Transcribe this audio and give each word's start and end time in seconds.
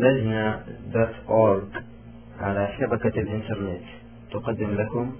لجنة. 0.00 0.60
دوت 0.92 1.14
أورج 1.28 1.62
على 2.40 2.68
شبكة 2.80 3.20
الإنترنت. 3.20 3.82
تقدم 4.32 4.70
لكم. 4.74 5.16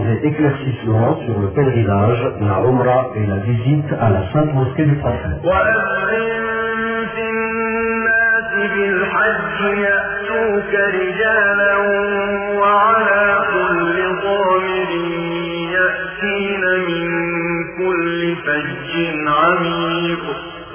projet 0.00 0.26
éclaircissements 0.26 1.16
sur 1.26 1.38
le 1.40 1.48
pèlerinage, 1.48 2.32
la 2.40 2.60
Omra 2.62 3.08
et 3.16 3.26
la 3.26 3.36
visite 3.38 3.92
à 4.00 4.08
la 4.10 4.32
Sainte 4.32 4.54
Mosquée 4.54 4.86
du 4.86 4.96
Prophète. 4.96 5.42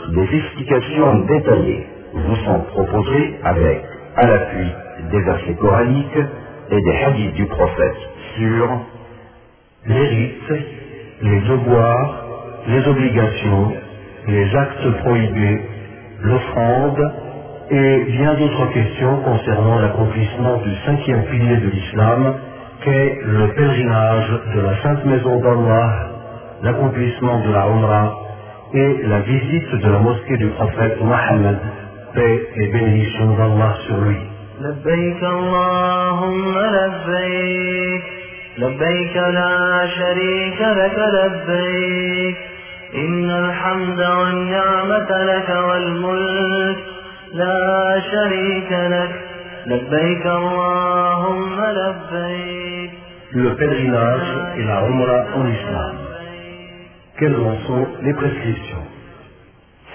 Des 0.09 0.37
explications 0.37 1.15
détaillées 1.25 1.87
vous 2.13 2.35
sont 2.45 2.59
proposées 2.73 3.35
avec, 3.43 3.83
à 4.17 4.27
l'appui, 4.27 4.71
des 5.11 5.21
versets 5.21 5.55
coraniques 5.55 6.19
et 6.69 6.81
des 6.81 6.95
hadiths 7.03 7.33
du 7.33 7.45
prophète 7.47 7.97
sur 8.37 8.69
les 9.87 10.07
rites, 10.07 10.53
les 11.21 11.41
devoirs, 11.41 12.25
les 12.67 12.87
obligations, 12.87 13.73
les 14.27 14.55
actes 14.55 14.91
prohibés, 15.03 15.61
l'offrande 16.23 17.11
et 17.69 18.03
bien 18.11 18.33
d'autres 18.35 18.71
questions 18.73 19.17
concernant 19.21 19.79
l'accomplissement 19.79 20.57
du 20.57 20.75
cinquième 20.85 21.23
pilier 21.25 21.57
de 21.57 21.69
l'islam 21.69 22.33
qu'est 22.83 23.19
le 23.25 23.47
pèlerinage 23.53 24.29
de 24.55 24.61
la 24.61 24.81
Sainte 24.81 25.05
Maison 25.05 25.39
d'Allah, 25.39 26.09
l'accomplissement 26.63 27.39
de 27.45 27.51
la 27.51 27.67
Umrah 27.67 28.15
et 28.73 29.03
la 29.07 29.19
visite 29.21 29.71
de 29.75 29.89
la 29.89 29.99
mosquée 29.99 30.37
du 30.37 30.47
prophète 30.49 31.01
Mohammed, 31.01 31.57
paix 32.13 32.47
et 32.55 32.67
bénédiction 32.67 33.35
d'Allah 33.35 33.75
sur 33.87 33.97
lui. 34.01 34.17
لبيك 38.57 39.15
لا 39.17 39.87
شريك 39.97 40.61
لك 40.61 40.97
لبيك 40.97 42.37
إن 42.95 43.29
الحمد 43.29 43.99
والنعمة 43.99 45.23
لك 45.23 45.49
والملك 45.49 46.77
لا 47.33 48.01
شريك 48.11 48.71
لك 48.71 49.11
لبيك 49.65 50.25
اللهم 50.25 51.57
لبيك 51.79 52.91
Le 53.33 53.53
pèlerinage 53.55 54.31
et 54.57 54.63
la 54.63 54.79
Umrah 54.87 55.25
en 55.35 55.45
islam. 55.57 55.95
Quelles 57.19 57.35
en 57.35 57.57
sont 57.67 57.87
les 58.03 58.13
prescriptions 58.13 58.85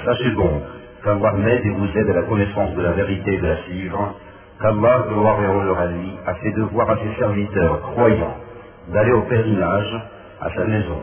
Sachez 0.05 0.33
donc 0.33 0.61
qu'Allah 1.05 1.33
m'aide 1.33 1.65
et 1.65 1.71
vous 1.71 1.89
aide 1.99 2.11
à 2.11 2.15
la 2.21 2.23
connaissance 2.25 2.75
de 2.75 2.83
la 2.83 2.93
vérité 2.93 3.33
et 3.35 3.39
de 3.39 3.47
la 3.47 3.57
suivre, 3.63 4.15
qu'Allah, 4.61 5.05
gloire 5.09 5.43
et 5.43 5.47
honneur 5.47 5.79
à 5.79 5.87
lui, 5.87 6.11
a 6.27 6.35
fait 6.35 6.51
devoir 6.53 6.91
à 6.91 6.97
ses 6.97 7.19
serviteurs 7.19 7.81
croyants 7.93 8.37
d'aller 8.94 9.12
au 9.12 9.22
pèlerinage 9.22 9.96
à 10.42 10.50
sa 10.56 10.66
maison. 10.66 11.02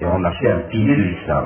Et 0.00 0.06
on 0.06 0.24
a 0.24 0.30
fait 0.32 0.50
un 0.50 0.60
pilier 0.70 0.96
de 0.96 1.02
l'islam. 1.02 1.44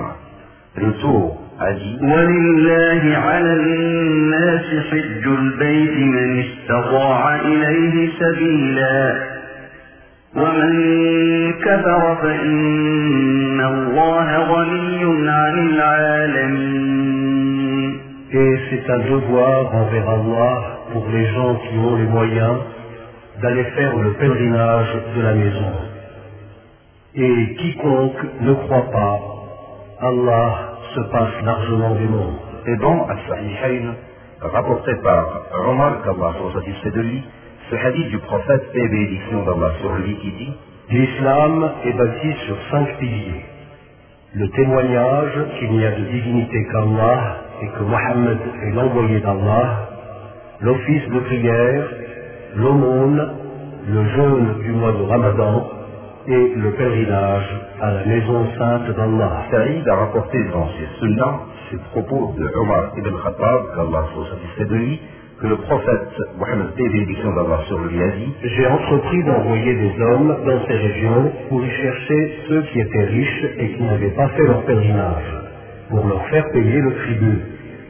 Le 0.76 0.92
tour 1.00 1.40
a 1.60 1.72
dit 1.72 1.98
ولله 2.02 3.16
على 3.16 3.52
الناس 3.52 4.66
حج 4.90 5.26
البيت 5.26 5.96
من 5.98 6.44
استطاع 6.44 7.34
إليه 7.40 8.10
سبيلا 8.20 9.14
ومن 10.36 10.72
كفر 11.52 12.16
فإن 12.22 13.60
الله 13.60 14.38
غني 14.38 15.30
عن 15.30 15.68
العالمين 15.68 16.94
Et 18.36 18.58
c'est 18.68 18.90
un 18.90 18.98
devoir 18.98 19.72
envers 19.72 20.08
Allah 20.08 20.54
pour 20.92 21.06
les 21.12 21.26
gens 21.34 21.54
qui 21.54 21.78
ont 21.78 21.94
les 21.94 22.08
moyens 22.16 22.56
d'aller 23.41 23.63
faire 23.63 23.95
le 23.97 24.13
pèlerinage 24.13 24.97
de 25.15 25.21
la 25.21 25.33
maison. 25.33 25.71
Et 27.15 27.55
quiconque 27.55 28.41
ne 28.41 28.53
croit 28.53 28.91
pas, 28.91 29.19
Allah 30.01 30.69
se 30.95 30.99
passe 31.11 31.43
largement 31.43 31.95
du 31.95 32.07
monde. 32.07 32.35
Et 32.67 32.75
dans 32.77 33.07
As-Sahihayn, 33.07 33.95
rapporté 34.41 34.91
par 35.03 35.25
Omar, 35.67 36.01
qu'Allah 36.03 36.33
soit 36.39 36.61
satisfait 36.61 36.91
de 36.91 37.01
lui, 37.01 37.23
ce 37.69 37.75
hadith 37.75 38.07
du 38.09 38.17
prophète 38.19 38.63
et 38.73 38.87
bénédiction 38.87 39.43
d'Allah 39.43 39.71
sur 39.81 39.95
lui 39.95 40.15
qui 40.15 40.31
dit 40.31 40.53
L'islam 40.91 41.71
est 41.85 41.93
bâti 41.93 42.33
sur 42.45 42.57
cinq 42.71 42.97
piliers. 42.97 43.45
Le 44.33 44.49
témoignage 44.49 45.45
qu'il 45.59 45.71
n'y 45.71 45.85
a 45.85 45.91
de 45.91 46.03
divinité 46.03 46.67
qu'Allah 46.71 47.37
et 47.61 47.67
que 47.67 47.83
Mohammed 47.83 48.37
est 48.63 48.71
l'envoyé 48.71 49.19
d'Allah, 49.19 49.89
l'office 50.61 51.09
de 51.09 51.19
prière, 51.19 51.83
l'aumône, 52.55 53.29
le 53.87 54.09
jeûne 54.09 54.61
du 54.63 54.71
mois 54.73 54.91
de 54.91 55.03
Ramadan 55.03 55.67
et 56.27 56.53
le 56.55 56.71
pèlerinage 56.71 57.49
à 57.81 57.91
la 57.91 58.05
maison 58.05 58.45
sainte 58.57 58.95
d'Allah. 58.95 59.43
Saïd 59.51 59.87
a 59.87 59.95
rapporté 59.95 60.37
dans 60.51 60.67
ses 60.67 60.99
sunnahs 60.99 61.39
ces 61.71 61.77
propos 61.91 62.33
de 62.37 62.49
Omar 62.55 62.91
ibn 62.97 63.11
Khattab, 63.23 63.61
qu'Allah 63.75 64.03
soit 64.13 64.25
satisfait 64.31 64.65
de 64.65 64.75
lui, 64.75 64.99
que 65.41 65.47
le 65.47 65.57
prophète 65.57 66.09
Mohammed 66.37 66.75
bénédiction 66.75 67.33
d'Allah 67.33 67.59
sur 67.67 67.79
lui 67.79 68.01
a 68.01 68.07
dit 68.09 68.33
J'ai 68.43 68.67
entrepris 68.67 69.23
d'envoyer 69.23 69.75
des 69.75 70.01
hommes 70.01 70.35
dans 70.45 70.67
ces 70.67 70.73
régions 70.73 71.31
pour 71.49 71.63
y 71.63 71.69
chercher 71.69 72.33
ceux 72.49 72.61
qui 72.63 72.79
étaient 72.81 73.05
riches 73.05 73.45
et 73.57 73.69
qui 73.69 73.83
n'avaient 73.83 74.15
pas 74.15 74.27
fait 74.29 74.45
leur 74.45 74.63
pèlerinage, 74.65 75.33
pour 75.89 76.05
leur 76.05 76.25
faire 76.27 76.45
payer 76.51 76.81
le 76.81 76.93
tribut, 76.95 77.41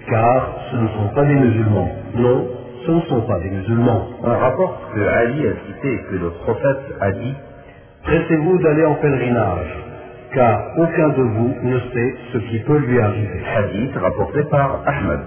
car 0.10 0.56
ce 0.72 0.78
ne 0.78 0.88
sont 0.90 1.16
pas 1.16 1.24
des 1.24 1.36
musulmans. 1.36 1.90
Non, 2.16 2.48
ce 2.90 2.94
ne 2.94 3.02
sont 3.02 3.22
pas 3.28 3.40
des 3.40 3.52
musulmans. 3.52 4.08
On 4.24 4.32
rapporte 4.32 4.80
que 4.96 5.00
Ali 5.00 5.48
a 5.48 5.52
cité 5.68 6.00
que 6.10 6.16
le 6.16 6.32
prophète 6.44 6.96
a 7.00 7.12
dit 7.12 7.36
Pressez-vous 8.04 8.58
d'aller 8.64 8.86
en 8.86 8.96
pèlerinage, 8.96 9.78
car 10.34 10.60
aucun 10.76 11.10
de 11.10 11.22
vous 11.22 11.56
ne 11.62 11.80
sait 11.80 12.16
ce 12.34 12.38
qui 12.40 12.60
peut 12.60 12.80
lui 12.80 13.00
arriver. 13.00 13.44
hadith 13.56 13.96
rapporté 13.96 14.44
par 14.50 14.82
Ahmed. 14.88 15.20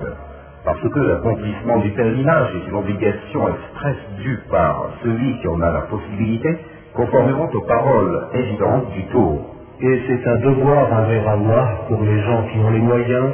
parce 0.65 0.81
que 0.81 0.99
l'accomplissement 0.99 1.79
du 1.79 1.91
pèlerinage 1.91 2.49
est 2.55 2.69
une 2.69 2.77
obligation 2.77 3.49
expresse 3.49 4.03
due 4.19 4.41
par 4.51 4.91
celui 5.05 5.39
qui 5.41 5.49
en 5.49 5.61
a 5.61 5.73
la 5.73 5.81
possibilité, 5.83 6.59
conformément 6.95 7.49
aux 7.53 7.67
paroles 7.67 8.27
évidentes 8.35 8.91
du 8.93 9.05
tour. 9.07 9.55
Et 9.81 10.01
c'est 10.09 10.29
un 10.29 10.37
devoir 10.37 10.93
envers 10.93 11.29
Allah 11.29 11.69
pour 11.89 12.03
les 12.03 12.21
gens 12.23 12.43
qui 12.53 12.59
ont 12.59 12.71
les 12.71 12.81
moyens 12.81 13.27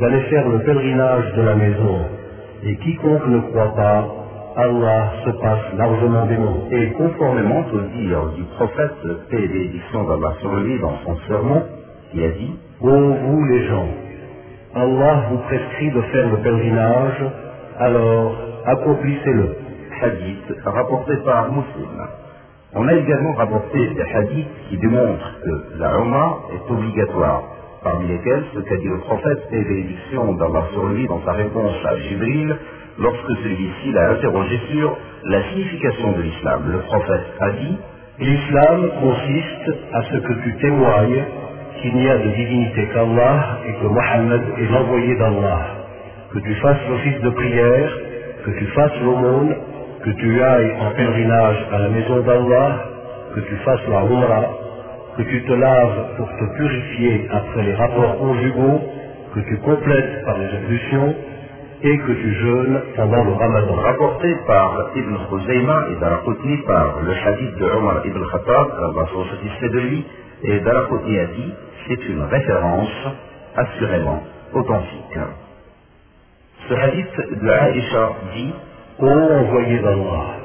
d'aller 0.00 0.20
faire 0.22 0.48
le 0.48 0.58
pèlerinage 0.60 1.32
de 1.34 1.42
la 1.42 1.54
maison. 1.54 2.19
Et 2.62 2.76
quiconque 2.76 3.26
ne 3.26 3.40
croit 3.50 3.74
pas, 3.74 4.08
Allah 4.56 5.12
se 5.24 5.30
passe 5.30 5.74
largement 5.78 6.26
des 6.26 6.36
mots. 6.36 6.68
Et 6.70 6.90
conformément 6.92 7.64
au 7.72 7.80
dire 7.96 8.26
du 8.36 8.42
prophète, 8.56 9.28
paix 9.30 9.42
et 9.42 9.48
bénédiction 9.48 10.04
d'Allah 10.04 10.34
sur 10.40 10.54
lui 10.56 10.78
dans 10.80 10.98
son 11.04 11.16
sermon, 11.28 11.62
qui 12.12 12.24
a 12.24 12.28
dit 12.30 12.58
Ô 12.82 12.90
vous 12.90 13.44
les 13.46 13.66
gens, 13.68 13.88
Allah 14.74 15.24
vous 15.30 15.38
prescrit 15.38 15.90
de 15.90 16.02
faire 16.02 16.28
le 16.30 16.36
pèlerinage, 16.38 17.24
alors 17.78 18.34
accomplissez-le. 18.66 19.56
Hadith 20.02 20.64
rapporté 20.64 21.12
par 21.24 21.52
Muslim. 21.52 22.06
On 22.74 22.86
a 22.86 22.94
également 22.94 23.34
rapporté 23.34 23.78
des 23.78 24.02
hadiths 24.14 24.48
qui 24.68 24.78
démontrent 24.78 25.40
que 25.44 25.78
la 25.78 25.90
Umrah 25.98 26.38
est 26.54 26.70
obligatoire, 26.70 27.42
parmi 27.82 28.08
lesquels 28.08 28.44
ce 28.54 28.60
qu'a 28.60 28.76
dit 28.76 28.88
le 28.88 28.98
prophète 28.98 29.42
et 29.52 29.64
bénédiction 29.64 30.34
d'Allah 30.34 30.66
sur 30.72 30.86
lui 30.88 31.06
dans 31.06 31.22
sa 31.24 31.32
réponse 31.32 31.74
à 31.84 31.96
Jibril 31.96 32.56
lorsque 32.98 33.36
celui-ci 33.42 33.92
l'a 33.92 34.10
interrogé 34.10 34.60
sur 34.70 34.96
la 35.24 35.42
signification 35.50 36.12
de 36.12 36.22
l'islam. 36.22 36.62
Le 36.72 36.78
prophète 36.80 37.26
a 37.40 37.50
dit 37.52 37.76
L'islam 38.18 38.90
consiste 39.00 39.78
à 39.94 40.02
ce 40.02 40.16
que 40.18 40.32
tu 40.44 40.56
témoignes 40.60 41.24
qu'il 41.80 41.94
n'y 41.94 42.08
a 42.08 42.18
de 42.18 42.28
divinité 42.28 42.88
qu'Allah 42.92 43.58
et 43.66 43.72
que 43.72 43.86
Mohammed 43.86 44.42
est 44.58 44.72
l'envoyé 44.72 45.16
d'Allah, 45.16 45.60
que 46.34 46.38
tu 46.40 46.54
fasses 46.56 46.88
l'office 46.90 47.20
de 47.22 47.30
prière, 47.30 47.98
que 48.44 48.50
tu 48.58 48.66
fasses 48.66 49.00
l'aumône, 49.02 49.54
que 50.04 50.10
tu 50.10 50.42
ailles 50.42 50.72
en 50.80 50.90
pèlerinage 50.90 51.66
à 51.72 51.78
la 51.78 51.88
maison 51.88 52.20
d'Allah, 52.20 52.84
que 53.34 53.40
tu 53.40 53.56
fasses 53.64 53.88
la 53.88 54.00
Umrah, 54.02 54.50
que 55.16 55.22
tu 55.22 55.42
te 55.44 55.52
laves 55.52 56.16
pour 56.16 56.28
te 56.28 56.56
purifier 56.56 57.28
après 57.32 57.62
les 57.62 57.74
rapports 57.74 58.18
conjugaux, 58.18 58.80
que 59.34 59.40
tu 59.40 59.58
complètes 59.58 60.24
par 60.24 60.38
les 60.38 60.48
ablutions, 60.56 61.14
et 61.82 61.98
que 61.98 62.12
tu 62.12 62.34
jeûnes 62.34 62.80
pendant 62.96 63.24
le 63.24 63.32
ramadan. 63.32 63.74
Rapporté 63.74 64.34
par 64.46 64.90
Ibn 64.94 65.16
Khuzayma 65.30 65.84
et 65.90 66.00
Daraqutni 66.00 66.58
par 66.66 67.00
le 67.02 67.12
hadith 67.12 67.56
de 67.56 67.64
Omar 67.64 68.04
ibn 68.04 68.20
Khattab, 68.32 68.66
Allah 68.78 69.06
soit 69.12 69.26
satisfait 69.30 69.68
de 69.70 69.78
lui, 69.80 70.04
et 70.44 70.60
Daraqutni 70.60 71.18
a 71.18 71.26
dit, 71.26 71.52
c'est 71.88 72.08
une 72.08 72.22
référence 72.22 73.08
assurément 73.56 74.22
authentique. 74.52 75.18
Ce 76.68 76.74
hadith 76.74 77.16
de 77.42 77.48
Aisha 77.48 78.12
dit, 78.34 78.54
Ô 78.98 79.08
envoyé 79.08 79.78
d'Allah, 79.78 80.36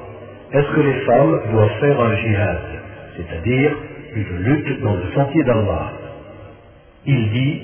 est-ce 0.54 0.76
que 0.76 0.80
les 0.80 1.00
femmes 1.02 1.40
doivent 1.52 1.80
faire 1.82 2.00
un 2.00 2.16
jihad, 2.16 2.62
c'est-à-dire 3.18 3.76
une 4.16 4.38
lutte 4.44 4.82
dans 4.82 4.96
le 4.96 5.12
sentier 5.14 5.44
d'Allah 5.44 5.92
Il 7.06 7.32
dit, 7.32 7.62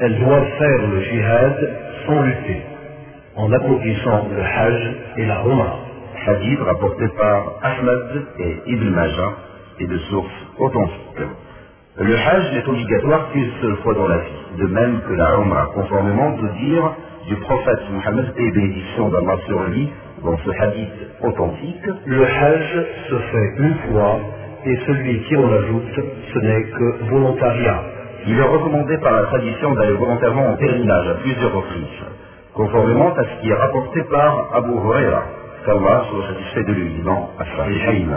elles 0.00 0.18
doivent 0.18 0.50
faire 0.58 0.86
le 0.88 1.02
jihad 1.02 1.70
sans 2.06 2.22
lutter 2.22 2.62
en 3.36 3.50
accomplissant 3.52 4.28
le 4.30 4.42
Hajj 4.42 4.96
et 5.16 5.26
la 5.26 5.40
Umrah. 5.44 5.78
Hadith 6.26 6.60
rapporté 6.60 7.08
par 7.18 7.54
Ahmad 7.62 8.22
et 8.38 8.56
Ibn 8.66 8.90
Majah 8.90 9.32
et 9.80 9.86
de 9.86 9.98
sources 10.10 10.30
authentiques. 10.58 11.28
Le 11.98 12.16
Hajj 12.16 12.52
n'est 12.52 12.68
obligatoire 12.68 13.30
qu'une 13.32 13.50
seule 13.60 13.76
fois 13.78 13.94
dans 13.94 14.08
la 14.08 14.18
vie, 14.18 14.58
de 14.58 14.66
même 14.66 15.00
que 15.08 15.14
la 15.14 15.34
Umrah, 15.36 15.70
conformément 15.74 16.34
au 16.34 16.48
dire 16.58 16.94
du 17.28 17.36
prophète 17.36 17.80
Mohammed 17.92 18.26
et 18.36 18.50
bénédiction 18.52 19.08
d'Allah 19.08 19.36
sur 19.46 19.62
lui 19.64 19.88
dans 20.22 20.36
ce 20.38 20.50
hadith 20.62 20.90
authentique. 21.22 21.86
Le 22.06 22.24
Hajj 22.24 22.86
se 23.08 23.18
fait 23.18 23.52
une 23.58 23.74
fois 23.90 24.20
et 24.66 24.78
celui 24.86 25.20
qui 25.24 25.36
en 25.36 25.52
ajoute, 25.52 26.00
ce 26.32 26.38
n'est 26.38 26.62
que 26.64 27.10
volontariat. 27.10 27.82
Il 28.26 28.38
est 28.38 28.42
recommandé 28.42 28.96
par 28.98 29.12
la 29.12 29.22
tradition 29.24 29.74
d'aller 29.74 29.94
volontairement 29.94 30.48
en 30.50 30.56
pèlerinage 30.56 31.08
à 31.08 31.14
plusieurs 31.14 31.54
reprises 31.54 32.04
conformément 32.54 33.12
à 33.14 33.24
ce 33.24 33.42
qui 33.42 33.50
est 33.50 33.54
rapporté 33.54 34.02
par 34.04 34.50
Abu 34.54 34.70
Huraira, 34.70 35.24
qu'Allah 35.66 36.04
soit 36.08 36.26
satisfait 36.28 36.64
de 36.64 36.72
lui, 36.72 37.02
dans 37.04 37.30
As-Sahihayn. 37.38 38.08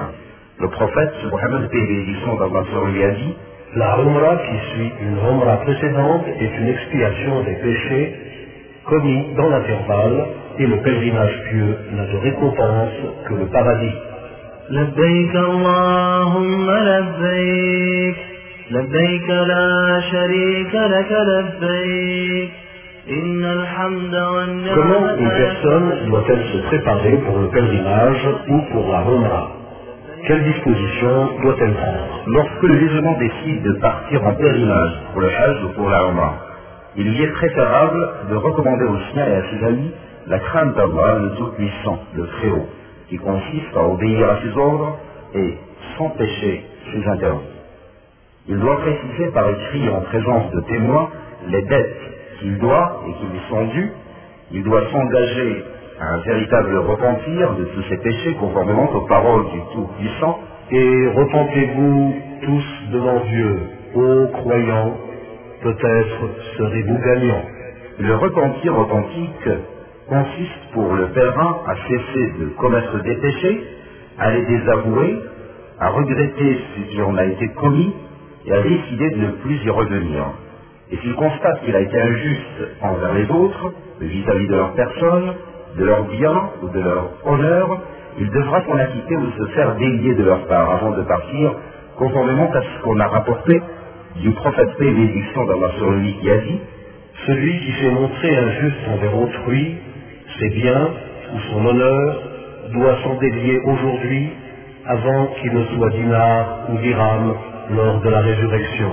Le 0.60 0.68
prophète, 0.70 1.14
Mohammed 1.32 1.70
bénédiction 1.70 2.36
d'Allah 2.36 2.64
lui 2.94 3.04
a 3.04 3.12
dit 3.12 3.36
La 3.76 3.98
Umrah 3.98 4.38
qui 4.38 4.74
suit 4.74 4.92
une 5.02 5.18
Umrah 5.18 5.58
précédente 5.58 6.26
est 6.40 6.58
une 6.60 6.68
expiation 6.68 7.44
des 7.44 7.56
péchés 7.56 8.16
commis 8.86 9.34
dans 9.36 9.50
l'intervalle 9.50 10.28
et 10.60 10.68
le 10.68 10.78
pèlerinage 10.78 11.44
pieux 11.50 11.78
n'a 11.94 12.06
de 12.06 12.18
récompense 12.18 12.94
que 13.28 13.34
le 13.34 13.46
paradis. 13.48 13.96
لبيك 14.71 15.37
اللهم 15.37 16.71
لبيك 16.71 18.17
لبيك 18.71 19.29
لا 19.29 20.01
شريك 20.13 20.75
لك 20.75 21.13
لبيك 21.13 22.51
إن 23.11 23.45
الحمد 23.45 24.15
Comment 24.75 25.07
une 25.19 25.31
personne 25.31 25.89
doit-elle 26.07 26.45
se 26.53 26.59
préparer 26.69 27.17
pour 27.27 27.39
le 27.39 27.49
pèlerinage 27.49 28.29
ou 28.49 28.59
pour 28.73 28.93
la 28.93 29.01
Umrah 29.03 29.49
Quelles 30.27 30.45
dispositions 30.45 31.29
doit-elle 31.43 31.75
prendre 31.75 32.23
Lorsque 32.27 32.63
le 32.63 32.77
musulman 32.77 33.19
décide 33.19 33.63
de 33.65 33.73
partir 33.81 34.25
en 34.25 34.35
pèlerinage 34.35 34.93
pour 35.13 35.21
le 35.21 35.29
Hajj 35.29 35.65
ou 35.65 35.69
pour 35.77 35.91
la 35.91 36.01
Umrah, 36.09 36.37
il 36.97 37.11
lui 37.11 37.23
est 37.23 37.33
préférable 37.41 38.09
de 38.31 38.37
recommander 38.37 38.85
aux 38.85 39.01
siens 39.13 39.27
et 39.27 39.37
à 39.37 39.43
ses 39.51 39.67
amis 39.67 39.91
la 40.29 40.39
crainte 40.39 40.77
d'Allah, 40.77 41.19
le 41.25 41.31
Tout-Puissant, 41.39 41.99
le 42.15 42.27
Très-Haut, 42.27 42.69
qui 43.10 43.18
consiste 43.18 43.76
à 43.76 43.84
obéir 43.88 44.30
à 44.30 44.42
ses 44.42 44.58
ordres 44.58 44.98
et 45.36 45.58
s'empêcher 45.98 46.66
ses 46.92 47.08
interdits. 47.08 47.58
Il 48.48 48.60
doit 48.60 48.78
préciser 48.78 49.28
par 49.34 49.50
écrit 49.50 49.90
en 49.90 50.02
présence 50.02 50.52
de 50.52 50.62
témoins 50.62 51.10
les 51.50 51.62
dettes 51.64 52.00
qu'il 52.40 52.58
doit 52.60 53.02
et 53.08 53.14
qui 53.14 53.26
lui 53.32 53.40
sont 53.50 53.66
dues. 53.66 53.92
Il 54.52 54.64
doit 54.64 54.84
s'engager 54.92 55.64
à 56.00 56.14
un 56.14 56.18
véritable 56.20 56.78
repentir 56.78 57.54
de 57.56 57.66
tous 57.66 57.84
ses 57.90 57.98
péchés 57.98 58.36
conformément 58.36 58.90
aux 58.94 59.08
paroles 59.08 59.46
du 59.52 59.60
Tout-Puissant. 59.74 60.40
Et 60.72 61.08
repentez-vous 61.16 62.16
tous 62.44 62.92
devant 62.92 63.20
Dieu, 63.26 63.60
ô 63.96 64.28
croyants, 64.28 64.98
peut-être 65.62 66.30
serez-vous 66.58 66.98
gagnants. 67.00 67.46
Le 68.00 68.16
repentir 68.16 68.78
authentique 68.78 69.50
consiste 70.08 70.72
pour 70.74 70.94
le 70.96 71.08
pèlerin 71.08 71.58
à 71.68 71.76
cesser 71.76 72.34
de 72.40 72.46
commettre 72.58 73.02
des 73.04 73.16
péchés, 73.16 73.64
à 74.18 74.32
les 74.32 74.46
désavouer, 74.46 75.20
à 75.80 75.90
regretter 75.90 76.60
ce 76.76 76.92
qui 76.92 77.02
en 77.02 77.16
a 77.18 77.26
été 77.26 77.50
commis 77.50 77.94
et 78.46 78.54
à 78.54 78.62
décider 78.62 79.10
de 79.12 79.18
ne 79.18 79.32
plus 79.44 79.64
y 79.64 79.70
revenir. 79.70 80.26
Et 80.92 80.98
s'il 80.98 81.14
constate 81.16 81.64
qu'il 81.66 81.76
a 81.76 81.82
été 81.82 82.02
injuste 82.02 82.68
envers 82.82 83.14
les 83.14 83.30
autres, 83.30 83.74
vis-à-vis 84.00 84.48
de 84.48 84.56
leur 84.56 84.74
personne, 84.74 85.34
de 85.78 85.86
leur 85.86 86.04
bien 86.06 86.50
ou 86.64 86.70
de 86.70 86.80
leur 86.80 87.10
honneur, 87.26 87.82
il 88.20 88.30
devra 88.32 88.64
s'en 88.66 88.78
acquitter 88.78 89.16
ou 89.18 89.32
se 89.32 89.52
faire 89.52 89.76
délier 89.76 90.16
de 90.16 90.24
leur 90.24 90.48
part 90.48 90.72
avant 90.72 90.92
de 90.92 91.04
partir, 91.04 91.54
conformément 91.98 92.50
à 92.52 92.62
ce 92.62 92.84
qu'on 92.84 93.00
a 93.00 93.08
rapporté 93.08 93.62
du 94.22 94.32
prophète 94.32 94.70
bénédiction 94.80 95.46
d'Allah 95.46 95.72
sur 95.78 95.92
lui 95.92 96.14
qui 96.20 96.30
a 96.32 96.38
dit 96.38 96.60
Celui 97.28 97.60
qui 97.60 97.72
s'est 97.74 97.92
montré 97.92 98.36
injuste 98.36 98.88
envers 98.88 99.20
autrui, 99.20 99.76
ses 100.40 100.50
biens 100.50 100.90
ou 101.34 101.40
son 101.52 101.66
honneur, 101.66 102.22
doit 102.74 102.98
s'en 103.04 103.16
délier 103.16 103.60
aujourd'hui 103.66 104.30
avant 104.86 105.28
qu'il 105.40 105.54
ne 105.54 105.66
soit 105.66 105.90
dinar 105.90 106.60
ou 106.70 106.78
dirham 106.78 107.34
lors 107.76 108.00
de 108.02 108.10
la 108.10 108.20
résurrection. 108.20 108.92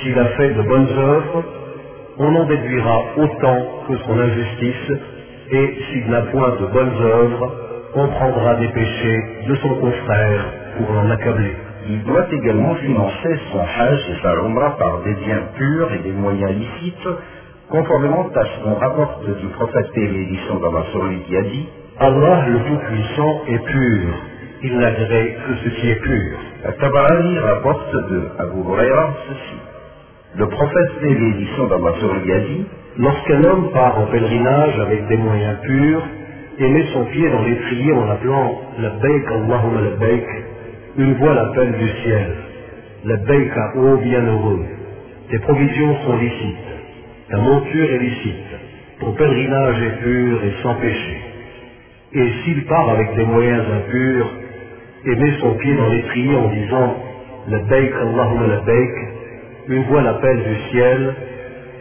S'il 0.00 0.18
a 0.18 0.26
fait 0.36 0.50
de 0.54 0.62
bonnes 0.62 0.88
œuvres, 0.98 1.44
on 2.18 2.34
en 2.34 2.44
déduira 2.44 3.02
autant 3.16 3.58
que 3.88 3.96
son 4.06 4.18
injustice, 4.18 4.92
et 5.50 5.74
s'il 5.90 6.10
n'a 6.10 6.22
point 6.22 6.56
de 6.60 6.66
bonnes 6.66 6.96
œuvres, 7.02 7.52
on 7.96 8.08
prendra 8.08 8.56
des 8.56 8.68
péchés 8.68 9.24
de 9.48 9.54
son 9.56 9.74
confrère 9.76 10.44
pour 10.78 10.92
l'en 10.92 11.10
accabler. 11.10 11.54
Il 11.88 12.02
doit 12.04 12.26
également 12.32 12.74
financer 12.76 13.38
son 13.52 13.60
hajj 13.60 14.10
et 14.10 14.22
sa 14.22 14.32
umrah 14.32 14.76
par 14.78 15.02
des 15.02 15.14
biens 15.14 15.42
purs 15.54 15.92
et 15.92 15.98
des 15.98 16.12
moyens 16.12 16.52
licites, 16.52 17.08
conformément 17.70 18.28
à 18.34 18.44
ce 18.44 18.64
qu'on 18.64 18.74
rapporte 18.74 19.24
du 19.26 19.46
prophète 19.48 19.90
et 19.96 20.06
l'édition 20.06 20.58
d'Allah 20.60 20.84
sur 20.92 21.04
lui 21.04 21.18
qui 21.26 21.36
a 21.36 21.42
dit 21.42 21.68
Allah 21.98 22.46
le 22.48 22.58
Tout-Puissant 22.58 23.40
est 23.48 23.64
pur, 23.64 24.14
il 24.62 24.78
n'agrée 24.78 25.36
que 25.46 25.54
ce 25.64 25.68
qui 25.80 25.90
est 25.90 26.00
pur. 26.00 26.38
Tabarani 26.80 27.38
rapporte 27.38 27.92
de 28.10 28.28
Abu 28.38 28.60
Huraira 28.60 29.14
ceci. 29.28 29.60
Le 30.36 30.48
prophète 30.48 30.90
et 31.02 31.14
l'édition 31.14 31.66
d'Allah 31.68 31.92
sur 32.00 32.14
lui 32.14 32.32
a 32.32 32.40
dit 32.40 32.66
Lorsqu'un 32.98 33.44
homme 33.44 33.70
part 33.72 33.98
en 33.98 34.06
pèlerinage 34.06 34.78
avec 34.80 35.06
des 35.08 35.16
moyens 35.16 35.58
purs 35.62 36.02
et 36.58 36.68
met 36.68 36.86
son 36.92 37.04
pied 37.06 37.28
dans 37.30 37.42
l'étrier 37.42 37.92
en 37.92 38.08
appelant 38.10 38.60
la 38.78 38.90
Baik 38.90 39.26
Allahumma 39.26 39.80
la 39.80 39.96
Baik, 39.96 40.24
une 40.98 41.14
voix 41.14 41.34
l'appelle 41.34 41.72
du 41.72 41.88
ciel. 42.02 42.32
La 43.04 43.16
Baik 43.16 43.52
ô 43.76 43.96
bienheureux, 43.96 44.64
tes 45.30 45.38
provisions 45.40 45.96
sont 46.04 46.16
licites, 46.16 46.73
ta 47.30 47.38
monture 47.38 47.90
est 47.90 47.98
licite, 47.98 48.54
ton 49.00 49.12
pèlerinage 49.12 49.82
est 49.82 50.02
pur 50.02 50.44
et 50.44 50.62
sans 50.62 50.74
péché. 50.74 51.16
Et 52.12 52.28
s'il 52.44 52.64
part 52.66 52.90
avec 52.90 53.14
des 53.16 53.24
moyens 53.24 53.64
impurs 53.72 54.30
et 55.06 55.16
met 55.16 55.32
son 55.40 55.54
pied 55.54 55.74
dans 55.74 55.88
l'étrier 55.88 56.36
en 56.36 56.48
disant 56.48 56.96
Labbaik 57.48 57.92
Allahumma 57.94 58.46
labbaik, 58.46 58.90
une 59.68 59.82
voix 59.84 60.02
l'appelle 60.02 60.42
du 60.42 60.70
ciel, 60.70 61.14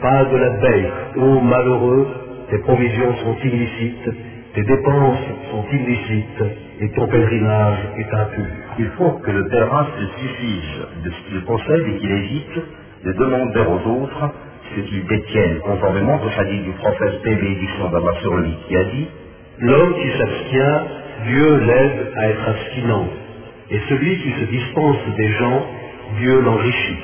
pas 0.02 0.26
de 0.26 0.38
labbaik, 0.38 0.92
ô 1.18 1.42
malheureux, 1.42 2.08
tes 2.50 2.60
provisions 2.60 3.16
sont 3.18 3.36
illicites, 3.44 4.10
tes 4.56 4.64
dépenses 4.64 5.28
sont 5.52 5.66
illicites, 5.74 6.44
et 6.80 6.90
ton 6.92 7.08
pèlerinage 7.08 7.80
est 7.98 8.14
impur. 8.14 8.46
Il 8.80 8.88
faut 8.98 9.12
que 9.24 9.32
le 9.32 9.48
pèlerin 9.50 9.88
se 9.98 10.06
suffise 10.22 11.04
de 11.04 11.12
ce 11.12 11.30
qu'il 11.30 11.42
possède 11.46 11.88
et 11.88 11.98
qu'il 11.98 12.12
évite 12.12 12.60
de 13.06 13.14
demander 13.14 13.60
aux 13.60 14.04
autres 14.04 14.32
ce 14.76 14.82
qu'ils 14.82 15.06
détiennent, 15.06 15.60
conformément 15.60 16.20
au 16.24 16.40
hadith 16.40 16.64
du 16.64 16.72
prophète 16.72 17.22
paix 17.24 17.32
et 17.32 17.36
bénédiction 17.36 17.90
d'Allah 17.90 18.14
sur 18.22 18.34
qui 18.68 18.78
a 18.78 18.84
dit 18.84 19.08
L'homme 19.60 19.94
qui 19.96 20.18
s'abstient, 20.18 20.82
Dieu 21.28 21.58
l'aide 21.60 22.12
à 22.16 22.30
être 22.30 22.50
abstinent. 22.50 23.08
Et 23.70 23.80
celui 23.90 24.18
qui 24.18 24.32
se 24.40 24.46
dispense 24.46 24.98
des 25.16 25.28
gens, 25.34 25.66
Dieu 26.20 26.42
l'enrichit. 26.42 26.98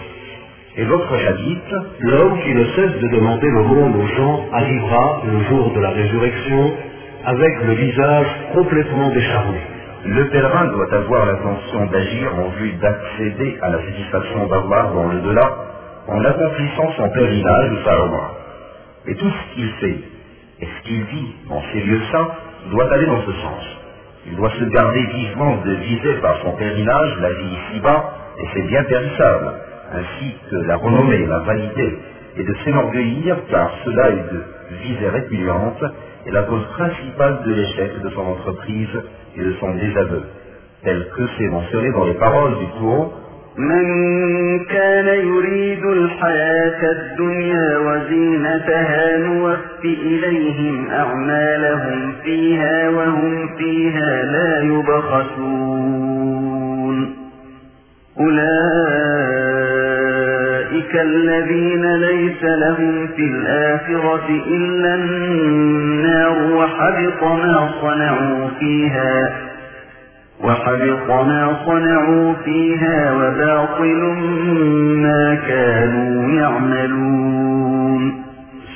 Et 0.77 0.83
l'autre 0.83 1.13
hadith, 1.13 1.75
L'homme 1.99 2.39
qui 2.41 2.53
ne 2.53 2.65
cesse 2.65 2.99
de 3.01 3.07
demander 3.15 3.47
l'aumône 3.49 3.95
aux 3.95 4.07
gens 4.07 4.45
arrivera 4.53 5.21
le 5.25 5.43
jour 5.43 5.71
de 5.73 5.79
la 5.79 5.89
résurrection 5.89 6.73
avec 7.25 7.63
le 7.65 7.73
visage 7.73 8.27
complètement 8.53 9.09
décharné. 9.09 9.59
le 10.05 10.29
pèlerin 10.29 10.67
doit 10.67 10.93
avoir 10.93 11.25
l'intention 11.25 11.85
d'agir 11.87 12.33
en 12.35 12.49
vue 12.57 12.71
d'accéder 12.81 13.57
à 13.61 13.69
la 13.69 13.79
satisfaction 13.79 14.47
d'Allah 14.47 14.91
dans 14.93 15.07
le 15.07 15.19
delà 15.21 15.51
en 16.11 16.25
accomplissant 16.25 16.91
son 16.97 17.09
pèlerinage 17.09 17.71
ou 17.71 17.83
sa 17.83 17.95
Umrah. 17.95 18.33
Et 19.07 19.15
tout 19.15 19.29
ce 19.29 19.55
qu'il 19.55 19.69
fait 19.73 19.99
et 20.61 20.65
ce 20.65 20.87
qu'il 20.87 21.03
vit 21.03 21.35
dans 21.47 21.61
ces 21.71 21.81
lieux 21.81 22.01
saints 22.11 22.31
doit 22.71 22.91
aller 22.91 23.05
dans 23.05 23.21
ce 23.21 23.31
sens. 23.31 23.63
Il 24.27 24.35
doit 24.35 24.51
se 24.51 24.63
garder 24.65 25.05
vivement 25.15 25.57
de 25.63 25.71
viser 25.71 26.13
par 26.15 26.41
son 26.41 26.51
pèlerinage 26.53 27.17
la 27.21 27.29
vie 27.29 27.57
ici-bas 27.71 28.13
et 28.39 28.47
ses 28.53 28.61
biens 28.63 28.83
périssables, 28.83 29.53
ainsi 29.93 30.35
que 30.49 30.55
la 30.55 30.77
renommée, 30.77 31.25
la 31.25 31.39
vanité, 31.39 31.99
et 32.37 32.43
de 32.43 32.53
s'enorgueillir 32.63 33.37
car 33.49 33.71
cela 33.85 34.09
est 34.09 34.33
de 34.33 34.43
visée 34.83 35.09
répugnante 35.09 35.83
et 36.25 36.31
la 36.31 36.43
cause 36.43 36.65
principale 36.77 37.43
de 37.45 37.53
l'échec 37.53 38.01
de 38.01 38.09
son 38.09 38.21
entreprise 38.21 39.01
et 39.35 39.41
de 39.41 39.53
son 39.59 39.73
désaveu, 39.75 40.23
tel 40.83 41.07
que 41.15 41.27
c'est 41.37 41.47
mentionné 41.47 41.91
dans 41.91 42.05
les 42.05 42.13
paroles 42.15 42.59
du 42.59 42.67
Coran 42.79 43.11
من 43.59 43.85
كان 44.59 45.07
يريد 45.07 45.85
الحياة 45.85 46.91
الدنيا 46.91 47.77
وزينتها 47.77 49.17
نوف 49.17 49.59
إليهم 49.83 50.89
أعمالهم 50.89 52.13
فيها 52.23 52.89
وهم 52.89 53.47
فيها 53.57 54.23
لا 54.23 54.61
يبخسون. 54.61 55.99
أولئك 58.19 58.49
الذين 60.95 61.95
ليس 61.95 62.43
لهم 62.43 63.07
في 63.07 63.21
الآخرة 63.21 64.29
إلا 64.47 64.95
النار 64.95 66.51
وحبط 66.53 67.23
ما 67.23 67.69
صنعوا 67.81 68.47
فيها. 68.59 69.48
وحبط 70.44 71.10
ما 71.10 71.56
صنعوا 71.66 72.34
فيها 72.44 73.12
وباطل 73.12 74.02
ما 75.04 75.34
كانوا 75.48 76.40
يعملون 76.40 78.24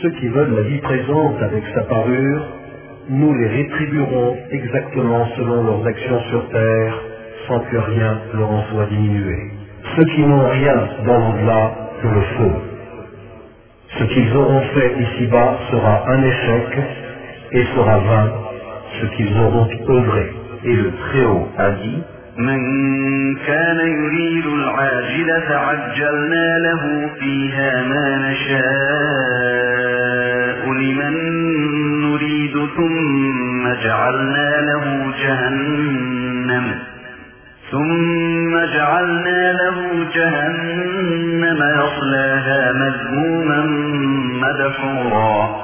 Ceux 0.01 0.11
qui 0.11 0.29
veulent 0.29 0.55
la 0.55 0.63
vie 0.63 0.79
présente 0.79 1.43
avec 1.43 1.65
sa 1.75 1.83
parure, 1.83 2.43
nous 3.11 3.35
les 3.35 3.49
rétribuerons 3.49 4.37
exactement 4.53 5.27
selon 5.37 5.65
leurs 5.65 5.85
actions 5.89 6.21
sur 6.31 6.49
terre, 6.51 6.95
sans 7.49 7.59
que 7.59 7.77
rien 7.77 8.21
leur 8.35 8.49
en 8.49 8.63
soit 8.71 8.87
diminué. 8.87 9.37
Ceux 9.97 10.05
qui 10.05 10.21
n'ont 10.21 10.49
rien 10.49 10.77
dans 11.05 11.19
l'au-delà 11.19 11.73
que 12.01 12.07
le 12.07 12.21
feu. 12.21 12.53
Ce 13.99 14.05
qu'ils 14.05 14.37
auront 14.37 14.61
fait 14.75 14.93
ici-bas 15.01 15.59
sera 15.73 16.05
un 16.13 16.23
échec 16.23 16.79
et 17.53 17.65
sera 17.75 17.99
vain 17.99 18.33
ce 19.01 19.07
qu'ils 19.17 19.37
auront 19.37 19.69
œuvré. 19.89 20.33
Et 20.66 20.76
le 20.76 20.92
Très-Haut 20.92 21.48
a 21.58 21.72
dit 21.72 22.04
من 22.38 22.62
كان 23.36 23.80
يريد 23.80 24.46
العاجلة 24.46 25.56
عجلنا 25.56 26.60
له 26.60 27.10
فيها 27.20 27.84
ما 27.84 28.32
نشاء 28.32 29.54
لمن 30.72 31.14
نريد 32.02 32.56
ثم 32.78 33.74
جعلنا 33.84 34.62
له 34.62 34.86
جهنم 35.24 36.66
ثم 37.72 38.54
جعلنا 38.76 39.52
له 39.54 39.78
جهنم 40.16 41.60
يصلاها 41.80 42.72
مذموما 42.72 43.62
مدحورا. 44.44 45.63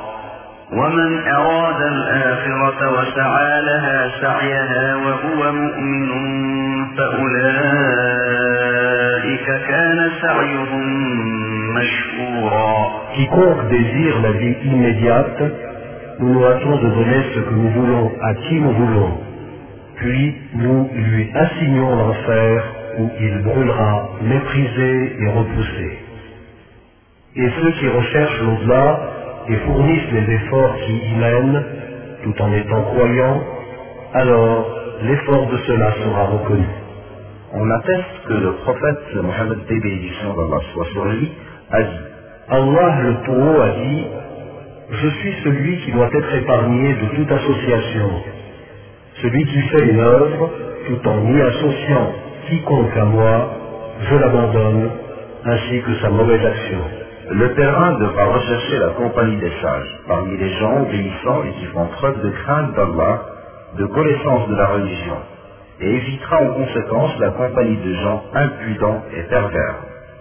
ومن 0.73 1.29
أراد 1.29 1.83
الآخرة 1.83 2.93
وسعى 2.93 3.63
لها 3.63 4.11
سعيها 4.21 4.97
وهو 4.97 5.53
مؤمن 5.53 6.11
فأولئك 8.25 9.47
كان 9.69 10.11
سعيهم 10.23 10.85
مشكورا 11.75 13.05
Quiconque 13.15 13.69
désire 13.69 14.21
la 14.23 14.33
vie 14.33 14.57
immédiate, 14.65 15.43
nous 16.19 16.35
nous 16.35 16.45
hâtons 16.45 16.77
de 16.79 16.89
donner 16.89 17.23
ce 17.33 17.41
que 17.41 17.55
nous 17.55 17.69
voulons 17.71 18.11
à 18.23 18.35
qui 18.35 18.61
nous 18.61 18.73
voulons. 18.73 19.19
Puis 19.97 20.35
nous 20.57 20.91
lui 20.95 21.31
assignons 21.35 21.95
l'enfer 21.95 22.65
où 22.99 23.11
il 23.21 23.43
brûlera 23.43 24.09
méprisé 24.23 25.13
et 25.21 25.29
repoussé. 25.29 25.99
Et 27.37 27.49
ceux 27.61 27.71
qui 27.73 27.89
recherchent 27.89 28.41
l'au-delà 28.43 28.99
et 29.50 29.56
fournissent 29.58 30.12
les 30.14 30.34
efforts 30.36 30.76
qui 30.86 30.94
y 30.94 31.16
mènent, 31.16 31.64
tout 32.24 32.42
en 32.42 32.54
étant 32.54 32.84
croyants, 32.84 33.44
alors 34.14 34.68
l'effort 35.04 35.48
de 35.48 35.58
cela 35.58 35.92
sera 36.04 36.26
reconnu. 36.26 36.68
On 37.54 37.70
atteste 37.72 38.28
que 38.28 38.34
le 38.34 38.54
prophète 38.58 39.16
Mohammed 39.16 39.60
bénédiction 39.68 40.34
d'Allah 40.36 40.62
soit 40.74 40.86
sur 40.92 41.06
lui 41.06 41.32
a 41.72 41.82
dit 41.84 42.00
Allah 42.50 43.02
le 43.02 43.16
Tout-Haut 43.26 43.62
a 43.62 43.70
dit 43.72 44.06
Je 44.92 45.08
suis 45.08 45.34
celui 45.44 45.78
qui 45.82 45.92
doit 45.92 46.10
être 46.14 46.36
épargné 46.36 46.94
de 46.94 47.16
toute 47.16 47.32
association. 47.32 48.10
Celui 49.22 49.46
qui 49.46 49.62
fait 49.70 49.86
une 49.90 50.00
œuvre 50.00 50.50
tout 50.88 51.08
en 51.08 51.26
y 51.34 51.42
associant 51.42 52.12
quiconque 52.50 52.98
à 52.98 53.06
moi, 53.06 53.52
je 54.10 54.16
l'abandonne, 54.16 54.92
ainsi 55.46 55.82
que 55.82 55.96
sa 56.02 56.10
mauvaise 56.10 56.46
action. 56.46 56.99
Le 57.31 57.49
pèlerin 57.55 57.99
devra 57.99 58.25
rechercher 58.27 58.79
la 58.79 58.89
compagnie 58.89 59.37
des 59.37 59.53
sages, 59.63 59.99
parmi 60.07 60.37
les 60.37 60.51
gens 60.59 60.83
obéissants 60.83 61.43
et 61.45 61.53
qui 61.59 61.67
font 61.67 61.87
preuve 61.87 62.23
de 62.23 62.31
crainte 62.31 62.75
d'Allah, 62.75 63.23
de 63.79 63.87
connaissance 63.87 64.49
de 64.49 64.57
la 64.57 64.67
religion, 64.67 65.19
et 65.81 65.95
évitera 65.97 66.43
en 66.43 66.53
conséquence 66.53 67.19
la 67.19 67.31
compagnie 67.31 67.79
de 67.79 67.95
gens 67.95 68.23
impudents 68.35 69.03
et 69.17 69.23
pervers. 69.23 69.77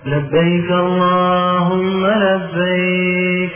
لبيك 0.06 0.72
اللهم 0.72 2.06
لبيك 2.06 3.52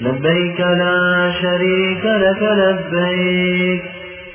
لبيك 0.00 0.60
لا 0.60 1.30
شريك 1.42 2.04
لك 2.04 2.42
لبيك 2.42 3.82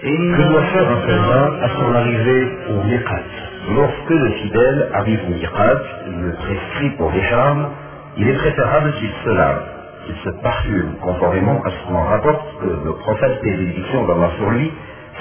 Que 0.03 0.43
doit 0.51 0.67
faire 0.73 0.89
un 0.91 1.01
pèlerin 1.07 1.47
à 1.61 1.69
son 1.69 1.95
arrivée 1.95 2.47
au 2.71 2.83
Miqat 2.83 3.43
Lorsque 3.75 4.09
le 4.09 4.29
fidèle 4.31 4.89
arrive 4.93 5.21
au 5.25 5.31
miqat, 5.31 5.81
le 6.07 6.33
prescrit 6.33 6.89
pour 6.97 7.11
les 7.11 7.23
charmes, 7.23 7.69
il 8.18 8.28
est 8.28 8.34
préférable 8.34 8.92
qu'il 8.94 9.10
se 9.24 9.30
lave, 9.30 9.62
qu'il 10.04 10.16
se 10.16 10.30
parfume, 10.42 10.96
conformément 11.00 11.62
à 11.64 11.70
ce 11.70 11.86
qu'on 11.86 12.02
rapporte 12.02 12.46
que 12.60 12.66
le 12.86 12.92
prophète 12.94 13.42
bénédiction 13.42 14.06
d'Allah 14.06 14.30
sur 14.38 14.50
lui 14.50 14.72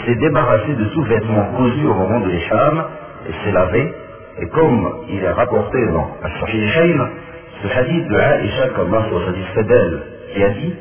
s'est 0.06 0.16
débarrassé 0.16 0.74
de 0.74 0.86
tout 0.86 1.04
vêtement 1.04 1.46
cousu 1.58 1.86
au 1.86 1.94
moment 1.94 2.20
de 2.22 2.30
l'écharme 2.30 2.84
et 3.30 3.34
s'est 3.44 3.52
lavé, 3.52 3.94
et 4.40 4.48
comme 4.50 4.90
il 5.10 5.24
est 5.24 5.32
rapporté 5.32 5.78
dans 5.94 6.10
Al-Sahihayn, 6.24 7.10
ce 7.62 7.80
hadith 7.80 8.08
de 8.08 8.16
Aïcha 8.18 8.70
qu'Allah 8.76 9.06
soit 9.10 9.26
satisfait 9.28 9.64
d'elle, 9.64 10.02
qui 10.34 10.44
a 10.44 10.50
dit 10.50 10.76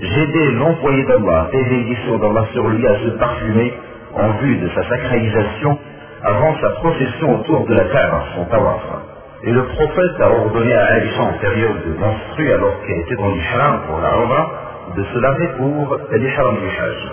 J'ai 0.00 0.22
aidé 0.22 0.52
l'employé 0.52 1.04
d'Allah 1.04 1.48
bénédiction 1.52 2.18
d'Allah 2.18 2.46
sur 2.52 2.66
lui 2.68 2.86
à 2.86 2.94
se 3.00 3.08
parfumer 3.18 3.74
en 4.14 4.30
vue 4.42 4.56
de 4.56 4.68
sa 4.70 4.88
sacralisation 4.88 5.78
avant 6.22 6.56
sa 6.60 6.70
procession 6.70 7.40
autour 7.40 7.66
de 7.66 7.74
la 7.74 7.84
Kaaba, 7.84 8.24
son 8.34 8.44
tawaf. 8.46 9.09
Et 9.42 9.52
le 9.52 9.64
prophète 9.64 10.20
a 10.20 10.30
ordonné 10.30 10.74
à 10.74 10.84
Aïcha 10.84 11.22
en 11.22 11.32
période 11.38 11.82
de 11.86 11.98
menstru, 11.98 12.52
alors 12.52 12.74
qu'elle 12.82 12.98
était 12.98 13.16
dans 13.16 13.30
l'Ihram 13.30 13.80
pour 13.88 13.98
la 14.00 14.14
Umrah, 14.16 14.50
de 14.94 15.02
se 15.02 15.18
laver 15.18 15.48
pour 15.56 15.98
l'Ihram 16.12 16.56
du 16.56 16.68
Hajj. 16.68 17.12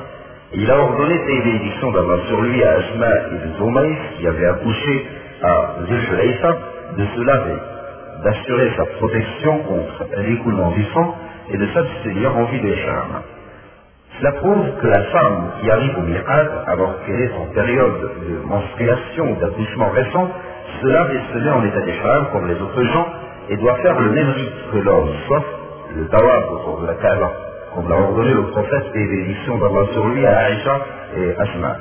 Il 0.55 0.69
a 0.69 0.77
ordonné 0.77 1.17
des 1.25 1.41
bénédictions 1.41 1.91
d'Allah 1.91 2.17
sur 2.27 2.41
lui 2.41 2.61
à 2.65 2.71
Asma 2.71 3.07
et 3.31 3.47
de 3.47 3.57
Zoumaïs, 3.57 3.97
qui 4.17 4.27
avait 4.27 4.45
accouché 4.45 5.07
à 5.41 5.75
Zulhulayfa, 5.87 6.57
de 6.97 7.05
se 7.15 7.21
laver, 7.21 7.59
d'assurer 8.25 8.71
sa 8.75 8.85
protection 8.97 9.59
contre 9.59 10.05
l'écoulement 10.17 10.71
du 10.71 10.83
sang 10.93 11.15
et 11.49 11.57
de 11.57 11.67
s'abstenir 11.67 12.35
en 12.35 12.43
vue 12.45 12.59
des 12.59 12.75
charmes. 12.75 13.21
Cela 14.19 14.31
prouve 14.33 14.65
que 14.81 14.87
la 14.87 15.03
femme 15.03 15.51
qui 15.61 15.71
arrive 15.71 15.97
au 15.97 16.01
miracle, 16.01 16.51
alors 16.67 16.93
qu'elle 17.05 17.21
est 17.21 17.33
en 17.33 17.53
période 17.53 18.11
de 18.27 18.47
menstruation 18.47 19.31
ou 19.31 19.35
d'accouchement 19.39 19.89
récent, 19.91 20.29
se 20.81 20.87
lave 20.87 21.11
et 21.11 21.33
se 21.33 21.39
met 21.43 21.49
en 21.49 21.63
état 21.65 21.81
d'échelle 21.81 22.25
comme 22.31 22.47
les 22.47 22.61
autres 22.61 22.83
gens 22.83 23.07
et 23.49 23.57
doit 23.57 23.75
faire 23.75 23.99
le 23.99 24.11
même 24.11 24.29
rite 24.29 24.71
que 24.71 24.77
l'homme, 24.77 25.09
sauf 25.27 25.43
le 25.95 26.07
tawaf 26.07 26.51
autour 26.51 26.81
de 26.81 26.87
la 26.87 26.93
Kaaba, 26.95 27.31
comme 27.73 27.89
l'a 27.89 27.95
ordonné 27.95 28.33
le 28.33 28.43
prophète 28.43 28.85
et 28.93 29.05
l'édition 29.05 29.57
d'Allah 29.57 29.85
sur 29.93 30.07
lui 30.07 30.25
à 30.25 30.37
Aïcha 30.37 30.79
et 31.17 31.31
Asma. 31.39 31.77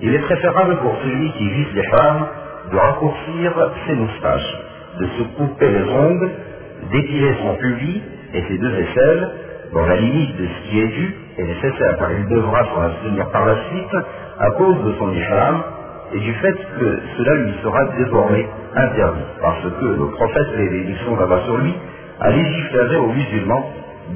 Il 0.00 0.14
est 0.14 0.20
préférable 0.20 0.76
pour 0.78 0.94
celui 1.02 1.32
qui 1.32 1.48
vise 1.50 1.74
les 1.74 1.84
femmes 1.84 2.26
de 2.72 2.76
raccourcir 2.76 3.52
ses 3.86 3.94
moustaches, 3.94 4.56
de 5.00 5.06
se 5.06 5.22
couper 5.36 5.68
les 5.68 5.90
ongles, 5.92 6.30
d'étirer 6.92 7.34
son 7.42 7.54
pubis 7.56 8.02
et 8.34 8.42
ses 8.48 8.58
deux 8.58 8.74
aisselles, 8.78 9.30
dans 9.72 9.86
la 9.86 9.96
limite 9.96 10.36
de 10.36 10.46
ce 10.46 10.70
qui 10.70 10.80
est 10.80 10.88
dû 10.88 11.14
et 11.38 11.42
nécessaire, 11.42 11.96
car 11.98 12.12
il 12.12 12.28
devra 12.28 12.64
s'en 12.64 12.82
abstenir 12.82 13.28
par 13.30 13.46
la 13.46 13.56
suite 13.70 13.96
à 14.38 14.50
cause 14.52 14.84
de 14.84 14.92
son 14.98 15.12
ihram 15.12 15.62
et 16.14 16.20
du 16.20 16.32
fait 16.34 16.54
que 16.78 16.98
cela 17.18 17.34
lui 17.34 17.52
sera 17.62 17.84
désormais 17.98 18.46
interdit, 18.76 19.20
parce 19.40 19.62
que 19.62 19.84
le 19.84 20.10
prophète 20.12 20.46
l'édition 20.56 21.16
d'Allah 21.16 21.40
sur 21.44 21.56
lui 21.58 21.74
a 22.20 22.30
légiféré 22.30 22.96
aux 22.96 23.12
musulmans 23.12 23.64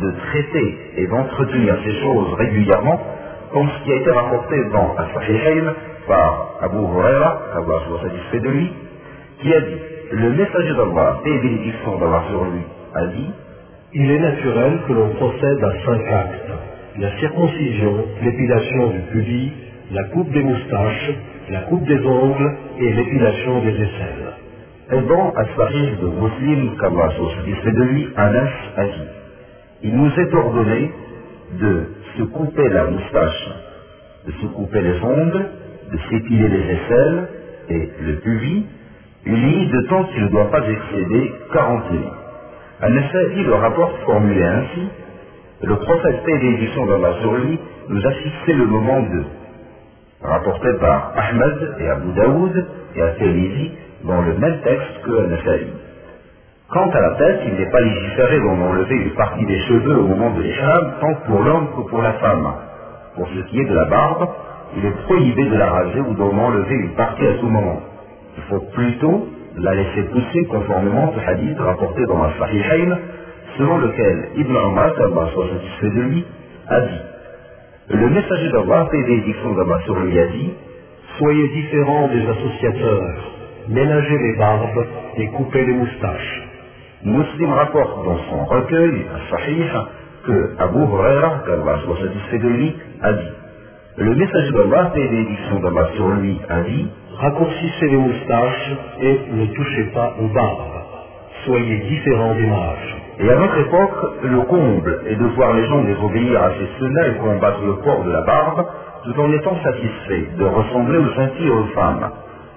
de 0.00 0.11
traiter 0.11 0.78
et 0.97 1.07
d'entretenir 1.09 1.76
ces 1.85 1.95
choses 2.00 2.35
régulièrement, 2.35 3.00
comme 3.52 3.69
ce 3.69 3.85
qui 3.85 3.93
a 3.93 3.97
été 3.97 4.11
rapporté 4.12 4.57
dans 4.73 4.95
Al-Sahihayn 4.97 5.75
par 6.07 6.59
Abu 6.62 6.76
Huraira, 6.76 7.43
qu'Allah 7.52 7.81
soit 7.88 8.09
satisfait 8.09 8.40
de 8.40 8.49
lui, 8.49 8.73
qui 9.40 9.55
a 9.55 9.61
dit, 9.61 9.76
le 10.12 10.31
messager 10.31 10.75
d'Allah 10.75 11.19
et 11.25 11.38
bénédiction 11.38 11.99
d'Allah 11.99 12.23
sur 12.31 12.45
lui 12.45 12.62
a 12.95 13.07
dit, 13.07 13.31
Il 13.95 14.11
est 14.11 14.21
naturel 14.21 14.78
que 14.87 14.93
l'on 14.93 15.09
procède 15.14 15.64
à 15.64 15.73
cinq 15.85 16.12
actes. 16.12 16.52
La 16.99 17.19
circoncision, 17.19 18.05
l'épilation 18.23 18.87
du 18.88 19.00
pubis, 19.12 19.52
la 19.93 20.05
coupe 20.05 20.31
des 20.31 20.43
moustaches, 20.43 21.12
la 21.50 21.61
coupe 21.62 21.85
des 21.85 22.05
ongles 22.05 22.57
et 22.78 22.93
l'épilation 22.93 23.62
des 23.62 23.73
aisselles. 23.73 24.33
Et 24.93 25.00
dans 25.02 25.33
Al-Sahih 25.33 25.97
de 26.00 26.07
Muslim, 26.07 26.76
qu'Allah 26.78 27.11
soit 27.17 27.35
satisfait 27.37 27.73
de 27.73 27.83
lui, 27.83 28.09
Anas 28.17 28.50
a 28.76 28.85
dit, 28.85 29.09
il 29.83 29.97
nous 29.97 30.11
est 30.11 30.35
ordonné 30.35 30.90
de 31.61 31.87
se 32.17 32.23
couper 32.25 32.69
la 32.69 32.85
moustache, 32.85 33.50
de 34.26 34.33
se 34.33 34.47
couper 34.47 34.81
les 34.81 35.00
ongles, 35.02 35.47
de 35.93 35.99
s'épiler 36.11 36.49
les 36.49 36.75
aisselles 36.75 37.28
et 37.71 37.90
le 38.00 38.17
pubis, 38.21 38.67
une 39.25 39.35
limite 39.35 39.71
de 39.71 39.81
temps 39.88 40.05
qui 40.05 40.21
ne 40.21 40.28
doit 40.28 40.50
pas 40.50 40.62
excéder 40.69 41.33
40 41.52 41.90
minutes. 41.93 42.09
Al-Nasa'i 42.81 43.43
le 43.45 43.55
rapporte 43.55 43.97
formulé 44.05 44.43
ainsi, 44.43 44.88
le 45.62 45.76
prophète 45.76 46.23
paix 46.25 46.38
d'édition 46.38 46.87
d'Allah 46.87 47.14
sur 47.21 47.33
lui 47.35 47.59
nous 47.88 48.07
a 48.07 48.12
fixé 48.12 48.52
le 48.52 48.67
moment 48.67 49.00
de, 49.00 49.25
rapporté 50.22 50.68
par 50.80 51.12
Ahmed 51.16 51.76
et 51.80 51.88
Abu 51.88 52.12
Daoud 52.12 52.66
et 52.96 53.02
At-Tirmidhi 53.02 53.72
dans 54.04 54.22
le 54.22 54.34
même 54.34 54.60
texte 54.62 55.02
que 55.04 55.10
Al-Nasa'i. 55.10 55.66
Quant 56.70 56.90
à 56.90 57.00
la 57.00 57.10
tête, 57.16 57.40
il 57.46 57.54
n'est 57.54 57.70
pas 57.70 57.80
légiféré 57.80 58.40
d'en 58.40 58.60
enlever 58.60 58.94
une 58.94 59.14
partie 59.14 59.46
des 59.46 59.58
cheveux 59.60 59.98
au 59.98 60.06
moment 60.06 60.30
de 60.37 60.42
l'échelle, 60.42 60.92
tant 61.00 61.14
pour 61.26 61.42
l'homme 61.42 61.68
que 61.76 61.88
pour 61.88 62.02
la 62.02 62.12
femme. 62.14 62.46
Pour 63.16 63.26
ce 63.28 63.40
qui 63.48 63.60
est 63.60 63.64
de 63.64 63.75
la 63.75 63.87
barbe, 63.87 64.28
il 64.76 64.84
est 64.84 65.02
prohibé 65.04 65.44
de 65.46 65.56
la 65.56 65.70
raser 65.70 66.00
ou 66.00 66.14
d'en 66.14 66.37
enlever 66.37 66.75
une 66.75 66.94
partie 66.94 67.26
à 67.26 67.34
tout 67.34 67.48
moment. 67.48 67.80
Il 68.37 68.42
faut 68.44 68.60
plutôt 68.72 69.28
la 69.56 69.75
laisser 69.75 70.02
pousser 70.12 70.44
conformément 70.46 71.12
au 71.12 71.30
hadith 71.30 71.58
rapporté 71.58 72.04
dans 72.06 72.22
la 72.22 72.32
Sahihayn, 72.38 72.98
selon 73.56 73.78
lequel 73.78 74.28
Ibn 74.37 74.52
qu'Allah 74.52 75.30
soit 75.32 75.46
satisfait 75.48 75.96
de 75.96 76.02
lui, 76.02 76.25
a 76.68 76.80
dit 76.82 77.00
Le 77.90 78.11
messager 78.11 78.50
d'Allah, 78.50 78.87
paix 78.90 78.99
et 78.99 79.02
bénédiction 79.02 79.54
d'Allah 79.54 79.80
sur 79.87 79.99
lui, 80.00 80.18
a 80.18 80.26
dit 80.26 80.50
Soyez 81.16 81.49
différents 81.49 82.09
des 82.09 82.21
associateurs, 82.28 83.33
ménagez 83.68 84.18
les 84.18 84.37
barbes 84.37 84.87
et 85.16 85.26
coupez 85.28 85.64
les 85.64 85.72
moustaches. 85.72 86.42
Muslim 87.03 87.51
rapporte 87.51 88.05
dans 88.05 88.18
son 88.29 88.44
recueil, 88.44 89.07
Sahih, 89.31 89.70
que 90.27 90.55
Abu 90.59 90.81
Huraira, 90.81 91.42
qu'Allah 91.46 91.79
soit 91.87 91.96
satisfait 91.96 92.38
de 92.38 92.48
lui, 92.48 92.77
a 93.01 93.12
dit 93.14 93.33
Le 93.96 94.14
messager 94.16 94.53
d'Allah, 94.53 94.90
paix 94.94 95.01
et 95.01 95.09
bénédiction 95.09 95.62
sur 95.96 96.09
lui, 96.09 96.38
a 96.46 96.61
dit 96.61 96.88
Raccourcissez 97.16 97.88
les 97.88 97.96
moustaches 97.96 98.72
et 99.01 99.20
ne 99.33 99.46
touchez 99.46 99.85
pas 99.94 100.14
aux 100.20 100.29
barbes. 100.29 100.83
Soyez 101.46 101.79
différents 101.88 102.35
des 102.35 102.46
mages. 102.46 102.97
Et 103.20 103.28
à 103.28 103.35
notre 103.35 103.59
époque, 103.59 104.12
le 104.22 104.40
comble 104.42 105.00
est 105.07 105.16
de 105.16 105.24
voir 105.35 105.52
les 105.54 105.66
gens 105.66 105.83
désobéir 105.83 106.40
à 106.40 106.50
ces 106.50 106.78
semaines 106.78 107.16
et 107.16 107.18
combattre 107.18 107.61
le 107.64 107.72
corps 107.74 108.04
de 108.04 108.12
la 108.12 108.20
barbe, 108.20 108.64
tout 109.04 109.20
en 109.20 109.33
étant 109.33 109.57
satisfaits 109.61 110.37
de 110.38 110.44
ressembler 110.44 110.98
aux 110.98 111.12
gentils 111.14 111.46
et 111.46 111.50
aux 111.50 111.66
femmes, 111.74 112.11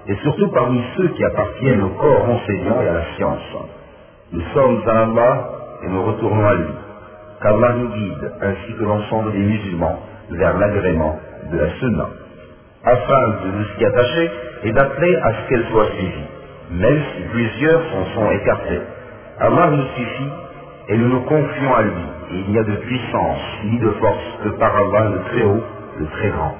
et 0.06 0.14
surtout 0.22 0.48
parmi 0.52 0.80
ceux 0.96 1.08
qui 1.08 1.24
appartiennent 1.24 1.82
au 1.82 1.88
corps 1.88 2.28
enseignant 2.28 2.80
et 2.80 2.88
à 2.88 2.92
la 2.92 3.04
science. 3.16 3.56
Nous 4.32 4.42
sommes 4.54 4.82
à 4.86 5.02
Allah 5.02 5.48
et 5.82 5.88
nous 5.88 6.02
retournons 6.04 6.46
à 6.46 6.54
lui. 6.54 6.74
Qu'Allah 7.42 7.74
nous 7.78 7.88
guide, 7.88 8.32
ainsi 8.40 8.74
que 8.78 8.84
l'ensemble 8.84 9.32
des 9.32 9.38
musulmans, 9.38 9.98
vers 10.30 10.58
l'agrément 10.58 11.18
de 11.50 11.58
la 11.58 11.70
sunna, 11.80 12.06
afin 12.84 13.28
de 13.44 13.50
nous 13.50 13.66
y 13.80 13.84
attacher 13.84 14.30
et 14.62 14.72
d'appeler 14.72 15.16
à 15.16 15.32
ce 15.32 15.48
qu'elle 15.48 15.66
soit 15.72 15.86
suivie, 15.86 16.30
même 16.70 17.00
si 17.16 17.22
plusieurs 17.32 17.82
s'en 17.90 18.14
sont 18.14 18.30
écartés. 18.30 18.80
Allah 19.40 19.70
nous 19.70 19.84
suffit 19.96 20.30
et 20.88 20.96
nous 20.96 21.08
nous 21.08 21.20
confions 21.22 21.74
à 21.74 21.82
lui. 21.82 22.02
Il 22.30 22.50
n'y 22.50 22.58
a 22.58 22.64
de 22.64 22.76
puissance 22.76 23.40
ni 23.64 23.78
de 23.78 23.90
force 23.90 24.38
que 24.44 24.48
par 24.50 24.74
Allah 24.76 25.10
le 25.10 25.22
très 25.30 25.44
haut, 25.44 25.62
le 25.98 26.06
très 26.06 26.30
grand. 26.30 26.54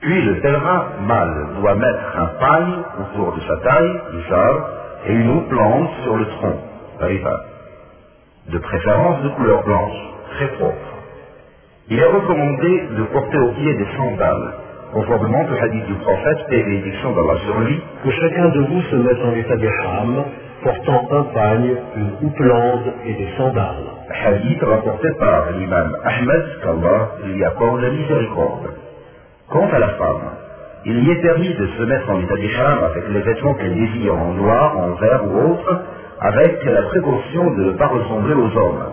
Puis 0.00 0.22
le 0.22 0.40
pèlerin 0.40 0.84
mâle 1.06 1.46
doit 1.60 1.74
mettre 1.74 2.16
un 2.16 2.26
paille 2.40 2.74
autour 3.00 3.34
de 3.34 3.40
sa 3.40 3.56
taille, 3.58 4.00
Ishar, 4.20 4.68
et 5.06 5.12
une 5.12 5.30
eau 5.30 5.40
plante 5.48 5.90
sur 6.04 6.16
le 6.16 6.26
tronc, 6.26 6.56
Riva. 7.00 7.40
De 8.48 8.58
préférence 8.58 9.22
de 9.22 9.28
couleur 9.30 9.62
blanche, 9.64 9.96
très 10.36 10.48
propre. 10.48 10.90
Il 11.88 11.98
est 11.98 12.06
recommandé 12.06 12.88
de 12.96 13.02
porter 13.04 13.38
au 13.38 13.52
pied 13.52 13.74
des 13.74 13.86
sandales, 13.96 14.54
conformément 14.92 15.44
au 15.44 15.64
hadith 15.64 15.86
du 15.86 15.94
prophète 15.94 16.38
et 16.50 16.62
l'édiction 16.62 17.12
d'Allah 17.12 17.38
sur 17.44 17.60
lui, 17.60 17.80
Que 18.04 18.10
chacun 18.10 18.48
de 18.48 18.60
vous 18.60 18.82
se 18.82 18.96
mette 18.96 19.22
en 19.22 19.32
état 19.34 19.56
d'ihram, 19.56 20.24
portant 20.62 21.08
un 21.10 21.22
pagne, 21.34 21.76
une 21.96 22.12
houppelande 22.22 22.92
et 23.06 23.14
des 23.14 23.28
sandales. 23.36 23.90
hadith 24.10 24.62
rapporté 24.62 25.08
par 25.18 25.50
l'imam 25.52 25.96
Ahmed 26.04 26.44
qu'Allah 26.62 27.08
lui 27.24 27.44
accorde 27.44 27.80
la 27.80 27.90
miséricorde. 27.90 28.70
Quant 29.48 29.68
à 29.72 29.78
la 29.78 29.88
femme, 29.88 30.30
il 30.84 31.04
y 31.04 31.10
est 31.10 31.22
permis 31.22 31.54
de 31.54 31.66
se 31.66 31.82
mettre 31.82 32.10
en 32.10 32.20
état 32.20 32.36
d'ihram 32.36 32.78
avec 32.84 33.08
les 33.08 33.20
vêtements 33.20 33.54
qu'elle 33.54 33.74
désire 33.74 34.14
en 34.14 34.32
noir, 34.34 34.78
en 34.78 34.90
vert 34.94 35.24
ou 35.26 35.52
autre, 35.52 35.82
avec 36.20 36.64
la 36.64 36.82
précaution 36.82 37.50
de 37.52 37.64
ne 37.64 37.72
pas 37.72 37.86
ressembler 37.86 38.34
aux 38.34 38.56
hommes. 38.56 38.84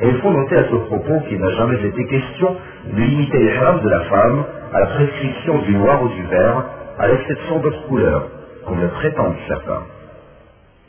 Et 0.00 0.08
il 0.08 0.16
faut 0.18 0.30
noter 0.30 0.56
à 0.56 0.64
ce 0.64 0.76
propos 0.86 1.20
qu'il 1.28 1.40
n'a 1.40 1.50
jamais 1.50 1.80
été 1.84 2.06
question 2.06 2.56
de 2.84 3.00
limiter 3.00 3.38
l'ihram 3.38 3.80
de 3.80 3.88
la 3.88 4.00
femme 4.00 4.44
à 4.72 4.80
la 4.80 4.86
prescription 4.86 5.58
du 5.58 5.76
noir 5.76 6.02
ou 6.02 6.08
du 6.08 6.22
vert, 6.26 6.64
à 6.98 7.08
l'exception 7.08 7.60
d'autres 7.60 7.86
couleurs, 7.86 8.26
comme 8.66 8.80
le 8.80 8.88
prétendent 8.88 9.36
certains. 9.46 9.82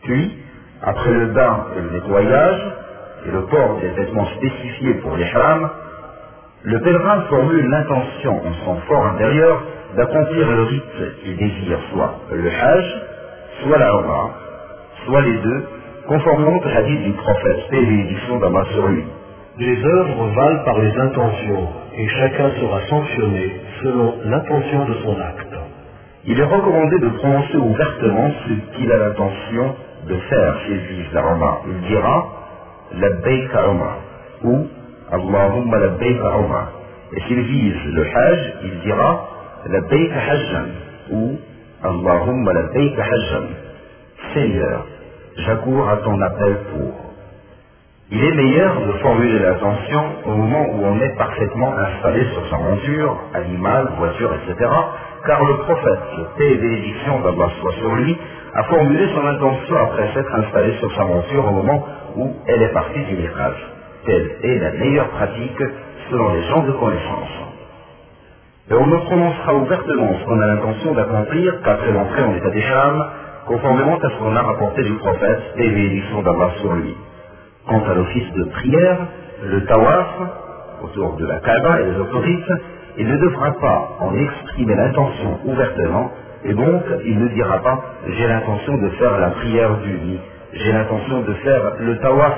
Puis, 0.06 0.38
après 0.84 1.12
le 1.12 1.28
bain 1.28 1.66
et 1.78 1.82
le 1.82 1.92
nettoyage, 1.92 2.62
et 3.28 3.32
le 3.32 3.46
port 3.48 3.80
des 3.82 3.90
vêtements 3.90 4.28
spécifiés 4.38 4.96
pour 5.04 5.16
l'ihram, 5.18 5.70
le 6.64 6.80
pèlerin 6.82 7.22
formule 7.30 7.68
l'intention 7.70 8.34
en 8.46 8.54
son 8.66 8.76
fort 8.88 9.08
intérieur 9.08 9.64
d'accomplir 9.98 10.52
le 10.52 10.64
rite 10.64 11.22
qu'il 11.24 11.38
désire, 11.38 11.80
soit 11.92 12.16
le 12.32 12.50
hajj, 12.50 12.86
soit 13.64 13.78
la 13.80 13.90
Umrah, 13.90 14.32
soit 15.06 15.22
les 15.22 15.38
deux, 15.40 15.64
conformément 16.08 16.58
au 16.58 16.68
hadith 16.68 17.04
du 17.04 17.14
prophète, 17.14 17.68
paix 17.70 17.78
et 17.82 17.86
bénédiction 17.86 18.40
d'Allah 18.40 18.66
sur 18.74 18.88
lui. 18.88 19.04
Les 19.60 19.86
œuvres 19.86 20.28
valent 20.36 20.64
par 20.66 20.80
les 20.80 20.98
intentions, 21.00 21.70
et 21.98 22.08
chacun 22.10 22.52
sera 22.62 22.82
sanctionné 22.90 23.62
selon 23.84 24.16
l'intention 24.26 24.86
de 24.86 24.94
son 25.04 25.20
acte. 25.22 25.56
Il 26.26 26.40
est 26.40 26.46
recommandé 26.46 27.00
de 27.00 27.10
prononcer 27.10 27.58
ouvertement 27.58 28.32
ce 28.48 28.78
qu'il 28.78 28.92
a 28.92 28.98
l'intention 28.98 29.76
de 30.08 30.18
faire 30.18 30.56
s'il 30.66 30.78
vise 30.78 31.14
la 31.14 31.22
Umrah. 31.22 31.62
Il 31.68 31.88
dira 31.88 32.26
Labbaika 32.94 33.66
Umrah 33.68 33.98
ou 34.44 34.68
Allahumma 35.12 35.78
Labbaika 35.78 36.26
Umrah. 36.40 36.70
Et 37.14 37.22
s'il 37.22 37.42
vise 37.42 37.94
le 37.94 38.04
Hajj, 38.04 38.54
il 38.64 38.80
dira 38.82 39.26
Labbaika 39.68 40.16
Hajjan 40.20 40.68
ou 41.12 41.38
Allahumma 41.84 42.54
Labbaika 42.54 43.04
Hajjan. 43.04 43.48
Seigneur, 44.34 44.86
j'accours 45.38 45.90
à 45.90 45.98
ton 45.98 46.22
appel 46.22 46.58
pour. 46.72 47.06
Il 48.12 48.24
est 48.24 48.36
meilleur 48.36 48.82
de 48.86 48.92
formuler 49.00 49.40
l'intention 49.40 50.04
au 50.26 50.36
moment 50.36 50.66
où 50.74 50.86
on 50.86 51.00
est 51.02 51.18
parfaitement 51.18 51.74
installé 51.76 52.24
sur 52.34 52.50
sa 52.52 52.58
monture, 52.58 53.18
animal, 53.34 53.88
voiture, 53.98 54.32
etc. 54.36 54.70
Car 55.26 55.44
le 55.44 55.58
prophète, 55.58 56.00
paix 56.38 56.52
et 56.52 56.58
bénédiction 56.58 57.20
d'Allah 57.22 57.50
soit 57.60 57.74
sur 57.74 57.96
lui, 57.96 58.16
a 58.56 58.64
formulé 58.64 59.06
son 59.14 59.28
intention 59.28 59.76
après 59.76 60.14
s'être 60.14 60.34
installé 60.34 60.74
sur 60.80 60.94
sa 60.96 61.04
monture 61.04 61.46
au 61.46 61.52
moment 61.52 61.86
où 62.16 62.32
elle 62.48 62.64
est 62.64 62.74
partie 62.74 63.04
du 63.04 63.16
mirage. 63.18 63.68
Telle 64.06 64.32
est 64.44 64.60
la 64.60 64.72
meilleure 64.72 65.10
pratique 65.10 65.64
selon 66.10 66.34
les 66.34 66.44
gens 66.44 66.64
de 66.64 66.72
connaissance. 66.72 67.36
Et 68.72 68.74
on 68.74 68.88
ne 68.88 68.98
prononcera 68.98 69.56
ouvertement 69.56 70.10
ce 70.20 70.26
qu'on 70.26 70.40
a 70.40 70.48
l'intention 70.48 70.94
d'accomplir 70.94 71.62
qu'après 71.64 71.92
l'entrée 71.92 72.24
en 72.24 72.34
état 72.34 72.50
d'échame, 72.50 73.06
conformément 73.46 73.98
à 73.98 74.10
ce 74.10 74.16
qu'on 74.20 74.36
a 74.36 74.42
rapporté 74.42 74.84
du 74.84 74.94
prophète 74.94 75.42
et 75.58 75.70
bénédiction 75.70 76.22
d'Allah 76.22 76.52
sur 76.62 76.74
lui. 76.74 76.96
Quant 77.68 77.84
à 77.84 77.94
l'office 77.94 78.32
de 78.34 78.44
prière, 78.46 78.98
le 79.44 79.66
tawaf, 79.66 80.08
autour 80.82 81.16
de 81.18 81.28
la 81.28 81.40
Kaaba 81.40 81.82
et 81.82 81.92
des 81.92 81.98
autorites, 81.98 82.52
il 82.98 83.08
ne 83.08 83.18
devra 83.18 83.52
pas 83.60 83.90
en 84.00 84.16
exprimer 84.16 84.76
l'intention 84.76 85.40
ouvertement, 85.44 86.12
et 86.46 86.54
donc 86.54 86.84
il 87.06 87.20
ne 87.20 87.28
dira 87.30 87.60
pas 87.60 87.80
j'ai 88.08 88.28
l'intention 88.28 88.78
de 88.78 88.90
faire 88.92 89.20
la 89.20 89.32
prière 89.32 89.78
du 89.80 89.98
lit, 89.98 90.20
j'ai 90.54 90.72
l'intention 90.72 91.22
de 91.22 91.34
faire 91.36 91.74
le 91.80 91.98
tawaf. 92.00 92.34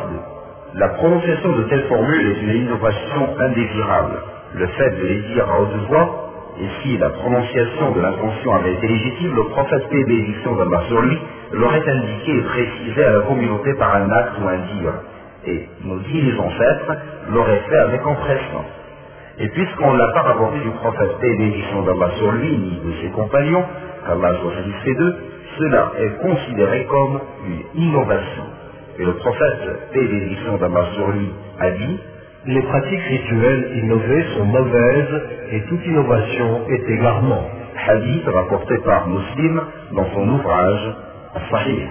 La 0.75 0.89
prononciation 0.89 1.53
de 1.57 1.63
telles 1.63 1.87
formules 1.87 2.27
est 2.31 2.41
une 2.43 2.63
innovation 2.65 3.29
indésirable. 3.39 4.19
Le 4.55 4.67
fait 4.67 4.89
de 4.91 5.07
les 5.07 5.21
dire 5.33 5.49
à 5.49 5.61
haute 5.61 5.87
voix, 5.89 6.31
et 6.59 6.67
si 6.83 6.97
la 6.97 7.09
prononciation 7.09 7.91
de 7.91 8.01
l'intention 8.01 8.55
avait 8.55 8.73
été 8.73 8.87
légitime, 8.87 9.35
le 9.35 9.43
prophète 9.49 9.89
paix 9.89 10.03
bénédiction 10.05 10.55
d'Allah 10.55 10.81
sur 10.87 11.01
lui 11.01 11.17
l'aurait 11.53 11.89
indiqué 11.89 12.37
et 12.37 12.41
précisé 12.43 13.05
à 13.05 13.13
la 13.13 13.21
communauté 13.21 13.73
par 13.75 13.95
un 13.95 14.09
acte 14.11 14.33
ou 14.41 14.47
un 14.47 14.57
dire. 14.57 14.93
Et 15.47 15.69
nos 15.85 15.99
dix 15.99 16.33
ancêtres 16.39 16.97
l'auraient 17.31 17.61
fait 17.69 17.77
avec 17.79 18.05
empressement. 18.05 18.65
Et 19.39 19.49
puisqu'on 19.49 19.93
ne 19.93 19.99
l'a 19.99 20.11
pas 20.13 20.23
rapporté 20.23 20.59
du 20.59 20.71
prophète 20.71 21.17
paix 21.21 21.27
et 21.27 21.37
bénédiction 21.37 21.83
d'Allah 21.83 22.11
sur 22.17 22.31
lui, 22.33 22.57
ni 22.57 22.81
de 22.85 22.93
ses 23.01 23.09
compagnons, 23.11 23.65
qu'Allah 24.06 24.32
soit 24.40 24.54
satisfait 24.54 24.94
d'eux, 24.94 25.16
cela 25.58 25.92
est 25.98 26.22
considéré 26.22 26.86
comme 26.86 27.20
une 27.46 27.82
innovation. 27.82 28.44
Et 28.98 29.04
le 29.04 29.14
prophète 29.14 29.90
paix 29.92 30.00
et 30.00 30.08
bénédiction 30.08 30.56
d'Allah 30.56 30.86
sur 30.94 31.08
lui 31.10 31.28
a 31.60 31.70
dit 31.70 32.00
Les 32.46 32.62
pratiques 32.62 33.02
rituelles 33.02 33.70
innovées 33.82 34.24
sont 34.36 34.44
mauvaises 34.44 35.22
et 35.52 35.60
toute 35.68 35.86
innovation 35.86 36.68
est 36.68 36.90
égarement. 36.90 37.48
hadith 37.86 38.26
rapporté 38.26 38.78
par 38.84 39.08
Muslim 39.08 39.60
dans 39.92 40.06
son 40.14 40.28
ouvrage 40.28 40.94
Sahih. 41.50 41.88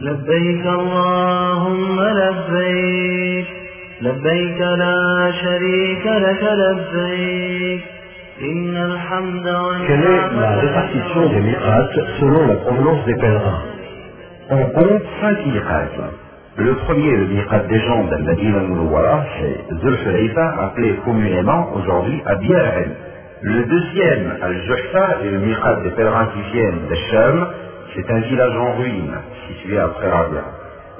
لبيك 0.00 0.66
اللهم 0.66 2.00
لبيك 2.00 3.46
لبيك 4.00 4.60
لا 4.60 5.32
شريك 5.42 6.06
لك 6.06 6.42
لبيك 6.42 6.74
إن 6.84 7.80
الحمد 7.80 7.97
Quelle 8.39 9.99
est 9.99 10.39
la 10.39 10.55
répartition 10.55 11.29
des 11.29 11.41
miracles 11.41 12.05
selon 12.21 12.47
la 12.47 12.55
provenance 12.55 13.05
des 13.05 13.15
pèlerins 13.15 13.63
On 14.49 14.63
compte 14.65 15.01
cinq 15.19 15.45
miracles. 15.45 16.03
Le 16.55 16.73
premier, 16.75 17.17
le 17.17 17.25
miracle 17.27 17.67
des 17.67 17.79
gens 17.81 18.05
d'Al-Madina 18.05 18.59
al-Munawwara, 18.59 19.25
c'est 19.37 19.75
Zulfulayfa, 19.81 20.55
appelé 20.61 20.95
communément 21.03 21.67
aujourd'hui 21.75 22.21
Abiyahel. 22.25 22.91
Le 23.41 23.63
deuxième, 23.65 24.33
Al-Juhfa, 24.41 25.17
est 25.25 25.31
le 25.31 25.39
miracle 25.39 25.83
des 25.83 25.91
pèlerins 25.91 26.27
qui 26.33 26.41
viennent 26.53 26.87
d'Asham, 26.89 27.47
c'est 27.93 28.09
un 28.09 28.19
village 28.19 28.55
en 28.55 28.75
ruine, 28.77 29.15
situé 29.49 29.79
après 29.79 30.09
Rabia. 30.09 30.43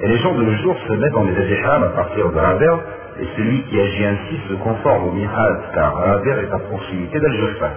Et 0.00 0.08
les 0.08 0.18
gens 0.18 0.34
de 0.34 0.42
nos 0.42 0.56
jours 0.58 0.76
se 0.86 0.92
mettent 0.92 1.12
dans 1.12 1.24
les 1.24 1.36
Adéham 1.36 1.84
à 1.84 1.88
partir 1.96 2.30
de 2.30 2.38
Rabia, 2.38 2.78
et 3.20 3.28
celui 3.36 3.62
qui 3.64 3.80
agit 3.80 4.04
ainsi 4.04 4.40
se 4.48 4.54
conforme 4.54 5.08
au 5.08 5.12
miracle, 5.12 5.60
car 5.74 5.94
Rabia 5.94 6.36
est 6.42 6.52
à 6.52 6.58
proximité 6.58 7.20
d'Al-Juhfa. 7.20 7.70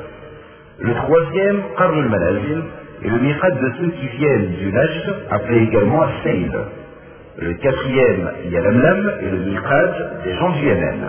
Le 0.80 0.94
troisième, 0.96 1.62
Qarn 1.78 1.98
al-Manazil, 1.98 2.64
est 3.04 3.10
le 3.10 3.20
miracle 3.20 3.58
de 3.62 3.72
ceux 3.80 3.92
qui 3.92 4.08
viennent 4.18 4.52
du 4.54 4.72
Najd, 4.72 5.16
appelé 5.32 5.64
également 5.64 6.06
Seyl. 6.24 6.52
Le 7.40 7.54
quatrième, 7.56 8.32
Yalamlam, 8.52 9.12
est 9.22 9.30
le 9.30 9.38
miracle 9.52 10.06
des 10.24 10.34
gens 10.36 10.50
du 10.52 10.66
Yémen. 10.66 11.02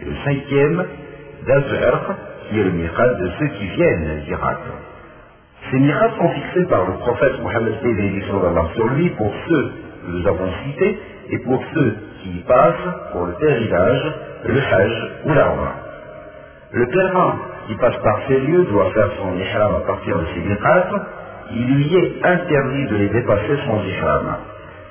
Et 0.00 0.04
le 0.04 0.14
cinquième, 0.24 0.84
Dazur, 1.46 2.14
qui 2.48 2.60
est 2.60 2.64
le 2.64 2.72
miracle 2.72 3.22
de 3.22 3.30
ceux 3.38 3.46
qui 3.46 3.66
viennent 3.68 4.22
d'Irak. 4.26 4.58
Ces 5.70 5.78
miracles 5.78 6.14
sont 6.18 6.28
fixés 6.28 6.66
par 6.68 6.86
le 6.86 6.94
prophète 6.98 7.40
Mohammed 7.40 7.74
sur 8.74 8.86
lui 8.88 9.08
pour 9.10 9.32
ceux 9.48 9.72
que 10.04 10.10
nous 10.10 10.26
avons 10.26 10.50
cités 10.64 10.98
et 11.30 11.38
pour 11.38 11.62
ceux 11.74 11.96
qui 12.22 12.30
y 12.30 12.44
pour 13.12 13.26
le 13.26 13.32
pèlerinage, 13.32 14.12
le 14.44 14.60
hajj 14.60 15.10
ou 15.26 15.32
l'arma. 15.34 15.74
Le 16.72 16.86
pèlerin 16.86 17.34
qui 17.66 17.74
passe 17.76 17.96
par 18.02 18.18
ces 18.28 18.38
lieux 18.38 18.64
doit 18.64 18.90
faire 18.92 19.08
son 19.20 19.36
ihram 19.36 19.74
à 19.76 19.86
partir 19.86 20.18
de 20.18 20.24
ces 20.34 20.40
miracles. 20.40 21.00
Il 21.50 21.74
lui 21.74 21.96
est 21.96 22.24
interdit 22.24 22.86
de 22.86 22.96
les 22.96 23.08
dépasser 23.08 23.58
sans 23.66 23.82
ihram. 23.84 24.36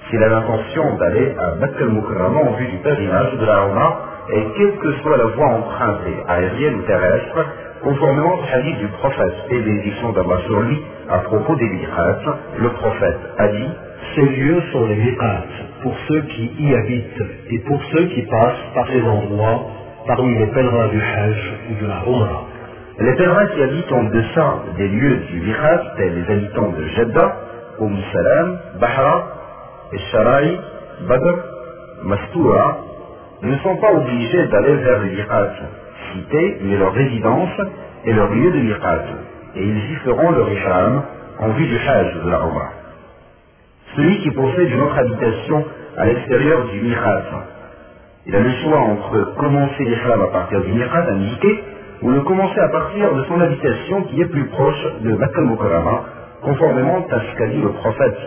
S'il 0.10 0.22
a 0.24 0.30
l'intention 0.30 0.98
d'aller 0.98 1.36
à 1.40 1.52
Bakr 1.56 1.84
en 1.84 2.52
vue 2.54 2.68
du 2.68 2.78
pèlerinage 2.78 3.34
de 3.38 3.46
la 3.46 3.66
Oumra, 3.66 4.00
et 4.34 4.46
quelle 4.58 4.78
que 4.78 4.92
soit 5.02 5.18
la 5.18 5.26
voie 5.26 5.48
empruntée, 5.48 6.24
aérienne 6.28 6.76
ou 6.76 6.82
terrestre, 6.84 7.46
conformément 7.82 8.36
au 8.36 8.42
hadith 8.54 8.78
du 8.78 8.88
prophète 8.88 9.34
et 9.50 9.60
bénédiction 9.60 10.12
d'Allah 10.12 10.38
sur 10.46 10.60
lui 10.60 10.82
à 11.10 11.18
propos 11.20 11.56
des 11.56 11.70
miracles, 11.70 12.34
le 12.58 12.70
prophète 12.70 13.20
a 13.38 13.48
dit 13.48 13.70
Ces 14.16 14.22
lieux 14.22 14.62
sont 14.72 14.86
les 14.86 14.96
miracles 14.96 15.71
pour 15.82 15.96
ceux 16.08 16.22
qui 16.22 16.52
y 16.60 16.76
habitent 16.76 17.24
et 17.50 17.60
pour 17.60 17.84
ceux 17.92 18.06
qui 18.08 18.22
passent 18.24 18.74
par 18.74 18.88
ces 18.88 19.02
endroits 19.02 19.66
parmi 20.08 20.38
les 20.38 20.48
pèlerins 20.48 20.88
du 20.88 21.02
Hajj 21.02 21.54
ou 21.70 21.82
de 21.84 21.88
la 21.88 22.02
Umrah. 22.08 22.44
Les 23.00 23.16
pèlerins 23.16 23.48
qui 23.48 23.62
habitent 23.64 23.92
en 23.92 24.04
deçà 24.04 24.56
des 24.78 24.88
lieux 24.88 25.18
du 25.32 25.40
miracle, 25.42 25.88
tels 25.98 26.16
les 26.16 26.34
habitants 26.34 26.72
de 26.78 26.88
Jeddah, 26.88 27.36
Umm 27.80 27.98
Salam, 28.14 28.60
Bahra, 28.80 29.28
Esharaï, 29.94 30.60
Badr, 31.08 31.36
Mastoura, 32.04 32.78
ne 33.42 33.56
sont 33.58 33.76
pas 33.78 33.92
obligés 33.94 34.48
d'aller 34.48 34.76
vers 34.76 35.00
le 35.00 35.10
miracle 35.10 35.64
cité, 36.14 36.58
mais 36.62 36.78
leur 36.78 36.94
résidence 36.94 37.62
et 38.06 38.14
leur 38.14 38.30
lieu 38.32 38.52
de 38.52 38.60
miracle. 38.60 39.14
Et 39.56 39.64
ils 39.64 39.92
y 39.92 39.96
feront 40.04 40.32
leur 40.32 40.50
ihram 40.52 41.04
en 41.40 41.50
vue 41.50 41.68
du 41.68 41.78
Hajj 41.78 42.24
de 42.24 42.30
la 42.30 42.38
Umrah. 42.38 42.72
Celui 43.96 44.20
qui 44.22 44.32
possède 44.32 44.70
une 44.70 44.82
autre 44.82 44.98
habitation 44.98 45.66
à 45.98 46.06
l'extérieur 46.06 46.66
du 46.68 46.82
miracle, 46.82 47.36
il 48.26 48.36
a 48.36 48.40
le 48.40 48.52
choix 48.64 48.80
entre 48.80 49.36
commencer 49.36 49.84
l'ihram 49.84 50.22
à 50.22 50.28
partir 50.28 50.62
du 50.62 50.72
miracle 50.72 51.12
indiqué 51.12 51.64
ou 52.02 52.10
le 52.10 52.22
commencer 52.22 52.60
à 52.60 52.70
partir 52.70 53.14
de 53.14 53.24
son 53.26 53.42
habitation 53.42 54.04
qui 54.04 54.22
est 54.22 54.26
plus 54.26 54.46
proche 54.46 54.88
de 55.02 55.14
Makkah 55.14 55.42
conformément 56.42 57.06
à 57.10 57.20
ce 57.20 57.38
qu'a 57.38 57.48
dit 57.48 57.62
le 57.62 57.72
prophète 57.74 58.18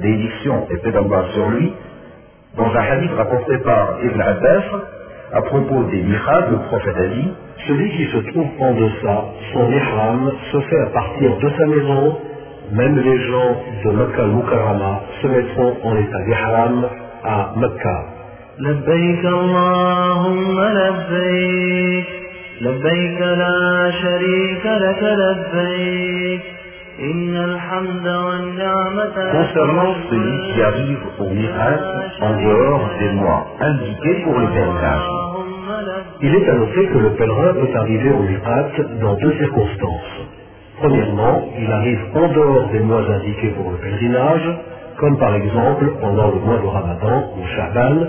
d'édition 0.00 0.66
et 0.70 0.90
d'Allah 0.90 1.24
sur 1.34 1.48
lui, 1.50 1.72
dans 2.56 2.66
un 2.66 2.80
hadith 2.80 3.12
rapporté 3.16 3.58
par 3.58 3.98
Ibn 4.02 4.20
Abbas, 4.20 4.62
à 5.32 5.42
propos 5.42 5.84
des 5.84 6.02
miracles, 6.02 6.52
le 6.52 6.58
prophète 6.58 6.96
a 6.96 7.06
dit 7.06 7.28
Celui 7.68 7.90
qui 7.92 8.06
se 8.06 8.18
trouve 8.30 8.48
en 8.58 8.74
deçà, 8.74 9.24
son 9.52 9.70
ihram 9.70 10.32
se 10.50 10.60
fait 10.60 10.80
à 10.80 10.86
partir 10.86 11.36
de 11.36 11.50
sa 11.50 11.66
maison 11.66 12.18
Même 12.71 12.97
les 12.99 13.19
gens 13.29 13.51
de 13.85 13.91
Mecca 13.91 14.23
al-Mukarrama 14.23 15.01
se 15.21 15.27
mettront 15.27 15.73
en 15.83 15.95
état 15.97 16.21
d'ihram 16.25 16.89
à 17.23 17.51
Mecca. 17.57 17.97
لبيك 18.59 19.25
اللهم 19.25 20.59
لبيك 20.61 22.07
لبيك 22.61 23.21
لا 23.21 23.91
شريك 24.01 24.65
لك 24.65 25.01
لبيك 25.03 26.41
إن 26.99 27.35
الحمد 27.35 28.07
والنعمة 28.07 29.15
لك 29.17 29.33
concernant 29.33 29.93
celui 30.09 30.53
qui 30.53 30.61
arrive 30.61 31.03
au 31.19 31.29
miracle 31.29 31.99
en 32.21 32.33
dehors 32.45 32.89
des 32.99 33.11
mois 33.11 33.45
indiqués 33.59 34.23
pour 34.23 34.39
le 34.39 34.47
pèlerinage. 34.47 35.07
اللهم 35.09 35.67
لبيك 35.87 36.05
Il 36.21 36.33
est 36.35 36.49
à 36.49 36.53
noter 36.53 36.85
que 36.93 36.97
le 36.97 37.09
pèlerin 37.19 37.53
peut 37.59 37.73
arriver 37.81 38.11
au 38.11 38.23
miracle 38.23 38.87
dans 39.01 39.13
deux 39.15 39.33
circonstances. 39.33 40.18
Premièrement, 40.80 41.42
il 41.58 41.70
arrive 41.70 42.00
en 42.14 42.28
dehors 42.32 42.68
des 42.72 42.80
mois 42.80 43.02
indiqués 43.02 43.50
pour 43.50 43.70
le 43.70 43.76
pèlerinage, 43.76 44.58
comme 44.96 45.18
par 45.18 45.34
exemple 45.34 45.92
pendant 46.00 46.28
le 46.28 46.40
mois 46.40 46.56
de 46.56 46.66
Ramadan 46.66 47.32
ou 47.36 47.46
Shaban, 47.54 48.06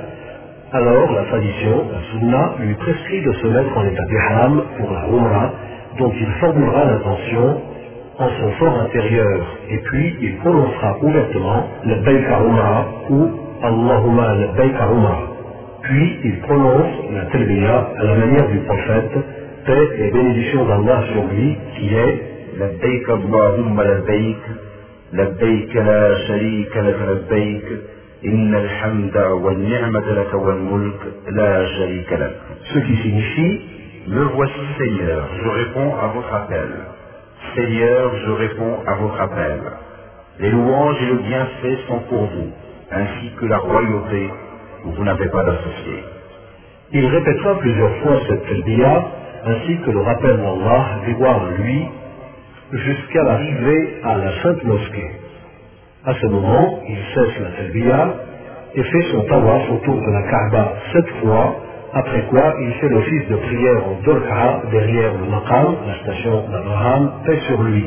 alors 0.71 1.11
la 1.11 1.23
tradition, 1.25 1.83
la 1.91 1.99
sunna, 2.11 2.53
lui 2.59 2.73
prescrit 2.75 3.21
de 3.23 3.33
se 3.33 3.47
mettre 3.47 3.77
en 3.77 3.83
état 3.83 4.05
d'ihram 4.05 4.63
pour 4.77 4.89
la 4.89 5.05
Umrah, 5.05 5.51
dont 5.99 6.13
il 6.17 6.27
formulera 6.39 6.85
l'intention 6.85 7.61
en 8.19 8.29
son 8.39 8.51
fort 8.51 8.79
intérieur, 8.79 9.39
et 9.69 9.77
puis 9.79 10.15
il 10.21 10.37
prononcera 10.37 10.95
ouvertement 11.01 11.67
le 11.83 11.95
Umrah 11.95 12.85
ou 13.09 13.29
Allahumma 13.63 14.35
le 14.35 14.63
Umrah. 14.63 15.23
Puis 15.81 16.19
il 16.23 16.39
prononce 16.39 16.93
la 17.11 17.25
talbiya 17.25 17.87
à 17.99 18.03
la 18.05 18.15
manière 18.15 18.47
du 18.47 18.59
prophète, 18.59 19.11
paix 19.65 19.89
et 19.99 20.11
bénédiction 20.11 20.65
d'Allah 20.65 21.03
sur 21.11 21.23
lui, 21.33 21.57
qui 21.75 21.93
est 21.93 22.30
لبيك 22.60 23.10
اللهم 23.10 23.82
لبيك 23.82 24.44
لبيك 25.12 25.76
لا 25.76 26.18
شريك 26.28 26.76
لك 26.76 26.98
لبيك 27.10 27.64
إن 28.26 28.54
الحمد 28.54 29.16
والنعمة 29.16 30.12
لك 30.12 30.34
والملك 30.34 31.00
لا 31.28 31.66
شريك 31.66 32.12
لك 32.12 32.36
ce 32.72 32.78
qui 32.86 32.96
signifie 33.02 33.60
Me 34.08 34.22
voici 34.36 34.52
Seigneur, 34.78 35.26
je 35.42 35.48
réponds 35.48 35.92
à 36.00 36.06
votre 36.14 36.32
appel. 36.32 36.68
Seigneur, 37.56 38.12
je 38.24 38.30
réponds 38.30 38.76
à 38.86 38.94
votre 38.94 39.20
appel. 39.20 39.60
Les 40.38 40.50
louanges 40.50 41.02
et 41.02 41.06
le 41.06 41.18
bienfait 41.28 41.76
sont 41.88 41.98
pour 42.08 42.24
vous, 42.26 42.50
ainsi 42.92 43.32
que 43.40 43.46
la 43.46 43.58
royauté 43.58 44.30
où 44.84 44.92
vous 44.92 45.04
n'avez 45.04 45.28
pas 45.28 45.42
d'associé. 45.42 46.04
Il 46.92 47.06
répétera 47.06 47.58
plusieurs 47.58 47.96
fois 48.02 48.16
cette 48.28 48.46
talbiya 48.48 49.04
ainsi 49.46 49.76
que 49.84 49.90
le 49.90 50.00
rappel 50.02 50.36
d'Allah 50.36 50.84
des 51.06 51.12
gloires 51.14 51.42
à 51.46 51.62
lui 51.62 51.88
jusqu'à 52.73 53.23
l'arrivée 53.23 53.95
à 54.03 54.17
la 54.17 54.41
Sainte 54.41 54.63
Mosquée. 54.63 55.11
À 56.05 56.13
ce 56.15 56.27
moment, 56.27 56.79
il 56.87 56.97
cesse 57.13 57.39
la 57.41 57.51
talbiya 57.51 58.15
et 58.75 58.83
fait 58.83 59.01
son 59.11 59.21
tawaf 59.23 59.69
autour 59.71 59.95
de 59.95 60.11
la 60.11 60.21
Kaaba 60.31 60.73
sept 60.93 61.07
fois, 61.21 61.55
après 61.93 62.21
quoi 62.29 62.55
il 62.61 62.71
fait 62.73 62.89
l'office 62.89 63.27
de 63.27 63.35
prière 63.35 63.83
en 63.85 64.03
Dorka 64.05 64.61
derrière 64.71 65.13
le 65.13 65.29
Maqam, 65.29 65.75
la 65.85 65.95
station 66.03 66.47
d'Abraham, 66.49 67.11
paix 67.25 67.39
sur 67.47 67.61
lui. 67.63 67.85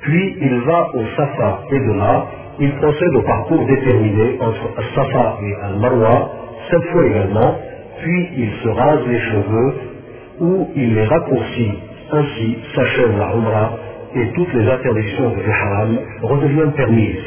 Puis 0.00 0.36
il 0.40 0.60
va 0.60 0.90
au 0.94 1.02
Safa 1.16 1.60
et 1.70 1.78
de 1.78 1.92
là, 1.98 2.26
il 2.58 2.72
procède 2.76 3.14
au 3.14 3.22
parcours 3.22 3.66
déterminé 3.66 4.38
entre 4.40 4.70
Al-Safa 4.76 5.38
et 5.42 5.54
Al-Marwa, 5.64 6.30
sept 6.70 6.82
fois 6.90 7.06
également, 7.06 7.54
puis 8.02 8.28
il 8.36 8.50
se 8.62 8.68
rase 8.68 9.06
les 9.06 9.20
cheveux 9.20 9.74
ou 10.40 10.68
il 10.74 10.94
les 10.94 11.04
raccourcit. 11.04 11.78
Ainsi 12.12 12.58
s'achève 12.74 13.18
la 13.18 13.34
Umrah 13.34 13.72
et 14.14 14.28
toutes 14.34 14.52
les 14.54 14.70
interdictions 14.70 15.30
de 15.30 15.42
l'Ihram 15.42 15.98
redeviennent 16.22 16.72
permises. 16.74 17.24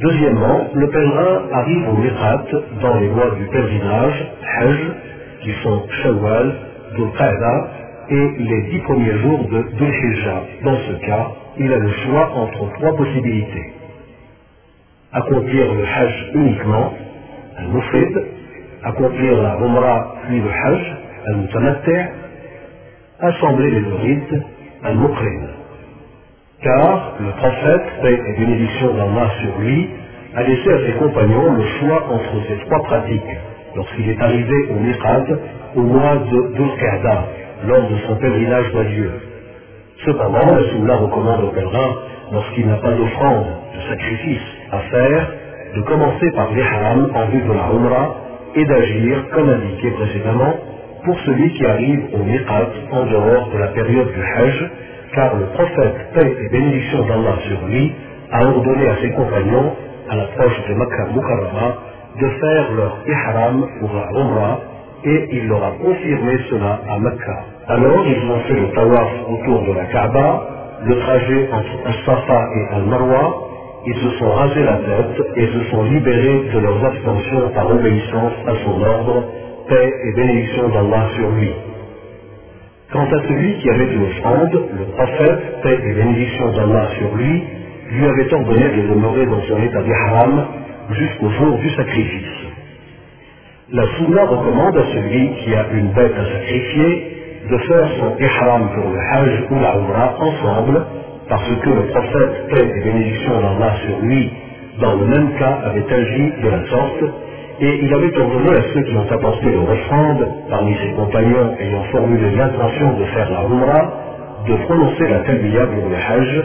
Deuxièmement, 0.00 0.66
le 0.74 0.88
pèlerin 0.88 1.42
arrive 1.52 1.88
au 1.88 1.92
Miqat 1.98 2.44
dans 2.82 2.94
les 2.98 3.08
mois 3.08 3.30
du 3.32 3.44
pèlerinage, 3.46 4.26
Hajj, 4.58 4.78
qui 5.42 5.52
sont 5.62 5.82
Shawwal, 6.02 6.54
Dhul 6.96 7.10
et 8.10 8.30
les 8.38 8.62
dix 8.70 8.78
premiers 8.80 9.18
jours 9.18 9.44
de 9.48 9.62
Dhul 9.78 9.94
Hijjah. 9.94 10.42
Dans 10.64 10.76
ce 10.76 11.06
cas, 11.06 11.28
il 11.58 11.72
a 11.72 11.78
le 11.78 11.90
choix 11.92 12.30
entre 12.34 12.72
trois 12.74 12.96
possibilités. 12.96 13.72
Accomplir 15.12 15.74
le 15.74 15.84
Hajj 15.84 16.30
uniquement, 16.34 16.92
al-Mufrid, 17.58 18.22
accomplir 18.84 19.42
la 19.42 19.56
Umrah 19.60 20.14
puis 20.26 20.40
le 20.40 20.50
Hajj, 20.50 20.96
al-Mutamatti', 21.26 22.29
assembler 23.22 23.70
les 23.70 23.96
rites, 24.02 24.34
al-Muqrin 24.84 25.60
car 26.62 27.14
le 27.20 27.30
prophète, 27.32 27.82
paix 28.02 28.20
et 28.26 28.38
bénédiction 28.38 28.94
d'Allah 28.94 29.30
sur 29.42 29.58
lui, 29.60 29.88
a 30.36 30.42
laissé 30.42 30.72
à 30.72 30.86
ses 30.86 30.92
compagnons 30.98 31.52
le 31.54 31.64
choix 31.80 32.04
entre 32.10 32.32
ces 32.48 32.56
trois 32.66 32.82
pratiques 32.84 33.38
lorsqu'il 33.74 34.10
est 34.10 34.20
arrivé 34.20 34.68
au 34.70 34.80
Miqat 34.80 35.24
au 35.76 35.80
mois 35.82 36.16
de 36.16 36.54
Dhul 36.54 36.70
lors 37.66 37.88
de 37.90 37.96
son 38.06 38.16
pèlerinage 38.16 38.72
d'adieu. 38.72 39.10
Cependant, 40.04 40.54
la 40.54 40.70
Sunna 40.70 40.96
recommande 40.96 41.44
au 41.44 41.48
pèlerin, 41.48 41.94
lorsqu'il 42.32 42.66
n'a 42.66 42.76
pas 42.76 42.92
d'offrande, 42.92 43.46
de 43.74 43.88
sacrifice 43.88 44.42
à 44.72 44.78
faire, 44.78 45.32
de 45.76 45.80
commencer 45.82 46.30
par 46.32 46.50
l'ihram 46.52 47.10
en 47.14 47.26
vue 47.26 47.42
de 47.42 47.52
la 47.52 47.68
Umrah 47.72 48.16
et 48.54 48.64
d'agir, 48.64 49.24
comme 49.34 49.48
indiqué 49.48 49.90
précédemment, 49.90 50.54
pour 51.04 51.18
celui 51.20 51.52
qui 51.54 51.66
arrive 51.66 52.02
au 52.14 52.24
Miqat 52.24 52.68
en 52.92 53.06
dehors 53.06 53.50
de 53.52 53.58
la 53.58 53.68
période 53.68 54.12
du 54.12 54.22
Hajj, 54.22 54.70
car 55.14 55.36
le 55.36 55.46
prophète, 55.46 55.96
paix 56.14 56.36
et 56.40 56.48
bénédiction 56.50 57.06
d'Allah 57.06 57.36
sur 57.48 57.66
lui, 57.66 57.92
a 58.32 58.44
ordonné 58.44 58.88
à 58.88 58.96
ses 59.02 59.10
compagnons, 59.12 59.72
à 60.08 60.16
l'approche 60.16 60.68
de 60.68 60.74
Makkah 60.74 61.06
Mukarrama, 61.14 61.74
de 62.20 62.28
faire 62.40 62.72
leur 62.72 62.98
ihram 63.06 63.66
pour 63.80 63.90
la 63.94 64.20
Umrah, 64.20 64.60
et 65.04 65.28
il 65.32 65.48
leur 65.48 65.64
a 65.64 65.72
confirmé 65.72 66.38
cela 66.50 66.80
à 66.88 66.98
Makkah. 66.98 67.44
Alors 67.68 68.04
ils 68.06 68.30
ont 68.30 68.40
fait 68.40 68.60
le 68.60 68.68
tawaf 68.72 69.08
autour 69.28 69.62
de 69.66 69.72
la 69.72 69.84
Kaaba, 69.86 70.42
le 70.84 70.98
trajet 71.00 71.48
entre 71.52 71.86
Al-Safa 71.86 72.48
et 72.56 72.74
Al-Marwa, 72.76 73.34
ils 73.86 73.94
se 73.96 74.10
sont 74.18 74.30
rasés 74.30 74.62
la 74.62 74.76
tête 74.76 75.26
et 75.36 75.46
se 75.46 75.64
sont 75.70 75.82
libérés 75.84 76.50
de 76.52 76.58
leurs 76.58 76.84
abstentions 76.84 77.48
par 77.54 77.70
obéissance 77.70 78.32
à 78.46 78.52
son 78.64 78.82
ordre, 78.82 79.24
paix 79.70 79.94
et 80.04 80.12
bénédiction 80.12 80.68
d'Allah 80.68 81.06
sur 81.16 81.30
lui. 81.30 81.50
Quant 82.92 83.06
à 83.06 83.22
celui 83.28 83.58
qui 83.58 83.70
avait 83.70 83.94
une 83.94 84.02
offrande, 84.02 84.52
le 84.52 84.84
prophète, 84.96 85.62
paix 85.62 85.78
et 85.84 85.94
bénédiction 85.94 86.52
d'Allah 86.52 86.88
sur 86.98 87.14
lui, 87.14 87.44
lui 87.92 88.04
avait 88.04 88.34
ordonné 88.34 88.64
de 88.64 88.88
demeurer 88.88 89.26
dans 89.26 89.40
son 89.42 89.62
état 89.62 89.82
d'ihram 89.82 90.46
jusqu'au 90.90 91.30
jour 91.30 91.58
du 91.58 91.70
sacrifice. 91.70 92.40
La 93.72 93.84
Sunna 93.96 94.24
recommande 94.24 94.76
à 94.76 94.84
celui 94.92 95.30
qui 95.36 95.54
a 95.54 95.66
une 95.72 95.92
bête 95.92 96.14
à 96.18 96.24
sacrifier 96.32 97.16
de 97.48 97.58
faire 97.58 97.88
son 98.00 98.16
ihram 98.18 98.70
pour 98.74 98.90
le 98.90 98.98
hajj 98.98 99.44
ou 99.50 99.54
la 99.60 100.14
ensemble, 100.18 100.84
parce 101.28 101.48
que 101.62 101.70
le 101.70 101.82
prophète, 101.86 102.48
paix 102.50 102.72
et 102.76 102.84
bénédiction 102.84 103.40
d'Allah 103.40 103.76
sur 103.86 104.00
lui, 104.00 104.32
dans 104.80 104.96
le 104.96 105.06
même 105.06 105.32
cas 105.38 105.60
avait 105.64 105.92
agi 105.92 106.32
de 106.42 106.48
la 106.48 106.66
sorte, 106.66 107.04
et 107.60 107.80
il 107.82 107.92
avait 107.92 108.18
ordonné 108.18 108.56
à 108.56 108.62
ceux 108.72 108.82
qui 108.82 108.96
ont 108.96 109.06
apporté 109.10 109.50
leur 109.52 109.70
offrande, 109.70 110.26
parmi 110.48 110.74
ses 110.76 110.92
compagnons 110.92 111.54
ayant 111.60 111.82
formulé 111.92 112.30
l'intention 112.34 112.98
de 112.98 113.04
faire 113.04 113.30
la 113.30 113.42
Umrah, 113.44 113.92
de 114.48 114.54
prononcer 114.64 115.08
la 115.08 115.18
talbiya 115.20 115.66
pour 115.66 115.88
le 115.88 115.96
Hajj 115.96 116.44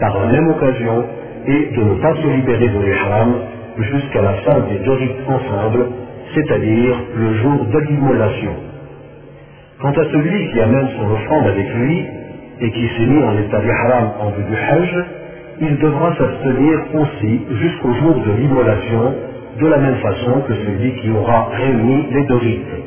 par 0.00 0.18
la 0.18 0.26
même 0.32 0.48
occasion 0.48 1.04
et 1.46 1.76
de 1.76 1.82
ne 1.84 1.94
pas 2.00 2.14
se 2.16 2.26
libérer 2.26 2.68
de 2.68 2.78
l'Ihram 2.80 3.34
jusqu'à 3.78 4.22
la 4.22 4.32
fin 4.42 4.58
des 4.68 4.78
deux 4.84 4.92
rites 4.92 5.20
ensemble, 5.28 5.86
c'est-à-dire 6.34 6.96
le 7.14 7.34
jour 7.34 7.64
de 7.72 7.78
l'immolation. 7.78 8.52
Quant 9.80 9.92
à 9.92 10.04
celui 10.10 10.50
qui 10.50 10.60
amène 10.60 10.88
son 10.98 11.12
offrande 11.12 11.46
avec 11.46 11.72
lui 11.74 12.04
et 12.60 12.70
qui 12.72 12.88
s'est 12.88 13.06
mis 13.06 13.22
en 13.22 13.38
état 13.38 13.60
d'Ihram 13.60 14.10
en 14.20 14.30
vue 14.30 14.44
du 14.44 14.56
Hajj, 14.56 15.04
il 15.60 15.78
devra 15.78 16.12
s'abstenir 16.16 16.78
aussi 16.94 17.40
jusqu'au 17.52 17.94
jour 17.94 18.14
de 18.26 18.32
l'immolation 18.32 19.14
de 19.60 19.66
la 19.66 19.78
même 19.78 19.96
façon 19.96 20.40
que 20.46 20.54
celui 20.54 20.92
qui 21.00 21.10
aura 21.10 21.48
réuni 21.56 22.06
les 22.10 22.24
deux 22.24 22.36
rites. 22.36 22.84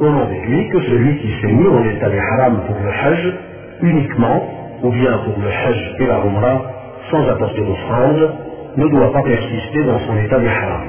On 0.00 0.14
en 0.14 0.26
déduit 0.26 0.68
que 0.70 0.80
celui 0.82 1.18
qui 1.18 1.40
s'est 1.40 1.52
mis 1.52 1.66
en 1.66 1.84
état 1.84 2.06
haram 2.06 2.60
pour 2.66 2.76
le 2.76 2.88
Hajj 2.88 3.34
uniquement, 3.82 4.42
ou 4.82 4.90
bien 4.90 5.18
pour 5.24 5.34
le 5.42 5.48
Hajj 5.48 5.96
et 5.98 6.06
la 6.06 6.18
Umrah, 6.24 6.62
sans 7.10 7.28
apporter 7.28 7.60
d'offrande, 7.60 8.30
ne 8.76 8.88
doit 8.88 9.12
pas 9.12 9.22
persister 9.22 9.84
dans 9.84 9.98
son 10.00 10.16
état 10.18 10.36
haram. 10.36 10.88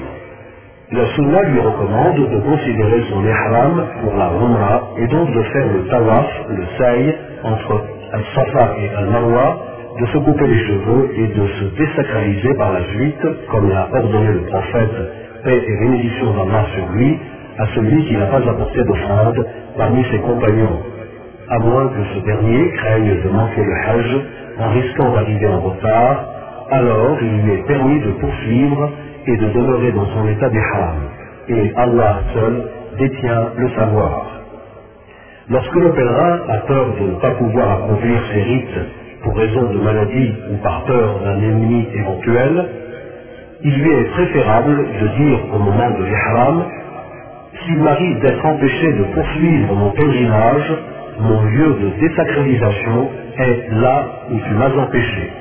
La 0.92 1.06
Sunna 1.16 1.44
lui 1.44 1.60
recommande 1.60 2.16
de 2.16 2.40
considérer 2.40 3.04
son 3.12 3.24
ihram 3.24 3.86
pour 4.02 4.16
la 4.16 4.32
Umrah 4.32 4.82
et 4.98 5.08
donc 5.08 5.32
de 5.32 5.44
faire 5.44 5.68
le 5.74 5.88
tawaf, 5.88 6.26
le 6.50 6.64
saï, 6.80 7.16
entre 7.44 7.84
Al-Safa 8.12 8.76
et 8.80 8.96
Al-Marwa 8.96 9.58
de 10.00 10.06
se 10.06 10.18
couper 10.20 10.48
les 10.48 10.60
cheveux 10.66 11.10
et 11.18 11.28
de 11.28 11.48
se 11.48 11.64
désacraliser 11.76 12.54
par 12.56 12.72
la 12.72 12.84
suite, 12.86 13.28
comme 13.52 13.70
l'a 13.70 13.90
ordonné 13.94 14.34
le 14.34 14.42
prophète, 14.46 14.96
paix 15.44 15.64
et 15.68 15.78
bénédiction 15.80 16.34
d'Allah 16.34 16.66
sur 16.74 16.88
lui, 16.94 17.20
à 17.58 17.66
celui 17.76 18.06
qui 18.06 18.16
n'a 18.16 18.28
pas 18.28 18.38
apporté 18.38 18.84
d'offrande 18.84 19.46
parmi 19.78 20.04
ses 20.12 20.20
compagnons, 20.20 20.80
à 21.50 21.60
moins 21.60 21.88
que 21.88 22.04
ce 22.16 22.26
dernier 22.26 22.72
craigne 22.72 23.22
de 23.24 23.30
manquer 23.30 23.64
le 23.64 23.74
Hajj 23.74 24.22
en 24.60 24.70
risquant 24.70 25.14
d'arriver 25.14 25.48
en 25.48 25.60
retard, 25.60 26.26
alors 26.72 27.18
il 27.22 27.42
lui 27.42 27.54
est 27.54 27.68
permis 27.68 28.00
de 28.00 28.12
poursuivre 28.12 28.92
et 29.28 29.38
de 29.38 29.50
demeurer 29.50 29.92
dans 29.92 30.06
son 30.14 30.28
état 30.28 30.50
d'ihram. 30.50 30.96
Et 31.50 31.74
Allah 31.76 32.22
seul 32.34 32.64
détient 33.00 33.50
le 33.58 33.70
savoir. 33.72 34.28
Lorsque 35.50 35.76
le 35.76 35.92
pèlerin 35.92 36.40
a 36.48 36.58
peur 36.68 36.86
de 37.00 37.06
ne 37.08 37.16
pas 37.20 37.32
pouvoir 37.32 37.84
accomplir 37.84 38.22
ses 38.32 38.42
rites 38.44 38.80
pour 39.24 39.36
raison 39.36 39.64
de 39.74 39.80
maladie 39.80 40.34
ou 40.52 40.58
par 40.64 40.84
peur 40.86 41.20
d'un 41.24 41.38
ennemi 41.42 41.88
éventuel, 41.94 42.66
il 43.62 43.76
lui 43.76 43.92
est 43.92 44.10
préférable 44.12 44.78
de 45.02 45.08
dire 45.24 45.40
au 45.54 45.60
moment 45.60 45.90
de 45.92 46.04
l'ihram, 46.06 46.64
s'il 47.66 47.80
m'arrive 47.80 48.20
d'être 48.22 48.46
empêché 48.46 48.94
de 48.94 49.04
poursuivre 49.14 49.76
mon 49.76 49.92
pèlerinage, 49.92 50.74
mon 51.20 51.42
lieu 51.44 51.76
de 51.82 52.08
désacralisation 52.08 53.10
est 53.38 53.72
là 53.82 54.06
où 54.32 54.40
tu 54.40 54.54
m'as 54.54 54.84
empêché. 54.84 55.32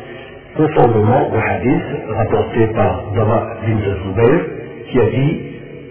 Conformément 0.57 1.31
au 1.31 1.37
hadith 1.37 1.85
rapporté 2.17 2.67
par 2.75 3.03
Dama 3.15 3.47
bin 3.65 3.79
Zubayr, 4.05 4.41
qui 4.91 5.01
a 5.01 5.05
dit 5.05 5.41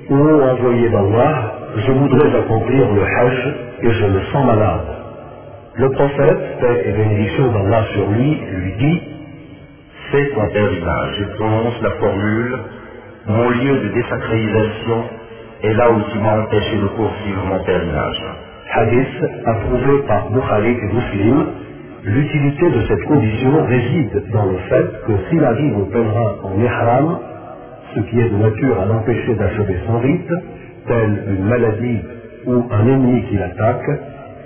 Ô 0.10 0.42
envoyé 0.42 0.90
d'Allah, 0.90 1.54
je 1.78 1.92
voudrais 1.92 2.38
accomplir 2.38 2.88
le 2.94 3.04
Hajj 3.04 3.56
et 3.84 3.92
je 3.92 4.06
me 4.06 4.20
sens 4.32 4.46
malade. 4.46 4.97
Le 5.80 5.92
prophète, 5.92 6.60
paix 6.60 6.84
et 6.86 6.92
bénédiction 6.92 7.52
d'Allah 7.52 7.84
sur 7.94 8.10
lui, 8.10 8.42
lui 8.52 8.74
dit 8.80 9.02
Fais 10.12 10.28
ton 10.34 10.48
pèlerinage. 10.48 11.16
Je 11.20 11.36
prononce 11.36 11.82
la 11.84 11.92
formule 11.92 12.58
Mon 13.28 13.50
lieu 13.52 13.78
de 13.82 13.90
désacralisation 13.90 15.04
est 15.62 15.74
là 15.74 15.92
où 15.92 16.02
tu 16.12 16.18
m'as 16.18 16.42
empêché 16.42 16.78
de 16.78 16.88
poursuivre 16.88 17.46
mon 17.46 17.64
pèlerinage. 17.64 18.24
Hadith 18.74 19.24
approuvé 19.46 20.00
par 20.08 20.32
Bukhari 20.32 20.72
et 20.72 20.94
Muslim. 20.94 21.46
L'utilité 22.06 22.72
de 22.72 22.82
cette 22.88 23.04
condition 23.04 23.66
réside 23.68 24.24
dans 24.34 24.46
le 24.46 24.58
fait 24.70 24.86
que 25.06 25.14
s'il 25.30 25.44
arrive 25.44 25.78
au 25.78 25.86
pèlerin 25.86 26.36
en 26.44 26.60
ihram, 26.60 27.20
ce 27.94 28.00
qui 28.00 28.20
est 28.20 28.30
de 28.30 28.38
nature 28.38 28.82
à 28.82 28.86
l'empêcher 28.86 29.36
d'achever 29.36 29.78
son 29.86 30.00
rite, 30.00 30.32
telle 30.88 31.24
une 31.38 31.46
maladie 31.46 32.00
ou 32.48 32.64
un 32.72 32.88
ennemi 32.88 33.24
qui 33.30 33.36
l'attaque, 33.36 33.90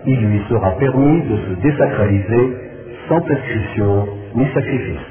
il 0.06 0.20
lui 0.28 0.40
sera 0.48 0.70
permis 0.78 1.22
de 1.22 1.36
se 1.36 1.60
désacraliser 1.62 2.56
sans 3.08 3.20
prescription 3.20 4.06
ni 4.34 4.46
sacrifice. 4.54 5.06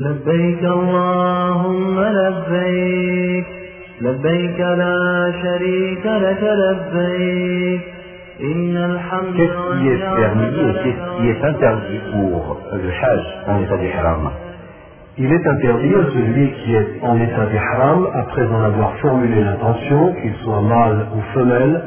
لبيك 0.00 0.62
اللهم 0.62 2.00
لبيك 2.00 3.46
لبيك 4.00 4.60
لا 4.60 5.32
شريك 5.42 6.06
لك 6.06 6.42
لبيك 6.42 7.80
إن 8.40 8.76
الحمد 8.76 9.34
Qu'est-ce 9.36 9.78
qui 9.80 9.88
est 9.88 9.98
permis 10.22 10.46
et 10.46 10.74
qu'est-ce 10.82 11.06
qui 11.18 11.28
est 11.28 11.44
interdit 11.44 12.00
pour 12.12 12.60
le 12.72 12.90
Hajj 12.90 13.24
en 13.48 13.62
état 13.62 13.76
d'ihram 13.76 14.30
Il 15.18 15.32
est 15.32 15.46
interdit 15.54 15.94
à 15.96 16.04
celui 16.14 16.46
qui 16.58 16.74
est 16.76 16.88
en 17.02 17.16
état 17.20 17.46
d'ihram, 17.50 18.06
après 18.14 18.46
en 18.46 18.62
avoir 18.70 18.94
formulé 18.98 19.42
l'intention, 19.42 20.14
qu'il 20.22 20.34
soit 20.44 20.60
mâle 20.60 21.06
ou 21.16 21.20
femelle, 21.34 21.82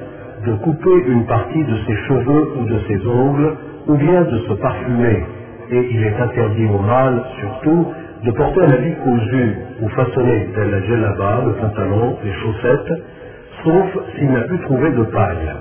de 0.46 0.54
couper 0.54 1.04
une 1.08 1.26
partie 1.26 1.64
de 1.64 1.76
ses 1.86 1.96
cheveux 2.06 2.52
ou 2.58 2.64
de 2.64 2.78
ses 2.86 3.06
ongles, 3.06 3.56
ou 3.88 3.94
bien 3.96 4.22
de 4.22 4.38
se 4.38 4.52
parfumer. 4.54 5.24
Et 5.70 5.88
il 5.90 6.04
est 6.04 6.20
interdit 6.20 6.66
au 6.66 6.78
mâle, 6.78 7.22
surtout, 7.40 7.86
de 8.24 8.30
porter 8.30 8.60
un 8.62 8.70
habit 8.70 8.94
cousu 9.02 9.56
ou 9.82 9.88
façonné 9.88 10.48
tel 10.54 10.70
la 10.70 10.80
djellaba, 10.82 11.42
le 11.46 11.52
pantalon, 11.54 12.16
les 12.24 12.32
chaussettes, 12.32 13.02
sauf 13.64 13.86
s'il 14.14 14.30
n'a 14.30 14.42
pu 14.42 14.58
trouver 14.60 14.90
de 14.92 15.02
paille. 15.04 15.52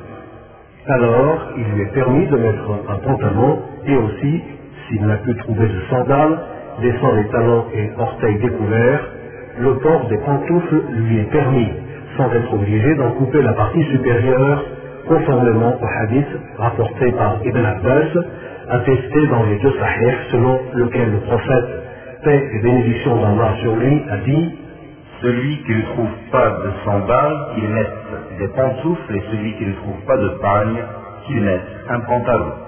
Alors, 0.87 1.53
il 1.57 1.63
lui 1.75 1.81
est 1.81 1.93
permis 1.93 2.27
de 2.27 2.37
mettre 2.37 2.69
un 2.87 2.97
pantalon 2.97 3.59
et 3.87 3.95
aussi, 3.95 4.41
s'il 4.87 5.05
n'a 5.05 5.17
pu 5.17 5.35
trouver 5.37 5.67
de 5.67 5.81
sandales, 5.89 6.39
laissant 6.81 7.11
les 7.15 7.27
talons 7.29 7.65
et 7.73 7.89
orteils 7.97 8.39
découverts, 8.39 9.09
le 9.59 9.73
port 9.77 10.07
des 10.09 10.17
pantoufles 10.17 10.81
lui 10.91 11.19
est 11.19 11.31
permis, 11.31 11.69
sans 12.17 12.31
être 12.31 12.53
obligé 12.53 12.95
d'en 12.95 13.11
couper 13.11 13.41
la 13.41 13.53
partie 13.53 13.83
supérieure, 13.85 14.63
conformément 15.07 15.77
au 15.79 15.85
hadith 16.01 16.27
rapporté 16.57 17.11
par 17.11 17.37
Ibn 17.43 17.65
Abbas, 17.65 18.21
attesté 18.69 19.27
dans 19.27 19.43
les 19.43 19.57
deux 19.59 19.73
sahih, 19.79 20.15
selon 20.31 20.59
lequel 20.73 21.11
le 21.11 21.19
prophète, 21.19 21.65
paix 22.23 22.49
et 22.53 22.59
bénédiction 22.59 23.15
d'Allah 23.17 23.55
sur 23.61 23.75
lui, 23.75 24.01
a 24.09 24.17
dit 24.17 24.57
Celui 25.21 25.63
qui 25.63 25.71
ne 25.75 25.81
trouve 25.93 26.15
pas 26.31 26.49
de 26.49 26.71
sandales, 26.83 27.37
qu'il 27.53 27.69
mette 27.69 28.39
des 28.39 28.47
pantoufles, 28.49 29.15
et 29.15 29.23
celui 29.31 29.53
qui 29.57 29.65
ne 29.65 29.73
trouve 29.73 30.01
pas 30.07 30.17
de 30.17 30.29
pagne, 30.41 30.83
qu'il 31.27 31.41
mette 31.41 31.67
un 31.89 31.99
pantalon. 31.99 32.64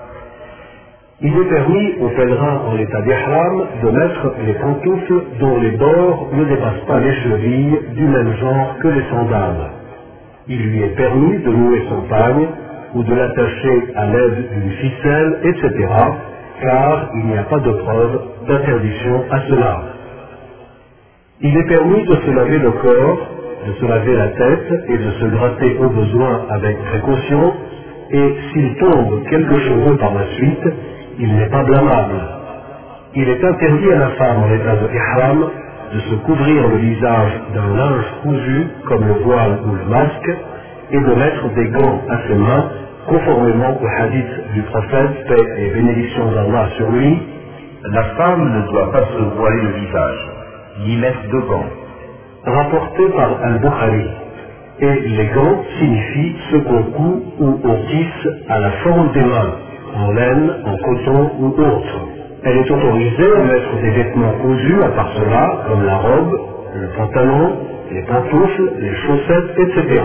Il 1.20 1.36
est 1.36 1.50
permis 1.50 1.94
aux 2.00 2.10
pèlerins 2.10 2.62
en 2.68 2.78
état 2.78 3.02
d'ihram 3.02 3.64
de 3.82 3.90
mettre 3.90 4.34
les 4.46 4.54
pantoufles 4.54 5.24
dont 5.40 5.60
les 5.62 5.72
bords 5.72 6.30
ne 6.32 6.46
dépassent 6.46 6.86
pas 6.88 7.00
les 7.00 7.14
chevilles 7.16 7.80
du 7.96 8.04
même 8.04 8.36
genre 8.36 8.76
que 8.84 8.88
les 8.90 9.04
sandales. 9.10 9.72
Il 10.48 10.62
lui 10.62 10.84
est 10.84 10.96
permis 10.96 11.40
de 11.40 11.50
nouer 11.50 11.82
son 11.90 12.02
pagne 12.08 12.48
ou 12.94 13.02
de 13.02 13.16
l'attacher 13.16 13.84
à 13.96 14.06
l'aide 14.06 14.50
d'une 14.54 14.72
ficelle, 14.74 15.40
etc., 15.44 15.88
car 16.62 17.10
il 17.16 17.26
n'y 17.26 17.38
a 17.40 17.44
pas 17.44 17.60
de 17.62 17.72
preuve 17.72 18.22
d'interdiction 18.48 19.24
à 19.32 19.40
cela. 19.50 19.82
Il 21.42 21.58
est 21.58 21.68
permis 21.68 22.04
de 22.06 22.16
se 22.16 22.32
laver 22.32 22.60
le 22.60 22.72
corps, 22.74 23.28
de 23.66 23.74
se 23.74 23.86
laver 23.86 24.16
la 24.16 24.28
tête 24.28 24.72
et 24.88 24.98
de 25.00 25.12
se 25.20 25.26
gratter 25.26 25.78
au 25.80 25.90
besoin 25.90 26.46
avec 26.52 26.78
précaution, 26.78 27.54
et 28.12 28.36
s'il 28.54 28.76
tombe 28.76 29.24
quelques 29.32 29.60
cheveux 29.62 29.98
par 29.98 30.14
la 30.14 30.26
suite, 30.36 30.68
il 31.20 31.36
n'est 31.36 31.50
pas 31.50 31.64
blâmable. 31.64 32.22
Il 33.16 33.30
est 33.30 33.44
interdit 33.44 33.92
à 33.94 34.00
la 34.00 34.10
femme 34.12 34.44
en 34.44 34.54
état 34.54 34.76
de 34.78 34.90
ihram 34.94 35.50
de 35.96 36.00
se 36.02 36.16
couvrir 36.16 36.68
le 36.70 36.78
visage 36.78 37.32
d'un 37.56 37.76
linge 37.76 38.06
cousu 38.24 38.68
comme 38.88 39.08
le 39.08 39.14
voile 39.24 39.60
ou 39.66 39.76
le 39.76 39.86
masque 39.86 40.32
et 40.92 41.00
de 41.00 41.16
mettre 41.16 41.50
des 41.56 41.70
gants 41.70 42.02
à 42.10 42.28
ses 42.28 42.36
mains 42.36 42.66
conformément 43.08 43.80
au 43.82 43.88
hadith 43.88 44.54
du 44.54 44.62
prophète, 44.64 45.28
paix 45.28 45.46
et 45.60 45.72
bénédiction 45.72 46.32
d'Allah 46.32 46.70
sur 46.78 46.92
lui. 46.92 47.20
La 47.86 48.04
femme 48.18 48.54
ne 48.54 48.72
doit 48.72 48.92
pas 48.92 49.06
se 49.06 49.24
voiler 49.38 49.62
le 49.62 49.72
visage, 49.72 50.30
ni 50.86 50.98
mettre 50.98 51.28
de 51.32 51.40
gants. 51.42 51.66
rapporté 52.46 53.10
par 53.16 53.42
Al-Bukhari. 53.44 54.08
Et 54.82 55.02
les 55.10 55.28
gants 55.28 55.64
signifient 55.80 56.36
ce 56.52 56.58
qu'on 56.58 56.84
coud 56.84 57.24
ou 57.40 57.60
on 57.64 57.76
tisse 57.88 58.30
à 58.50 58.60
la 58.60 58.72
forme 58.84 59.12
des 59.14 59.24
mains, 59.26 59.56
en 59.98 60.14
laine, 60.14 60.52
en 60.66 60.78
coton 60.78 61.32
ou 61.40 61.48
autre. 61.50 62.02
Elle 62.44 62.58
est 62.58 62.72
autorisée 62.72 63.34
à 63.38 63.44
mettre 63.44 63.82
des 63.82 63.92
vêtements 63.92 64.34
cousus 64.42 64.84
à 64.84 64.90
part 64.90 65.12
cela, 65.18 65.64
comme 65.68 65.86
la 65.86 65.98
robe, 65.98 66.40
le 66.76 66.90
pantalon, 66.98 67.58
les 67.92 68.04
pantoufles, 68.04 68.72
les 68.80 68.96
chaussettes, 68.96 69.60
etc. 69.60 70.04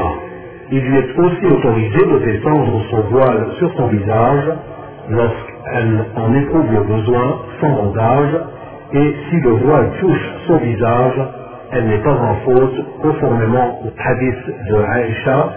Il 0.72 0.81
lui 0.83 0.98
est 0.98 1.18
aussi 1.20 1.46
autorisé 1.46 2.07
de 2.07 2.18
descendre 2.26 2.83
son 2.90 3.00
voile 3.11 3.46
sur 3.59 3.72
son 3.76 3.88
visage 3.88 4.52
lorsqu'elle 5.11 6.07
en 6.16 6.35
éprouve 6.35 6.72
le 6.72 6.85
besoin 6.85 7.38
sans 7.61 7.70
bandage, 7.70 8.37
et 8.94 9.14
si 9.31 9.37
le 9.42 9.50
voile 9.52 9.90
touche 10.00 10.31
son 10.48 10.59
visage, 10.59 11.22
elle 11.72 11.88
n'est 11.88 12.02
pas 12.02 12.14
en 12.14 12.37
faute 12.46 12.76
conformément 13.02 13.81
au 13.85 13.88
hadith 13.98 14.46
de 14.70 14.76
Aïcha, 14.76 15.50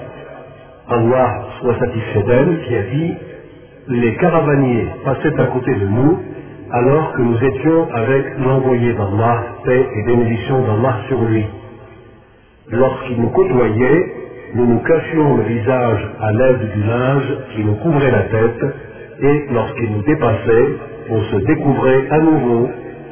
Allah 0.90 1.34
soit 1.62 1.80
satisfait 1.80 2.24
d'elle, 2.24 2.62
qui 2.68 2.76
a 2.76 2.84
dit 2.84 3.16
Les 3.90 4.16
caravaniers 4.18 4.88
passaient 5.06 5.42
à 5.42 5.46
côté 5.48 5.76
de 5.76 5.88
nous 5.88 6.20
alors 6.72 7.14
que 7.14 7.22
nous 7.22 7.38
étions 7.44 7.88
avec 7.94 8.26
l'envoyé 8.40 8.94
d'Allah, 8.94 9.44
paix 9.66 9.88
et 9.96 10.04
bénédiction 10.06 10.62
d'Allah 10.64 10.98
sur 11.08 11.22
lui. 11.24 11.46
Lorsqu'il 12.72 13.22
nous 13.22 13.30
côtoyait, 13.30 14.14
nous 14.56 14.66
nous 14.68 14.80
cachions 14.80 15.38
le 15.38 15.44
visage 15.44 16.10
à 16.22 16.32
l'aide 16.34 16.72
du 16.74 16.84
linge 16.84 17.38
qui 17.56 17.64
nous 17.66 17.76
couvrait 17.76 18.12
la 18.12 18.24
tête, 18.24 18.66
et 19.22 19.46
lorsqu'il 19.54 19.92
nous 19.94 20.04
dépassait, 20.04 20.68
on 21.12 21.22
se 21.22 21.36
découvrait 21.46 22.08
à 22.10 22.20
nouveau, 22.20 22.70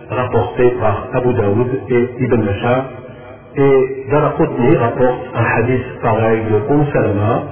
rapporté 0.10 0.72
par 0.82 1.08
Abu 1.14 1.34
Daoud 1.36 1.68
et 1.90 2.10
Ibn 2.20 2.44
Masha, 2.46 2.86
et 3.58 4.06
Daraqutni 4.12 4.76
rapporte 4.78 5.22
un 5.36 5.46
hadith 5.46 5.84
pareil 6.02 6.42
de 6.52 6.74
Umm 6.74 6.86
Salama. 6.94 7.44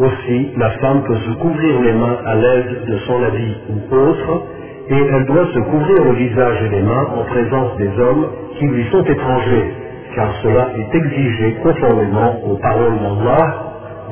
Aussi, 0.00 0.50
la 0.58 0.70
femme 0.72 1.02
peut 1.06 1.16
se 1.16 1.30
couvrir 1.38 1.80
les 1.80 1.92
mains 1.92 2.18
à 2.26 2.34
l'aide 2.34 2.84
de 2.86 2.98
son 3.06 3.22
habit 3.24 3.56
ou 3.70 3.94
autre, 3.94 4.42
et 4.90 4.94
elle 4.94 5.24
doit 5.24 5.46
se 5.54 5.58
couvrir 5.58 6.04
le 6.04 6.12
visage 6.12 6.62
et 6.66 6.68
les 6.68 6.82
mains 6.82 7.06
en 7.16 7.24
présence 7.24 7.76
des 7.78 7.88
hommes 7.98 8.26
qui 8.58 8.66
lui 8.66 8.84
sont 8.90 9.04
étrangers, 9.04 9.72
car 10.14 10.28
cela 10.42 10.68
est 10.76 10.94
exigé 10.94 11.56
conformément 11.62 12.40
aux 12.44 12.56
paroles 12.56 12.98
d'Allah, 12.98 13.54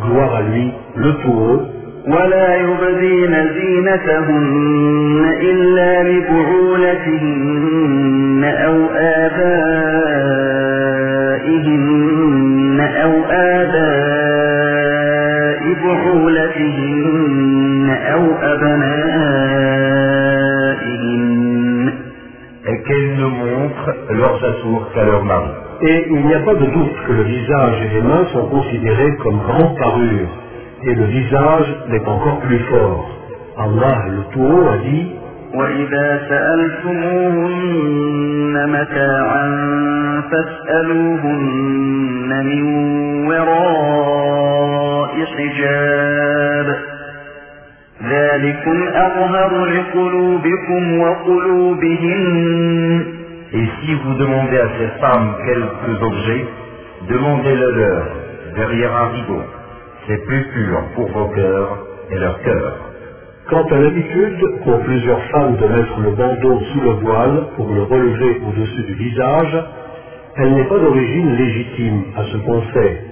gloire 0.06 0.34
à 0.36 0.42
lui, 0.42 0.72
le 0.96 1.12
tout 1.22 1.32
haut, 1.32 1.62
ولا 2.08 2.56
يبدين 2.56 3.34
زينتهن 3.54 5.24
إلا 5.40 6.02
لبعولتهن 6.02 7.34
أو 8.44 8.76
آبائهن 11.34 12.80
أو 12.80 13.12
آباء 13.30 13.87
أبنائهن 18.42 20.04
Et 22.66 22.78
qu'elles 22.86 23.16
ne 23.18 23.26
montrent 23.26 23.94
leurs 24.10 24.42
atours 24.42 24.90
qu'à 24.94 25.04
leur 25.04 25.22
mari. 25.22 25.50
Et 25.82 26.06
il 26.08 26.24
n'y 26.24 26.32
a 26.32 26.40
pas 26.40 26.54
de 26.54 26.64
doute 26.64 26.96
que 27.06 27.12
le 27.12 27.24
visage 27.24 27.76
et 27.84 27.88
les 27.94 28.00
mains 28.00 28.24
sont 28.32 28.46
considérés 28.46 29.14
comme 29.22 29.38
grandes 29.40 29.76
parures, 29.76 30.32
et 30.82 30.94
le 30.94 31.04
visage 31.04 31.68
l'est 31.90 32.08
encore 32.08 32.40
plus 32.40 32.60
fort. 32.70 33.10
Allah 33.58 33.98
le 34.08 34.22
Tout-Haut 34.32 34.66
a 34.68 34.78
dit 34.78 35.06
وإذا 35.54 36.20
سألتموهن 36.28 37.74
متاعا 38.68 39.46
فاسألوهن 40.30 41.64
من 42.46 42.62
وراء 43.28 45.14
حجاب 45.24 46.87
ذلكم 48.08 48.82
أظهر 48.88 49.64
لقلوبكم 49.64 50.98
وقلوبهن 50.98 53.04
Et 53.52 53.66
si 53.80 53.94
vous 53.94 54.14
demandez 54.14 54.58
à 54.58 54.68
ces 54.78 54.88
femmes 55.00 55.32
quelques 55.46 56.02
objets, 56.02 56.44
demandez-le 57.08 57.70
leur 57.70 58.02
derrière 58.56 58.96
un 58.96 59.08
rideau. 59.10 59.42
C'est 60.06 60.24
plus 60.26 60.42
pur 60.54 60.82
pour 60.96 61.08
vos 61.12 61.28
cœurs 61.28 61.78
et 62.10 62.18
leurs 62.18 62.42
cœurs. 62.42 62.76
Quant 63.48 63.64
à 63.70 63.78
l'habitude 63.78 64.40
qu'ont 64.64 64.80
plusieurs 64.80 65.22
femmes 65.26 65.56
de 65.56 65.66
mettre 65.66 66.00
le 66.00 66.10
bandeau 66.10 66.60
sous 66.72 66.80
le 66.80 66.90
voile 67.06 67.44
pour 67.56 67.72
le 67.72 67.82
relever 67.84 68.40
au-dessus 68.48 68.82
du 68.82 68.94
visage, 68.94 69.56
elle 70.36 70.54
n'est 70.54 70.64
pas 70.64 70.78
d'origine 70.78 71.36
légitime 71.36 72.02
à 72.16 72.24
ce 72.24 72.36
qu'on 72.38 72.62
sait. 72.72 73.02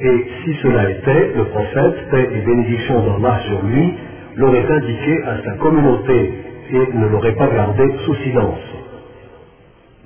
Et 0.00 0.26
si 0.42 0.54
cela 0.62 0.88
était, 0.90 1.32
le 1.36 1.44
prophète, 1.44 2.08
paix 2.10 2.28
et 2.32 2.40
bénédiction 2.40 3.04
d'Allah 3.04 3.38
sur 3.48 3.62
lui, 3.64 3.94
l'aurait 4.37 4.65
indiqué 4.69 5.23
à 5.23 5.43
sa 5.43 5.51
communauté 5.57 6.33
et 6.71 6.93
ne 6.93 7.07
l'aurait 7.07 7.35
pas 7.35 7.47
gardé 7.47 7.83
sous 8.05 8.15
silence. 8.15 8.59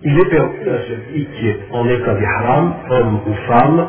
Il 0.03 0.17
est 0.17 0.29
permis 0.29 0.69
à 0.69 0.79
celui 0.87 1.25
qui 1.25 1.47
est 1.49 1.59
en 1.71 1.87
état 1.87 2.13
d'ihram, 2.13 2.73
homme 2.89 3.19
ou 3.27 3.33
femme, 3.47 3.87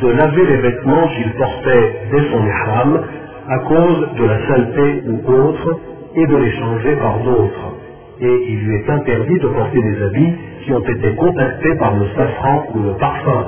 de 0.00 0.08
laver 0.08 0.46
les 0.46 0.56
vêtements 0.56 1.08
qu'il 1.08 1.32
portait 1.32 1.96
dès 2.10 2.30
son 2.30 2.46
ihram 2.46 3.00
à 3.48 3.58
cause 3.58 4.08
de 4.18 4.24
la 4.24 4.46
saleté 4.48 5.02
ou 5.08 5.32
autre 5.32 5.78
et 6.14 6.26
de 6.26 6.36
les 6.36 6.52
changer 6.52 6.96
par 6.96 7.18
d'autres. 7.20 7.74
Et 8.20 8.44
il 8.48 8.60
lui 8.60 8.76
est 8.76 8.90
interdit 8.90 9.38
de 9.40 9.48
porter 9.48 9.82
des 9.82 10.02
habits 10.04 10.34
qui 10.64 10.72
ont 10.72 10.80
été 10.80 11.14
contactés 11.16 11.74
par 11.76 11.94
le 11.96 12.06
safran 12.16 12.66
ou 12.74 12.82
le 12.84 12.92
parfum, 12.98 13.46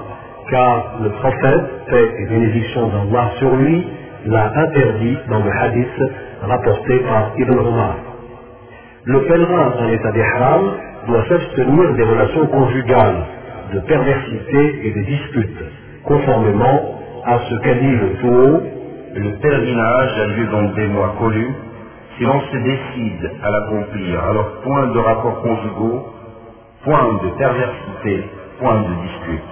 car 0.51 0.99
le 1.03 1.11
prophète, 1.11 1.87
paix 1.91 2.13
et 2.19 2.27
bénédiction 2.27 2.89
d'Allah 2.89 3.31
sur 3.39 3.55
lui, 3.57 3.87
l'a 4.27 4.53
interdit 4.55 5.19
dans 5.29 5.43
le 5.45 5.51
hadith 5.51 6.03
rapporté 6.43 6.99
par 7.01 7.33
Ibn 7.37 7.59
Omar. 7.59 7.97
Le 9.05 9.21
pèlerin 9.27 9.73
en 9.79 9.89
état 9.89 10.13
d'ihram 10.13 10.63
doit 11.07 11.25
s'abstenir 11.29 11.95
des 11.95 12.05
relations 12.05 12.47
conjugales, 12.47 13.25
de 13.75 13.81
perversité 13.81 14.87
et 14.87 14.91
de 14.93 15.01
disputes, 15.03 15.65
conformément 16.05 17.01
à 17.27 17.39
ce 17.49 17.55
qu'a 17.63 17.75
dit 17.75 17.97
le 17.97 18.09
Taux. 18.21 18.63
Le 19.15 19.31
pèlerinage 19.41 20.19
a 20.19 20.27
lieu 20.27 20.47
dans 20.47 20.63
des 20.75 20.87
mois 20.89 21.15
connus. 21.19 21.55
Si 22.17 22.25
l'on 22.25 22.41
se 22.41 22.57
décide 22.57 23.31
à 23.43 23.51
l'accomplir, 23.51 24.25
alors 24.25 24.61
point 24.63 24.87
de 24.87 24.99
rapports 24.99 25.43
conjugaux, 25.43 26.07
point 26.85 27.21
de 27.23 27.29
perversité, 27.39 28.25
point 28.61 28.81
de 28.83 28.95
dispute. 29.03 29.51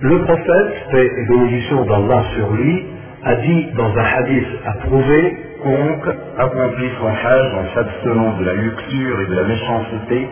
Le 0.00 0.18
prophète, 0.24 0.74
paix 0.90 1.10
et 1.16 1.26
bénédiction 1.26 1.84
d'Allah 1.86 2.22
sur 2.34 2.52
lui, 2.52 2.86
a 3.26 3.34
dit 3.34 3.66
dans 3.76 3.90
un 3.90 4.04
hadith 4.04 4.46
approuvé 4.64 5.36
Quiconque 5.56 6.14
accomplit 6.38 6.90
son 7.00 7.08
hajj 7.08 7.54
en 7.54 7.74
s'abstenant 7.74 8.38
de 8.38 8.44
la 8.44 8.54
luxure 8.54 9.20
et 9.20 9.26
de 9.26 9.34
la 9.34 9.42
méchanceté 9.42 10.28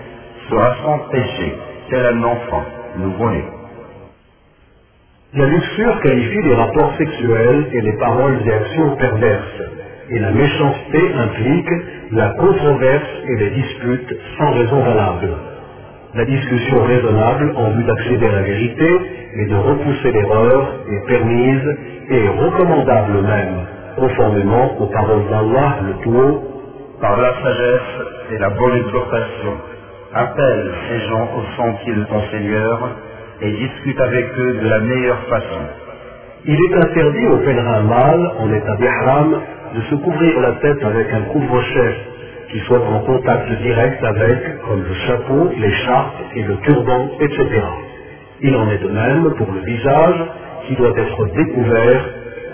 sera 0.49 0.77
sans 0.85 0.99
péché, 1.11 1.55
tel 1.91 2.07
un 2.07 2.23
enfant 2.23 2.65
nouveau-né. 2.99 3.45
La 5.35 5.47
luxure 5.47 6.01
qualifie 6.03 6.43
les 6.43 6.55
rapports 6.55 6.95
sexuels 6.97 7.67
et 7.73 7.81
les 7.81 7.99
paroles 7.99 8.39
et 8.47 8.53
actions 8.53 8.97
perverses, 8.97 9.63
et 10.11 10.19
la 10.21 10.31
méchanceté 10.31 11.15
implique 11.15 11.71
la 12.13 12.29
controverse 12.29 13.11
et 13.27 13.37
les 13.37 13.51
disputes 13.51 14.17
sans 14.39 14.53
raison 14.53 14.81
valable. 14.85 15.31
La 16.15 16.25
discussion 16.25 16.85
raisonnable 16.85 17.53
en 17.57 17.71
vue 17.71 17.83
d'accéder 17.83 18.27
à 18.27 18.33
la 18.33 18.43
vérité 18.43 19.01
et 19.35 19.47
de 19.47 19.55
repousser 19.57 20.13
l'erreur 20.13 20.75
est 20.89 21.07
permise 21.09 21.77
et 22.09 22.29
recommandable 22.29 23.21
même, 23.23 23.67
conformément 23.97 24.79
aux 24.79 24.87
paroles 24.87 25.25
d'Allah 25.29 25.79
le 25.83 26.05
Tout-Haut, 26.05 26.43
Par 27.01 27.21
la 27.21 27.35
sagesse 27.43 28.07
et 28.31 28.39
la 28.39 28.51
bonne 28.51 28.77
exhortation, 28.77 29.55
appelle 30.15 30.73
ces 30.89 31.01
gens 31.09 31.29
au 31.37 31.57
sentier 31.57 31.95
de 31.95 32.05
ton 32.05 32.23
Seigneur 32.31 32.91
et 33.41 33.51
discute 33.51 34.01
avec 34.01 34.27
eux 34.39 34.55
de 34.63 34.69
la 34.69 34.79
meilleure 34.79 35.23
façon. 35.29 35.63
Il 36.45 36.55
est 36.55 36.77
interdit 36.77 37.27
aux 37.27 37.39
pèlerins 37.39 37.83
mâles 37.83 38.31
en 38.39 38.53
état 38.53 38.77
d'ihram 38.77 39.41
de 39.75 39.81
se 39.91 39.95
couvrir 39.97 40.41
la 40.41 40.53
tête 40.53 40.85
avec 40.85 41.13
un 41.13 41.23
couvre-chef 41.23 41.97
qui 42.55 42.61
soit 42.69 42.81
en 42.81 43.01
contact 43.01 43.51
direct 43.63 44.05
avec, 44.05 44.63
comme 44.63 44.85
le 44.85 44.95
chapeau, 45.09 45.51
l'écharpe 45.59 46.15
et 46.37 46.45
le 46.45 46.57
turban, 46.59 47.11
etc. 47.21 47.49
Il 48.43 48.57
en 48.57 48.71
est 48.71 48.79
de 48.79 48.89
même 48.91 49.35
pour 49.39 49.53
le 49.53 49.61
visage 49.63 50.25
qui 50.69 50.77
doit 50.77 50.93
être 50.97 51.27
découvert 51.37 52.03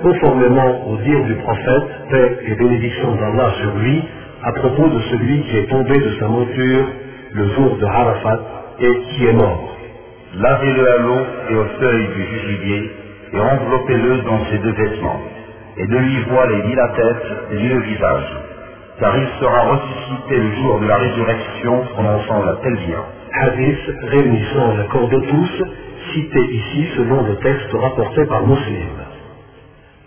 conformément 0.02 0.88
au 0.90 0.96
dire 0.98 1.24
du 1.26 1.36
prophète, 1.36 1.84
paix 2.10 2.38
et 2.48 2.56
bénédiction 2.56 3.14
d'Allah 3.16 3.52
sur 3.60 3.76
lui, 3.78 4.02
à 4.44 4.52
propos 4.54 4.88
de 4.88 5.00
celui 5.12 5.42
qui 5.44 5.58
est 5.58 5.68
tombé 5.70 5.98
de 5.98 6.10
sa 6.18 6.28
monture 6.28 6.86
le 7.34 7.48
jour 7.50 7.76
de 7.78 7.86
Arafat 7.86 8.40
et 8.80 8.94
qui 9.10 9.26
est 9.26 9.34
mort. 9.34 9.76
Lavez-le 10.36 10.92
à 10.92 10.98
l'eau 11.00 11.20
et 11.50 11.56
au 11.56 11.66
seuil 11.82 12.08
du 12.16 12.24
jugibier 12.26 12.90
et 13.34 13.40
enveloppez-le 13.40 14.22
dans 14.22 14.46
ses 14.46 14.58
deux 14.60 14.72
vêtements 14.72 15.20
et 15.78 15.86
ne 15.88 15.98
lui 15.98 16.22
voilez 16.30 16.62
ni 16.68 16.74
la 16.76 16.88
tête 16.88 17.26
ni 17.52 17.68
le 17.68 17.80
visage, 17.82 18.28
car 19.00 19.16
il 19.16 19.28
sera 19.40 19.60
ressuscité 19.62 20.36
le 20.36 20.52
jour 20.56 20.80
de 20.80 20.86
la 20.86 20.96
résurrection 20.96 21.82
prononçant 21.94 22.44
la 22.44 22.56
telvia. 22.56 23.04
Hadith 23.32 23.78
réunissant 24.02 24.74
l'accord 24.76 25.08
de 25.08 25.20
tous, 25.20 25.62
cité 26.12 26.40
ici 26.40 26.86
selon 26.96 27.22
le 27.24 27.36
texte 27.36 27.72
rapporté 27.72 28.26
par 28.26 28.46
Muslim. 28.46 28.88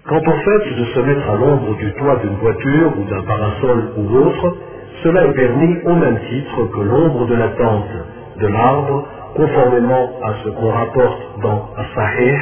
Quant 0.08 0.20
au 0.20 0.32
fait 0.32 0.76
de 0.80 0.86
se 0.86 1.00
mettre 1.00 1.30
à 1.30 1.36
l'ombre 1.36 1.76
du 1.78 1.92
toit 1.94 2.18
d'une 2.18 2.36
voiture 2.36 2.94
ou 2.98 3.10
d'un 3.10 3.24
parasol 3.24 3.92
ou 3.98 4.18
autre, 4.18 4.58
cela 5.04 5.26
est 5.26 5.34
permis 5.34 5.78
au 5.86 5.96
même 5.96 6.20
titre 6.30 6.66
que 6.76 6.82
l'ombre 6.82 7.26
de 7.26 7.36
la 7.36 7.48
tente, 7.50 7.92
de 8.40 8.48
l'arbre, 8.48 9.08
conformément 9.36 10.10
à 10.24 10.34
ce 10.44 10.50
qu'on 10.50 10.70
rapporte 10.70 11.22
dans 11.42 11.70
As-Sahih, 11.78 12.38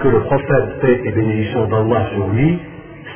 que 0.00 0.08
le 0.08 0.20
prophète, 0.20 0.80
paix 0.80 1.00
et 1.04 1.12
bénédiction 1.12 1.66
d'Allah 1.66 2.06
sur 2.14 2.26
lui, 2.28 2.58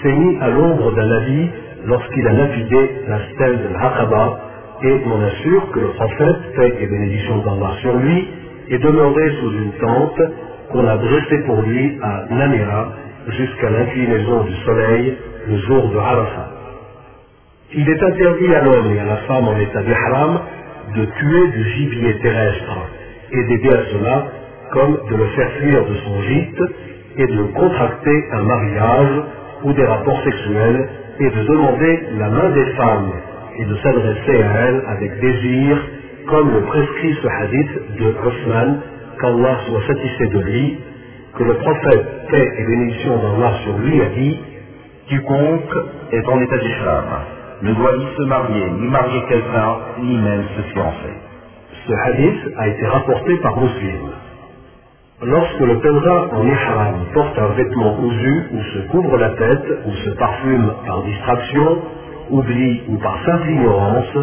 s'est 0.03 0.13
mis 0.13 0.39
à 0.41 0.49
l'ombre 0.49 0.93
d'un 0.93 1.11
habit 1.11 1.51
lorsqu'il 1.89 2.27
a 2.29 2.33
lapidé 2.33 2.91
la 3.09 3.19
stèle 3.33 3.59
de 3.63 3.69
l'Aqaba, 3.75 4.41
et 4.83 5.03
on 5.07 5.23
assure 5.23 5.71
que 5.73 5.81
le 5.81 5.89
prophète, 5.89 6.55
paix 6.55 6.75
et 6.81 6.87
bénédiction 6.87 7.39
d'Allah 7.39 7.73
sur 7.81 7.97
lui, 7.97 8.29
est 8.71 8.79
demeuré 8.79 9.31
sous 9.41 9.53
une 9.53 9.73
tente 9.73 10.23
qu'on 10.71 10.87
a 10.87 10.97
dressée 10.99 11.43
pour 11.47 11.63
lui 11.63 11.99
à 12.03 12.33
Namira 12.33 12.93
jusqu'à 13.29 13.71
l'inclinaison 13.71 14.45
du 14.45 14.55
soleil 14.65 15.17
le 15.49 15.57
jour 15.59 15.89
de 15.89 15.99
Arafat. 15.99 16.51
Il 17.75 17.89
est 17.89 18.03
interdit 18.03 18.55
à 18.55 18.63
l'homme 18.63 18.95
et 18.95 19.01
à 19.01 19.05
la 19.05 19.17
femme 19.29 19.49
en 19.49 19.59
état 19.59 19.83
d'ihram 19.83 20.41
de 20.95 21.05
tuer 21.05 21.49
du 21.49 21.71
gibier 21.71 22.19
terrestre 22.21 22.79
et 23.33 23.45
d'aider 23.45 23.71
à 23.71 23.85
cela 23.93 24.27
comme 24.73 24.99
de 25.11 25.17
le 25.17 25.27
faire 25.29 25.51
fuir 25.53 25.85
de 25.87 25.95
son 26.05 26.23
gîte 26.23 26.63
et 27.17 27.27
de 27.27 27.43
contracter 27.55 28.25
un 28.33 28.43
mariage 28.43 29.23
ou 29.65 29.73
des 29.73 29.85
rapports 29.85 30.23
sexuels 30.23 30.89
et 31.21 31.31
de 31.31 31.43
demander 31.45 32.01
la 32.19 32.29
main 32.29 32.51
des 32.51 32.67
femmes 32.73 33.13
et 33.59 33.65
de 33.65 33.77
s'adresser 33.77 34.43
à 34.43 34.61
elles 34.61 34.83
avec 34.89 35.21
désir 35.21 35.79
comme 36.29 36.53
le 36.53 36.61
prescrit 36.63 37.17
ce 37.23 37.29
hadith 37.29 37.99
de 37.99 38.15
Osman, 38.27 38.81
qu'Allah 39.21 39.57
soit 39.67 39.87
satisfait 39.87 40.29
de 40.29 40.41
lui, 40.41 40.79
que 41.37 41.45
le 41.45 41.55
prophète, 41.55 42.29
paix 42.31 42.53
et 42.59 42.65
bénédiction 42.65 43.17
d'Allah 43.17 43.53
sur 43.65 43.79
lui, 43.79 44.01
a 44.01 44.09
dit 44.11 44.39
Quiconque 45.09 45.77
est 46.13 46.29
en 46.29 46.41
état 46.41 46.59
d'islam 46.59 47.05
ne 47.63 47.73
doit 47.75 47.97
ni 47.97 48.07
se 48.17 48.23
marier, 48.23 48.71
ni 48.79 48.89
marier 48.89 49.23
quelqu'un, 49.29 49.77
ni 50.01 50.17
même 50.17 50.45
se 50.57 50.63
fiancer. 50.73 51.15
Ce 51.87 51.93
hadith 51.93 52.55
a 52.57 52.69
été 52.69 52.87
rapporté 52.87 53.37
par 53.39 53.61
Muslim. 53.61 54.11
Lorsque 55.21 55.61
le 55.61 55.81
pèlerin 55.81 56.29
en 56.31 56.47
ihram 56.47 56.95
porte 57.13 57.37
un 57.39 57.49
vêtement 57.57 57.93
cousu 57.95 58.43
ou 58.53 58.63
se 58.63 58.79
couvre 58.89 59.17
la 59.17 59.31
tête 59.31 59.67
ou 59.85 59.91
se 59.91 60.11
parfume 60.11 60.73
par 60.87 61.03
distraction, 61.03 61.79
oubli 62.31 62.83
ou 62.89 62.99
par 62.99 63.19
simple 63.27 63.51
ignorance, 63.51 64.17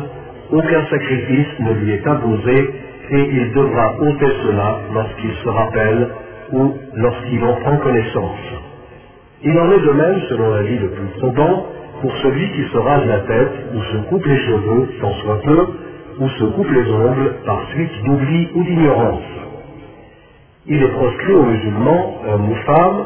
aucun 0.53 0.85
sacrifice 0.89 1.59
ne 1.59 1.73
lui 1.73 1.91
est 1.91 2.07
imposé 2.07 2.73
et 3.11 3.29
il 3.29 3.51
devra 3.51 3.93
ôter 3.99 4.31
cela 4.45 4.79
lorsqu'il 4.93 5.33
se 5.43 5.49
rappelle 5.49 6.07
ou 6.53 6.73
lorsqu'il 6.93 7.43
en 7.43 7.55
prend 7.55 7.75
connaissance. 7.75 8.53
Il 9.43 9.59
en 9.59 9.71
est 9.71 9.81
de 9.81 9.91
même, 9.91 10.21
selon 10.29 10.49
l'avis 10.55 10.79
le 10.79 10.89
plus 10.91 11.19
probant, 11.19 11.65
pour 12.01 12.15
celui 12.23 12.49
qui 12.53 12.71
se 12.71 12.77
rase 12.77 13.05
la 13.05 13.19
tête 13.19 13.53
ou 13.73 13.81
se 13.81 13.97
coupe 14.09 14.25
les 14.25 14.37
cheveux, 14.37 14.87
tant 15.01 15.13
soit 15.23 15.41
peu, 15.43 15.67
ou 16.21 16.29
se 16.29 16.43
coupe 16.45 16.71
les 16.71 16.89
ongles 16.89 17.33
par 17.45 17.61
suite 17.73 18.03
d'oubli 18.05 18.49
ou 18.55 18.63
d'ignorance. 18.63 19.44
Il 20.67 20.81
est 20.81 20.93
proscrit 20.93 21.33
aux 21.33 21.43
musulmans, 21.43 22.21
hommes 22.27 22.49
ou 22.49 22.55
femmes, 22.65 23.05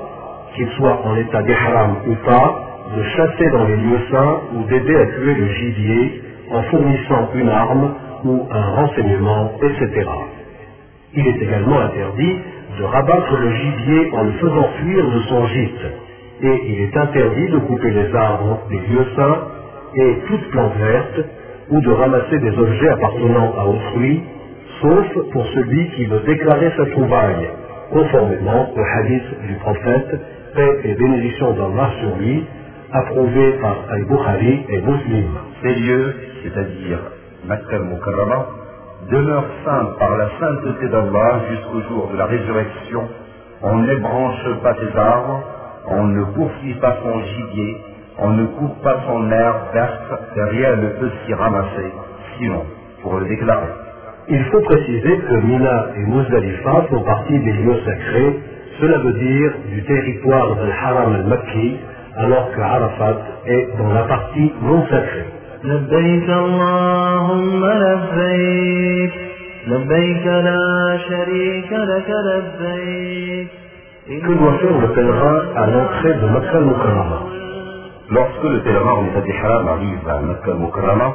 qu'ils 0.56 0.70
soient 0.78 1.02
en 1.06 1.16
état 1.18 1.42
d'ihram 1.44 1.96
ou 2.08 2.16
pas, 2.26 2.70
de 2.96 3.04
chasser 3.04 3.50
dans 3.52 3.66
les 3.66 3.76
lieux 3.76 4.00
saints 4.10 4.40
ou 4.56 4.64
d'aider 4.64 4.96
à 4.96 5.06
tuer 5.06 5.34
le 5.36 5.48
gibier 5.50 6.24
en 6.52 6.64
fournissant 6.64 7.30
une 7.36 7.50
arme 7.50 7.96
ou 8.24 8.48
un 8.50 8.66
renseignement, 8.76 9.52
etc. 9.62 10.10
Il 11.14 11.28
est 11.28 11.42
également 11.42 11.80
interdit 11.80 12.36
de 12.80 12.84
rabattre 12.86 13.38
le 13.38 13.52
gibier 13.52 14.12
en 14.14 14.24
le 14.24 14.32
faisant 14.32 14.70
fuir 14.80 15.06
de 15.12 15.20
son 15.28 15.48
gîte, 15.48 15.86
et 16.42 16.62
il 16.66 16.82
est 16.82 16.98
interdit 16.98 17.50
de 17.50 17.58
couper 17.60 17.92
les 17.92 18.16
arbres 18.16 18.60
des 18.70 18.80
lieux 18.80 19.08
saints 19.18 19.40
et 19.96 20.18
toute 20.28 20.50
plante 20.52 20.78
verte, 20.78 21.26
ou 21.72 21.82
de 21.82 21.92
ramasser 21.92 22.40
des 22.40 22.58
objets 22.58 22.90
appartenant 22.90 23.54
à 23.60 23.66
autrui, 23.66 24.22
sauf 24.82 25.32
pour 25.32 25.46
celui 25.48 25.90
qui 25.92 26.06
veut 26.06 26.22
déclarer 26.26 26.72
sa 26.78 26.86
trouvaille, 26.88 27.50
conformément 27.92 28.70
au 28.76 28.82
hadith 28.82 29.48
du 29.48 29.54
prophète, 29.56 30.22
paix 30.56 30.80
et 30.84 30.96
bénédiction 30.96 31.54
d'Allah 31.54 31.90
sur 32.00 32.16
lui, 32.18 32.46
approuvé 32.92 33.54
par 33.62 33.78
Al-Bukhari 33.92 34.66
et 34.70 34.82
Muslim. 34.82 35.28
Ces 35.62 35.76
lieux, 35.76 36.16
c'est-à-dire 36.44 37.00
Makkah 37.48 37.76
al-Mukarrama, 37.76 38.48
demeurent 39.12 39.52
saints 39.66 39.90
par 40.00 40.18
la 40.18 40.30
sainteté 40.40 40.88
d'Allah 40.90 41.42
jusqu'au 41.50 41.82
jour 41.90 42.10
de 42.12 42.18
la 42.18 42.26
résurrection. 42.26 43.08
On 43.62 43.80
n'ébranche 43.80 44.62
pas 44.64 44.76
ses 44.76 44.98
arbres, 44.98 45.44
on 45.88 46.04
ne 46.04 46.24
poursuit 46.36 46.76
pas 46.76 46.98
son 47.04 47.22
gibier, 47.22 47.78
on 48.20 48.30
ne 48.32 48.46
coupe 48.46 48.82
pas 48.84 48.98
son 49.08 49.32
herbe 49.32 49.74
verte, 49.74 50.14
rien 50.36 50.76
ne 50.78 50.90
peut 51.00 51.12
s'y 51.26 51.34
ramasser, 51.34 51.92
sinon 52.38 52.66
pour 53.02 53.18
le 53.18 53.28
déclarer. 53.28 53.89
Il 54.29 54.45
faut 54.47 54.61
préciser 54.61 55.19
que 55.19 55.37
Mina 55.47 55.87
et 55.97 56.11
Muzdalifa 56.11 56.87
font 56.89 57.03
partie 57.03 57.39
des 57.39 57.53
lieux 57.53 57.81
sacrés, 57.85 58.41
cela 58.81 58.99
veut 58.99 59.13
dire 59.13 59.53
du 59.71 59.83
territoire 59.85 60.57
del 60.57 60.73
Haram 60.83 61.15
al-Makki, 61.15 61.77
alors 62.17 62.51
que 62.53 62.61
Arafat 62.61 63.19
est 63.47 63.69
dans 63.79 63.93
la 63.93 64.03
partie 64.05 64.53
non 64.63 64.83
sacrée. 64.89 65.27
لبيك 65.65 66.29
اللهم 66.29 67.65
لبيك 67.67 69.13
لبيك 69.69 70.27
لا 70.27 70.99
شريك 71.09 71.73
لك 71.73 72.09
لبيك 72.29 73.49
Que 74.07 74.33
doit 74.35 74.59
faire 74.61 74.79
le 74.85 74.89
pèlerin 74.93 75.39
à 75.57 75.67
l'entrée 75.67 76.15
de 76.21 76.27
Makkah 76.35 76.59
al-Mukarrama 76.59 77.21
Lorsque 78.11 78.45
le 78.45 78.61
pèlerin 78.61 78.93
en 78.99 79.05
état 79.07 79.23
d'ihram 79.23 79.69
arrive 79.69 80.07
à 80.07 80.21
Makkah 80.21 80.51
al-Mukarrama, 80.51 81.09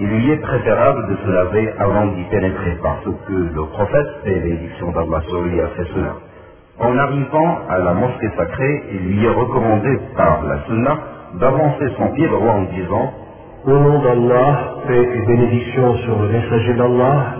il 0.00 0.08
lui 0.08 0.30
est 0.32 0.40
préférable 0.40 1.08
de 1.08 1.16
se 1.24 1.30
laver 1.30 1.72
avant 1.78 2.06
d'y 2.06 2.24
pénétrer 2.24 2.78
parce 2.82 3.04
que 3.04 3.32
le 3.32 3.64
prophète 3.72 4.08
et 4.24 4.40
l'édition 4.40 4.90
d'Allah 4.90 5.22
sur 5.28 5.42
lui 5.42 5.60
a 5.60 5.68
fait 5.68 5.86
cela. 5.94 6.14
En 6.80 6.98
arrivant 6.98 7.58
à 7.68 7.78
la 7.78 7.94
mosquée 7.94 8.30
sacrée, 8.36 8.82
il 8.92 8.98
lui 9.06 9.24
est 9.24 9.30
recommandé 9.30 9.96
par 10.16 10.42
la 10.42 10.64
sunna 10.66 10.98
d'avancer 11.40 11.88
son 11.96 12.08
pied 12.08 12.26
droit 12.26 12.54
en 12.54 12.62
disant 12.62 13.12
Au 13.66 13.70
nom 13.70 14.02
d'Allah, 14.02 14.74
paix 14.88 15.08
et 15.14 15.26
bénédiction 15.26 15.96
sur 15.98 16.18
le 16.20 16.28
messager 16.28 16.74
d'Allah, 16.74 17.36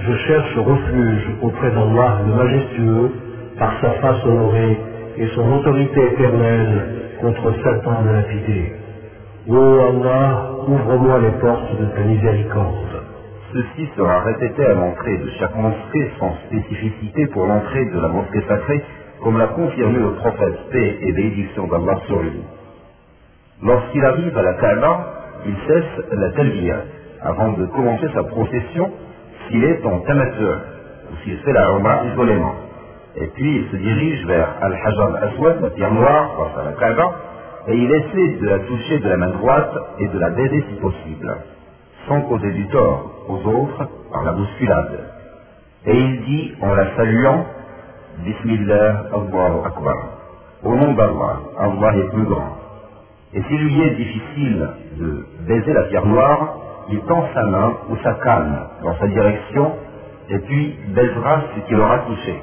je 0.00 0.16
cherche 0.26 0.56
refuge 0.56 1.30
auprès 1.42 1.70
d'Allah 1.70 2.18
le 2.26 2.34
majestueux 2.34 3.12
par 3.58 3.72
sa 3.82 3.90
face 4.00 4.24
honorée 4.24 4.78
et 5.18 5.26
son 5.34 5.52
autorité 5.52 6.00
éternelle 6.06 7.18
contre 7.20 7.52
Satan 7.62 8.02
lapidé. 8.06 8.81
Ô 9.48 9.56
Allah, 9.56 10.52
ouvre-moi 10.68 11.18
les 11.18 11.32
portes 11.40 11.76
de 11.76 11.86
ta 11.86 12.02
miséricorde. 12.02 13.02
Ceci 13.52 13.88
sera 13.96 14.20
répété 14.20 14.64
à 14.64 14.74
l'entrée 14.74 15.18
de 15.18 15.30
chaque 15.40 15.56
mosquée 15.56 16.12
sans 16.20 16.32
spécificité 16.46 17.26
pour 17.26 17.46
l'entrée 17.46 17.84
de 17.86 17.98
la 17.98 18.06
mosquée 18.06 18.40
sacrée, 18.46 18.84
comme 19.20 19.38
l'a 19.38 19.48
confirmé 19.48 19.98
le 19.98 20.12
prophète 20.12 20.70
paix 20.70 20.96
et 21.00 21.12
bénédiction 21.12 21.66
d'Allah 21.66 21.98
sur 22.06 22.20
lui. 22.20 22.40
Lorsqu'il 23.64 24.04
arrive 24.04 24.38
à 24.38 24.42
la 24.42 24.54
Kaaba, 24.54 25.06
il 25.44 25.56
cesse 25.66 26.06
la 26.12 26.30
talbiyat 26.30 26.82
avant 27.22 27.52
de 27.54 27.66
commencer 27.66 28.06
sa 28.14 28.22
procession 28.22 28.92
s'il 29.48 29.64
est 29.64 29.84
en 29.84 29.98
tamatur 30.02 30.60
ou 31.10 31.16
s'il 31.24 31.36
fait 31.38 31.52
la 31.52 31.68
Umrah 31.68 32.04
isolément. 32.12 32.54
Et 33.16 33.26
puis 33.26 33.56
il 33.56 33.70
se 33.72 33.76
dirige 33.76 34.24
vers 34.24 34.54
Al-Hajar 34.60 35.16
al-Aswad, 35.16 35.62
la 35.62 35.70
pierre 35.70 35.92
noire, 35.92 36.30
face 36.36 36.64
à 36.64 36.70
la 36.70 36.72
Kaaba, 36.74 37.12
et 37.68 37.76
il 37.76 37.90
essaie 37.92 38.38
de 38.40 38.48
la 38.48 38.58
toucher 38.60 38.98
de 38.98 39.08
la 39.08 39.16
main 39.16 39.30
droite 39.30 39.74
et 40.00 40.08
de 40.08 40.18
la 40.18 40.30
baiser 40.30 40.64
si 40.68 40.74
possible, 40.80 41.36
sans 42.08 42.20
causer 42.22 42.50
du 42.52 42.66
tort 42.68 43.10
aux 43.28 43.48
autres 43.48 43.88
par 44.12 44.24
la 44.24 44.32
bousculade. 44.32 45.00
Et 45.86 45.96
il 45.96 46.24
dit 46.24 46.54
en 46.60 46.74
la 46.74 46.96
saluant, 46.96 47.46
Bismillah, 48.18 49.04
Allahu 49.12 49.64
Akbar. 49.64 49.96
Au 50.64 50.74
nom 50.74 50.92
d'Allah, 50.94 51.40
Allah 51.58 51.96
est 51.96 52.10
plus 52.10 52.24
grand. 52.24 52.56
Et 53.34 53.42
s'il 53.42 53.60
lui 53.64 53.80
est 53.82 53.94
difficile 53.94 54.68
de 54.98 55.26
baiser 55.46 55.72
la 55.72 55.84
pierre 55.84 56.06
noire, 56.06 56.56
il 56.90 57.00
tend 57.02 57.24
sa 57.34 57.42
main 57.44 57.74
ou 57.88 57.96
sa 58.02 58.14
canne 58.14 58.58
dans 58.82 58.94
sa 58.98 59.06
direction 59.06 59.72
et 60.28 60.38
puis 60.40 60.76
baisera 60.88 61.42
ce 61.54 61.60
qu'il 61.66 61.80
aura 61.80 61.98
touché. 62.00 62.42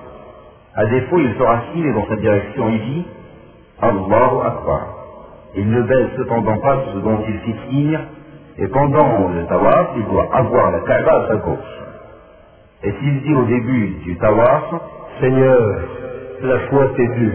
À 0.76 0.86
défaut, 0.86 1.20
il 1.20 1.34
fera 1.34 1.61
signe 1.74 1.93
dans 1.93 2.07
sa 2.07 2.15
direction 2.15 2.70
et 2.70 2.80
dit 2.80 3.05
Allahu 3.82 4.41
Akbar. 4.45 4.98
Il 5.55 5.69
ne 5.69 5.81
baise 5.81 6.07
cependant 6.17 6.57
pas 6.59 6.77
ce 6.93 6.99
dont 6.99 7.19
il 7.27 7.53
signe, 7.69 7.99
et 8.57 8.67
pendant 8.67 9.29
le 9.29 9.45
tawaf, 9.47 9.89
il 9.97 10.05
doit 10.05 10.27
avoir 10.33 10.71
la 10.71 10.79
kaaba 10.81 11.23
à 11.23 11.27
sa 11.27 11.35
gauche. 11.37 11.79
Et 12.83 12.91
s'il 12.91 13.21
dit 13.23 13.33
au 13.33 13.43
début 13.43 13.87
du 14.05 14.17
tawaf, 14.17 14.63
Seigneur, 15.19 15.79
la 16.43 16.59
foi 16.69 16.91
t'est 16.95 17.07
due. 17.15 17.33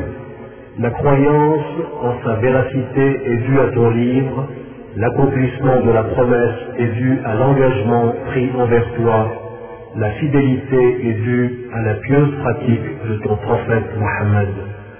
La 0.78 0.90
croyance 0.90 1.64
en 2.02 2.14
sa 2.24 2.34
véracité 2.36 3.20
est 3.26 3.36
due 3.36 3.60
à 3.60 3.68
ton 3.72 3.90
livre. 3.90 4.46
L'accomplissement 4.96 5.80
de 5.80 5.90
la 5.90 6.04
promesse 6.04 6.60
est 6.78 6.92
dû 6.94 7.18
à 7.24 7.34
l'engagement 7.34 8.14
pris 8.26 8.50
envers 8.56 8.94
toi. 8.94 9.28
La 9.96 10.10
fidélité 10.12 11.08
est 11.08 11.12
due 11.12 11.68
à 11.72 11.82
la 11.82 11.94
pieuse 11.94 12.34
pratique 12.42 13.04
de 13.08 13.16
ton 13.18 13.36
prophète 13.36 13.84
Mohammed. 13.98 14.48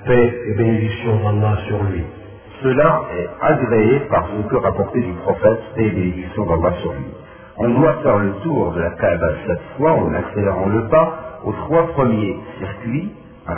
Paix 0.06 0.34
et 0.48 0.54
bénédiction 0.54 1.16
d'Allah 1.24 1.56
sur 1.68 1.82
lui. 1.84 2.04
Cela 2.64 3.02
est 3.12 3.28
agréé 3.42 4.00
par 4.08 4.26
ce 4.26 4.48
que 4.48 4.56
rapportait 4.56 5.02
du 5.02 5.12
prophète 5.22 5.60
et 5.76 5.90
bénédiction 5.90 6.46
d'Allah 6.46 6.74
sur. 6.80 6.94
On 7.58 7.68
doit 7.68 7.92
faire 8.02 8.18
le 8.18 8.32
tour 8.42 8.72
de 8.72 8.80
la 8.80 8.90
Kaaba 8.92 9.28
cette 9.46 9.60
fois 9.76 9.92
en 9.92 10.14
accélérant 10.14 10.66
le 10.68 10.88
pas 10.88 11.12
aux 11.44 11.52
trois 11.52 11.86
premiers 11.88 12.38
circuits 12.58 13.12
à 13.46 13.52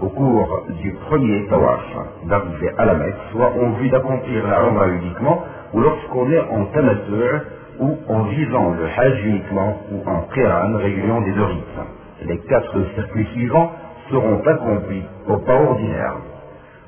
au 0.00 0.08
cours 0.08 0.62
du 0.82 0.92
premier 1.08 1.46
tawaf 1.46 1.80
d'arriver 2.26 2.70
à 2.76 2.86
la 2.86 2.94
Mecque, 2.94 3.14
soit 3.30 3.52
en 3.52 3.70
vue 3.78 3.88
d'accomplir 3.88 4.46
la 4.48 4.62
Umrah 4.68 4.88
uniquement, 4.88 5.44
ou 5.72 5.80
lorsqu'on 5.80 6.30
est 6.30 6.40
en 6.40 6.64
tamatur, 6.66 7.40
ou 7.78 7.98
en 8.08 8.22
visant 8.24 8.74
le 8.74 8.86
Hajj 8.96 9.24
uniquement, 9.26 9.76
ou 9.92 10.08
en 10.08 10.22
Qiran 10.34 10.76
réunion 10.76 11.20
des 11.20 11.32
deux 11.32 11.44
rites. 11.44 12.26
Les 12.26 12.38
quatre 12.38 12.84
circuits 12.94 13.28
suivants 13.32 13.70
seront 14.10 14.40
accomplis 14.44 15.04
au 15.28 15.36
pas 15.38 15.54
ordinaire. 15.54 16.14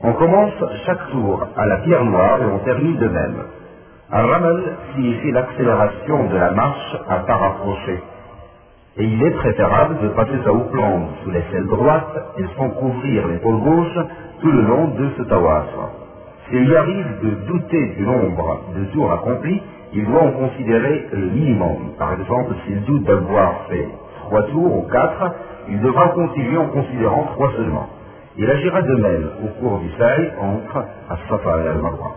On 0.03 0.14
commence 0.14 0.55
chaque 0.86 1.11
tour 1.11 1.46
à 1.59 1.66
la 1.66 1.76
pierre 1.78 2.05
noire 2.05 2.40
et 2.40 2.46
on 2.46 2.59
termine 2.61 2.96
de 2.96 3.09
même. 3.09 3.36
Un 4.11 4.22
ramal 4.22 4.62
signifie 4.94 5.30
l'accélération 5.30 6.24
de 6.30 6.36
la 6.38 6.53
marche 6.53 6.96
à 7.07 7.16
pas 7.18 7.36
rapproché. 7.36 8.03
Et 8.96 9.05
il 9.05 9.22
est 9.22 9.30
préférable 9.32 9.98
de 10.03 10.09
passer 10.09 10.40
sa 10.42 10.53
houppelande 10.55 11.09
sous 11.22 11.30
l'aisselle 11.30 11.66
droite 11.66 12.18
et 12.38 12.44
sans 12.57 12.70
couvrir 12.70 13.28
l'épaule 13.28 13.61
gauche 13.61 13.98
tout 14.40 14.51
le 14.51 14.62
long 14.62 14.88
de 14.88 15.11
ce 15.18 15.22
tawaf. 15.24 15.68
S'il 16.48 16.74
arrive 16.74 17.20
de 17.22 17.30
douter 17.46 17.86
du 17.98 18.03
nombre 18.03 18.61
de 18.74 18.84
tours 18.92 19.12
accomplis, 19.12 19.61
il 19.92 20.07
doit 20.07 20.22
en 20.22 20.32
considérer 20.32 21.09
le 21.12 21.26
minimum. 21.26 21.92
Par 21.98 22.14
exemple, 22.14 22.55
s'il 22.64 22.82
doute 22.84 23.05
d'avoir 23.05 23.66
fait 23.68 23.88
trois 24.22 24.44
tours 24.44 24.78
ou 24.78 24.82
quatre, 24.90 25.34
il 25.68 25.78
devra 25.82 26.09
continuer 26.09 26.57
en 26.57 26.68
considérant 26.68 27.24
trois 27.34 27.53
seulement. 27.53 27.86
Il 28.36 28.48
agira 28.48 28.82
de 28.82 28.94
même 28.94 29.28
au 29.44 29.48
cours 29.60 29.80
du 29.80 29.90
saï 29.98 30.32
entre 30.40 30.84
As-Safa 31.10 31.64
et 31.64 31.68
Al-Marwa. 31.68 32.16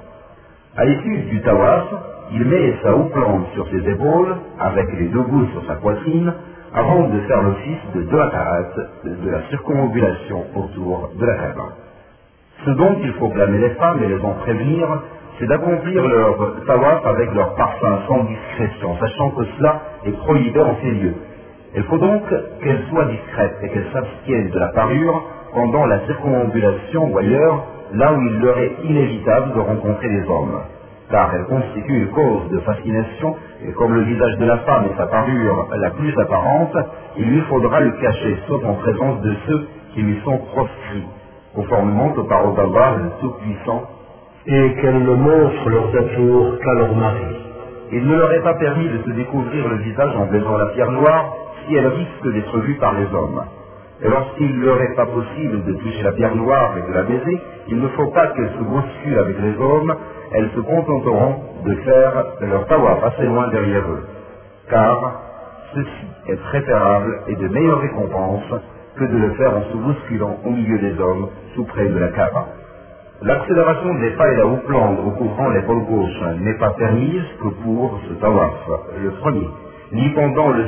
À 0.77 0.85
l'issue 0.85 1.17
du 1.29 1.41
tawaf, 1.41 1.85
il 2.31 2.45
met 2.45 2.75
sa 2.83 2.95
houppelande 2.95 3.45
sur 3.53 3.67
ses 3.69 3.89
épaules, 3.89 4.35
avec 4.59 4.87
les 4.99 5.07
deux 5.07 5.23
bouts 5.23 5.47
sur 5.53 5.65
sa 5.65 5.75
poitrine, 5.75 6.33
avant 6.73 7.07
de 7.07 7.19
faire 7.21 7.41
l'office 7.41 7.79
de 7.95 8.01
deux 8.03 8.21
de 9.03 9.29
la 9.29 9.41
circumambulation 9.49 10.45
autour 10.55 11.11
de 11.19 11.25
la 11.25 11.35
Kaaba. 11.35 11.69
Ce 12.65 12.69
dont 12.71 12.95
il 13.03 13.13
faut 13.13 13.29
blâmer 13.29 13.57
les 13.57 13.71
femmes 13.71 14.01
et 14.03 14.07
les 14.07 14.21
en 14.21 14.33
prévenir, 14.33 14.87
c'est 15.39 15.47
d'accomplir 15.47 16.07
leur 16.07 16.63
tawaf 16.67 17.05
avec 17.05 17.33
leur 17.33 17.55
parfum 17.55 17.99
sans 18.07 18.23
discrétion, 18.25 18.95
sachant 18.99 19.31
que 19.31 19.45
cela 19.57 19.81
est 20.05 20.17
prohibé 20.17 20.59
en 20.61 20.75
ces 20.81 20.91
lieux. 20.91 21.15
Il 21.75 21.83
faut 21.83 21.97
donc 21.97 22.23
qu'elles 22.61 22.83
soient 22.89 23.05
discrètes 23.05 23.57
et 23.63 23.69
qu'elles 23.69 23.91
s'abstiennent 23.91 24.49
de 24.49 24.59
la 24.59 24.67
parure 24.69 25.23
pendant 25.53 25.85
la 25.85 26.05
circumambulation 26.07 27.11
ou 27.11 27.17
ailleurs, 27.17 27.63
là 27.93 28.13
où 28.13 28.21
il 28.21 28.39
leur 28.39 28.57
est 28.57 28.73
inévitable 28.83 29.53
de 29.53 29.59
rencontrer 29.59 30.09
des 30.09 30.23
hommes. 30.29 30.59
Car 31.11 31.33
elles 31.35 31.45
constituent 31.45 32.03
une 32.05 32.11
cause 32.11 32.49
de 32.49 32.59
fascination, 32.61 33.35
et 33.67 33.71
comme 33.73 33.93
le 33.93 34.01
visage 34.01 34.37
de 34.37 34.45
la 34.45 34.57
femme 34.59 34.85
est 34.85 34.97
sa 34.97 35.05
parure 35.07 35.67
la 35.75 35.89
plus 35.91 36.17
apparente, 36.19 36.75
il 37.17 37.25
lui 37.25 37.41
faudra 37.41 37.81
le 37.81 37.91
cacher, 37.91 38.37
sauf 38.47 38.63
en 38.65 38.73
présence 38.75 39.21
de 39.21 39.35
ceux 39.47 39.67
qui 39.93 40.01
lui 40.01 40.19
sont 40.23 40.37
proscrits, 40.53 41.05
conformément 41.55 42.11
aux 42.15 42.23
paroles 42.23 42.55
d'Allah, 42.55 42.95
le 42.97 43.09
Tout-Puissant, 43.21 43.83
Et 44.45 44.75
qu'elles 44.81 45.03
ne 45.03 45.15
montrent 45.15 45.69
leurs 45.69 45.95
atours 45.95 46.59
qu'à 46.59 46.73
leur 46.73 46.95
mari. 46.95 47.37
il 47.93 48.05
ne 48.05 48.15
leur 48.15 48.33
est 48.33 48.43
pas 48.43 48.55
permis 48.55 48.89
de 48.89 48.97
se 49.05 49.11
découvrir 49.11 49.69
le 49.69 49.77
visage 49.77 50.15
en 50.17 50.25
baisant 50.25 50.57
la 50.57 50.65
pierre 50.73 50.91
noire 50.91 51.33
si 51.65 51.75
elle 51.75 51.87
risque 51.87 52.33
d'être 52.33 52.59
vue 52.59 52.75
par 52.75 52.93
les 52.93 53.05
hommes. 53.13 53.41
Et 54.03 54.09
lorsqu'il 54.09 54.59
ne 54.59 54.65
leur 54.65 54.81
est 54.81 54.95
pas 54.95 55.05
possible 55.05 55.63
de 55.63 55.73
toucher 55.73 56.03
la 56.03 56.11
pierre 56.11 56.35
noire 56.35 56.75
et 56.77 56.91
de 56.91 56.93
la 56.93 57.03
baiser, 57.03 57.41
il 57.69 57.79
ne 57.79 57.87
faut 57.89 58.07
pas 58.07 58.27
qu'elles 58.27 58.51
se 58.57 58.63
bousculent 58.63 59.19
avec 59.19 59.37
les 59.39 59.57
hommes, 59.57 59.95
elles 60.33 60.49
se 60.55 60.59
contenteront 60.59 61.35
de 61.65 61.75
faire 61.75 62.25
leur 62.41 62.67
tawaf 62.67 63.03
assez 63.03 63.23
loin 63.23 63.47
derrière 63.49 63.83
eux. 63.83 64.03
Car 64.69 65.21
ceci 65.73 66.07
est 66.27 66.35
préférable 66.35 67.21
et 67.27 67.35
de 67.35 67.47
meilleure 67.47 67.79
récompense 67.79 68.53
que 68.97 69.05
de 69.05 69.17
le 69.17 69.31
faire 69.35 69.55
en 69.55 69.63
se 69.71 69.77
bousculant 69.77 70.37
au 70.45 70.49
milieu 70.49 70.79
des 70.79 70.99
hommes 70.99 71.29
sous 71.55 71.63
près 71.65 71.87
de 71.87 71.97
la 71.97 72.09
Kaaba. 72.09 72.47
L'accélération 73.21 73.93
des 74.01 74.11
pas 74.11 74.29
et 74.33 74.35
la 74.35 74.45
houppelande 74.47 74.99
recouvrant 74.99 75.49
l'épaule 75.51 75.85
gauche 75.85 76.21
n'est 76.41 76.57
pas 76.57 76.71
permise 76.71 77.23
que 77.41 77.47
pour 77.63 77.99
ce 78.09 78.13
tawaf, 78.15 78.69
le 79.01 79.11
premier, 79.11 79.49
ni 79.93 80.09
pendant 80.09 80.49
le 80.49 80.65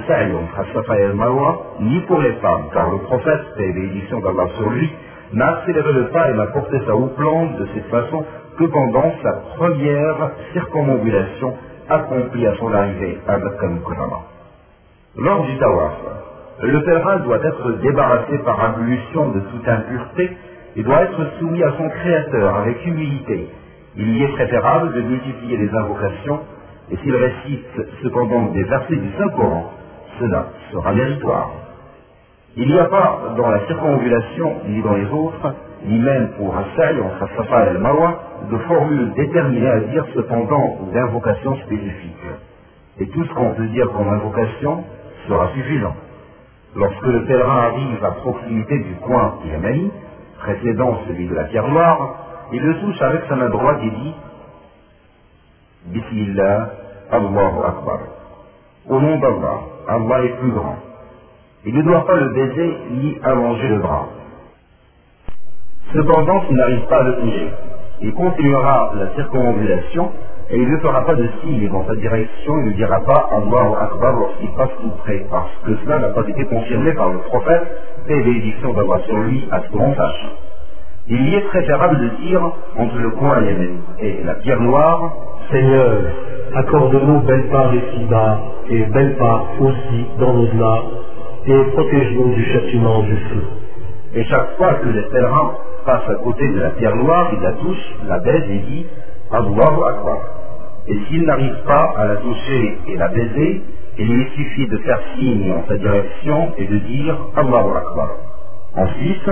Al-Marwa, 0.88 1.57
ni 1.80 1.99
pour 2.01 2.21
les 2.21 2.34
femmes, 2.34 2.69
car 2.73 2.91
le 2.91 2.99
prophète, 2.99 3.45
et 3.57 3.73
l'édition 3.73 4.19
d'Allah 4.19 4.47
sur 4.55 4.69
lui, 4.69 4.89
n'a 5.34 5.47
accéléré 5.57 5.93
le 5.93 6.07
pas 6.09 6.30
et 6.30 6.34
n'a 6.36 6.47
porté 6.47 6.80
sa 6.86 6.95
houppelande 6.95 7.57
de 7.57 7.67
cette 7.73 7.88
façon 7.88 8.23
que 8.57 8.65
pendant 8.65 9.11
sa 9.23 9.34
première 9.57 10.32
circumambulation 10.53 11.53
accomplie 11.89 12.45
à 12.47 12.55
son 12.55 12.71
arrivée 12.73 13.17
à 13.28 13.38
Mukarrama. 13.38 14.21
Lors 15.17 15.45
du 15.45 15.57
tawaf, 15.57 15.93
le 16.61 16.84
pèlerin 16.84 17.19
doit 17.19 17.43
être 17.43 17.71
débarrassé 17.82 18.38
par 18.45 18.63
ablution 18.63 19.30
de 19.32 19.39
toute 19.39 19.67
impureté 19.67 20.38
et 20.76 20.84
doit 20.84 21.01
être 21.01 21.38
soumis 21.39 21.63
à 21.63 21.71
son 21.78 21.89
Créateur 21.89 22.55
avec 22.57 22.86
humilité. 22.86 23.49
Il 23.97 24.17
y 24.17 24.23
est 24.23 24.34
préférable 24.34 24.93
de 24.93 25.01
multiplier 25.01 25.57
les 25.57 25.69
invocations 25.73 26.39
et 26.91 26.97
s'il 26.97 27.15
récite 27.15 27.65
cependant 28.03 28.51
des 28.51 28.63
versets 28.63 28.95
du 28.95 29.11
Saint-Coran, 29.17 29.71
cela 30.19 30.47
sera 30.71 30.93
méritoire. 30.93 31.51
Il 32.57 32.67
n'y 32.67 32.79
a 32.79 32.86
pas 32.86 33.33
dans 33.36 33.49
la 33.49 33.65
circonvulation, 33.67 34.53
ni 34.67 34.81
dans 34.81 34.93
les 34.93 35.09
autres, 35.11 35.55
ni 35.86 35.99
même 35.99 36.29
pour 36.38 36.55
sail 36.77 37.01
entre 37.01 37.27
Safa 37.36 37.69
et 37.69 37.73
le 37.73 37.79
Marwa, 37.79 38.19
de 38.49 38.57
formule 38.59 39.13
déterminée 39.13 39.67
à 39.67 39.79
dire 39.81 40.05
cependant 40.15 40.77
ou 40.81 40.91
d'invocation 40.91 41.55
spécifique. 41.65 42.25
Et 42.99 43.07
tout 43.07 43.25
ce 43.25 43.33
qu'on 43.33 43.53
peut 43.55 43.67
dire 43.67 43.91
comme 43.91 44.07
invocation 44.07 44.83
sera 45.27 45.49
suffisant. 45.53 45.95
Lorsque 46.75 47.07
le 47.07 47.25
pèlerin 47.25 47.57
arrive 47.57 48.05
à 48.05 48.11
proximité 48.11 48.77
du 48.79 48.95
coin 49.01 49.36
yamani, 49.51 49.91
précédant 50.39 50.99
celui 51.07 51.27
de 51.27 51.36
la 51.36 51.45
pierre 51.45 51.67
noire, 51.67 52.15
il 52.53 52.61
le 52.61 52.79
touche 52.79 53.01
avec 53.01 53.23
sa 53.27 53.36
main 53.36 53.49
droite 53.49 53.79
et 53.83 53.89
dit 53.89 54.15
Bismillah, 55.86 56.69
Allahu 57.11 57.57
Akbar. 57.61 57.99
Au 58.89 58.99
nom 58.99 59.19
d'Allah, 59.19 59.57
Allah 59.88 60.25
est 60.25 60.36
plus 60.39 60.51
grand. 60.51 60.77
Il 61.63 61.75
ne 61.75 61.81
doit 61.83 62.05
pas 62.07 62.15
le 62.15 62.29
baiser 62.33 62.77
ni 62.89 63.17
allonger 63.23 63.67
le 63.67 63.79
bras. 63.79 64.07
Cependant, 65.93 66.41
s'il 66.45 66.55
n'arrive 66.55 66.88
pas 66.88 66.97
à 66.97 67.03
le 67.03 67.15
toucher, 67.17 67.49
il 68.01 68.13
continuera 68.13 68.93
la 68.95 69.13
circonambulation 69.13 70.11
et 70.49 70.57
il 70.57 70.69
ne 70.71 70.77
fera 70.79 71.05
pas 71.05 71.13
de 71.13 71.29
signe 71.41 71.69
dans 71.69 71.86
sa 71.86 71.95
direction, 71.95 72.53
il 72.61 72.65
ne 72.69 72.73
dira 72.73 72.99
pas 73.01 73.29
Allahu 73.31 73.75
Akbar 73.79 74.13
lorsqu'il 74.13 74.51
passe 74.53 74.71
tout 74.81 74.89
près, 75.03 75.23
parce 75.29 75.51
que 75.65 75.75
cela 75.83 75.99
n'a 75.99 76.09
pas 76.09 76.27
été 76.27 76.45
confirmé 76.45 76.93
par 76.93 77.09
le 77.09 77.19
prophète 77.19 77.63
et 78.07 78.23
l'édition 78.23 78.73
d'avoir 78.73 79.01
sur 79.01 79.17
lui 79.19 79.47
à 79.51 79.61
ce 79.61 79.69
qu'on 79.69 79.93
sache. 79.93 80.25
Il 81.08 81.30
y 81.30 81.36
est 81.36 81.41
préférable 81.41 81.99
de 81.99 82.26
dire 82.26 82.41
entre 82.78 82.97
le 82.97 83.12
coin 83.12 83.43
et 83.99 84.24
la 84.24 84.34
pierre 84.36 84.60
noire 84.60 85.12
Seigneur, 85.51 85.93
accorde-nous 86.56 87.20
belle 87.22 87.47
part 87.49 87.72
ici-bas 87.76 88.39
et 88.70 88.86
belle 88.86 89.16
part 89.18 89.45
aussi 89.60 90.06
dans 90.20 90.34
l'au-delà, 90.34 90.82
et 91.45 91.64
protège-nous 91.74 92.34
du 92.34 92.45
châtiment 92.45 93.03
du 93.03 93.16
feu. 93.16 93.43
Et 94.16 94.24
chaque 94.24 94.58
fois 94.58 94.74
que 94.76 94.88
le 94.88 95.03
pèlerin 95.10 95.51
passe 95.86 96.10
à 96.10 96.16
côté 96.16 96.47
de 96.47 96.60
la 96.60 96.70
pierre 96.72 96.95
noire, 96.95 97.30
il 97.34 97.41
la 97.41 97.51
touche, 97.51 97.95
la 98.08 98.20
baise 98.20 98.43
et 98.49 98.60
dit 98.72 98.86
Allahu 99.32 99.84
Akbar. 99.88 100.18
Et 100.88 100.97
s'il 101.08 101.24
n'arrive 101.26 101.64
pas 101.68 101.93
à 101.97 102.08
la 102.08 102.16
toucher 102.16 102.78
et 102.88 102.95
la 102.95 103.10
baiser, 103.10 103.62
il 103.99 104.08
lui 104.08 104.28
suffit 104.36 104.68
de 104.68 104.78
faire 104.78 104.99
signe 105.18 105.53
en 105.53 105.68
sa 105.68 105.78
direction 105.78 106.53
et 106.58 106.66
de 106.66 106.78
dire 106.80 107.18
Allahu 107.36 107.78
Akbar. 107.78 108.10
Ensuite, 108.78 109.30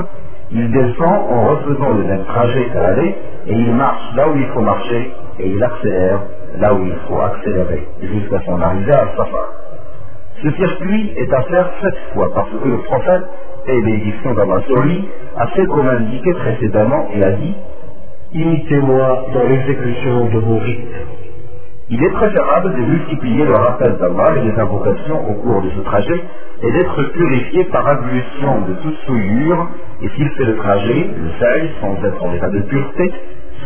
il 0.53 0.71
descend 0.71 1.31
en 1.31 1.47
refaisant 1.49 1.93
le 1.93 2.03
même 2.03 2.23
trajet 2.25 2.65
qu'à 2.71 2.81
l'aller 2.81 3.15
et 3.47 3.53
il 3.53 3.73
marche 3.73 4.15
là 4.15 4.27
où 4.29 4.35
il 4.35 4.45
faut 4.47 4.61
marcher 4.61 5.11
et 5.39 5.49
il 5.49 5.63
accélère 5.63 6.19
là 6.59 6.73
où 6.73 6.85
il 6.85 6.95
faut 7.07 7.19
accélérer 7.19 7.87
jusqu'à 8.01 8.39
son 8.45 8.61
arrivée 8.61 8.93
à 8.93 9.07
Safa. 9.17 9.49
Ce 10.43 10.51
circuit 10.51 11.13
est 11.17 11.33
à 11.33 11.41
faire 11.43 11.71
sept 11.81 11.95
fois 12.13 12.27
parce 12.35 12.49
que 12.49 12.67
le 12.67 12.77
prophète 12.79 13.23
et 13.67 13.81
l'édition 13.81 14.33
d'Allah 14.33 14.59
a 15.37 15.47
fait 15.47 15.65
comme 15.65 15.87
indiqué 15.87 16.33
précédemment 16.33 17.07
et 17.15 17.23
a 17.23 17.31
dit 17.31 17.55
Imitez-moi 18.33 19.25
dans 19.33 19.43
l'exécution 19.43 20.25
de 20.25 20.39
vos 20.39 20.57
rites. 20.57 21.22
Il 21.89 22.01
est 22.01 22.11
préférable 22.11 22.71
de 22.73 22.79
multiplier 22.79 23.45
le 23.45 23.55
rappel 23.55 23.97
d'Allah 23.97 24.37
et 24.37 24.51
les 24.51 24.59
invocations 24.59 25.29
au 25.29 25.33
cours 25.33 25.61
de 25.61 25.69
ce 25.71 25.81
trajet 25.81 26.23
et 26.63 26.71
d'être 26.71 27.03
purifié 27.11 27.65
par 27.65 27.85
ablution 27.85 28.61
de 28.69 28.73
toute 28.81 28.97
souillure 29.05 29.67
et 30.01 30.07
s'il 30.09 30.29
fait 30.29 30.45
le 30.45 30.55
trajet, 30.55 31.09
le 31.15 31.29
sel, 31.39 31.69
sans 31.81 32.07
être 32.07 32.23
en 32.23 32.33
état 32.33 32.49
de 32.49 32.59
pureté, 32.61 33.11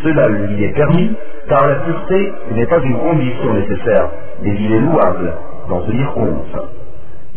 cela 0.02 0.28
lui 0.28 0.64
est 0.64 0.74
permis 0.74 1.12
car 1.48 1.68
la 1.68 1.76
pureté 1.76 2.32
n'est 2.56 2.66
pas 2.66 2.80
une 2.80 2.98
condition 2.98 3.54
nécessaire, 3.54 4.08
mais 4.42 4.54
il 4.58 4.72
est 4.72 4.80
louable 4.80 5.32
d'en 5.68 5.80
tenir 5.82 6.12
compte. 6.12 6.56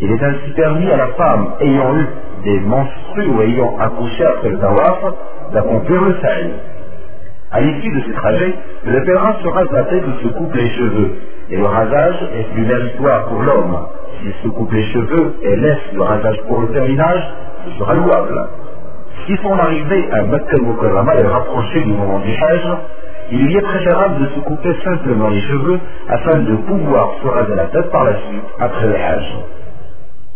Il 0.00 0.10
est 0.10 0.22
ainsi 0.24 0.50
permis 0.56 0.90
à 0.90 0.96
la 0.96 1.08
femme 1.08 1.46
ayant 1.60 1.96
eu 1.96 2.06
des 2.42 2.58
menstrues 2.58 3.28
ou 3.28 3.40
ayant 3.40 3.78
accouché 3.78 4.24
après 4.24 4.48
le 4.48 4.58
tawaf 4.58 4.98
d'accomplir 5.52 6.02
le 6.02 6.16
saï. 6.20 6.50
À 7.52 7.60
l'issue 7.60 7.90
de 7.90 8.00
ce 8.00 8.12
trajet, 8.12 8.54
le 8.86 9.04
pèlerin 9.04 9.34
se 9.42 9.48
rase 9.48 9.70
la 9.72 9.84
tête 9.84 10.04
ou 10.06 10.26
se 10.26 10.32
coupe 10.32 10.54
les 10.54 10.70
cheveux, 10.70 11.10
et 11.50 11.56
le 11.56 11.66
rasage 11.66 12.16
est 12.34 12.54
plus 12.54 12.64
méritoire 12.64 13.26
pour 13.26 13.42
l'homme. 13.42 13.76
S'il 14.18 14.32
se 14.42 14.48
coupe 14.48 14.72
les 14.72 14.84
cheveux 14.84 15.34
et 15.42 15.56
laisse 15.56 15.92
le 15.92 16.02
rasage 16.02 16.40
pour 16.48 16.62
le 16.62 16.68
terminage, 16.68 17.22
ce 17.66 17.78
sera 17.78 17.94
louable. 17.94 18.48
Si 19.26 19.36
son 19.42 19.52
arrivée 19.58 20.08
à 20.12 20.22
Makkah 20.22 20.56
est 20.56 21.26
rapprochée 21.26 21.82
du 21.82 21.92
moment 21.92 22.20
du 22.20 22.32
Hajj, 22.32 22.66
il 23.32 23.46
lui 23.46 23.56
est 23.56 23.60
préférable 23.60 24.20
de 24.20 24.26
se 24.28 24.40
couper 24.40 24.74
simplement 24.82 25.28
les 25.28 25.40
cheveux 25.42 25.78
afin 26.08 26.38
de 26.38 26.56
pouvoir 26.56 27.10
se 27.22 27.28
raser 27.28 27.54
la 27.54 27.66
tête 27.66 27.90
par 27.90 28.04
la 28.04 28.14
suite 28.14 28.44
après 28.58 28.86
le 28.86 28.94
Hajj. 28.94 29.26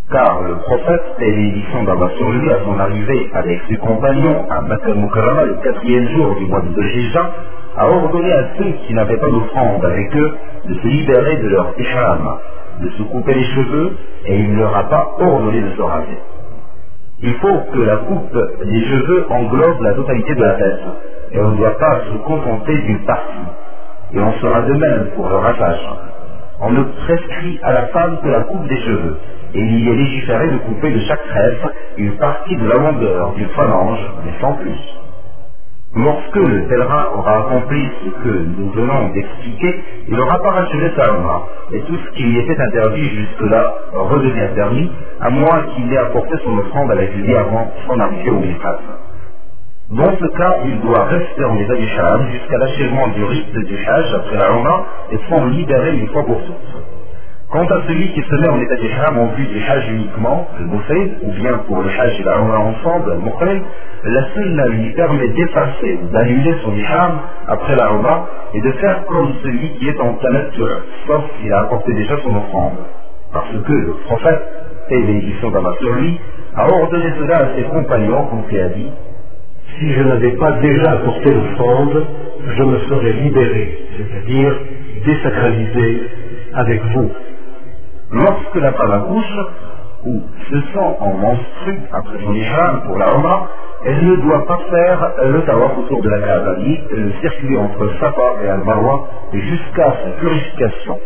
Car 0.09 0.41
le 0.43 0.55
prophète 0.59 1.03
et 1.19 1.33
l'édition 1.33 1.83
d'Allah 1.83 2.09
sur 2.17 2.31
lui 2.31 2.53
à 2.53 2.61
son 2.65 2.79
arrivée 2.79 3.29
avec 3.35 3.61
ses 3.69 3.77
compagnons 3.77 4.47
à 4.49 4.61
Makkah 4.61 4.95
le 4.95 5.63
quatrième 5.65 6.09
jour 6.11 6.37
du 6.37 6.47
mois 6.47 6.61
de 6.61 6.81
Hijjah 6.81 7.31
a 7.77 7.89
ordonné 7.89 8.33
à 8.33 8.45
ceux 8.57 8.71
qui 8.87 8.95
n'avaient 8.95 9.17
pas 9.17 9.31
d'offrande 9.31 9.85
avec 9.85 10.15
eux 10.15 10.33
de 10.69 10.75
se 10.75 10.87
libérer 10.87 11.37
de 11.39 11.49
leur 11.49 11.75
ihram, 11.77 12.39
de 12.83 12.89
se 12.91 13.03
couper 13.03 13.35
les 13.35 13.45
cheveux 13.47 13.97
et 14.27 14.37
il 14.37 14.53
ne 14.53 14.59
leur 14.61 14.77
a 14.77 14.85
pas 14.85 15.11
ordonné 15.19 15.61
de 15.61 15.71
se 15.71 15.83
raser. 15.83 16.19
Il 17.23 17.35
faut 17.35 17.59
que 17.73 17.81
la 17.81 17.97
coupe 17.97 18.39
des 18.65 18.85
cheveux 18.85 19.27
englobe 19.29 19.83
la 19.83 19.95
totalité 19.95 20.37
de 20.37 20.43
la 20.45 20.53
tête 20.53 20.81
et 21.33 21.41
on 21.41 21.51
ne 21.51 21.57
doit 21.57 21.79
pas 21.79 21.99
se 22.13 22.17
contenter 22.19 22.79
d'une 22.79 23.05
partie. 23.07 23.47
Et 24.13 24.21
on 24.21 24.33
sera 24.35 24.63
de 24.63 24.73
même 24.73 25.07
pour 25.17 25.29
le 25.29 25.37
rasage. 25.37 25.89
On 26.61 26.71
ne 26.71 26.83
prescrit 27.05 27.59
à 27.65 27.73
la 27.73 27.87
femme 27.89 28.19
que 28.23 28.29
la 28.29 28.41
coupe 28.45 28.67
des 28.69 28.79
cheveux 28.79 29.17
et 29.57 29.61
il 29.61 29.85
y 29.85 29.89
est 29.89 29.95
légiféré 29.95 30.49
de 30.49 30.59
couper 30.59 30.91
de 30.91 31.01
chaque 31.09 31.27
trèfle 31.29 31.73
une 31.97 32.17
partie 32.19 32.57
de 32.57 32.69
la 32.69 32.75
longueur 32.75 33.33
d'une 33.33 33.49
phalange, 33.49 34.01
mais 34.25 34.33
sans 34.41 34.53
plus. 34.53 34.81
Lorsque 35.95 36.37
le 36.37 36.69
pèlerin 36.69 37.07
aura 37.17 37.39
accompli 37.39 37.89
ce 38.05 38.11
que 38.23 38.39
nous 38.59 38.71
venons 38.71 39.15
d'expliquer, 39.15 39.83
il 40.09 40.21
aura 40.21 40.43
parachevé 40.43 40.93
sa 40.95 41.09
Umrah, 41.09 41.47
et 41.73 41.81
tout 41.81 41.97
ce 41.97 42.17
qui 42.17 42.25
lui 42.25 42.39
était 42.41 42.61
interdit 42.61 43.09
jusque-là 43.09 43.75
redevient 43.95 44.55
permis, 44.55 44.91
à 45.23 45.31
moins 45.31 45.63
qu'il 45.75 45.91
ait 45.91 45.99
apporté 45.99 46.37
son 46.45 46.59
offrande 46.59 46.91
avec 46.91 47.15
lui 47.15 47.35
avant 47.35 47.71
son 47.87 47.99
arrivée 47.99 48.31
au 48.31 48.41
Miqat. 48.41 48.79
Dans 49.91 50.13
ce 50.19 50.37
cas, 50.37 50.57
il 50.67 50.81
doit 50.81 51.05
rester 51.05 51.45
en 51.45 51.57
état 51.57 51.77
du 51.77 51.87
jusqu'à 51.87 52.59
l'achèvement 52.59 53.09
du 53.09 53.25
rite 53.25 53.55
du 53.55 53.87
Hajj 53.87 54.15
après 54.17 54.37
la 54.37 54.51
Umrah 54.51 54.85
et 55.13 55.19
s'en 55.31 55.47
libérer 55.47 55.97
une 55.97 56.09
fois 56.09 56.27
pour 56.27 56.45
toutes. 56.45 56.96
Quant 57.57 57.75
à 57.75 57.81
celui 57.89 58.13
qui 58.13 58.21
se 58.21 58.35
met 58.43 58.49
en 58.49 58.61
état 58.61 58.77
d'ihram 58.77 59.17
en 59.17 59.27
vue 59.29 59.47
du 59.47 59.59
Hajj 59.67 59.89
uniquement, 59.89 60.47
le 60.61 60.67
Moufed, 60.67 61.11
ou 61.23 61.33
bien 61.33 61.55
pour 61.67 61.83
le 61.83 61.89
Hajj 61.89 62.21
et 62.21 62.23
la 62.23 62.37
Umrah 62.37 62.61
ensemble, 62.61 63.15
le 63.15 64.11
la 64.13 64.23
sunna 64.35 64.67
lui 64.67 64.91
permet 64.91 65.29
d'effacer 65.29 65.99
d'annuler 66.13 66.55
son 66.63 66.75
ihram 66.75 67.19
après 67.49 67.75
la 67.77 67.93
Umrah 67.93 68.27
et 68.53 68.61
de 68.61 68.73
faire 68.73 69.07
comme 69.07 69.33
celui 69.43 69.71
qui 69.71 69.89
est 69.89 69.99
en 69.99 70.13
tamattur, 70.17 70.69
sauf 71.07 71.23
s'il 71.41 71.51
a 71.51 71.61
apporté 71.61 71.95
déjà 71.95 72.19
son 72.19 72.37
offrande. 72.37 72.77
Parce 73.33 73.49
que 73.67 73.73
le 73.73 73.95
prophète, 74.05 74.43
et 74.91 75.01
l'édition 75.01 75.51
d'Allah 75.51 75.73
lui, 75.97 76.21
a 76.57 76.69
ordonné 76.69 77.11
cela 77.19 77.37
à 77.39 77.57
ses 77.57 77.63
compagnons, 77.63 78.27
comme 78.27 78.43
il 78.51 78.61
a 78.61 78.69
dit, 78.69 78.91
Si 79.79 79.95
je 79.95 80.03
n'avais 80.03 80.33
pas 80.33 80.53
déjà 80.61 80.91
apporté 80.91 81.33
l'offrande, 81.33 82.07
je 82.55 82.63
me 82.65 82.79
serais 82.81 83.13
libéré, 83.13 83.79
c'est-à-dire 83.97 84.59
désacralisé 85.07 86.03
avec 86.53 86.83
vous. 86.93 87.11
Lorsque 88.13 88.55
la 88.57 88.73
femme 88.73 88.93
accouche, 88.93 89.39
ou 90.05 90.23
se 90.49 90.61
sent 90.61 90.97
en 91.01 91.15
menstru 91.15 91.81
après 91.93 92.19
son 92.25 92.35
ihram 92.35 92.83
pour 92.87 92.99
la 92.99 93.13
Umrah, 93.15 93.49
elle 93.85 94.05
ne 94.05 94.17
doit 94.17 94.47
pas 94.47 94.59
faire 94.71 95.13
le 95.25 95.43
tawaf 95.43 95.79
autour 95.79 96.03
de 96.03 96.09
la 96.09 96.21
Kaaba, 96.21 96.57
ni 96.59 96.81
le 96.91 97.13
circuler 97.21 97.57
entre 97.57 97.91
Safa 98.01 98.45
et 98.45 98.49
Al-Marwa 98.49 99.09
jusqu'à 99.33 99.97
sa 100.05 100.11
purification. 100.21 100.99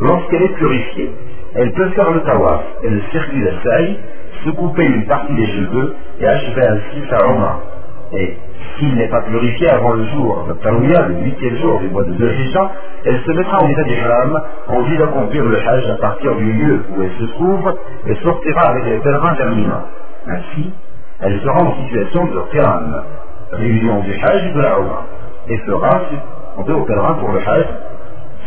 Lorsqu'elle 0.00 0.42
est 0.42 0.54
purifiée, 0.54 1.10
elle 1.54 1.72
peut 1.72 1.90
faire 1.90 2.10
le 2.10 2.20
tawaf 2.22 2.62
et 2.82 2.88
le 2.88 3.02
circuit 3.10 3.42
de 3.42 3.52
Saï, 3.62 3.98
se 4.44 4.50
couper 4.50 4.84
une 4.84 5.04
partie 5.04 5.34
des 5.34 5.46
cheveux 5.46 5.94
et 6.20 6.26
achever 6.26 6.66
ainsi 6.66 7.08
sa 7.10 7.26
Umrah. 7.26 7.60
Et 8.12 8.36
s'il 8.76 8.94
n'est 8.94 9.08
pas 9.08 9.22
purifié 9.22 9.70
avant 9.70 9.92
le 9.92 10.04
jour 10.06 10.46
de 10.48 10.52
Tarouya, 10.54 11.08
le 11.08 11.14
huitième 11.22 11.56
jour 11.56 11.80
du 11.80 11.88
mois 11.88 12.04
de 12.04 12.12
Zulhijjah, 12.14 12.70
elle 13.04 13.20
se 13.20 13.30
mettra 13.32 13.58
en 13.62 13.68
état 13.68 13.82
d'ihram 13.84 14.40
en 14.68 14.82
vue 14.82 14.96
d'accomplir 14.98 15.44
le 15.44 15.56
Hajj 15.56 15.90
à 15.90 15.96
partir 15.96 16.34
du 16.36 16.52
lieu 16.52 16.84
où 16.90 17.02
elle 17.02 17.12
se 17.18 17.32
trouve 17.32 17.74
et 18.06 18.14
sortira 18.16 18.68
avec 18.70 18.84
les 18.84 18.98
pèlerins 18.98 19.34
vers. 19.34 19.82
Ainsi, 20.28 20.72
elle 21.20 21.40
sera 21.40 21.62
en 21.62 21.74
situation 21.84 22.24
de 22.26 22.40
Qiran, 22.52 22.80
réunion 23.52 24.00
du 24.00 24.12
Hajj 24.12 24.54
de 24.54 24.60
la 24.60 24.78
Umrah, 24.78 25.04
et 25.48 25.58
fera, 25.58 26.00
compter 26.56 26.72
aux 26.72 26.84
pèlerins 26.84 27.14
pour 27.14 27.32
le 27.32 27.38
Hajj, 27.38 27.66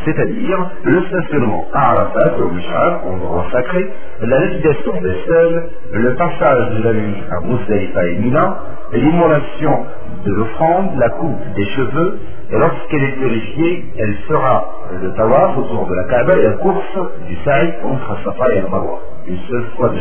c'est-à-dire 0.06 0.70
le 0.84 1.02
stationnement 1.08 1.66
à 1.74 1.92
Arafat, 1.92 2.34
au 2.40 2.50
Mishar, 2.50 3.02
endroit 3.08 3.46
sacré, 3.52 3.90
la 4.22 4.40
navigation 4.40 4.94
des 5.02 5.16
sels, 5.28 5.64
le 5.94 6.16
passage 6.16 6.70
de 6.72 6.84
la 6.84 6.94
nuit 6.94 7.24
à 7.32 7.40
Moussaïfa 7.42 8.06
et 8.08 8.16
Mina, 8.18 8.58
l'immolation 8.94 9.86
de 10.26 10.34
l'offrande, 10.34 10.92
la 10.98 11.10
coupe 11.10 11.54
des 11.56 11.66
cheveux, 11.66 12.20
et 12.52 12.58
lorsqu'elle 12.58 13.04
est 13.04 13.18
purifiée, 13.18 13.86
elle 13.98 14.16
fera 14.28 14.66
le 15.02 15.12
tawaf 15.14 15.58
autour 15.58 15.88
de 15.88 15.96
la 15.96 16.04
Kaaba 16.04 16.36
et 16.38 16.44
la 16.44 16.52
course 16.52 17.00
du 17.28 17.36
saïd 17.44 17.74
entre 17.84 18.18
Safa 18.24 18.54
et 18.56 18.62
Marwa, 18.70 19.00
une 19.28 19.40
seule 19.50 19.66
fois 19.76 19.90
de. 19.90 20.00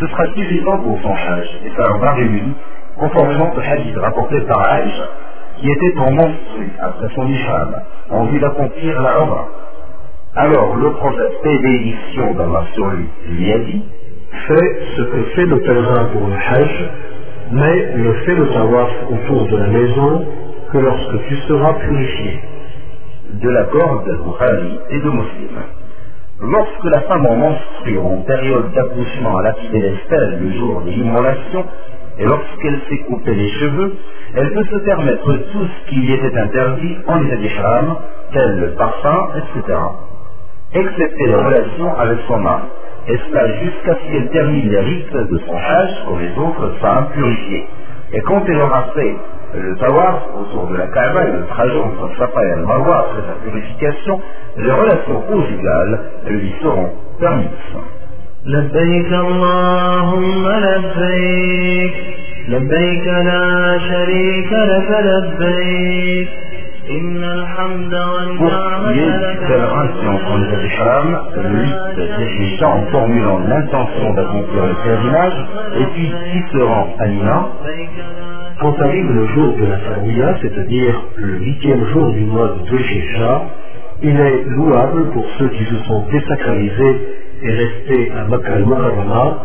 Ce 0.00 0.06
sera 0.06 0.26
suffisant 0.34 0.78
pour 0.78 1.00
son 1.00 1.14
hajj, 1.14 1.48
et 1.64 1.70
ça 1.76 1.92
en 1.94 1.98
va 1.98 2.12
réuni, 2.12 2.54
conformément 2.98 3.52
au 3.54 3.60
hadith 3.60 3.96
rapporté 3.96 4.40
par 4.42 4.60
Aïcha, 4.60 5.08
qui 5.60 5.68
était 5.70 5.98
en 5.98 6.10
monstru 6.12 6.70
après 6.80 7.08
son 7.14 7.26
ihram, 7.28 7.74
en 8.10 8.24
vue 8.26 8.40
d'accomplir 8.40 9.00
la 9.02 9.22
Umrah. 9.22 9.48
Alors 10.36 10.76
le 10.76 10.90
prophète 10.92 11.32
paix 11.42 11.58
bénédiction 11.58 12.34
d'Allah 12.34 12.64
lui 13.28 13.52
a 13.52 13.58
dit 13.58 13.82
Fais 14.48 14.78
ce 14.96 15.02
que 15.02 15.22
fait 15.34 15.46
le 15.46 15.60
pèlerin 15.60 16.04
pour 16.12 16.26
le 16.28 16.34
Hajj, 16.34 16.90
mais 17.52 17.92
ne 17.96 18.12
fais 18.24 18.34
le 18.34 18.48
tawaf 18.48 18.90
autour 19.10 19.46
de 19.48 19.56
la 19.56 19.66
maison 19.68 20.26
que 20.72 20.78
lorsque 20.78 21.26
tu 21.28 21.36
seras 21.48 21.72
purifié. 21.74 22.40
de 23.32 23.50
l'accord 23.50 24.04
de 24.06 24.16
Bukhari 24.16 24.78
et 24.90 24.98
de 25.00 25.10
Muslim. 25.10 25.56
Lorsque 26.40 26.84
la 26.84 27.00
femme 27.02 27.26
en 27.26 27.36
menstrue 27.36 27.98
en 27.98 28.22
période 28.22 28.72
d'accouchement 28.72 29.38
a 29.38 29.42
lapidé 29.42 29.80
les 29.80 29.96
stèles 30.06 30.38
le 30.42 30.52
jour 30.52 30.82
de 30.82 30.90
l'immolation, 30.90 31.64
et 32.18 32.24
lorsqu'elle 32.24 32.80
s'est 32.88 33.04
coupé 33.08 33.34
les 33.34 33.48
cheveux, 33.50 33.94
elle 34.36 34.52
peut 34.52 34.64
se 34.64 34.76
permettre 34.84 35.32
tout 35.52 35.66
ce 35.66 35.90
qui 35.90 35.96
lui 35.96 36.12
était 36.12 36.38
interdit 36.38 36.96
en 37.06 37.24
état 37.24 37.36
d'ihram, 37.36 37.96
tel 38.32 38.60
le 38.60 38.70
parfum, 38.74 39.28
etc. 39.36 39.78
Excepté 40.74 41.26
les 41.26 41.34
relations 41.34 41.96
avec 41.98 42.18
son 42.28 42.38
mari, 42.38 42.64
et 43.08 43.16
cela 43.16 43.46
jusqu'à 43.62 43.94
ce 43.94 44.12
qu'elle 44.12 44.28
termine 44.30 44.68
les 44.68 44.80
rites 44.80 45.12
de 45.12 45.38
son 45.46 45.56
âge 45.56 46.04
comme 46.06 46.20
les 46.20 46.38
autres 46.38 46.68
femmes 46.80 47.06
purifiées. 47.14 47.66
Et 48.12 48.20
quand 48.20 48.42
elle 48.46 48.60
aura 48.60 48.82
fait 48.94 49.16
le 49.54 49.76
tawaf 49.76 50.22
autour 50.38 50.66
de 50.68 50.76
la 50.76 50.86
Kaaba 50.88 51.24
et 51.24 51.32
le 51.32 51.46
trajet 51.46 51.80
entre 51.80 52.18
Safa 52.18 52.44
et 52.44 52.50
Al-Marwa 52.52 52.98
après 52.98 53.22
sa 53.22 53.50
purification, 53.50 54.20
les 54.58 54.70
relations 54.70 55.20
conjugales 55.22 56.00
lui 56.26 56.52
seront 56.60 56.90
permises. 57.18 57.95
لبيك 58.45 59.13
اللهم 59.13 60.47
لبيك 60.47 61.93
لبيك 62.47 63.07
لا 63.07 63.77
شريك 63.89 64.51
لك 64.53 64.89
لبيك 65.07 66.29
إن 66.89 67.23
الحمد 67.23 67.93
Pour 68.37 68.49
ce 68.49 68.93
qui 68.93 68.99
est 68.99 69.03
والنعمة 69.03 69.21
du 69.21 69.21
لك 69.21 69.39
pèlerin 69.47 69.87
qui 69.87 70.07
entre 70.07 70.31
en 70.31 70.43
état 70.43 70.59
d'ihram, 70.63 71.09
lui 71.53 71.69
définit 72.17 72.57
ça 72.59 72.67
en 72.67 72.81
formulant 72.91 73.39
l'intention 73.47 74.13
d'accomplir 74.15 74.63
le 74.65 74.75
pèlerinage, 74.83 75.37
et 75.79 75.85
puis 75.93 76.07
qui 76.31 76.41
se 76.51 76.61
rend 76.63 76.87
à 76.99 77.05
Mina, 77.07 77.39
لبيك 77.63 77.89
لا 77.97 78.31
Quand 78.61 78.75
arrive 78.81 79.11
le 79.19 79.25
jour 79.33 79.49
de 79.57 79.65
la 79.71 79.77
Saouya, 79.85 80.29
c'est-à-dire 80.41 80.95
le 81.17 81.33
huitième 81.45 81.83
jour 81.93 82.11
du 82.11 82.25
mois 82.25 82.49
de 82.55 82.59
Dhul-Hijjah, 82.67 83.41
il 84.03 84.19
est 84.19 84.43
louable 84.57 85.11
pour 85.13 85.25
ceux 85.37 85.49
qui 85.49 85.63
se 85.65 85.77
sont 85.87 86.01
désacralisés 86.11 86.97
et 87.42 87.50
restés 87.50 88.12
à 88.12 88.24
Makkah 88.28 88.54
al-Mukarrama, 88.54 89.38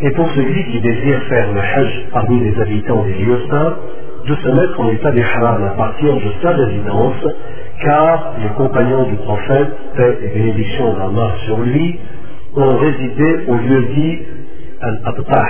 et 0.00 0.10
pour 0.10 0.28
celui 0.32 0.64
qui 0.72 0.80
désire 0.80 1.22
faire 1.28 1.52
le 1.52 1.60
Hajj 1.60 2.06
parmi 2.12 2.40
les 2.40 2.60
habitants 2.60 3.04
des 3.04 3.14
lieux 3.14 3.40
saints, 3.50 3.74
de 4.26 4.34
se 4.34 4.48
mettre 4.48 4.80
en 4.80 4.88
état 4.90 5.10
d'ihram 5.10 5.64
à 5.64 5.76
partir 5.76 6.14
de 6.14 6.32
sa 6.42 6.50
résidence, 6.50 7.26
car 7.84 8.34
les 8.40 8.48
compagnons 8.56 9.04
du 9.04 9.16
prophète, 9.16 9.68
paix 9.96 10.18
et 10.22 10.28
bénédiction 10.28 10.94
d'Allah 10.94 11.32
sur 11.46 11.58
lui, 11.58 11.98
ont 12.56 12.76
résidé 12.76 13.44
au 13.48 13.54
lieu 13.54 13.86
dit 13.94 14.18
Al-Abtah, 14.80 15.46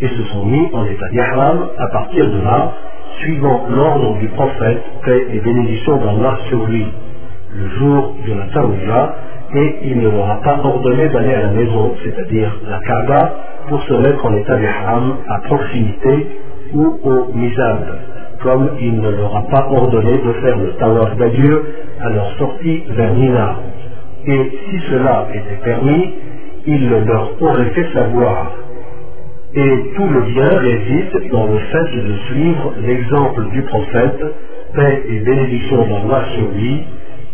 et 0.00 0.08
se 0.08 0.22
sont 0.24 0.44
mis 0.44 0.68
en 0.74 0.84
état 0.84 1.08
d'ihram 1.10 1.68
à 1.78 1.86
partir 1.88 2.26
de 2.30 2.42
là, 2.42 2.72
suivant 3.20 3.66
l'ordre 3.70 4.18
du 4.18 4.28
prophète, 4.28 4.82
paix 5.04 5.26
et 5.32 5.40
bénédiction 5.40 5.96
d'Allah 5.96 6.38
sur 6.48 6.66
lui, 6.66 6.86
le 7.54 7.68
jour 7.78 8.14
de 8.26 8.34
la 8.34 8.46
Taouya, 8.52 9.14
et 9.56 9.76
il 9.84 9.98
ne 10.00 10.10
leur 10.10 10.30
a 10.30 10.40
pas 10.42 10.60
ordonné 10.62 11.08
d'aller 11.08 11.34
à 11.34 11.42
la 11.42 11.50
maison, 11.50 11.94
c'est-à-dire 12.04 12.52
la 12.68 12.78
Kaaba, 12.80 13.34
pour 13.68 13.82
se 13.82 13.94
mettre 13.94 14.24
en 14.26 14.34
état 14.34 14.56
d'ihram 14.56 15.16
à 15.28 15.40
proximité 15.40 16.26
ou 16.74 16.98
au 17.02 17.32
Mizab, 17.34 17.78
comme 18.42 18.70
il 18.80 19.00
ne 19.00 19.10
leur 19.10 19.34
a 19.34 19.42
pas 19.42 19.66
ordonné 19.70 20.12
de 20.12 20.32
faire 20.34 20.58
le 20.58 20.72
tawaf 20.78 21.16
d'adieu 21.16 21.64
à 22.02 22.10
leur 22.10 22.36
sortie 22.38 22.82
vers 22.90 23.14
Mina. 23.14 23.56
Et 24.26 24.50
si 24.68 24.80
cela 24.90 25.26
était 25.32 25.64
permis, 25.64 26.14
il 26.66 26.88
le 26.90 27.00
leur 27.04 27.30
aurait 27.40 27.70
fait 27.70 27.86
savoir. 27.94 28.52
Et 29.54 29.72
tout 29.96 30.08
le 30.08 30.20
bien 30.34 30.58
réside 30.58 31.30
dans 31.32 31.46
le 31.46 31.58
fait 31.58 31.96
de 31.96 32.14
suivre 32.28 32.74
l'exemple 32.86 33.48
du 33.52 33.62
prophète, 33.62 34.20
paix 34.74 35.02
et 35.08 35.18
bénédiction 35.20 35.78
d'Allah 35.86 36.24
sur 36.34 36.48
lui 36.50 36.82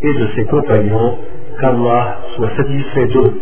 et 0.03 0.15
de 0.15 0.29
ses 0.37 0.45
compagnons, 0.45 1.17
qu'Allah 1.63 2.19
soit 2.35 2.51
satisfait 2.57 3.07
d'eux. 3.15 3.41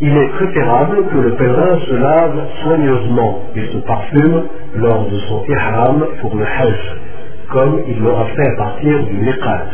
Il 0.00 0.16
est 0.16 0.28
préférable 0.30 1.06
que 1.12 1.18
le 1.18 1.34
pèlerin 1.36 1.78
se 1.86 1.94
lave 1.94 2.40
soigneusement 2.64 3.42
et 3.54 3.66
se 3.66 3.78
parfume 3.78 4.42
lors 4.76 5.08
de 5.08 5.18
son 5.28 5.44
ihram 5.48 6.06
pour 6.20 6.34
le 6.34 6.44
hajj, 6.44 6.96
comme 7.50 7.82
il 7.86 8.02
l'aura 8.02 8.24
fait 8.24 8.48
à 8.48 8.56
partir 8.56 9.04
du 9.04 9.14
miqat. 9.14 9.64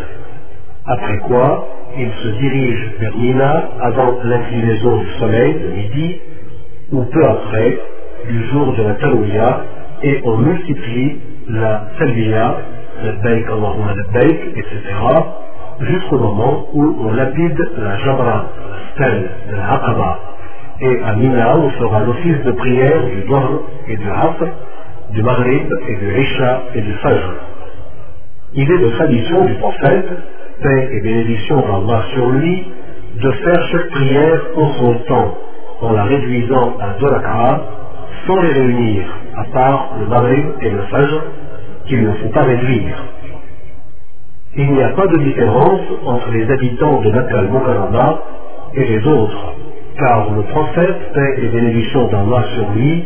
Après 0.87 1.19
quoi, 1.21 1.67
il 1.97 2.11
se 2.23 2.29
dirige 2.41 2.91
vers 3.01 3.17
Mina 3.17 3.69
avant 3.81 4.19
l'inclinaison 4.23 4.97
du 4.99 5.11
soleil 5.19 5.55
de 5.55 5.69
midi 5.69 6.17
ou 6.93 7.05
peu 7.05 7.25
après, 7.25 7.79
du 8.29 8.45
jour 8.49 8.75
de 8.75 8.83
la 8.83 8.95
Tarouya, 8.95 9.61
et 10.03 10.21
on 10.25 10.37
multiplie 10.39 11.17
la 11.49 11.87
Talbiya, 11.99 12.57
la 13.05 13.13
Baik 13.13 13.47
Allahumma 13.47 13.95
la 13.95 14.21
Baik, 14.21 14.39
etc., 14.57 14.83
jusqu'au 15.81 16.19
moment 16.19 16.67
où 16.73 16.97
on 17.01 17.13
lapide 17.13 17.59
la 17.79 17.99
Jabra, 17.99 18.47
la 18.71 18.95
stèle 18.95 19.31
de 19.51 19.57
la 19.57 19.73
Aqaba. 19.73 20.19
Et 20.81 21.03
à 21.03 21.15
Mina, 21.15 21.57
on 21.57 21.71
fera 21.71 22.01
l'office 22.01 22.43
de 22.45 22.53
prière 22.53 23.03
du 23.05 23.23
Dohr 23.29 23.63
et 23.89 23.97
du 23.97 24.11
Asr, 24.11 24.49
du 25.11 25.23
Maghrib 25.23 25.73
et 25.89 25.97
du 25.97 26.21
Isha 26.21 26.63
et 26.75 26.81
du 26.81 26.93
Fajr. 26.95 27.35
Il 28.55 28.71
est 28.71 28.79
de 28.79 28.89
tradition 28.91 29.45
du 29.45 29.55
prophète, 29.55 30.09
paix 30.63 30.89
et 30.93 31.01
bénédiction 31.01 31.57
d'Allah 31.61 32.03
sur 32.15 32.29
lui, 32.31 32.67
de 33.23 33.31
faire 33.31 33.69
chaque 33.71 33.89
prière 33.91 34.41
en 34.57 34.73
son 34.75 34.95
temps, 35.07 35.35
en 35.83 35.93
la 35.93 36.05
réduisant 36.05 36.75
à 36.81 36.99
deux 37.01 37.11
sans 38.27 38.43
les 38.43 38.53
réunir, 38.53 39.05
à 39.37 39.45
part 39.53 39.91
le 40.01 40.07
Maghrib 40.07 40.47
et 40.63 40.71
le 40.71 40.83
Fajr, 40.91 41.23
qu'il 41.87 42.03
ne 42.03 42.13
faut 42.13 42.29
pas 42.29 42.43
réduire. 42.43 42.97
Il 44.59 44.73
n'y 44.73 44.83
a 44.83 44.89
pas 44.89 45.07
de 45.07 45.19
différence 45.19 45.81
entre 46.07 46.31
les 46.31 46.51
habitants 46.51 47.03
de 47.03 47.11
Makkah 47.11 47.41
al-Mukarrama 47.41 48.19
et 48.75 48.85
les 48.87 49.07
autres, 49.07 49.55
car 49.99 50.31
le 50.31 50.43
prophète, 50.45 51.13
paix 51.13 51.35
et 51.43 51.49
bénédiction 51.49 52.09
d'Allah 52.09 52.43
sur 52.55 52.71
lui, 52.71 53.05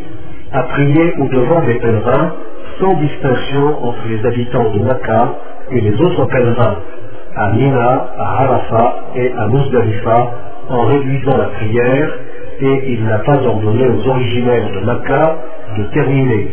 a 0.53 0.63
prié 0.63 1.13
au-devant 1.19 1.61
des 1.63 1.73
pèlerins 1.73 2.31
sans 2.79 2.93
distinction 2.93 3.83
entre 3.83 4.07
les 4.07 4.25
habitants 4.25 4.71
de 4.71 4.79
Makkah 4.79 5.33
et 5.71 5.81
les 5.81 6.01
autres 6.01 6.25
pèlerins, 6.27 6.77
à 7.35 7.51
Mina, 7.51 8.07
à 8.17 8.43
Arafat 8.43 8.95
et 9.15 9.33
à 9.37 9.47
Muzdalifa, 9.47 10.31
en 10.69 10.85
réduisant 10.85 11.37
la 11.37 11.47
prière, 11.47 12.13
et 12.61 12.93
il 12.93 13.03
n'a 13.05 13.19
pas 13.19 13.43
ordonné 13.43 13.87
aux 13.87 14.07
originaires 14.07 14.69
de 14.73 14.85
Makkah 14.85 15.35
de 15.77 15.83
terminer. 15.93 16.49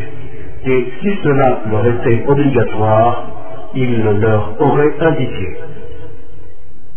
Et 0.66 0.86
si 1.01 1.11
cela 1.22 1.61
leur 1.70 1.86
était 1.86 2.24
obligatoire, 2.26 3.38
il 3.78 4.02
le 4.02 4.12
leur 4.18 4.54
aurait 4.60 4.94
indiqué. 5.00 5.48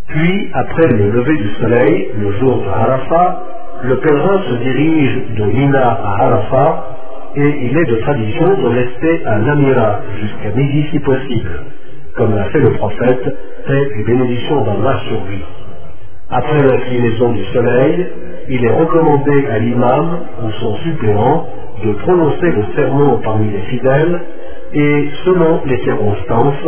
Puis, 0.07 0.49
après 0.53 0.87
le 0.87 1.11
lever 1.11 1.37
du 1.37 1.49
soleil, 1.61 2.07
le 2.19 2.31
jour 2.39 2.57
de 2.57 2.67
Arafat, 2.67 3.43
le 3.83 3.97
pèlerin 3.97 4.41
se 4.49 4.55
dirige 4.55 5.21
de 5.37 5.43
Mina 5.45 5.99
à 6.03 6.25
Arafat 6.25 6.85
et 7.35 7.49
il 7.61 7.77
est 7.77 7.85
de 7.85 7.95
tradition 8.01 8.47
de 8.61 8.67
rester 8.67 9.25
à 9.25 9.37
Namira 9.39 9.99
jusqu'à 10.19 10.49
midi 10.55 10.85
si 10.91 10.99
possible, 10.99 11.63
comme 12.17 12.35
l'a 12.35 12.45
fait 12.45 12.59
le 12.59 12.71
prophète, 12.73 13.23
paix 13.65 13.89
et 13.97 14.03
bénédiction 14.03 14.65
d'Allah 14.65 14.99
sur 15.07 15.23
lui. 15.29 15.41
Après 16.29 16.61
l'inclinaison 16.61 17.31
du 17.31 17.45
soleil, 17.45 18.07
il 18.49 18.65
est 18.65 18.71
recommandé 18.73 19.47
à 19.49 19.59
l'imam 19.59 20.19
ou 20.43 20.51
son 20.51 20.75
suppléant 20.77 21.45
de 21.85 21.91
prononcer 21.93 22.51
le 22.51 22.63
sermon 22.75 23.19
parmi 23.23 23.49
les 23.49 23.61
fidèles 23.61 24.19
et 24.73 25.09
selon 25.25 25.61
les 25.65 25.77
circonstances, 25.83 26.67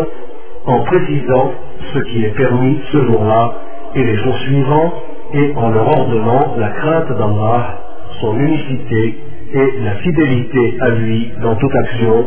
en 0.66 0.80
précisant 0.80 1.52
ce 1.94 2.00
qui 2.00 2.26
est 2.26 2.36
permis 2.36 2.80
ce 2.92 3.06
jour-là 3.06 3.54
et 3.96 4.04
les 4.04 4.16
jours 4.18 4.38
suivants 4.40 4.94
et 5.34 5.54
en 5.56 5.70
leur 5.70 5.88
ordonnant 5.88 6.56
la 6.58 6.70
crainte 6.70 7.10
d'Allah, 7.18 7.80
son 8.22 8.38
unicité 8.38 9.16
et 9.54 9.72
la 9.84 9.96
fidélité 9.96 10.78
à 10.82 10.90
lui 10.90 11.32
dans 11.42 11.56
toute 11.56 11.76
action, 11.76 12.26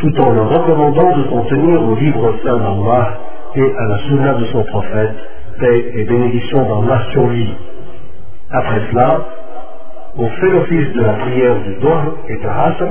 tout 0.00 0.20
en 0.20 0.32
leur 0.32 0.48
recommandant 0.48 1.16
de 1.16 1.24
s'en 1.24 1.42
tenir 1.44 1.82
au 1.82 1.94
livre 1.96 2.34
saint 2.44 2.58
d'Allah 2.58 3.18
et 3.56 3.72
à 3.78 3.86
la 3.86 3.98
sunna 3.98 4.34
de 4.34 4.44
son 4.46 4.62
prophète, 4.64 5.14
paix 5.60 5.92
et 5.94 6.04
bénédiction 6.04 6.62
d'Allah 6.62 7.02
sur 7.12 7.26
lui. 7.26 7.54
Après 8.50 8.80
cela, 8.90 9.20
on 10.16 10.28
fait 10.28 10.50
l'office 10.50 10.92
de 10.92 11.00
la 11.00 11.12
prière 11.14 11.56
du 11.62 11.74
Dohr 11.80 12.02
et 12.28 12.36
de 12.36 12.86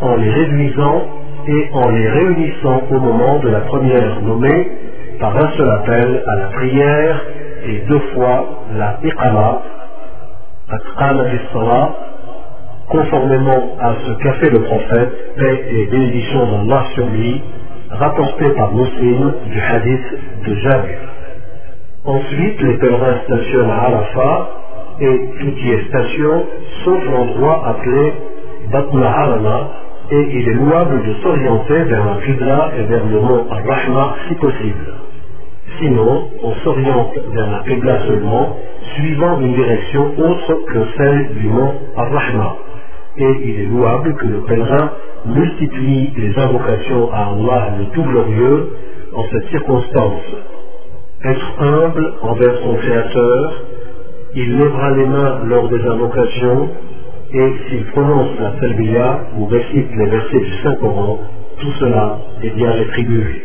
en 0.00 0.16
les 0.16 0.30
réduisant 0.30 1.02
et 1.46 1.70
en 1.72 1.88
les 1.90 2.08
réunissant 2.08 2.82
au 2.90 2.98
moment 2.98 3.38
de 3.38 3.48
la 3.48 3.60
première 3.60 4.20
nommée 4.22 4.68
par 5.20 5.36
un 5.36 5.50
seul 5.56 5.70
appel 5.70 6.22
à 6.26 6.36
la 6.36 6.46
prière 6.48 7.24
et 7.66 7.78
deux 7.88 8.00
fois 8.14 8.46
la 8.76 8.98
iqama, 9.02 9.62
conformément 12.88 13.76
à 13.80 13.94
ce 14.04 14.12
qu'a 14.22 14.32
fait 14.34 14.50
le 14.50 14.60
prophète, 14.62 15.34
paix 15.36 15.64
et 15.70 15.86
bénédiction 15.86 16.46
d'Allah 16.46 16.84
sur 16.94 17.06
lui, 17.06 17.42
rapporté 17.90 18.50
par 18.50 18.74
Muslim 18.74 19.32
du 19.46 19.60
hadith 19.60 20.04
de 20.46 20.54
Jabir. 20.56 20.98
Ensuite, 22.04 22.62
les 22.62 22.78
pèlerins 22.78 23.18
stationnent 23.24 23.70
à 23.70 23.82
Arafat 23.84 24.48
et 25.00 25.20
tout 25.40 25.52
y 25.58 25.70
est 25.72 25.88
station, 25.88 26.44
sauf 26.84 27.04
l'endroit 27.04 27.62
appelé 27.66 28.12
Batna 28.70 29.08
Harama, 29.08 29.68
et 30.10 30.28
il 30.32 30.48
est 30.48 30.54
louable 30.54 31.02
de 31.06 31.14
s'orienter 31.22 31.82
vers 31.84 32.06
la 32.06 32.16
Qibla 32.24 32.70
et 32.78 32.82
vers 32.84 33.04
le 33.04 33.20
mont 33.20 33.46
Ar-Rahma 33.50 34.14
si 34.28 34.34
possible. 34.36 34.94
Sinon, 35.78 36.30
on 36.42 36.54
s'oriente 36.64 37.12
vers 37.34 37.50
la 37.50 37.58
Qibla 37.60 38.06
seulement, 38.06 38.56
suivant 38.94 39.38
une 39.40 39.54
direction 39.54 40.12
autre 40.16 40.58
que 40.72 40.78
celle 40.96 41.34
du 41.34 41.48
mont 41.48 41.74
Ar-Rahma. 41.96 42.56
Et 43.18 43.36
il 43.44 43.60
est 43.60 43.66
louable 43.66 44.14
que 44.14 44.26
le 44.26 44.40
pèlerin 44.44 44.92
multiplie 45.26 46.12
les 46.16 46.38
invocations 46.38 47.12
à 47.12 47.26
Allah 47.26 47.74
le 47.78 47.84
tout 47.92 48.02
glorieux 48.02 48.72
en 49.14 49.24
cette 49.30 49.50
circonstance. 49.50 50.22
Être 51.24 51.62
humble 51.62 52.12
envers 52.22 52.56
son 52.62 52.74
Créateur, 52.76 53.62
il 54.34 54.56
lèvera 54.56 54.90
les 54.92 55.06
mains 55.06 55.40
lors 55.44 55.68
des 55.68 55.84
invocations 55.86 56.68
et 57.32 57.52
s'il 57.68 57.84
prononce 57.86 58.38
la 58.40 58.50
talbiya 58.52 59.20
ou 59.36 59.46
récite 59.46 59.90
les 59.96 60.10
versets 60.10 60.40
du 60.40 60.52
Saint-Coran, 60.62 61.18
tout 61.58 61.72
cela 61.78 62.18
est 62.42 62.50
bien 62.50 62.70
rétribué. 62.70 63.42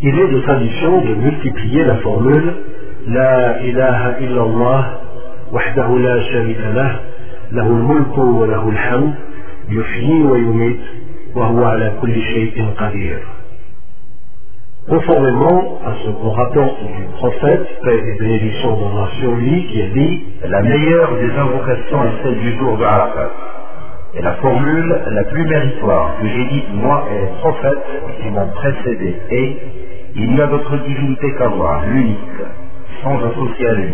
Il 0.00 0.18
est 0.18 0.28
de 0.28 0.40
tradition 0.42 1.04
de 1.04 1.14
multiplier 1.14 1.84
la 1.84 1.96
formule 1.96 2.54
La 3.08 3.62
ilaha 3.62 4.20
illallah 4.20 5.00
wahdahu 5.50 5.98
la 5.98 6.22
sharika 6.22 6.72
lah 6.74 6.92
al-mulku 7.56 8.20
wa 8.20 8.46
lahu 8.46 8.70
al-hamd 8.70 9.14
yuhyi 9.70 10.22
wa 10.22 10.38
yumit 10.38 10.80
wa 11.34 11.46
huwa 11.46 11.72
ala 11.72 11.90
kulli 12.00 12.22
shay'in 12.22 12.74
qadir. 12.78 13.37
Conformément 14.88 15.78
à 15.84 15.92
ce 16.02 16.08
qu'on 16.08 16.30
rapporte 16.30 16.80
du 16.96 17.04
prophète, 17.18 17.68
paix 17.84 18.02
et 18.06 18.18
bénédiction 18.18 18.74
sur 19.20 19.34
lui, 19.34 19.66
qui 19.66 19.82
a 19.82 19.86
dit 19.88 20.22
La 20.44 20.62
meilleure 20.62 21.12
des 21.16 21.30
invocations 21.30 22.04
est 22.04 22.22
celle 22.22 22.38
du 22.38 22.56
jour 22.56 22.78
de 22.78 22.84
Arafat. 22.84 23.30
Et 24.14 24.22
la 24.22 24.32
formule 24.36 25.00
la 25.10 25.24
plus 25.24 25.44
méritoire 25.44 26.14
que 26.18 26.26
j'ai 26.26 26.44
dite 26.46 26.72
moi 26.72 27.04
et 27.12 27.20
les 27.20 27.38
prophètes 27.38 27.84
qui 28.22 28.30
m'ont 28.30 28.48
précédé 28.48 29.16
est 29.30 29.56
Il 30.16 30.32
n'y 30.32 30.40
a 30.40 30.46
d'autre 30.46 30.78
divinité 30.78 31.34
qu'Allah, 31.36 31.82
l'unique, 31.88 32.18
sans 33.02 33.16
associer 33.26 33.68
à 33.68 33.74
lui. 33.74 33.92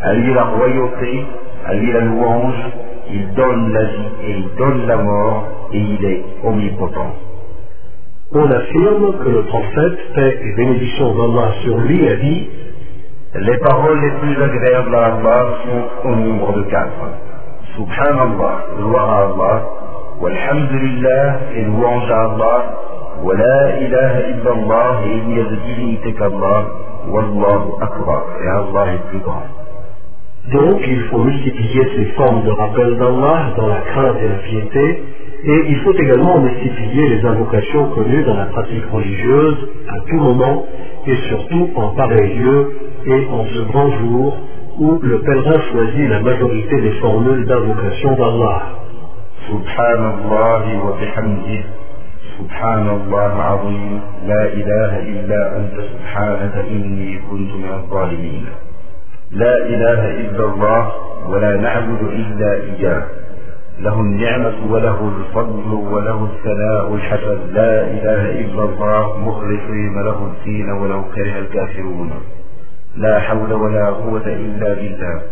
À 0.00 0.14
lui 0.14 0.32
la 0.32 0.44
royauté, 0.44 1.24
à 1.66 1.74
lui 1.74 1.92
la 1.92 2.00
louange, 2.02 2.62
il 3.12 3.34
donne 3.34 3.72
la 3.72 3.84
vie 3.84 4.28
et 4.28 4.30
il 4.30 4.48
donne 4.56 4.86
la 4.86 4.96
mort, 4.96 5.70
et 5.72 5.78
il 5.78 6.04
est 6.04 6.22
omnipotent. 6.44 7.25
On 8.38 8.50
affirme 8.50 9.14
que 9.24 9.30
le 9.30 9.42
prophète, 9.44 9.98
paix 10.14 10.38
et 10.44 10.56
bénédiction 10.56 11.14
d'Allah 11.14 11.52
sur 11.62 11.78
lui, 11.78 12.06
a 12.06 12.16
dit 12.16 12.48
Les 13.34 13.56
paroles 13.60 13.98
les 13.98 14.10
plus 14.20 14.42
agréables 14.42 14.94
à 14.94 15.06
Allah 15.06 15.46
sont 15.64 16.08
au 16.10 16.16
nombre 16.16 16.52
de 16.52 16.62
quatre. 16.64 17.06
Subhanallah, 17.76 18.54
gloire 18.76 19.10
à 19.10 19.22
Allah, 19.22 19.62
walhamdulillah 20.20 21.36
et 21.56 21.62
louange 21.62 22.10
à 22.10 22.24
Allah, 22.24 22.58
wa 23.22 23.34
la 23.34 23.80
ilaha 23.80 24.20
illallah 24.28 25.00
et 25.06 25.16
il 25.16 25.28
n'y 25.28 25.40
a 25.40 25.44
de 25.44 25.56
divinité 25.68 26.12
qu'Allah, 26.12 26.66
wallahu 27.08 27.72
akbar 27.80 28.22
et 28.44 28.48
Allah 28.48 28.92
est 28.96 29.08
plus 29.08 29.20
grand. 29.20 29.44
Donc 30.52 30.80
il 30.86 31.02
faut 31.04 31.24
multiplier 31.24 31.88
ces 31.96 32.04
formes 32.16 32.44
de 32.44 32.50
rappel 32.50 32.98
d'Allah 32.98 33.54
dans 33.56 33.66
la 33.68 33.80
crainte 33.80 34.16
et 34.22 34.28
la 34.28 34.38
piété, 34.46 35.02
et 35.48 35.64
il 35.68 35.76
faut 35.76 35.94
également 35.94 36.40
multiplier 36.40 37.08
les 37.08 37.24
invocations 37.24 37.90
connues 37.90 38.24
dans 38.24 38.36
la 38.36 38.46
pratique 38.46 38.84
religieuse 38.90 39.56
à 39.88 40.00
tout 40.10 40.16
moment 40.16 40.66
et 41.06 41.16
surtout 41.28 41.70
en 41.76 41.88
pareil 41.94 42.34
lieu 42.34 42.72
et 43.06 43.26
en 43.30 43.44
ce 43.44 43.60
grand 43.70 43.90
jour 43.98 44.36
où 44.78 44.98
le 45.00 45.20
pèlerin 45.20 45.60
choisit 45.70 46.08
la 46.10 46.20
majorité 46.20 46.80
des 46.80 46.90
formules 47.00 47.46
d'invocation 47.46 48.16
d'Allah. 48.16 48.62
Subhanallah 49.48 50.62
wa 50.84 50.96
bihamdih, 50.98 51.64
Subhanallah 52.36 53.30
azim, 53.52 54.00
la 54.26 54.48
ilaha 54.50 55.00
illa 55.00 55.40
anta 55.58 55.82
subhanaka 55.92 56.60
inni 56.68 57.18
kuntu 57.30 57.54
min 57.54 57.88
zalimin. 57.88 58.44
La 59.30 59.54
ilaha 59.68 60.08
illa 60.10 60.42
Allah, 60.50 60.94
wa 61.30 61.38
la 61.38 61.56
na'budu 61.56 62.06
illa 62.10 62.50
iyyah. 62.56 63.25
له 63.80 64.00
النعمة 64.00 64.72
وله 64.72 65.12
الفضل 65.18 65.74
وله 65.74 66.24
الثناء 66.24 66.94
الحسن. 66.94 67.38
لا 67.52 67.82
إله 67.82 68.40
إلا 68.40 68.62
الله 68.64 69.18
مخلصين 69.18 69.94
له 70.02 70.18
الدين 70.32 70.70
ولو 70.70 71.02
كره 71.14 71.38
الكافرون. 71.38 72.10
لا 72.96 73.20
حول 73.20 73.52
ولا 73.52 73.86
قوة 73.86 74.26
إلا 74.26 74.74
بالله. 74.74 75.22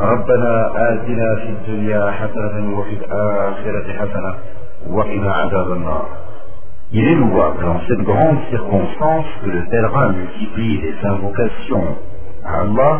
ربنا 0.00 0.52
آتنا 0.88 1.34
في 1.36 1.48
الدنيا 1.48 2.10
حسنة 2.10 2.78
وفي 2.78 2.94
الآخرة 3.00 3.92
حسنة 3.98 4.34
وقنا 4.90 5.32
عذاب 5.32 5.72
النار. 5.72 6.06
Il 6.92 7.04
est 7.04 7.14
louable 7.16 7.64
en 7.64 7.80
cette 7.88 8.04
grande 8.10 8.38
circonstance 8.50 9.26
que 9.42 9.50
le 9.50 9.62
pèlerin 9.70 10.12
multiplie 10.12 10.78
les 10.82 11.08
invocations 11.08 11.96
à 12.44 12.60
Allah 12.60 12.94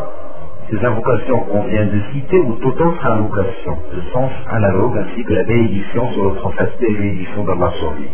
ces 0.71 0.85
invocations 0.85 1.39
qu'on 1.41 1.63
vient 1.65 1.87
de 1.87 2.01
citer 2.13 2.39
ou 2.39 2.55
toute 2.55 2.81
autre 2.81 3.07
invocation 3.07 3.79
de 3.95 4.01
sens 4.13 4.31
analogue 4.51 4.99
ainsi 4.99 5.23
que 5.25 5.33
la 5.33 5.45
bénédiction 5.45 6.13
sur 6.13 6.25
le 6.25 6.35
prophète 6.35 6.73
et 6.81 6.93
la 6.93 6.99
bénédiction 6.99 7.45
d'Allah 7.45 7.73
sur 7.79 7.93
lui. 7.93 8.09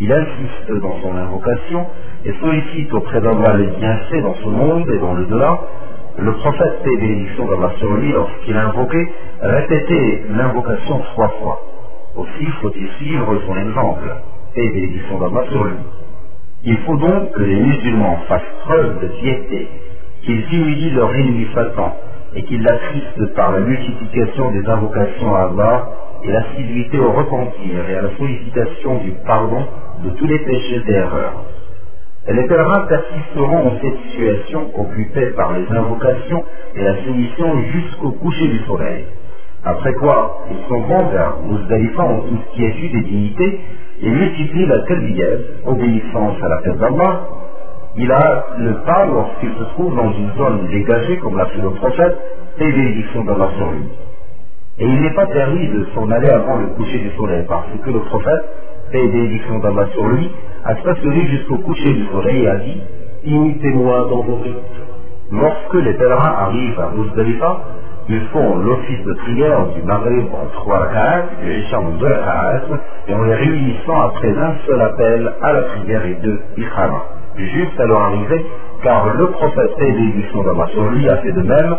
Il 0.00 0.12
insiste 0.12 0.82
dans 0.82 1.00
son 1.02 1.16
invocation 1.16 1.86
et 2.24 2.32
sollicite 2.40 2.92
auprès 2.94 3.20
d'Allah 3.20 3.56
les 3.58 3.66
bienfaits 3.66 4.22
dans 4.22 4.34
ce 4.34 4.48
monde 4.48 4.88
et 4.88 4.98
dans 4.98 5.14
le 5.14 5.26
delà. 5.26 5.58
Le 6.18 6.32
prophète 6.32 6.80
et 6.84 6.96
bénédiction 6.98 7.46
d'Allah 7.46 7.72
sur 7.78 7.92
lui, 7.94 8.12
lorsqu'il 8.12 8.56
a 8.56 8.68
invoqué, 8.68 9.08
répétait 9.42 10.22
l'invocation 10.30 10.98
trois 11.12 11.28
fois. 11.40 11.60
Aussi 12.16 12.46
faut-il 12.62 12.88
suivre 12.98 13.38
son 13.46 13.56
exemple 13.56 14.16
et 14.54 14.68
bénédiction 14.70 15.18
d'Allah 15.18 15.44
sur 15.50 15.64
lui. 15.64 15.76
Il 16.64 16.76
faut 16.78 16.96
donc 16.96 17.32
que 17.32 17.42
les 17.42 17.60
musulmans 17.60 18.18
fassent 18.28 18.42
preuve 18.64 19.00
de 19.00 19.08
piété 19.08 19.68
qu'ils 20.26 20.44
humilient 20.52 20.90
leur 20.90 21.14
ennemi 21.14 21.46
Satan 21.54 21.96
et 22.34 22.42
qu'ils 22.42 22.62
l'attristent 22.62 23.34
par 23.34 23.52
la 23.52 23.60
multiplication 23.60 24.50
des 24.50 24.68
invocations 24.68 25.34
à 25.34 25.42
Allah 25.44 25.88
et 26.24 26.32
l'assiduité 26.32 26.98
au 26.98 27.12
repentir 27.12 27.88
et 27.88 27.94
à 27.96 28.02
la 28.02 28.16
sollicitation 28.18 28.98
du 28.98 29.12
pardon 29.24 29.64
de 30.04 30.10
tous 30.10 30.26
les 30.26 30.38
péchés 30.40 30.82
et 30.88 30.92
erreurs. 30.92 31.44
Et 32.28 32.32
les 32.34 32.46
pèlerins 32.48 32.86
persisteront 32.88 33.68
en 33.68 33.72
cette 33.80 34.00
situation 34.10 34.70
occupés 34.74 35.26
par 35.36 35.52
les 35.52 35.66
invocations 35.70 36.44
et 36.74 36.82
la 36.82 36.96
soumission 37.04 37.62
jusqu'au 37.72 38.10
coucher 38.10 38.48
du 38.48 38.58
soleil. 38.66 39.04
Après 39.64 39.92
quoi, 39.94 40.44
ils 40.50 40.68
sont 40.68 40.80
bons 40.80 41.08
vers 41.10 41.36
Muzdalifa 41.44 42.02
en 42.02 42.20
toute 42.20 42.50
quiétude 42.54 42.94
et 42.96 43.02
dignité 43.02 43.60
et 44.02 44.10
multiplient 44.10 44.66
la 44.66 44.78
talbiyah, 44.80 45.26
obéissance 45.66 46.36
à 46.42 46.48
la 46.48 46.56
paix 46.62 46.78
d'Allah, 46.78 47.20
il 47.98 48.12
a 48.12 48.44
le 48.58 48.74
pas 48.84 49.06
lorsqu'il 49.06 49.50
se 49.54 49.64
trouve 49.74 49.96
dans 49.96 50.12
une 50.12 50.30
zone 50.36 50.66
dégagée, 50.68 51.16
comme 51.18 51.36
l'a 51.36 51.46
fait 51.46 51.62
le 51.62 51.70
prophète, 51.70 52.16
et 52.58 52.72
bénédiction 52.72 53.24
d'Allah 53.24 53.48
sur 53.56 53.70
lui. 53.70 53.84
Et 54.78 54.86
il 54.86 55.00
n'est 55.00 55.14
pas 55.14 55.26
permis 55.26 55.68
de 55.68 55.86
s'en 55.94 56.10
aller 56.10 56.28
avant 56.28 56.58
le 56.58 56.66
coucher 56.76 56.98
du 56.98 57.10
soleil, 57.16 57.44
parce 57.48 57.66
que 57.82 57.90
le 57.90 58.00
prophète, 58.00 58.44
et 58.92 59.08
bénédiction 59.08 59.58
d'Allah 59.60 59.86
sur 59.92 60.06
lui, 60.08 60.30
a 60.64 60.76
stationné 60.76 61.26
jusqu'au 61.26 61.56
coucher 61.58 61.92
du 61.94 62.06
soleil 62.08 62.42
et 62.42 62.48
a 62.48 62.56
dit 62.56 62.80
Imitez-moi 63.24 64.06
dans 64.10 64.22
vos 64.22 64.36
rites. 64.36 64.56
Lorsque 65.32 65.74
les 65.74 65.94
pèlerins 65.94 66.34
arrivent 66.38 66.78
à 66.78 66.90
Muzdalifa, 66.94 67.60
ils 68.08 68.26
font 68.28 68.58
l'office 68.58 69.04
de 69.04 69.14
prière 69.14 69.66
du 69.74 69.82
Maghrib 69.82 70.26
en 70.32 70.46
trois 70.52 70.78
rak'at, 70.78 71.24
en 71.72 71.90
deux 71.98 72.16
et 73.08 73.14
en 73.14 73.22
les 73.24 73.34
réunissant 73.34 74.00
après 74.02 74.36
un 74.36 74.54
seul 74.66 74.80
appel 74.82 75.32
à 75.42 75.52
la 75.52 75.62
prière 75.62 76.06
et 76.06 76.14
deux 76.22 76.40
ikhama 76.58 77.15
juste 77.44 77.78
à 77.80 77.86
leur 77.86 78.00
arrivée, 78.00 78.46
car 78.82 79.14
le 79.14 79.26
prophète 79.28 79.70
et 79.78 79.92
l'édition 79.92 80.42
d'Allah 80.42 80.66
sur 80.72 80.90
lui 80.90 81.08
a 81.08 81.16
fait 81.18 81.32
de 81.32 81.42
même, 81.42 81.76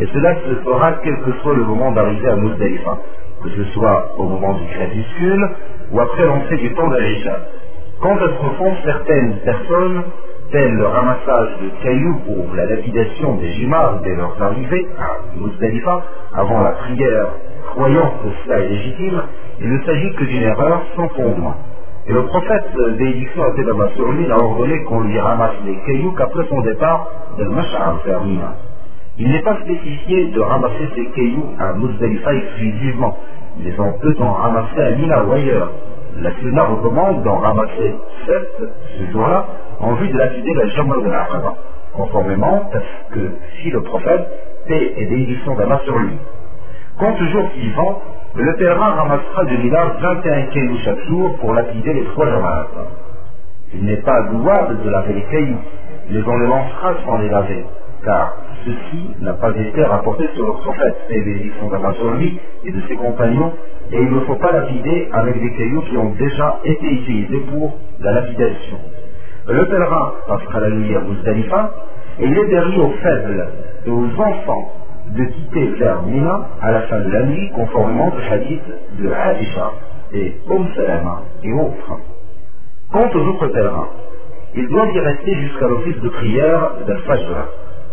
et 0.00 0.06
cela 0.06 0.34
se 0.36 0.54
fera 0.64 0.92
quel 1.02 1.16
que 1.22 1.32
soit 1.42 1.54
le 1.54 1.64
moment 1.64 1.92
d'arriver 1.92 2.28
à 2.28 2.36
Muzdalifa, 2.36 2.98
que 3.42 3.50
ce 3.50 3.64
soit 3.72 4.12
au 4.16 4.24
moment 4.24 4.54
du 4.54 4.66
crépuscule 4.66 5.48
ou 5.92 6.00
après 6.00 6.26
l'entrée 6.26 6.56
du 6.56 6.74
temps 6.74 6.88
d'Aïcha. 6.88 7.36
Quand 8.00 8.16
elles 8.16 8.36
se 8.36 8.56
font 8.56 8.74
certaines 8.84 9.38
personnes 9.44 10.02
tel 10.50 10.72
le 10.72 10.86
ramassage 10.86 11.48
de 11.60 11.82
cailloux 11.82 12.20
pour 12.26 12.54
la 12.54 12.64
lapidation 12.64 13.34
des 13.36 13.52
jumars 13.52 14.00
dès 14.02 14.14
leur 14.14 14.40
arrivée 14.40 14.86
à 14.98 15.36
Muzdalifa, 15.36 16.04
avant 16.34 16.62
la 16.62 16.70
prière, 16.72 17.28
croyant 17.74 18.12
que 18.22 18.28
cela 18.44 18.60
est 18.60 18.68
légitime, 18.68 19.22
il 19.60 19.72
ne 19.72 19.84
s'agit 19.84 20.14
que 20.14 20.24
d'une 20.24 20.42
erreur 20.42 20.82
sans 20.96 21.08
fondement. 21.08 21.54
Et 22.08 22.12
le 22.12 22.22
prophète 22.22 22.72
bénédiction 22.96 23.42
à 23.42 23.50
Tedama 23.50 23.88
sur 23.94 24.10
lui 24.12 24.26
n'a 24.26 24.38
ordonné 24.38 24.82
qu'on 24.84 25.00
lui 25.00 25.18
ramasse 25.18 25.56
les 25.66 25.76
cailloux 25.84 26.12
qu'après 26.12 26.46
son 26.48 26.62
départ 26.62 27.06
de 27.38 27.44
Mash'ar 27.44 28.00
vers 28.06 28.24
Mina. 28.24 28.54
Il 29.18 29.30
n'est 29.30 29.42
pas 29.42 29.56
spécifié 29.56 30.28
de 30.28 30.40
ramasser 30.40 30.88
ces 30.96 31.06
cailloux 31.06 31.54
à 31.58 31.74
Muzdalifa 31.74 32.32
exclusivement, 32.34 33.14
mais 33.58 33.78
on 33.78 33.92
peut 33.98 34.16
en 34.20 34.32
ramasser 34.32 34.80
à 34.80 34.90
Mina 34.92 35.24
ou 35.24 35.32
ailleurs. 35.32 35.70
La 36.22 36.32
Sunna 36.32 36.64
recommande 36.64 37.24
d'en 37.24 37.40
ramasser 37.40 37.94
sept 38.26 38.62
ce 38.98 39.12
jour-là 39.12 39.44
en 39.80 39.92
vue 39.94 40.08
de 40.08 40.16
lapider 40.16 40.54
la 40.54 40.66
Jamal 40.68 41.02
de 41.02 41.10
conformément 41.92 42.70
à 42.72 42.78
ce 42.78 43.14
que 43.14 43.32
fit 43.60 43.70
le 43.70 43.82
prophète, 43.82 44.26
paix 44.66 44.94
et 44.96 45.04
bénédiction 45.04 45.54
d'Allah 45.56 45.80
sur 45.84 45.98
lui. 45.98 46.16
Quant 46.98 47.12
au 47.12 47.26
jour 47.26 47.50
suivant, 47.54 48.02
le 48.44 48.54
pèlerin 48.54 48.90
ramassera 48.90 49.44
de 49.46 49.56
Mina 49.56 49.84
21 50.00 50.42
cailloux 50.52 50.78
chaque 50.84 51.04
jour 51.06 51.36
pour 51.40 51.54
lapider 51.54 51.92
les 51.92 52.04
trois 52.04 52.26
Jamal. 52.30 52.66
Il 53.74 53.84
n'est 53.84 54.02
pas 54.02 54.20
louable 54.30 54.80
de 54.84 54.90
laver 54.90 55.14
les 55.14 55.22
cailloux, 55.22 55.58
mais 56.10 56.22
on 56.24 56.38
les 56.38 56.46
lancera 56.46 56.94
sans 57.04 57.18
les 57.18 57.28
laver, 57.28 57.64
car 58.04 58.36
ceci 58.64 59.16
n'a 59.20 59.32
pas 59.32 59.50
été 59.50 59.82
rapporté 59.82 60.28
sur 60.36 60.46
le 60.46 60.52
prophète, 60.52 60.96
et 61.10 61.20
bénédiction 61.20 61.68
d'Allah 61.68 61.92
sur 61.94 62.10
lui 62.12 62.38
et 62.64 62.70
de 62.70 62.80
ses 62.88 62.94
compagnons, 62.94 63.52
et 63.90 64.00
il 64.00 64.10
ne 64.10 64.20
faut 64.20 64.36
pas 64.36 64.52
lapider 64.52 65.08
avec 65.12 65.40
des 65.40 65.52
cailloux 65.54 65.82
qui 65.82 65.96
ont 65.96 66.12
déjà 66.18 66.60
été 66.64 66.86
utilisés 66.86 67.40
pour 67.50 67.76
la 68.00 68.12
lapidation. 68.12 68.78
Le 69.48 69.66
pèlerin 69.66 70.12
passera 70.28 70.60
la 70.60 70.70
nuit 70.70 70.94
à 70.94 71.00
Muzdalifa, 71.00 71.70
et 72.20 72.26
il 72.26 72.38
est 72.38 72.78
aux 72.78 72.92
faibles 73.02 73.48
aux 73.88 74.20
enfants 74.20 74.77
de 75.16 75.24
quitter 75.24 75.66
vers 75.78 76.02
Mina 76.02 76.48
à 76.60 76.70
la 76.72 76.82
fin 76.82 77.00
de 77.00 77.10
la 77.10 77.22
nuit, 77.24 77.50
conformément 77.54 78.08
au 78.08 78.32
hadith 78.32 78.62
de 78.98 79.08
Aisha 79.08 79.72
et 80.12 80.34
Umm 80.50 80.66
Salama 80.74 81.22
et 81.42 81.52
autres. 81.52 82.00
Quant 82.92 83.08
aux 83.14 83.28
autres 83.28 83.48
pèlerins, 83.48 83.88
ils 84.54 84.68
doivent 84.68 84.94
y 84.94 85.00
rester 85.00 85.34
jusqu'à 85.34 85.68
l'office 85.68 86.00
de 86.00 86.08
prière 86.08 86.70
d'Al-Fajr, 86.86 87.48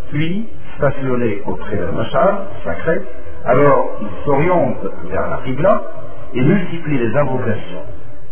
puis 0.09 0.47
stationner 0.77 1.41
auprès 1.45 1.77
d'un 1.77 1.91
machar 1.91 2.43
sacré, 2.63 3.01
alors 3.45 3.89
ils 4.01 4.25
s'orientent 4.25 4.87
vers 5.09 5.29
la 5.29 5.37
Qibla 5.45 5.81
et 6.33 6.41
multiplient 6.41 6.97
les 6.97 7.17
invocations, 7.17 7.81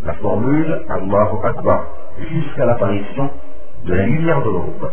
la 0.05 0.13
formule 0.13 0.81
Allahu 0.89 1.45
Akbar, 1.45 1.85
jusqu'à 2.31 2.65
l'apparition 2.65 3.29
de 3.85 3.93
la 3.93 4.05
lumière 4.05 4.41
de 4.41 4.49
l'aube. 4.49 4.91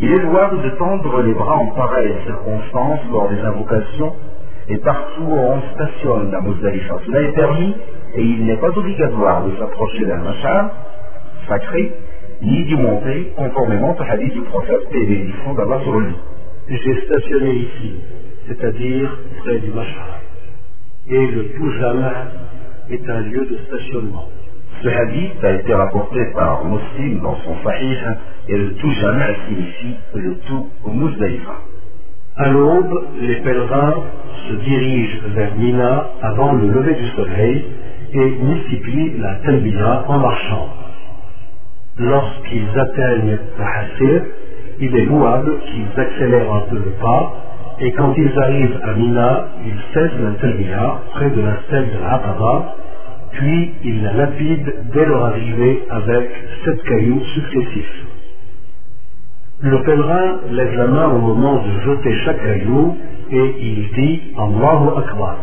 Il 0.00 0.12
est 0.12 0.18
louable 0.18 0.62
de 0.62 0.70
tendre 0.76 1.22
les 1.22 1.34
bras 1.34 1.56
en 1.56 1.66
pareille 1.68 2.14
circonstance 2.24 3.00
lors 3.10 3.28
des 3.30 3.40
invocations 3.40 4.14
et 4.68 4.76
partout 4.78 5.22
où 5.22 5.32
on 5.32 5.60
stationne 5.74 6.30
la 6.30 6.40
Muzdalifa. 6.40 6.98
Cela 7.04 7.20
est 7.22 7.32
permis 7.32 7.74
et 8.14 8.22
il 8.22 8.46
n'est 8.46 8.58
pas 8.58 8.68
obligatoire 8.68 9.44
de 9.44 9.56
s'approcher 9.56 10.06
d'un 10.06 10.18
machar 10.18 10.70
sacré 11.48 11.92
ni 12.42 12.64
d'y 12.66 12.76
monter 12.76 13.32
conformément 13.36 13.96
au 13.98 14.02
hadith 14.02 14.32
du 14.34 14.42
prophète 14.42 14.86
et 14.92 15.04
bénédiction 15.04 15.54
d'Allah 15.54 15.80
sur 15.82 15.98
lui. 15.98 16.14
J'ai 16.68 17.00
stationné 17.06 17.52
ici, 17.54 17.94
c'est-à-dire 18.46 19.18
près 19.40 19.58
du 19.58 19.72
machar. 19.72 20.20
Et 21.08 21.26
le 21.26 21.48
Toujama 21.54 22.12
est 22.90 23.10
un 23.10 23.20
lieu 23.20 23.46
de 23.46 23.58
stationnement. 23.66 24.28
Ce 24.80 24.88
hadith 24.88 25.42
a 25.42 25.52
été 25.54 25.74
rapporté 25.74 26.20
par 26.36 26.64
Muslim 26.64 27.20
dans 27.20 27.36
son 27.42 27.56
Sahih 27.64 27.98
et 28.48 28.56
le 28.56 28.74
tout 28.74 28.90
jamais 28.90 29.36
signifie 29.46 29.96
le 30.14 30.34
tout 30.46 30.66
au 30.84 30.90
Muzdalifa. 30.90 31.56
À 32.36 32.48
l'aube, 32.48 33.04
les 33.20 33.36
pèlerins 33.36 33.94
se 34.48 34.54
dirigent 34.54 35.18
vers 35.34 35.54
Mina 35.56 36.06
avant 36.22 36.52
le 36.52 36.68
lever 36.70 36.94
du 36.94 37.06
soleil 37.08 37.64
et 38.12 38.30
multiplient 38.42 39.18
la 39.18 39.34
talbiya 39.36 40.04
en 40.08 40.18
marchant. 40.18 40.68
Lorsqu'ils 41.98 42.78
atteignent 42.78 43.38
la 43.58 43.66
Hassir, 43.66 44.22
il 44.80 44.96
est 44.96 45.04
louable 45.06 45.52
qu'ils 45.66 46.00
accélèrent 46.00 46.52
un 46.52 46.60
peu 46.70 46.76
le 46.76 46.92
pas 47.00 47.32
et 47.80 47.92
quand 47.92 48.14
ils 48.16 48.38
arrivent 48.38 48.80
à 48.82 48.94
Mina, 48.94 49.48
ils 49.66 49.94
cessent 49.94 50.20
la 50.20 50.30
talbiya 50.40 51.00
près 51.14 51.30
de 51.30 51.40
la 51.40 51.56
stèle 51.66 51.88
de 51.90 52.02
l'Aqaba 52.02 52.74
puis 53.32 53.72
ils 53.84 54.02
la 54.02 54.12
lapident 54.14 54.72
dès 54.92 55.04
leur 55.04 55.24
arrivée 55.26 55.82
avec 55.90 56.30
sept 56.64 56.82
cailloux 56.84 57.22
successifs. 57.34 58.07
Le 59.60 59.82
pèlerin 59.82 60.36
lève 60.52 60.74
la 60.76 60.86
main 60.86 61.08
au 61.08 61.18
moment 61.18 61.60
de 61.64 61.80
jeter 61.80 62.14
chaque 62.24 62.40
caillou 62.44 62.96
et 63.32 63.54
il 63.60 63.88
dit 63.92 64.20
Allahu 64.38 64.98
Akbar. 64.98 65.36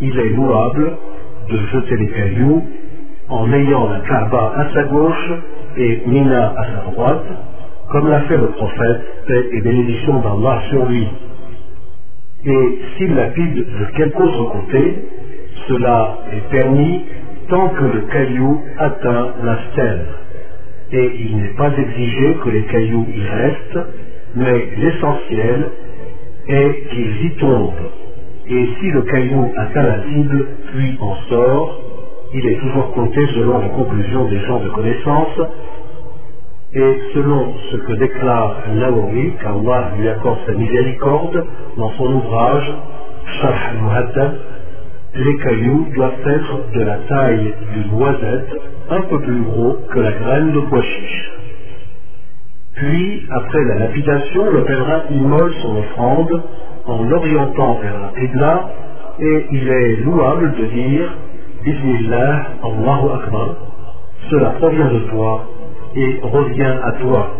Il 0.00 0.18
est 0.18 0.30
louable 0.30 0.96
de 1.48 1.56
jeter 1.72 1.96
les 1.96 2.08
cailloux 2.08 2.64
en 3.28 3.52
ayant 3.52 3.88
la 3.88 4.00
Kaaba 4.00 4.52
à 4.56 4.74
sa 4.74 4.82
gauche 4.82 5.32
et 5.76 6.02
Mina 6.06 6.54
à 6.56 6.64
sa 6.64 6.90
droite, 6.90 7.24
comme 7.92 8.08
l'a 8.08 8.22
fait 8.22 8.36
le 8.36 8.48
prophète, 8.48 9.00
paix 9.28 9.44
et 9.52 9.60
bénédiction 9.60 10.18
d'Allah 10.18 10.62
sur 10.70 10.86
lui. 10.86 11.06
Et 12.46 12.78
s'il 12.96 13.14
lapide 13.14 13.54
de 13.54 13.96
quelque 13.96 14.22
autre 14.22 14.52
côté, 14.54 15.04
cela 15.68 16.18
est 16.32 16.50
permis 16.50 17.04
tant 17.48 17.68
que 17.68 17.84
le 17.84 18.00
caillou 18.12 18.60
atteint 18.76 19.28
la 19.44 19.56
stèle. 19.70 20.06
Et 20.92 21.12
il 21.20 21.36
n'est 21.36 21.54
pas 21.56 21.70
exigé 21.76 22.36
que 22.42 22.50
les 22.50 22.64
cailloux 22.64 23.06
y 23.14 23.22
restent, 23.22 23.88
mais 24.34 24.68
l'essentiel 24.76 25.68
est 26.48 26.88
qu'ils 26.90 27.26
y 27.26 27.30
tombent. 27.36 27.90
Et 28.48 28.68
si 28.80 28.90
le 28.90 29.02
caillou 29.02 29.52
atteint 29.56 29.82
la 29.82 30.02
cible, 30.04 30.46
puis 30.72 30.98
en 31.00 31.14
sort, 31.28 31.80
il 32.34 32.46
est 32.46 32.58
toujours 32.60 32.92
compté 32.92 33.20
selon 33.34 33.58
la 33.58 33.68
conclusion 33.68 34.24
des 34.28 34.40
gens 34.40 34.60
de 34.60 34.68
connaissance 34.70 35.40
et 36.72 36.98
selon 37.14 37.52
ce 37.70 37.76
que 37.78 37.92
déclare 37.94 38.62
Nawawi, 38.72 39.32
qu'Allah 39.42 39.90
lui 39.98 40.08
accorde 40.08 40.38
sa 40.46 40.52
miséricorde 40.52 41.44
dans 41.76 41.90
son 41.94 42.12
ouvrage 42.14 42.72
Sharh 43.40 43.70
al-Muhaddab, 43.70 44.34
les 45.16 45.36
cailloux 45.38 45.88
doivent 45.94 46.26
être 46.26 46.72
de 46.72 46.80
la 46.84 46.96
taille 47.08 47.54
d'une 47.74 47.98
noisette, 47.98 48.52
un 48.90 49.00
peu 49.02 49.20
plus 49.20 49.42
gros 49.42 49.76
que 49.90 50.00
la 50.00 50.12
graine 50.12 50.52
de 50.52 50.60
pois 50.60 50.82
chiche. 50.82 51.30
Puis, 52.74 53.26
après 53.30 53.64
la 53.64 53.78
lapidation, 53.80 54.50
le 54.50 54.64
pèlerin 54.64 55.02
immole 55.10 55.52
son 55.62 55.76
offrande 55.76 56.42
en 56.86 57.02
l'orientant 57.04 57.78
vers 57.82 58.00
la 58.00 58.20
Qibla 58.20 58.70
et 59.18 59.46
il 59.50 59.68
est 59.68 59.96
louable 60.04 60.52
de 60.56 60.64
dire 60.66 61.12
Bismillah, 61.64 62.46
Allahu 62.64 63.10
Akbar, 63.14 63.54
cela 64.30 64.50
provient 64.58 64.90
de 64.92 65.00
toi 65.10 65.44
et 65.94 66.20
revient 66.22 66.74
à 66.82 66.92
toi. 66.92 67.30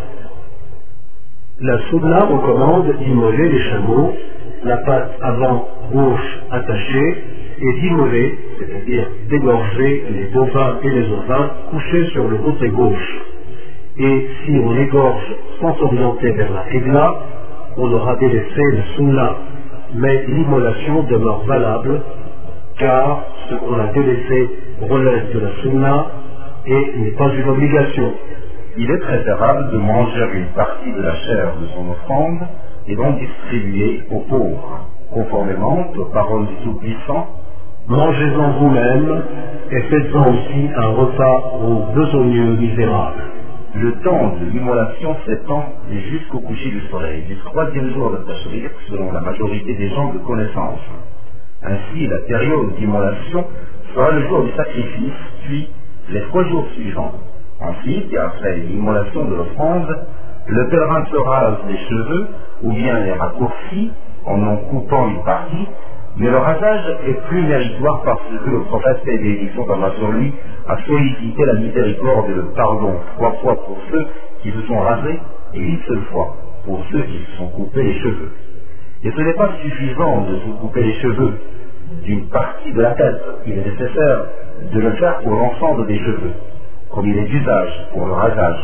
La 1.61 1.79
Sunna 1.89 2.21
recommande 2.25 2.97
d'immoler 2.99 3.49
les 3.49 3.63
chameaux, 3.71 4.13
la 4.65 4.77
patte 4.79 5.13
avant 5.23 5.69
gauche 5.93 6.41
attachée 6.51 7.25
et 7.61 7.73
d'immoler, 7.81 8.39
c'est-à-dire 8.59 9.07
d'égorger 9.29 10.05
les 10.11 10.25
bovins 10.33 10.79
et 10.83 10.89
les 10.89 11.13
ovins 11.13 11.51
couchés 11.71 12.07
sur 12.07 12.27
le 12.29 12.39
côté 12.39 12.69
gauche. 12.69 13.23
Et 13.99 14.27
si 14.45 14.53
on 14.65 14.77
égorge 14.77 15.37
sans 15.61 15.75
s'orienter 15.75 16.31
vers 16.33 16.53
la 16.53 16.65
Qibla, 16.71 17.15
on 17.77 17.93
aura 17.93 18.17
délaissé 18.17 18.63
le 18.73 18.83
sunna, 18.97 19.37
mais 19.95 20.25
l'immolation 20.27 21.03
demeure 21.03 21.45
valable, 21.47 22.01
car 22.79 23.25
ce 23.49 23.55
qu'on 23.57 23.79
a 23.79 23.87
délaissé 23.93 24.51
relève 24.89 25.35
de 25.35 25.41
la 25.41 25.51
sunna 25.63 26.07
et 26.67 26.93
n'est 26.99 27.11
pas 27.13 27.31
une 27.35 27.49
obligation. 27.49 28.13
Il 28.79 28.91
est 28.91 28.99
préférable 28.99 29.71
de 29.73 29.79
manger 29.79 30.27
une 30.35 30.47
partie 30.55 30.93
de 30.93 31.03
la 31.03 31.15
chair 31.15 31.53
de 31.61 31.67
son 31.75 31.91
offrande 31.91 32.39
et 32.89 32.97
donc 32.97 33.19
distribuer 33.19 34.03
aux 34.11 34.21
pauvres, 34.21 34.87
conformément 35.13 35.87
aux 35.97 36.05
paroles 36.07 36.47
du 36.47 36.55
Tout-Puissant 36.65 37.27
Mangez-en 37.91 38.51
vous-même 38.53 39.23
et 39.73 39.81
faites-en 39.83 40.21
aussi 40.21 40.71
un 40.77 40.89
repas 40.91 41.55
aux 41.61 41.93
besogneux 41.93 42.57
misérables. 42.57 43.23
Le 43.75 43.93
temps 44.05 44.37
de 44.41 44.45
l'immolation 44.45 45.17
s'étend 45.27 45.65
jusqu'au 45.91 46.39
coucher 46.39 46.71
du 46.71 46.83
soleil, 46.89 47.23
du 47.25 47.37
troisième 47.39 47.93
jour 47.93 48.13
de 48.13 48.19
Tashriq, 48.19 48.71
selon 48.89 49.11
la 49.11 49.21
majorité 49.23 49.75
des 49.75 49.89
gens 49.89 50.13
de 50.13 50.19
connaissance. 50.19 50.79
Ainsi, 51.65 52.07
la 52.07 52.19
période 52.29 52.77
d'immolation 52.79 53.45
sera 53.93 54.13
le 54.13 54.29
jour 54.29 54.45
du 54.45 54.53
sacrifice, 54.53 55.21
puis 55.47 55.69
les 56.11 56.23
trois 56.29 56.45
jours 56.45 56.69
suivants. 56.77 57.15
Ensuite, 57.61 58.17
après 58.17 58.57
l'immolation 58.59 59.25
de 59.25 59.35
l'offrande, 59.35 59.89
le 60.47 60.69
pèlerin 60.69 61.05
se 61.07 61.17
rase 61.17 61.59
les 61.67 61.77
cheveux 61.77 62.29
ou 62.63 62.73
bien 62.73 63.01
les 63.01 63.13
raccourcit 63.15 63.91
en 64.27 64.41
en 64.47 64.57
coupant 64.59 65.09
une 65.09 65.25
partie 65.25 65.67
mais 66.21 66.29
le 66.29 66.37
rasage 66.37 66.99
est 67.09 67.29
plus 67.29 67.43
méritoire 67.47 68.03
parce 68.05 68.21
que 68.45 68.51
le 68.51 68.61
prophète 68.65 69.03
bénédiction 69.07 69.65
d'Allah 69.65 69.91
sur 69.97 70.09
lui 70.13 70.35
a 70.69 70.77
sollicité 70.85 71.45
la 71.47 71.55
miséricorde 71.55 72.29
et 72.29 72.35
le 72.35 72.43
pardon 72.55 72.93
trois 73.17 73.33
fois 73.41 73.55
pour 73.65 73.79
ceux 73.91 74.07
qui 74.43 74.51
se 74.53 74.61
sont 74.67 74.79
rasés 74.81 75.19
et 75.55 75.59
une 75.59 75.81
seule 75.89 76.03
fois 76.13 76.37
pour 76.67 76.85
ceux 76.93 77.03
qui 77.05 77.25
se 77.25 77.39
sont 77.39 77.47
coupés 77.49 77.85
les 77.85 77.99
cheveux. 78.01 78.33
Et 79.03 79.11
ce 79.11 79.21
n'est 79.23 79.33
pas 79.33 79.49
suffisant 79.63 80.27
de 80.27 80.37
se 80.41 80.61
couper 80.61 80.83
les 80.83 80.95
cheveux 81.01 81.39
d'une 82.05 82.29
partie 82.29 82.71
de 82.71 82.83
la 82.83 82.91
tête. 82.91 83.23
Il 83.47 83.55
est 83.55 83.65
nécessaire 83.65 84.25
de 84.75 84.79
le 84.79 84.91
faire 84.97 85.21
pour 85.21 85.33
l'ensemble 85.33 85.87
des 85.87 85.99
cheveux, 86.01 86.35
comme 86.91 87.07
il 87.07 87.17
est 87.17 87.29
d'usage 87.29 87.89
pour 87.95 88.05
le 88.05 88.13
rasage. 88.13 88.61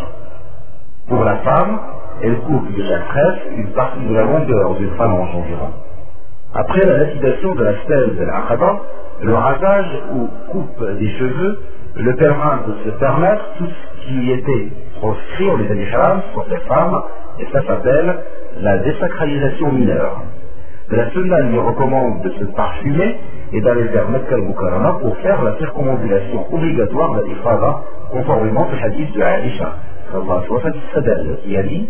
Pour 1.09 1.25
la 1.25 1.37
femme, 1.37 1.81
elle 2.23 2.37
coupe 2.41 2.71
de 2.71 2.83
chaque 2.85 3.09
tresse 3.09 3.39
une 3.57 3.73
partie 3.73 4.05
de 4.05 4.13
la 4.13 4.25
longueur 4.25 4.75
d'une 4.75 4.95
phalange 4.97 5.35
environ. 5.35 5.86
Après 6.55 6.85
la 6.87 6.99
lapidation 6.99 7.55
de 7.55 7.65
la 7.65 7.83
stèle 7.83 8.17
de 8.17 8.25
l'Aqaba, 8.25 8.81
le 9.23 9.35
rasage 9.35 10.03
ou 10.15 10.29
coupe 10.51 10.85
des 10.99 11.11
cheveux, 11.19 11.61
le 11.97 12.15
pèlerin 12.17 12.61
peut 12.67 12.75
se 12.85 12.91
permettre 12.99 13.45
tout 13.59 13.67
ce 13.67 14.07
qui 14.07 14.31
était 14.33 14.69
proscrit 14.99 15.49
au 15.49 15.57
les 15.57 15.93
haram 15.93 16.23
pour 16.35 16.45
ces 16.49 16.59
femmes, 16.69 17.03
et 17.39 17.47
ça 17.53 17.63
s'appelle 17.67 18.17
la 18.61 18.79
désacralisation 18.79 19.73
mineure. 19.73 20.23
La 20.91 21.11
sunna 21.11 21.41
lui 21.41 21.59
recommande 21.59 22.23
de 22.23 22.31
se 22.31 22.45
parfumer 22.55 23.17
et 23.53 23.61
d'aller 23.61 23.85
vers 23.85 24.09
Mecca 24.09 24.35
al-Mukarrama 24.35 24.99
pour 25.01 25.17
faire 25.19 25.43
la 25.43 25.57
circumambulation 25.59 26.47
obligatoire 26.53 27.15
de 27.15 27.25
l'Ifrada, 27.25 27.81
conformément 28.13 28.69
au 28.69 28.85
hadith 28.85 29.13
de 29.13 29.21
Aisha, 29.21 29.77
qui 31.45 31.57
a 31.57 31.63
dit 31.63 31.89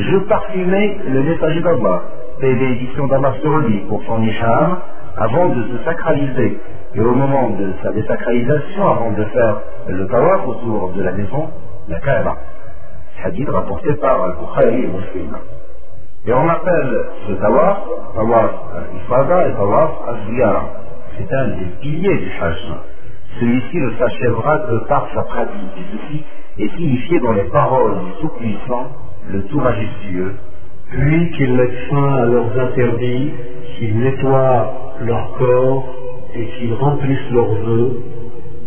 Je 0.00 0.16
parfumais 0.28 0.96
le 1.08 1.22
messager 1.24 1.60
d'Allah, 1.60 2.02
et 2.40 2.54
l'édition 2.54 3.08
d'Allah 3.08 3.34
sur 3.40 3.58
lui 3.58 3.80
pour 3.88 4.00
son 4.04 4.22
Isham, 4.22 4.78
avant 5.16 5.48
de 5.48 5.62
se 5.64 5.84
sacraliser. 5.84 6.60
Et 6.94 7.00
au 7.00 7.14
moment 7.14 7.50
de 7.50 7.72
sa 7.82 7.90
désacralisation, 7.90 8.88
avant 8.88 9.10
de 9.10 9.24
faire 9.24 9.60
le 9.88 10.06
tawaf 10.06 10.46
autour 10.46 10.92
de 10.92 11.02
la 11.02 11.12
maison, 11.12 11.48
la 11.88 11.98
Kaaba. 11.98 12.36
Hadith 13.24 13.48
rapporté 13.48 13.92
par 13.94 14.22
Al-Bukhari 14.22 14.84
et 14.84 14.86
Muslim. 14.86 15.36
Et 16.26 16.32
on 16.32 16.48
appelle 16.48 16.98
ce 17.26 17.32
tawaf, 17.32 17.78
tawaf 18.14 18.50
al-ifada 18.76 19.48
et 19.48 19.52
tawaf 19.54 19.90
al-ziyara. 20.06 20.64
C'est 21.18 21.34
un 21.34 21.48
des 21.48 21.66
piliers 21.80 22.18
du 22.18 22.30
hajj. 22.40 22.74
Celui-ci 23.40 23.76
ne 23.78 23.90
s'achèvera 23.98 24.58
que 24.60 24.86
par 24.86 25.08
sa 25.12 25.22
pratique. 25.24 25.76
Et 25.76 25.96
ceci 25.96 26.24
est 26.62 26.76
signifié 26.76 27.18
dans 27.18 27.32
les 27.32 27.50
paroles 27.50 27.98
du 28.04 28.12
Tout-Puissant, 28.20 28.86
le 29.32 29.42
Tout 29.44 29.60
Majestueux. 29.60 30.34
Puis 30.90 31.30
qu'ils 31.32 31.54
mettent 31.54 31.88
fin 31.90 32.14
à 32.14 32.24
leurs 32.26 32.58
interdits, 32.58 33.32
qu'ils 33.78 33.98
nettoient 33.98 34.74
leur 35.04 35.32
corps 35.38 35.94
et 36.34 36.46
qu'ils 36.46 36.74
remplissent 36.74 37.30
leurs 37.32 37.54
vœux, 37.54 37.92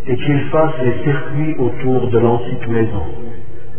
et 0.07 0.15
qu'ils 0.15 0.43
fassent 0.49 0.81
les 0.83 1.03
circuits 1.03 1.55
autour 1.57 2.09
de 2.09 2.19
l'antique 2.19 2.67
maison. 2.67 3.03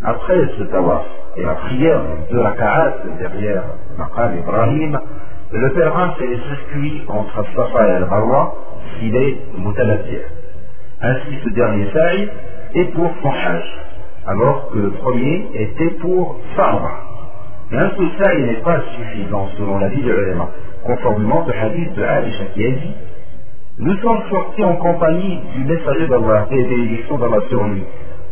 Après 0.04 0.48
ce 0.58 0.64
tawaf 0.64 1.04
et 1.36 1.42
la 1.42 1.54
prière 1.54 2.00
de 2.30 2.36
la 2.36 2.50
raka'at 2.50 2.94
derrière 3.18 3.62
Maqam 3.98 4.38
Ibrahim, 4.38 4.98
le 5.52 5.70
pèlerin 5.70 6.10
fait 6.18 6.26
les 6.26 6.38
circuits 6.38 7.02
entre 7.08 7.44
Safa 7.54 7.88
et 7.88 7.92
Al-Marwa 7.92 8.54
s'il 8.98 9.14
est. 9.14 9.38
Ainsi 11.02 11.38
ce 11.44 11.50
dernier 11.50 11.86
saï 11.92 12.28
est 12.74 12.84
pour 12.94 13.10
son 13.22 13.28
hajj, 13.28 13.64
alors 14.26 14.70
que 14.72 14.78
le 14.78 14.90
premier 14.90 15.48
était 15.54 15.90
pour 16.00 16.36
Sarwa. 16.56 16.90
Mais 17.70 17.78
un 17.78 17.90
seul 17.96 18.08
saï 18.18 18.42
n'est 18.42 18.60
pas 18.62 18.80
suffisant 18.96 19.48
selon 19.56 19.78
la 19.78 19.88
vie 19.88 20.02
de 20.02 20.12
l'ulama, 20.12 20.48
conformément 20.84 21.44
au 21.46 21.50
hadith 21.50 21.94
de 21.94 22.02
Aisha 22.02 22.44
qui 22.54 22.66
a 22.66 22.70
dit 22.70 22.94
Nous 23.78 23.96
sommes 23.96 24.22
sortis 24.30 24.64
en 24.64 24.76
compagnie 24.76 25.40
du 25.54 25.64
messager 25.64 26.06
d'Allah 26.06 26.46
et 26.50 26.64
des 26.64 26.74
élections 26.74 27.18
d'Allah 27.18 27.40
sur 27.48 27.64
lui. 27.64 27.82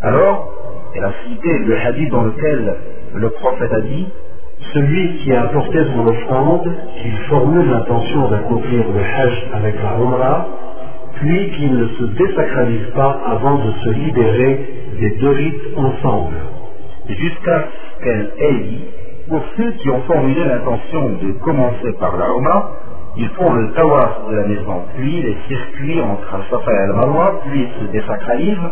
Alors, 0.03 0.53
elle 0.95 1.05
a 1.05 1.13
cité 1.27 1.59
le 1.59 1.77
hadith 1.79 2.11
dans 2.11 2.25
lequel 2.25 2.77
le 3.15 3.31
prophète 3.31 3.73
a 3.73 3.81
dit 3.81 4.09
Celui 4.75 5.19
qui 5.19 5.33
a 5.33 5.45
apporté 5.45 5.79
son 5.95 6.07
offrande, 6.07 6.71
qu'il 7.01 7.17
formule 7.29 7.69
l'intention 7.69 8.29
d'accomplir 8.29 8.85
le 8.95 9.01
hajj 9.01 9.47
avec 9.55 9.75
la 9.83 9.97
Umrah, 9.99 10.47
puis 11.15 11.51
qu'il 11.53 11.77
ne 11.77 11.89
se 11.89 12.05
désacralise 12.05 12.87
pas 12.95 13.21
avant 13.27 13.57
de 13.57 13.73
se 13.85 13.91
libérer 13.91 14.80
des 15.01 15.11
deux 15.11 15.31
rites 15.31 15.77
ensemble. 15.77 16.37
Jusqu'à 17.09 17.65
ce 17.99 18.05
qu'elle 18.05 18.33
ait 18.39 18.55
dit 18.55 18.85
pour 19.29 19.43
ceux 19.57 19.71
qui 19.73 19.89
ont 19.91 20.03
formulé 20.03 20.45
l'intention 20.45 21.11
de 21.23 21.33
commencer 21.45 21.93
par 22.01 22.17
la 22.17 22.27
Umrah, 22.27 22.73
ils 23.17 23.29
font 23.31 23.53
le 23.53 23.73
tawaf 23.73 24.29
de 24.29 24.35
la 24.35 24.47
maison, 24.47 24.83
puis 24.97 25.23
les 25.23 25.37
circuits 25.49 26.01
entre 26.01 26.35
Al-Safa 26.35 26.73
et 26.73 26.79
Al-Marwa, 26.79 27.41
puis 27.45 27.63
ils 27.63 27.81
se 27.81 27.93
désacralisent. 27.93 28.71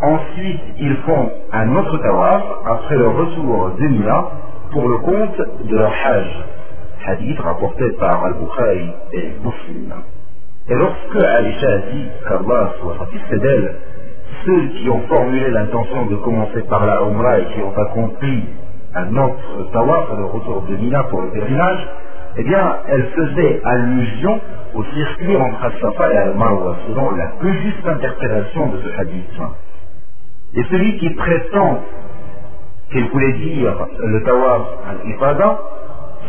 Ensuite, 0.00 0.60
ils 0.78 0.96
font 1.06 1.30
un 1.52 1.74
autre 1.76 1.98
tawaf 1.98 2.42
après 2.66 2.96
le 2.96 3.08
retour 3.08 3.70
de 3.78 4.72
pour 4.72 4.88
le 4.88 4.98
compte 4.98 5.40
de 5.64 5.76
leur 5.76 5.92
hajj. 5.92 6.44
Hadith 7.06 7.40
rapporté 7.40 7.90
par 7.98 8.24
Al-Bukhari 8.24 8.90
et 9.12 9.28
Muslim. 9.42 9.94
Et 10.68 10.74
lorsque 10.74 11.16
Aisha 11.16 11.78
dit 11.92 12.06
qu'Allah 12.28 12.72
soit 12.80 12.98
satisfait 12.98 13.38
d'elle, 13.38 13.74
ceux 14.44 14.68
qui 14.68 14.88
ont 14.90 15.00
formulé 15.08 15.50
l'intention 15.50 16.06
de 16.06 16.16
commencer 16.16 16.62
par 16.68 16.86
la 16.86 17.02
Umrah 17.02 17.40
et 17.40 17.44
qui 17.54 17.60
ont 17.62 17.76
accompli 17.76 18.44
un 18.94 19.16
autre 19.16 19.70
tawaf, 19.72 20.08
le 20.16 20.24
retour 20.24 20.62
de 20.62 20.76
Mina 20.76 21.02
pour 21.04 21.22
le 21.22 21.30
pèlerinage, 21.30 21.88
eh 22.36 22.42
bien, 22.44 22.76
elle 22.88 23.04
faisait 23.04 23.60
allusion 23.64 24.40
au 24.74 24.84
circuit 24.84 25.36
entre 25.36 25.64
Al-Safa 25.64 26.12
et 26.12 26.16
Al-Marwa, 26.18 26.76
selon 26.88 27.10
la 27.16 27.26
plus 27.38 27.62
juste 27.62 27.86
interprétation 27.86 28.68
de 28.68 28.78
ce 28.78 29.00
hadith. 29.00 29.40
Et 30.54 30.62
celui 30.70 30.98
qui 30.98 31.10
prétend 31.10 31.80
qu'il 32.90 33.08
voulait 33.10 33.32
dire 33.32 33.86
le 33.98 34.22
tawaf 34.24 34.62
al-ifada 34.88 35.58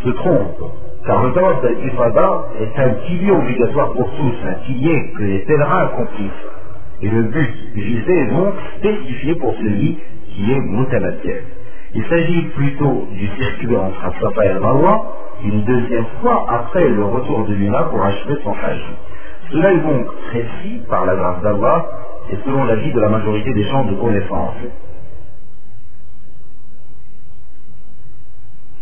se 0.04 0.10
trompe, 0.10 0.62
car 1.06 1.24
le 1.24 1.32
tawaf 1.32 1.64
al-ifada 1.64 2.44
est 2.60 2.80
un 2.80 2.90
pilier 3.06 3.30
obligatoire 3.30 3.92
pour 3.92 4.10
tous, 4.10 4.34
un 4.46 4.54
pilier 4.66 5.12
que 5.16 5.22
les 5.22 5.38
pèlerins 5.40 5.84
accomplissent. 5.84 6.59
Et 7.02 7.08
le 7.08 7.22
but 7.22 7.54
visé 7.74 8.12
est 8.12 8.26
donc 8.26 8.54
spécifié 8.78 9.34
pour 9.36 9.54
celui 9.54 9.98
qui 10.34 10.52
est 10.52 10.60
mutamatiel. 10.60 11.42
Il 11.94 12.04
s'agit 12.04 12.42
plutôt 12.54 13.08
du 13.10 13.26
circuit 13.38 13.76
entre 13.76 14.04
Al-Safa 14.04 14.44
et 14.44 14.48
Al-Marwa, 14.48 15.16
une 15.42 15.64
deuxième 15.64 16.06
fois 16.20 16.46
après 16.48 16.88
le 16.88 17.04
retour 17.04 17.46
de 17.46 17.54
Mina 17.54 17.84
pour 17.84 18.02
achever 18.04 18.36
son 18.44 18.52
hajj. 18.52 18.80
Cela 19.50 19.72
est 19.72 19.80
donc 19.80 20.06
précis 20.28 20.82
par 20.88 21.06
la 21.06 21.16
grâce 21.16 21.42
d'Allah 21.42 21.86
et 22.30 22.36
selon 22.44 22.64
l'avis 22.64 22.92
de 22.92 23.00
la 23.00 23.08
majorité 23.08 23.52
des 23.52 23.64
gens 23.64 23.84
de 23.84 23.94
connaissance. 23.94 24.54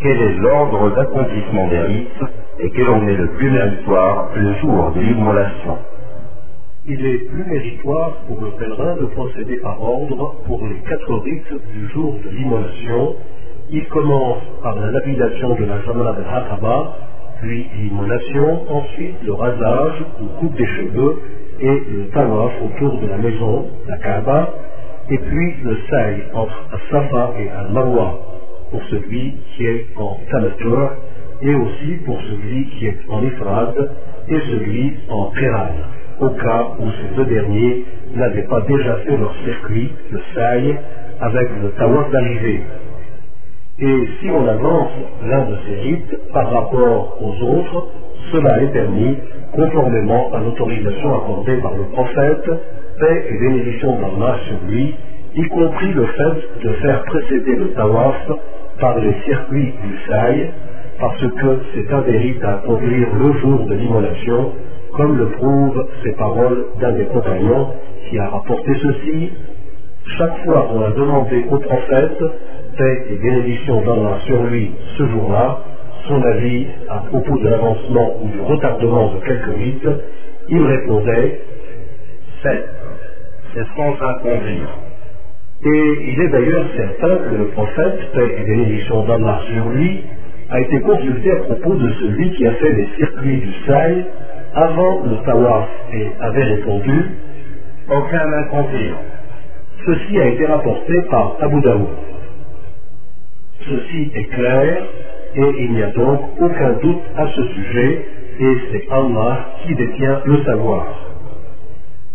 Quel 0.00 0.20
est 0.20 0.34
l'ordre 0.38 0.94
d'accomplissement 0.94 1.68
des 1.68 1.80
rites 1.80 2.24
et 2.60 2.70
quel 2.70 2.88
en 2.88 3.08
est 3.08 3.16
le 3.16 3.28
plus 3.30 3.50
méritoire 3.50 4.28
le 4.34 4.54
jour 4.58 4.92
de 4.92 5.00
l'immolation? 5.00 5.78
Il 6.90 7.04
est 7.04 7.18
plus 7.18 7.44
méritoire 7.44 8.12
pour 8.26 8.40
le 8.40 8.50
pèlerin 8.52 8.96
de 8.96 9.06
procéder 9.06 9.56
par 9.58 9.82
ordre 9.82 10.36
pour 10.46 10.66
les 10.66 10.80
quatre 10.88 11.14
rites 11.22 11.52
du 11.74 11.86
jour 11.88 12.14
de 12.24 12.30
l'immolation. 12.30 13.14
Il 13.70 13.84
commence 13.88 14.38
par 14.62 14.74
la 14.80 14.90
lapidation 14.92 15.54
de 15.54 15.64
la 15.66 15.82
Jamala 15.82 16.12
de 16.12 16.22
Hakaba, 16.22 16.96
puis 17.42 17.66
l'immolation, 17.76 18.62
ensuite 18.70 19.22
le 19.22 19.34
rasage 19.34 20.02
ou 20.22 20.40
coupe 20.40 20.56
des 20.56 20.64
cheveux 20.64 21.16
et 21.60 21.82
le 21.94 22.08
tawaf 22.08 22.52
autour 22.64 23.00
de 23.00 23.06
la 23.06 23.18
maison, 23.18 23.66
la 23.86 23.98
Kaaba, 23.98 24.50
et 25.10 25.18
puis 25.18 25.54
le 25.62 25.76
saï 25.90 26.22
entre 26.32 26.68
Al-Safa 26.72 27.32
et 27.38 27.50
Al-Marwa 27.50 28.18
pour 28.70 28.82
celui 28.90 29.34
qui 29.56 29.66
est 29.66 29.86
en 29.96 30.16
Tamatur 30.30 30.90
et 31.42 31.54
aussi 31.54 31.96
pour 32.06 32.18
celui 32.18 32.66
qui 32.70 32.86
est 32.86 32.98
en 33.08 33.22
Ifrad 33.22 33.90
et 34.28 34.40
celui 34.40 34.94
en 35.10 35.30
Qiran, 35.30 35.68
au 36.20 36.28
cas 36.30 36.66
où 36.78 36.84
ces 36.90 37.16
deux 37.16 37.26
derniers 37.26 37.84
n'avaient 38.14 38.46
pas 38.48 38.60
déjà 38.62 38.96
fait 39.06 39.16
leur 39.16 39.34
circuit, 39.44 39.92
le 40.10 40.20
saï, 40.34 40.76
avec 41.20 41.48
le 41.62 41.70
tawaf 41.70 42.10
d'arrivée. 42.10 42.62
Et 43.80 44.08
si 44.20 44.30
on 44.30 44.46
avance 44.46 44.90
l'un 45.24 45.44
de 45.44 45.56
ces 45.66 45.74
rites 45.80 46.18
par 46.32 46.50
rapport 46.50 47.18
aux 47.22 47.44
autres, 47.44 47.88
cela 48.32 48.62
est 48.62 48.72
permis 48.72 49.16
conformément 49.52 50.32
à 50.34 50.40
l'autorisation 50.40 51.14
accordée 51.14 51.56
par 51.58 51.74
le 51.76 51.84
prophète, 51.92 52.50
paix 52.98 53.24
et 53.30 53.38
bénédiction 53.38 53.92
d'Allah 54.00 54.36
sur 54.48 54.68
lui, 54.68 54.94
y 55.36 55.42
compris 55.44 55.92
le 55.92 56.06
fait 56.06 56.64
de 56.64 56.72
faire 56.74 57.02
précéder 57.04 57.56
le 57.56 57.72
tawaf 57.74 58.32
par 58.80 58.98
les 58.98 59.14
circuits 59.24 59.72
du 59.82 59.98
saï, 60.08 60.50
parce 60.98 61.20
que 61.20 61.58
c'est 61.74 61.92
un 61.92 62.00
des 62.02 62.18
rites 62.18 62.44
à 62.44 62.54
accomplir 62.54 63.08
le 63.14 63.32
jour 63.38 63.64
de 63.66 63.74
l'immolation, 63.74 64.52
comme 64.98 65.16
le 65.16 65.26
prouvent 65.30 65.86
ces 66.02 66.12
paroles 66.12 66.66
d'un 66.80 66.92
des 66.92 67.04
compagnons 67.04 67.68
qui 68.10 68.18
a 68.18 68.28
rapporté 68.30 68.72
ceci. 68.82 69.30
Chaque 70.18 70.44
fois 70.44 70.68
qu'on 70.68 70.82
a 70.82 70.90
demandé 70.90 71.44
au 71.50 71.58
prophète, 71.58 72.18
paix 72.76 73.06
et 73.08 73.14
bénédiction 73.14 73.80
d'Allah 73.82 74.18
sur 74.26 74.42
lui 74.44 74.72
ce 74.98 75.06
jour-là, 75.06 75.60
son 76.08 76.20
avis 76.20 76.66
à 76.88 76.98
propos 77.10 77.38
de 77.38 77.48
l'avancement 77.48 78.16
ou 78.22 78.28
du 78.28 78.40
retardement 78.40 79.14
de 79.14 79.20
quelques 79.24 79.56
rites, 79.56 79.88
il 80.48 80.62
répondait 80.62 81.42
C'est, 82.42 82.64
c'est 83.54 83.66
sans 83.76 84.04
inconvénient. 84.04 84.78
Et 85.64 86.12
il 86.12 86.20
est 86.22 86.28
d'ailleurs 86.28 86.64
certain 86.76 87.16
que 87.18 87.34
le 87.36 87.44
prophète, 87.48 88.00
paix 88.14 88.34
et 88.36 88.44
bénédiction 88.44 89.04
d'Allah 89.04 89.40
sur 89.54 89.68
lui, 89.70 90.00
a 90.50 90.60
été 90.60 90.80
consulté 90.80 91.30
à 91.30 91.36
propos 91.36 91.74
de 91.74 91.92
celui 92.00 92.30
qui 92.32 92.46
a 92.46 92.52
fait 92.52 92.72
les 92.72 92.88
circuits 92.96 93.38
du 93.38 93.52
Saï 93.66 94.04
avant 94.58 95.00
le 95.04 95.16
Tawaf 95.24 95.68
et 95.92 96.06
avait 96.20 96.44
répondu 96.44 97.10
Aucun 97.90 98.32
inconvénient. 98.32 99.02
Ceci 99.86 100.20
a 100.20 100.26
été 100.26 100.46
rapporté 100.46 101.02
par 101.10 101.36
Abu 101.40 101.60
Daoud. 101.62 101.88
Ceci 103.60 104.10
est 104.14 104.24
clair 104.34 104.82
et 105.36 105.54
il 105.60 105.72
n'y 105.72 105.82
a 105.82 105.90
donc 105.90 106.20
aucun 106.40 106.72
doute 106.82 107.02
à 107.16 107.26
ce 107.28 107.42
sujet 107.54 108.04
et 108.40 108.56
c'est 108.72 108.92
Allah 108.92 109.38
qui 109.62 109.74
détient 109.74 110.20
le 110.24 110.44
savoir. 110.44 110.86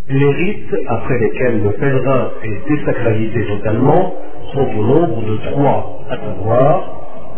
Les 0.08 0.30
rites 0.30 0.74
après 0.88 1.18
lesquels 1.18 1.62
le 1.62 1.70
pèlerin 1.72 2.28
est 2.42 2.68
désacralisé 2.68 3.46
totalement 3.46 4.14
sont 4.52 4.68
au 4.78 4.84
nombre 4.84 5.22
de 5.24 5.36
trois, 5.50 6.00
à 6.10 6.16
savoir 6.16 6.82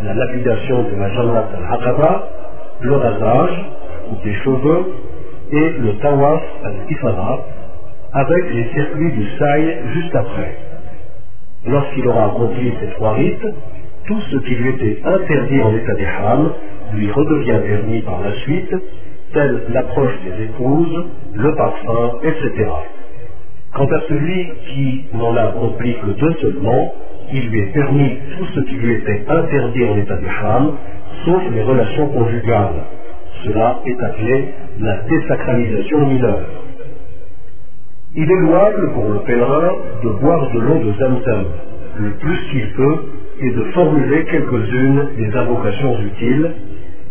la 0.03 0.15
lapidation 0.15 0.83
de 0.83 0.97
la 0.97 1.09
Jannat 1.15 1.49
al-Haqaba, 1.57 2.29
le 2.81 2.97
rasage 2.97 3.65
des 4.25 4.35
cheveux 4.35 4.85
et 5.53 5.71
le 5.79 5.97
tawaf 5.99 6.43
al-Ifada 6.65 7.39
avec 8.13 8.55
les 8.55 8.65
circuits 8.75 9.13
du 9.13 9.27
Saï 9.39 9.77
juste 9.95 10.15
après. 10.15 10.57
Lorsqu'il 11.67 12.07
aura 12.07 12.27
accompli 12.27 12.73
ces 12.81 12.91
trois 12.95 13.13
rites, 13.13 13.47
tout 14.07 14.21
ce 14.31 14.37
qui 14.39 14.55
lui 14.55 14.71
était 14.71 15.01
interdit 15.05 15.61
en 15.63 15.75
état 15.75 15.95
d'ihram 15.95 16.53
lui 16.95 17.11
redevient 17.11 17.61
permis 17.67 18.03
par 18.03 18.21
la 18.23 18.33
suite, 18.43 18.75
telle 19.33 19.63
l'approche 19.71 20.15
des 20.25 20.45
épouses, 20.45 21.05
le 21.35 21.55
parfum, 21.57 22.19
etc. 22.23 22.71
Quant 23.75 23.87
à 23.87 24.01
celui 24.09 24.49
qui 24.69 25.05
n'en 25.15 25.37
a 25.37 25.43
accompli 25.49 25.95
que 25.95 26.19
deux 26.19 26.33
seulement, 26.41 26.95
il 27.33 27.49
lui 27.49 27.61
est 27.61 27.73
permis 27.73 28.17
tout 28.39 28.47
ce 28.55 28.61
qui 28.61 28.75
lui 28.77 28.95
était 28.95 29.25
interdit 29.29 29.85
en 29.85 29.97
état 29.99 30.17
d'ihram, 30.17 30.73
sauf 31.25 31.43
les 31.53 31.63
relations 31.63 32.09
conjugales. 32.09 32.85
Cela 33.47 33.81
est 33.87 34.03
appelé 34.03 34.45
la 34.81 34.97
désacralisation 35.09 36.07
mineure. 36.09 36.41
Il 38.17 38.31
est 38.31 38.41
louable 38.41 38.93
pour 38.93 39.09
le 39.13 39.19
pèlerin 39.21 39.73
de 40.03 40.09
boire 40.21 40.51
de 40.53 40.59
l'eau 40.59 40.79
de 40.79 40.93
Zamzam, 40.99 41.45
le 42.01 42.11
plus 42.11 42.39
qu'il 42.51 42.73
peut, 42.73 42.97
et 43.41 43.51
de 43.51 43.63
formuler 43.75 44.25
quelques-unes 44.25 45.09
des 45.17 45.37
invocations 45.37 46.01
utiles, 46.01 46.51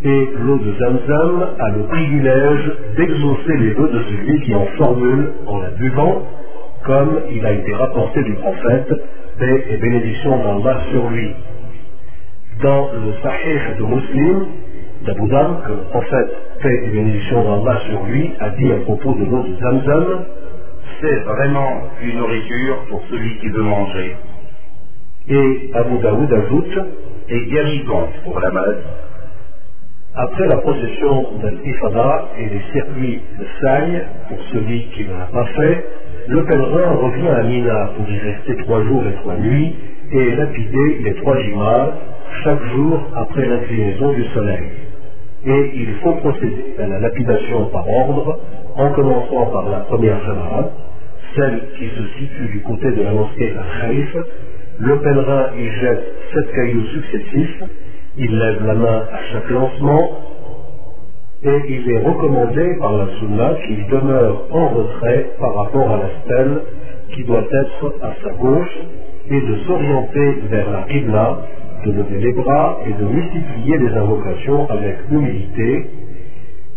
et 0.04 0.28
l'eau 0.44 0.58
de 0.58 0.72
Zamzam 0.78 1.46
a 1.58 1.70
le 1.70 1.82
privilège 1.84 2.72
d'exaucer 2.96 3.56
les 3.58 3.70
vœux 3.70 3.88
de 3.88 4.02
celui 4.02 4.40
qui 4.42 4.54
en 4.54 4.66
formule 4.76 5.30
en 5.46 5.60
la 5.60 5.70
buvant, 5.70 6.22
comme 6.84 7.20
il 7.30 7.46
a 7.46 7.52
été 7.52 7.72
rapporté 7.72 8.22
du 8.24 8.34
prophète, 8.34 8.92
paix 9.38 9.64
et 9.70 9.76
bénédiction 9.78 10.36
d'Allah 10.36 10.80
sur 10.90 11.08
lui. 11.08 11.30
Dans 12.62 12.90
le 12.92 13.12
Sahih 13.22 13.78
de 13.78 13.84
Muslim, 13.84 14.46
d'Abu 15.06 15.28
que 15.28 15.72
le 15.72 15.88
prophète, 15.90 16.30
paix 16.62 16.80
et 16.84 16.88
bénédiction 16.88 17.42
d'Allah 17.42 17.80
sur 17.88 18.02
lui, 18.04 18.32
a 18.40 18.50
dit 18.50 18.72
à 18.72 18.76
propos 18.84 19.14
de 19.14 19.24
l'eau 19.24 19.42
de 19.42 19.56
Zamzam, 19.60 20.24
C'est 21.00 21.20
vraiment 21.24 21.82
une 22.02 22.18
nourriture 22.18 22.76
pour 22.88 23.02
celui 23.10 23.38
qui 23.38 23.48
veut 23.48 23.62
manger 23.62 24.16
et 25.28 25.70
Abu 25.74 25.98
Daoud 25.98 26.32
ajoute, 26.32 26.78
et 27.28 27.46
guérissante 27.46 28.10
pour 28.24 28.38
la 28.38 28.50
maladie. 28.50 28.80
après 30.14 30.46
la 30.46 30.56
procession 30.58 31.26
d'Al-Ifada 31.42 32.28
et 32.38 32.44
les 32.48 32.60
circuits 32.72 33.20
de 33.38 33.44
Saï, 33.60 34.02
pour 34.28 34.38
celui 34.52 34.86
qui 34.94 35.04
ne 35.04 35.10
l'a 35.10 35.28
pas 35.32 35.44
fait, 35.46 35.84
le 36.28 36.44
pèlerin 36.44 36.92
revient 36.92 37.28
à 37.28 37.42
Mina 37.42 37.90
pour 37.96 38.08
y 38.08 38.18
rester 38.18 38.56
trois 38.64 38.82
jours 38.84 39.04
et 39.06 39.14
trois 39.16 39.36
nuits 39.36 39.74
et 40.12 40.36
lapider 40.36 40.98
les 41.02 41.14
trois 41.16 41.36
jimars 41.42 41.92
chaque 42.44 42.64
jour 42.74 43.00
après 43.16 43.46
l'inclinaison 43.46 44.12
du 44.12 44.24
soleil. 44.28 44.85
Et 45.46 45.70
il 45.74 45.94
faut 46.02 46.12
procéder 46.14 46.74
à 46.78 46.86
la 46.86 46.98
lapidation 47.00 47.66
par 47.66 47.88
ordre, 47.88 48.38
en 48.76 48.90
commençant 48.90 49.46
par 49.52 49.68
la 49.70 49.78
première 49.80 50.20
jamara, 50.24 50.70
celle 51.36 51.60
qui 51.78 51.88
se 51.88 52.18
situe 52.18 52.48
du 52.52 52.62
côté 52.62 52.90
de 52.90 53.02
la 53.02 53.12
mosquée 53.12 53.52
Al-Khaïf. 53.56 54.16
Le 54.78 54.98
pèlerin 54.98 55.46
y 55.56 55.70
jette 55.80 56.04
sept 56.34 56.52
cailloux 56.52 56.86
successifs, 56.86 57.62
il 58.18 58.38
lève 58.38 58.66
la 58.66 58.74
main 58.74 59.02
à 59.12 59.32
chaque 59.32 59.50
lancement, 59.50 60.10
et 61.42 61.62
il 61.68 61.90
est 61.90 62.02
recommandé 62.02 62.76
par 62.80 62.92
la 62.92 63.06
sunna 63.18 63.54
qu'il 63.66 63.86
demeure 63.86 64.42
en 64.50 64.68
retrait 64.68 65.30
par 65.38 65.54
rapport 65.54 65.90
à 65.92 65.98
la 65.98 66.08
stèle 66.24 66.60
qui 67.14 67.24
doit 67.24 67.44
être 67.52 67.94
à 68.02 68.10
sa 68.22 68.30
gauche 68.34 68.78
et 69.30 69.40
de 69.40 69.56
s'orienter 69.66 70.34
vers 70.50 70.70
la 70.70 70.82
qibla, 70.82 71.38
de 71.84 71.92
lever 71.92 72.18
les 72.20 72.32
bras 72.32 72.78
et 72.86 72.92
de 72.92 73.04
multiplier 73.04 73.78
les 73.78 73.96
invocations 73.96 74.68
avec 74.70 74.96
humilité. 75.10 75.86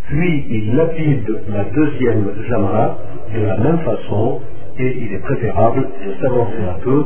Puis 0.09 0.45
il 0.49 0.75
lapide 0.75 1.41
la 1.53 1.63
deuxième 1.65 2.25
jamra 2.49 2.97
de 3.33 3.41
la 3.41 3.57
même 3.57 3.79
façon 3.79 4.39
et 4.79 4.97
il 5.01 5.13
est 5.13 5.21
préférable 5.21 5.87
de 6.05 6.21
s'avancer 6.21 6.63
un 6.69 6.79
peu 6.83 7.05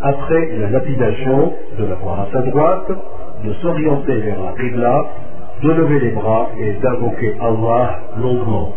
après 0.00 0.56
la 0.58 0.70
lapidation 0.70 1.52
de 1.78 1.84
la 1.84 1.94
voir 1.96 2.20
à 2.20 2.28
sa 2.32 2.42
droite, 2.42 2.90
de 3.44 3.52
s'orienter 3.54 4.20
vers 4.20 4.42
la 4.42 4.52
qibla 4.52 5.04
de 5.62 5.72
lever 5.72 6.00
les 6.00 6.10
bras 6.10 6.50
et 6.56 6.72
d'invoquer 6.74 7.34
Allah 7.40 8.00
longuement. 8.18 8.74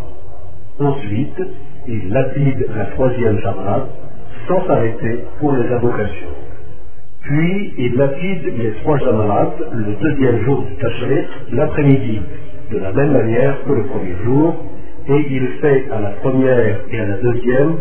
Ensuite, 0.79 1.41
il 1.87 2.09
lapide 2.09 2.65
la 2.75 2.85
troisième 2.85 3.39
jamra 3.39 3.87
sans 4.47 4.65
s'arrêter 4.65 5.23
pour 5.39 5.51
les 5.53 5.71
invocations. 5.73 6.40
Puis, 7.23 7.73
il 7.77 7.95
lapide 7.95 8.53
les 8.57 8.71
trois 8.81 8.97
jamrat 8.97 9.53
le 9.73 9.93
deuxième 9.93 10.43
jour 10.43 10.63
du 10.63 10.75
Tashriq, 10.75 11.27
l'après-midi, 11.51 12.21
de 12.71 12.77
la 12.79 12.91
même 12.93 13.11
manière 13.11 13.63
que 13.63 13.73
le 13.73 13.83
premier 13.83 14.15
jour, 14.25 14.55
et 15.07 15.25
il 15.29 15.47
fait 15.61 15.85
à 15.91 16.01
la 16.01 16.09
première 16.21 16.79
et 16.91 16.99
à 16.99 17.05
la 17.05 17.17
deuxième 17.17 17.75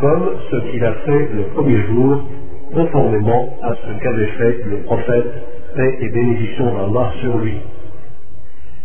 comme 0.00 0.30
ce 0.50 0.56
qu'il 0.70 0.84
a 0.84 0.92
fait 0.92 1.28
le 1.34 1.42
premier 1.54 1.80
jour, 1.86 2.22
conformément 2.72 3.48
à 3.62 3.74
ce 3.74 4.02
qu'avait 4.02 4.26
fait 4.26 4.56
le 4.70 4.76
prophète, 4.84 5.32
paix 5.76 5.98
et 6.00 6.08
bénédiction 6.10 6.64
d'Allah 6.66 7.12
sur 7.20 7.38
lui. 7.38 7.54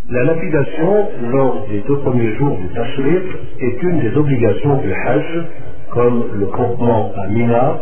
La 0.09 0.23
lapidation 0.23 1.07
lors 1.31 1.67
des 1.69 1.81
deux 1.87 1.97
premiers 1.99 2.35
jours 2.35 2.57
du 2.57 2.67
Tashriq 2.73 3.23
est 3.59 3.83
une 3.83 3.99
des 3.99 4.15
obligations 4.17 4.77
du 4.77 4.91
Hajj, 4.91 5.45
comme 5.91 6.23
le 6.39 6.45
campement 6.47 7.11
à 7.15 7.27
Mina, 7.27 7.79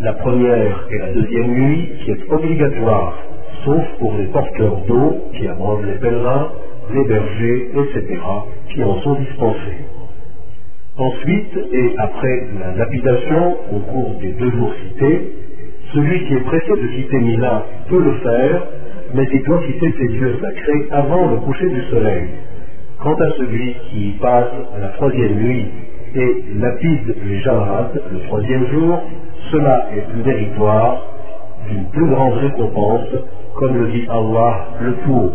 la 0.00 0.14
première 0.14 0.86
et 0.90 0.98
la 0.98 1.12
deuxième 1.12 1.48
nuit, 1.48 1.88
qui 2.02 2.10
est 2.10 2.32
obligatoire, 2.32 3.18
sauf 3.64 3.84
pour 3.98 4.14
les 4.16 4.26
porteurs 4.26 4.78
d'eau 4.86 5.16
qui 5.36 5.46
abreuvent 5.46 5.84
les 5.84 5.98
pèlerins, 5.98 6.48
les 6.94 7.04
bergers, 7.04 7.68
etc., 7.74 8.20
qui 8.72 8.82
en 8.82 9.00
sont 9.02 9.14
dispensés. 9.14 9.84
Ensuite, 10.96 11.56
et 11.72 11.94
après 11.98 12.46
la 12.60 12.76
lapidation, 12.76 13.56
au 13.72 13.78
cours 13.80 14.14
des 14.20 14.32
deux 14.32 14.50
jours 14.50 14.72
cités, 14.82 15.32
celui 15.92 16.26
qui 16.26 16.34
est 16.34 16.44
pressé 16.44 16.70
de 16.70 16.86
quitter 16.96 17.18
Mina 17.18 17.64
peut 17.88 18.02
le 18.02 18.12
faire, 18.14 18.66
mais 19.14 19.26
il 19.32 19.42
doit 19.42 19.62
quitter 19.66 19.92
ses 19.98 20.08
lieux 20.08 20.36
sacrés 20.40 20.86
avant 20.92 21.30
le 21.30 21.36
coucher 21.38 21.68
du 21.68 21.82
soleil. 21.90 22.28
Quant 23.02 23.14
à 23.14 23.30
celui 23.38 23.74
qui 23.90 24.14
passe 24.20 24.52
la 24.80 24.88
troisième 24.88 25.34
nuit 25.34 25.66
et 26.14 26.44
lapide 26.58 27.14
les 27.26 27.40
Jamarat 27.40 27.90
le 28.12 28.20
troisième 28.28 28.66
jour, 28.68 29.00
cela 29.50 29.86
est 29.92 30.06
une 30.12 30.24
méritoire 30.24 30.98
d'une 31.68 31.90
plus 31.90 32.06
grande 32.08 32.34
récompense, 32.34 33.08
comme 33.56 33.76
le 33.76 33.92
dit 33.92 34.06
Allah 34.08 34.66
le 34.80 34.94
tout. 35.04 35.32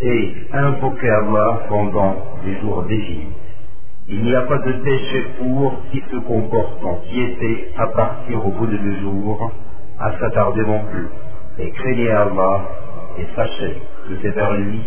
Et 0.00 0.34
invoquer 0.52 1.10
Allah 1.10 1.60
pendant 1.68 2.16
les 2.44 2.58
jours 2.60 2.84
d'Égypte. 2.84 3.36
Il 4.08 4.22
n'y 4.24 4.34
a 4.34 4.42
pas 4.42 4.58
de 4.58 4.72
péché 4.72 5.24
pour 5.38 5.72
qui 5.92 6.02
se 6.10 6.16
comporte 6.16 6.82
en 6.84 6.94
piété 7.08 7.68
à 7.76 7.86
partir 7.88 8.44
au 8.44 8.50
bout 8.50 8.66
de 8.66 8.76
deux 8.76 9.00
jours, 9.00 9.52
à 10.00 10.18
s'attarder 10.18 10.62
non 10.62 10.80
plus. 10.90 11.08
Et 11.58 11.70
craignez 11.70 12.10
Allah 12.10 12.60
et 13.18 13.26
sachez 13.36 13.76
que 14.08 14.14
c'est 14.22 14.34
vers 14.34 14.52
lui 14.54 14.80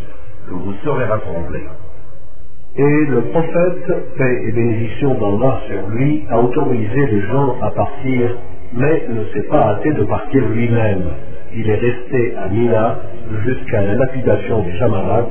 que 0.48 0.54
vous 0.54 0.74
serez 0.84 1.06
rassemblés. 1.06 1.68
Et 2.76 3.06
le 3.06 3.22
prophète, 3.30 3.86
paix 4.18 4.42
et 4.48 4.52
bénédiction 4.52 5.14
d'Allah 5.14 5.62
sur 5.68 5.90
lui, 5.90 6.24
a 6.32 6.40
autorisé 6.40 7.06
les 7.12 7.22
gens 7.22 7.56
à 7.62 7.70
partir, 7.70 8.36
mais 8.74 9.04
ne 9.10 9.26
s'est 9.26 9.48
pas 9.48 9.74
hâté 9.74 9.94
de 9.94 10.04
partir 10.06 10.44
lui-même. 10.50 11.04
Il 11.56 11.70
est 11.70 11.76
resté 11.76 12.34
à 12.36 12.50
Mina 12.50 13.00
jusqu'à 13.46 13.80
la 13.84 13.94
lapidation 13.94 14.64
des 14.64 14.76
Jamarat 14.78 15.30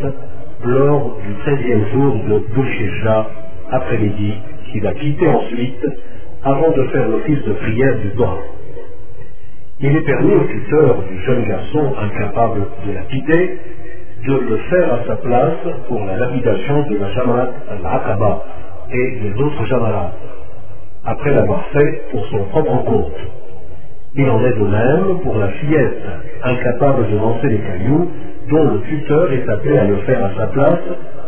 lors 0.64 1.18
du 1.26 1.34
treizième 1.42 1.84
jour 1.92 2.14
de 2.14 2.54
Bouchija 2.54 3.26
après-midi, 3.72 4.34
qu'il 4.70 4.86
a 4.86 4.92
quitté 4.92 5.26
ensuite 5.26 5.86
avant 6.44 6.70
de 6.70 6.84
faire 6.84 7.08
l'office 7.08 7.42
de 7.44 7.54
prière 7.54 7.96
du 7.98 8.10
Zohar. 8.18 8.38
Il 9.80 9.96
est 9.96 10.06
permis 10.06 10.34
au 10.34 10.44
tuteur 10.44 11.02
du 11.10 11.20
jeune 11.24 11.44
garçon 11.48 11.92
incapable 12.00 12.60
de 12.86 12.92
la 12.92 13.02
quitter 13.02 13.58
de 14.26 14.34
le 14.34 14.56
faire 14.70 14.94
à 14.94 14.98
sa 15.06 15.16
place 15.16 15.74
pour 15.88 16.04
la 16.04 16.16
lapidation 16.16 16.82
de 16.88 16.96
la 16.96 17.10
Jamarat 17.12 17.48
al-Aqaba 17.70 18.42
et 18.92 19.10
des 19.20 19.42
autres 19.42 19.64
Jamarat, 19.66 20.12
après 21.04 21.32
l'avoir 21.32 21.64
fait 21.72 22.02
pour 22.12 22.24
son 22.26 22.44
propre 22.44 22.84
compte. 22.84 23.20
Il 24.14 24.28
en 24.30 24.44
est 24.44 24.52
de 24.52 24.64
même 24.64 25.20
pour 25.24 25.38
la 25.38 25.48
fillette, 25.48 26.02
incapable 26.44 27.10
de 27.10 27.16
lancer 27.16 27.48
les 27.48 27.58
cailloux, 27.58 28.10
dont 28.50 28.64
le 28.64 28.80
tuteur 28.82 29.32
est 29.32 29.48
appelé 29.48 29.78
à 29.78 29.84
le 29.84 29.96
faire 29.98 30.24
à 30.24 30.30
sa 30.36 30.46
place, 30.48 30.80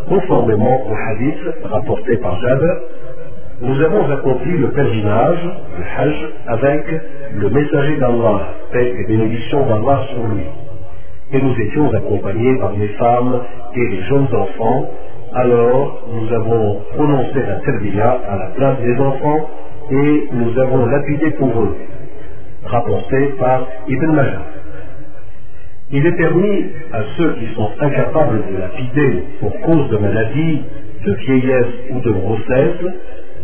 conformément 0.08 0.86
au 0.86 0.94
hadith 0.94 1.40
rapporté 1.64 2.16
par 2.18 2.38
Jabir. 2.40 2.76
Nous 3.62 3.82
avons 3.82 4.10
accompli 4.10 4.58
le 4.58 4.68
pèlerinage, 4.68 5.50
le 5.78 5.84
Hajj, 5.98 6.28
avec 6.46 6.84
le 7.34 7.50
messager 7.50 7.96
d'Allah, 7.96 8.40
paix 8.72 8.94
et 8.98 9.04
bénédiction 9.08 9.66
d'Allah 9.66 10.00
sur 10.12 10.26
lui. 10.28 10.44
Et 11.32 11.40
nous 11.40 11.60
étions 11.60 11.92
accompagnés 11.92 12.58
par 12.58 12.72
les 12.72 12.88
femmes 12.88 13.40
et 13.74 13.88
les 13.88 14.02
jeunes 14.02 14.28
enfants. 14.32 14.90
Alors, 15.34 16.06
nous 16.12 16.32
avons 16.32 16.80
prononcé 16.94 17.34
la 17.34 17.56
terbiya 17.60 18.20
à 18.28 18.36
la 18.36 18.46
place 18.56 18.80
des 18.80 19.00
enfants 19.00 19.48
et 19.90 20.28
nous 20.32 20.58
avons 20.60 20.86
lapidé 20.86 21.30
pour 21.32 21.48
eux, 21.48 21.76
rapporté 22.64 23.34
par 23.38 23.66
Ibn 23.88 24.12
Majah. 24.12 24.42
Il 25.90 26.06
est 26.06 26.16
permis 26.16 26.66
à 26.92 27.00
ceux 27.16 27.34
qui 27.34 27.54
sont 27.54 27.68
incapables 27.80 28.42
de 28.50 28.56
lapider 28.56 29.24
pour 29.40 29.60
cause 29.60 29.90
de 29.90 29.96
maladie, 29.98 30.62
de 31.04 31.14
vieillesse 31.14 31.74
ou 31.90 32.00
de 32.00 32.10
grossesse, 32.10 32.94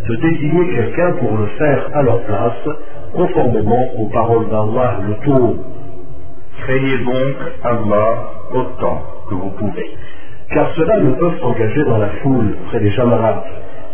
de 0.08 0.16
désigner 0.16 0.74
quelqu'un 0.74 1.12
pour 1.12 1.36
le 1.36 1.46
faire 1.58 1.90
à 1.94 2.02
leur 2.02 2.20
place, 2.22 2.76
conformément 3.14 3.84
aux 3.98 4.06
paroles 4.06 4.48
d'Allah 4.48 5.00
le 5.06 5.14
tout 5.24 5.56
Craignez 6.60 6.98
donc 6.98 7.36
Allah 7.64 8.24
autant 8.52 9.02
que 9.28 9.34
vous 9.34 9.50
pouvez. 9.50 9.90
Car 10.52 10.68
cela 10.76 11.00
ne 11.00 11.12
peut 11.12 11.32
s'engager 11.40 11.84
dans 11.84 11.98
la 11.98 12.08
foule 12.22 12.56
près 12.68 12.80
des 12.80 12.90
camarades, 12.90 13.42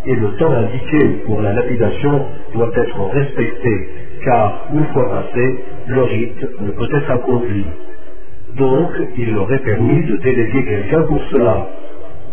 et 0.07 0.15
le 0.15 0.37
temps 0.37 0.53
indiqué 0.53 1.23
pour 1.27 1.43
la 1.43 1.53
lapidation 1.53 2.27
doit 2.55 2.71
être 2.75 3.01
respecté, 3.13 3.89
car 4.25 4.67
une 4.73 4.85
fois 4.87 5.11
passé, 5.11 5.65
le 5.87 6.03
rite 6.03 6.47
ne 6.61 6.71
peut 6.71 6.97
être 6.97 7.11
accompli. 7.11 7.65
Donc, 8.57 8.91
il 9.19 9.35
leur 9.35 9.53
est 9.53 9.65
permis 9.65 10.03
de 10.05 10.17
déléguer 10.17 10.65
quelqu'un 10.65 11.03
pour 11.03 11.21
cela. 11.31 11.67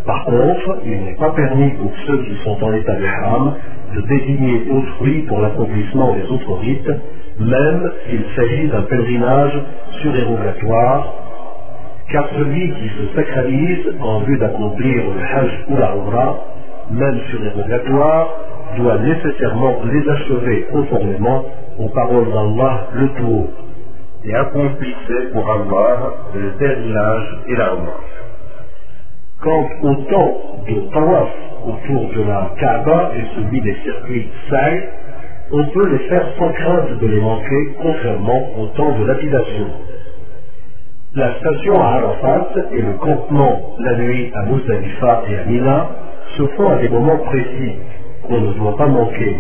Par 0.06 0.26
contre, 0.26 0.80
il 0.86 1.04
n'est 1.04 1.16
pas 1.16 1.32
permis 1.32 1.72
pour 1.72 1.92
ceux 2.08 2.18
qui 2.24 2.36
sont 2.44 2.64
en 2.64 2.74
état 2.74 2.96
de 2.96 3.06
haram 3.06 3.54
de 3.96 4.02
désigner 4.02 4.64
autrui 4.72 5.22
pour 5.28 5.42
l'accomplissement 5.42 6.16
des 6.16 6.24
autres 6.24 6.54
rites, 6.60 6.92
même 7.40 7.92
s'il 8.06 8.24
s'agit 8.36 8.68
d'un 8.68 8.84
pèlerinage 8.84 9.62
surérogatoire, 10.02 11.14
car 12.12 12.28
celui 12.38 12.74
qui 12.74 12.90
se 12.90 13.16
sacralise 13.16 13.96
en 14.02 14.20
vue 14.20 14.38
d'accomplir 14.38 15.04
le 15.16 15.22
hajj 15.22 15.66
ou 15.70 15.78
la 15.78 15.96
umrah, 15.96 16.40
même 16.92 17.20
surérogatoire, 17.32 18.30
doit 18.78 18.98
nécessairement 19.00 19.76
les 19.86 20.10
achever 20.10 20.68
conformément 20.72 21.46
aux 21.80 21.90
paroles 21.90 22.32
d'Allah 22.32 22.88
le 22.94 23.08
tout 23.10 23.48
Et 24.26 24.36
accomplissez 24.36 25.32
pour 25.34 25.50
Allah 25.50 26.14
le 26.36 26.50
pèlerinage 26.60 27.38
et 27.48 27.56
la 27.56 27.66
umrah. 27.74 28.00
Quant 29.42 29.70
au 29.82 29.96
temps 29.96 30.38
de 30.68 30.94
tawaf 30.94 31.30
autour 31.66 32.10
de 32.14 32.28
la 32.28 32.52
Kaaba 32.60 33.12
et 33.18 33.24
celui 33.36 33.62
des 33.62 33.76
circuits 33.84 34.30
sails, 34.50 34.84
on 35.54 35.64
peut 35.66 35.88
les 35.88 36.10
faire 36.10 36.26
sans 36.40 36.52
crainte 36.52 37.00
de 37.00 37.08
les 37.08 37.22
manquer, 37.22 37.70
contrairement 37.80 38.50
au 38.60 38.66
temps 38.76 38.98
de 38.98 39.06
lapidation. 39.06 39.68
La 41.14 41.36
station 41.36 41.80
à 41.80 41.86
Arafat 41.86 42.48
et 42.72 42.82
le 42.82 42.94
campement 42.94 43.62
la 43.78 43.96
nuit 43.98 44.32
à 44.34 44.46
Muzdalifa 44.48 45.24
et 45.30 45.36
à 45.36 45.46
Mina 45.46 45.88
se 46.38 46.48
font 46.58 46.70
à 46.70 46.78
des 46.78 46.90
moments 46.90 47.20
précis 47.20 47.74
qu'on 48.28 48.42
ne 48.42 48.54
doit 48.54 48.78
pas 48.78 48.88
manquer, 48.88 49.36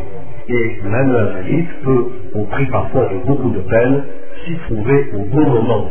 et 0.49 0.79
même 0.83 1.13
l'invalide 1.13 1.67
peut, 1.83 2.05
au 2.35 2.43
prix 2.43 2.67
parfois 2.67 3.07
de 3.07 3.25
beaucoup 3.25 3.49
de 3.49 3.61
peine, 3.61 4.03
s'y 4.45 4.55
trouver 4.67 5.09
au 5.15 5.35
bon 5.35 5.49
moment. 5.49 5.85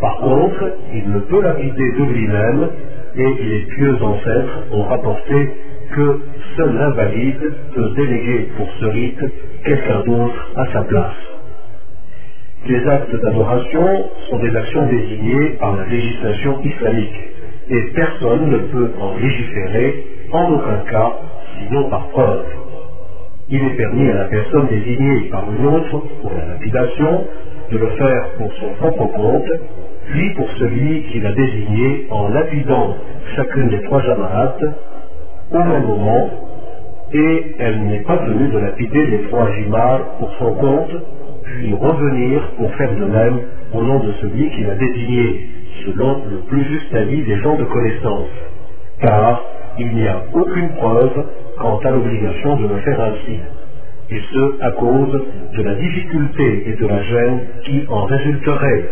Par 0.00 0.16
contre, 0.16 0.64
il 0.94 1.10
ne 1.12 1.18
peut 1.20 1.42
lapider 1.42 1.92
de 1.92 2.04
lui-même 2.04 2.68
et 3.16 3.34
les 3.44 3.60
pieux 3.66 4.02
ancêtres 4.02 4.64
ont 4.72 4.84
rapporté 4.84 5.50
que 5.94 6.20
seul 6.56 6.74
l'invalide 6.74 7.54
peut 7.74 7.90
déléguer 7.96 8.48
pour 8.56 8.68
ce 8.80 8.86
rite 8.86 9.24
quelqu'un 9.64 10.00
d'autre 10.04 10.48
à 10.56 10.66
sa 10.72 10.82
place. 10.82 11.32
Les 12.66 12.86
actes 12.88 13.14
d'adoration 13.22 14.04
sont 14.30 14.38
des 14.38 14.56
actions 14.56 14.86
désignées 14.86 15.50
par 15.58 15.76
la 15.76 15.86
législation 15.86 16.60
islamique 16.62 17.20
et 17.70 17.82
personne 17.94 18.50
ne 18.50 18.58
peut 18.58 18.90
en 19.00 19.16
légiférer 19.16 20.04
en 20.32 20.52
aucun 20.52 20.78
cas 20.90 21.12
sinon 21.58 21.90
par 21.90 22.08
preuve. 22.08 22.44
Il 23.48 23.62
est 23.62 23.76
permis 23.76 24.08
à 24.10 24.14
la 24.14 24.24
personne 24.24 24.66
désignée 24.68 25.28
par 25.30 25.44
une 25.50 25.66
autre 25.66 26.02
pour 26.22 26.32
la 26.32 26.46
lapidation 26.46 27.24
de 27.70 27.78
le 27.78 27.88
faire 27.88 28.28
pour 28.38 28.52
son 28.54 28.74
propre 28.74 29.12
compte, 29.12 29.50
puis 30.10 30.34
pour 30.34 30.50
celui 30.58 31.02
qui 31.10 31.20
l'a 31.20 31.32
désigné 31.32 32.06
en 32.10 32.28
lapidant 32.28 32.96
chacune 33.34 33.68
des 33.68 33.82
trois 33.82 34.02
jama'at 34.02 34.56
au 35.52 35.64
même 35.64 35.86
moment, 35.86 36.30
et 37.12 37.54
elle 37.58 37.82
n'est 37.84 38.00
pas 38.00 38.16
tenue 38.18 38.48
de 38.48 38.58
lapider 38.58 39.06
les 39.06 39.22
trois 39.28 39.50
jimars 39.52 40.00
pour 40.18 40.30
son 40.38 40.54
compte, 40.54 40.96
puis 41.44 41.74
revenir 41.74 42.40
pour 42.56 42.74
faire 42.74 42.94
de 42.94 43.04
même 43.04 43.38
au 43.74 43.82
nom 43.82 43.98
de 44.00 44.12
celui 44.20 44.50
qui 44.50 44.62
l'a 44.62 44.74
désigné, 44.74 45.48
selon 45.84 46.22
le 46.30 46.38
plus 46.48 46.64
juste 46.64 46.94
avis 46.94 47.22
des 47.22 47.36
gens 47.40 47.56
de 47.56 47.64
connaissance. 47.64 48.28
Car 49.00 49.42
il 49.78 49.88
n'y 49.94 50.06
a 50.06 50.22
aucune 50.32 50.70
preuve 50.76 51.24
quant 51.58 51.78
à 51.78 51.90
l'obligation 51.90 52.56
de 52.56 52.68
le 52.68 52.76
faire 52.80 53.00
ainsi 53.00 53.38
et 54.12 54.20
ce 54.32 54.62
à 54.62 54.70
cause 54.72 55.22
de 55.56 55.62
la 55.62 55.74
difficulté 55.74 56.68
et 56.68 56.76
de 56.76 56.86
la 56.86 57.02
gêne 57.02 57.40
qui 57.64 57.84
en 57.88 58.04
résulterait. 58.04 58.84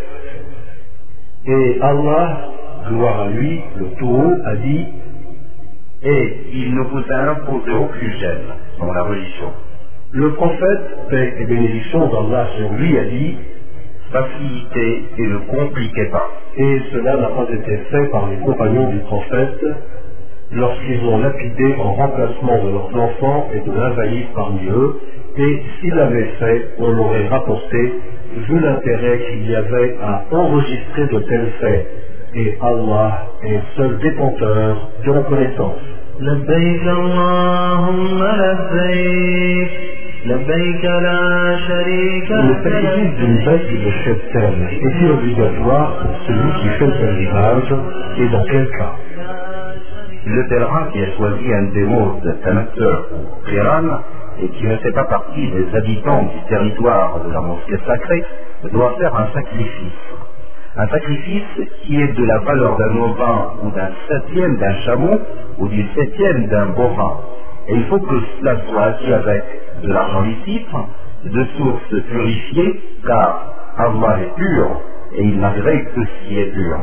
Et 1.46 1.78
Allah, 1.82 2.48
gloire 2.88 3.20
à 3.20 3.28
lui, 3.30 3.60
le 3.76 3.86
tout 3.98 4.32
a 4.44 4.56
dit 4.56 4.86
Et 6.02 6.36
il 6.52 6.74
ne 6.74 6.82
vous 6.82 7.02
a 7.10 7.30
imposé 7.32 7.70
aucune 7.72 8.12
gêne 8.18 8.46
dans 8.78 8.92
la 8.92 9.02
religion. 9.02 9.52
Le 10.12 10.32
prophète, 10.32 11.08
paix 11.10 11.34
et 11.38 11.44
bénédiction 11.44 12.08
d'Allah 12.08 12.48
sur 12.56 12.72
lui, 12.72 12.98
a 12.98 13.04
dit 13.04 13.36
Facilitez 14.10 15.04
et 15.18 15.26
ne 15.26 15.38
compliquez 15.38 16.06
pas. 16.06 16.26
Et 16.56 16.80
cela 16.92 17.16
n'a 17.16 17.28
pas 17.28 17.46
été 17.52 17.76
fait 17.90 18.06
par 18.08 18.28
les 18.28 18.38
compagnons 18.38 18.90
du 18.90 18.98
prophète 19.00 19.64
lorsqu'ils 20.52 21.04
ont 21.04 21.18
lapidé 21.18 21.74
en 21.78 21.92
remplacement 21.94 22.64
de 22.64 22.70
leurs 22.70 22.96
enfants 22.96 23.48
et 23.54 23.60
de 23.60 23.72
l'invalide 23.72 24.26
parmi 24.34 24.68
eux, 24.68 25.00
et 25.36 25.62
s'ils 25.80 25.94
l'avaient 25.94 26.32
fait, 26.38 26.70
on 26.78 26.90
l'aurait 26.90 27.28
rapporté, 27.28 27.92
vu 28.48 28.58
l'intérêt 28.58 29.20
qu'il 29.28 29.50
y 29.50 29.54
avait 29.54 29.96
à 30.02 30.24
enregistrer 30.32 31.06
de 31.06 31.18
tels 31.20 31.52
faits 31.60 31.86
Et 32.35 32.57
Allah 32.61 33.27
est 33.43 33.61
seul 33.77 33.97
détenteur 33.99 34.89
de 35.05 35.11
la 35.13 35.21
connaissance. 35.21 35.81
لبيك 36.19 36.83
اللهم 36.87 38.23
لبيك 38.23 39.71
لبيك 40.25 40.85
لا 40.85 41.57
شريك 41.67 42.29
Le 42.31 42.35
لك 42.35 42.63
sacrifice 42.63 43.15
d'une 43.19 43.37
bête 43.45 43.67
de 43.85 43.91
cheptel 44.03 44.53
est-il 44.85 45.11
obligatoire 45.11 45.89
pour 46.01 46.15
celui 46.27 46.51
qui 46.59 46.67
fait 46.77 46.85
le 46.85 46.93
pèlerinage 46.93 47.73
et 48.19 48.27
dans 48.29 48.43
quel 48.51 48.67
cas 48.77 48.93
Le 50.25 50.47
pèlerin 50.49 50.83
qui 50.91 50.99
a 51.03 51.09
choisi 51.17 51.53
un 51.53 51.63
des 51.75 51.83
mots 51.83 52.19
de 52.23 52.31
Tamateur 52.43 52.97
ou 53.13 53.49
Qiran 53.49 53.87
et 54.41 54.47
qui 54.49 54.65
ne 54.65 54.77
fait 54.77 54.91
pas 54.91 55.05
partie 55.05 55.47
des 55.51 55.65
habitants 55.77 56.23
du 56.33 56.39
territoire 56.49 57.19
de 57.25 57.31
la 57.31 57.41
mosquée 57.41 57.79
sacrée 57.85 58.23
doit 58.71 58.93
faire 58.99 59.13
un 59.15 59.27
sacrifice. 59.33 60.01
Un 60.76 60.86
sacrifice 60.86 61.68
qui 61.82 62.00
est 62.00 62.12
de 62.12 62.24
la 62.24 62.38
valeur 62.38 62.76
d'un 62.76 62.96
ovin 62.96 63.52
ou 63.64 63.70
d'un 63.70 63.90
septième 64.08 64.56
d'un 64.56 64.74
chameau 64.84 65.18
ou 65.58 65.66
du 65.66 65.84
septième 65.96 66.46
d'un 66.46 66.66
bovin. 66.66 67.16
Et 67.66 67.74
il 67.74 67.84
faut 67.86 67.98
que 67.98 68.20
cela 68.38 68.56
soit 68.68 68.82
acquis 68.82 69.12
avec 69.12 69.42
de 69.82 69.92
l'argent 69.92 70.22
licite, 70.22 70.68
de 71.24 71.44
sources 71.56 72.02
purifiées, 72.08 72.80
car 73.04 73.52
Allah 73.78 74.20
est 74.20 74.34
pur 74.36 74.80
et 75.18 75.22
il 75.24 75.40
n'agrée 75.40 75.84
que 75.86 76.04
ce 76.04 76.28
qui 76.28 76.38
est 76.38 76.52
pur. 76.52 76.78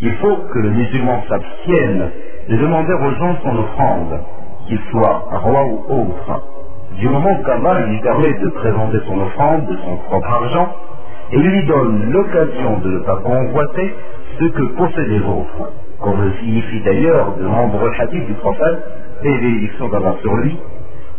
Il 0.00 0.12
faut 0.16 0.36
que 0.36 0.58
le 0.60 0.70
musulman 0.70 1.24
s'abstienne 1.28 2.10
de 2.48 2.56
demander 2.56 2.92
aux 2.92 3.14
gens 3.18 3.36
son 3.42 3.58
offrande, 3.58 4.20
qu'il 4.68 4.78
soit 4.92 5.24
roi 5.32 5.64
ou 5.64 5.84
autre, 5.88 6.42
du 6.98 7.08
moment 7.08 7.36
qu'Allah 7.44 7.86
lui 7.86 8.00
permet 8.00 8.32
de 8.32 8.48
présenter 8.50 8.98
son 9.08 9.20
offrande 9.22 9.66
de 9.66 9.76
son 9.76 9.96
propre 10.08 10.28
argent 10.28 10.68
et 11.32 11.38
lui 11.38 11.66
donne 11.66 12.10
l'occasion 12.12 12.78
de 12.80 12.88
ne 12.90 12.98
pas 13.00 13.16
convoiter 13.16 13.94
ce 14.38 14.44
que 14.44 14.62
possèdent 14.76 15.08
les 15.08 15.20
autres, 15.20 15.72
comme 16.00 16.22
le 16.22 16.32
signifie 16.40 16.80
d'ailleurs 16.82 17.36
de 17.36 17.44
nombreux 17.44 17.90
hadiths 17.98 18.26
du 18.26 18.34
prophète 18.34 18.78
et 19.22 19.38
bénédictions 19.38 19.88
d'Allah 19.88 20.14
sur 20.20 20.34
lui, 20.36 20.58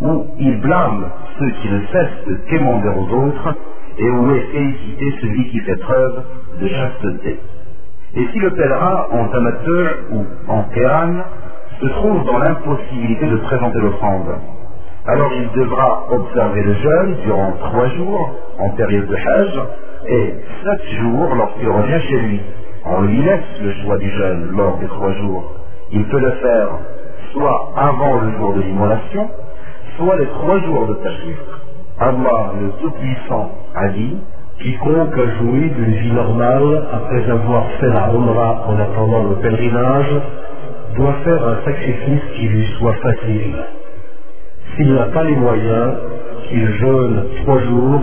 où 0.02 0.26
il 0.40 0.60
blâme 0.60 1.06
ceux 1.40 1.49
qui 1.61 1.69
ne 1.69 1.80
cessent 1.88 2.27
de 2.27 2.35
quémander 2.49 2.90
aux 2.90 3.15
autres 3.26 3.56
et 3.98 4.10
où 4.10 4.31
est 4.31 4.41
félicité 4.52 5.14
celui 5.22 5.49
qui 5.49 5.60
fait 5.61 5.77
preuve 5.77 6.23
de 6.61 6.68
chasteté. 6.68 7.40
Et 8.15 8.27
si 8.31 8.40
le 8.40 8.52
pèlerin 8.52 9.06
en 9.11 9.31
amateur 9.31 9.95
ou 10.11 10.26
en 10.48 10.64
kéran 10.73 11.23
se 11.81 11.88
trouve 11.88 12.23
dans 12.26 12.38
l'impossibilité 12.38 13.26
de 13.27 13.38
présenter 13.38 13.80
l'offrande, 13.80 14.35
alors 15.06 15.31
il 15.34 15.60
devra 15.60 16.06
observer 16.11 16.61
le 16.61 16.73
jeûne 16.76 17.15
durant 17.26 17.52
trois 17.60 17.88
jours 17.90 18.30
en 18.60 18.69
période 18.69 19.07
de 19.07 19.15
Hajj 19.15 19.60
et 20.07 20.34
sept 20.63 20.99
jours 20.99 21.35
lorsqu'il 21.35 21.69
revient 21.69 22.01
chez 22.07 22.19
lui. 22.19 22.41
On 22.85 23.01
lui 23.01 23.21
laisse 23.21 23.61
le 23.61 23.73
choix 23.84 23.97
du 23.97 24.09
jeûne 24.09 24.49
lors 24.57 24.77
des 24.77 24.88
trois 24.88 25.13
jours. 25.13 25.43
Il 25.91 26.03
peut 26.05 26.19
le 26.19 26.31
faire 26.31 26.69
soit 27.31 27.73
avant 27.75 28.21
le 28.21 28.38
jour 28.38 28.53
de 28.53 28.61
l'immolation, 28.61 29.30
soit 29.97 30.17
les 30.17 30.27
trois 30.27 30.59
jours 30.59 30.88
de 30.88 30.93
Tashriq. 30.95 31.38
Allah 31.99 32.53
le 32.59 32.69
Tout-Puissant 32.81 33.51
a 33.75 33.89
dit 33.89 34.17
Quiconque 34.59 35.17
a 35.17 35.38
joui 35.39 35.69
d'une 35.71 35.95
vie 35.95 36.11
normale 36.11 36.88
après 36.93 37.30
avoir 37.30 37.65
fait 37.80 37.88
la 37.88 38.11
Umrah 38.13 38.65
en 38.67 38.80
attendant 38.80 39.23
le 39.30 39.35
pèlerinage 39.35 40.21
doit 40.95 41.15
faire 41.23 41.47
un 41.47 41.65
sacrifice 41.65 42.21
qui 42.35 42.47
lui 42.47 42.65
soit 42.77 42.93
facile. 42.95 43.55
S'il 44.75 44.93
n'a 44.93 45.05
pas 45.05 45.23
les 45.23 45.35
moyens, 45.35 45.93
qu'il 46.49 46.67
jeûne 46.75 47.25
trois 47.43 47.59
jours 47.59 48.01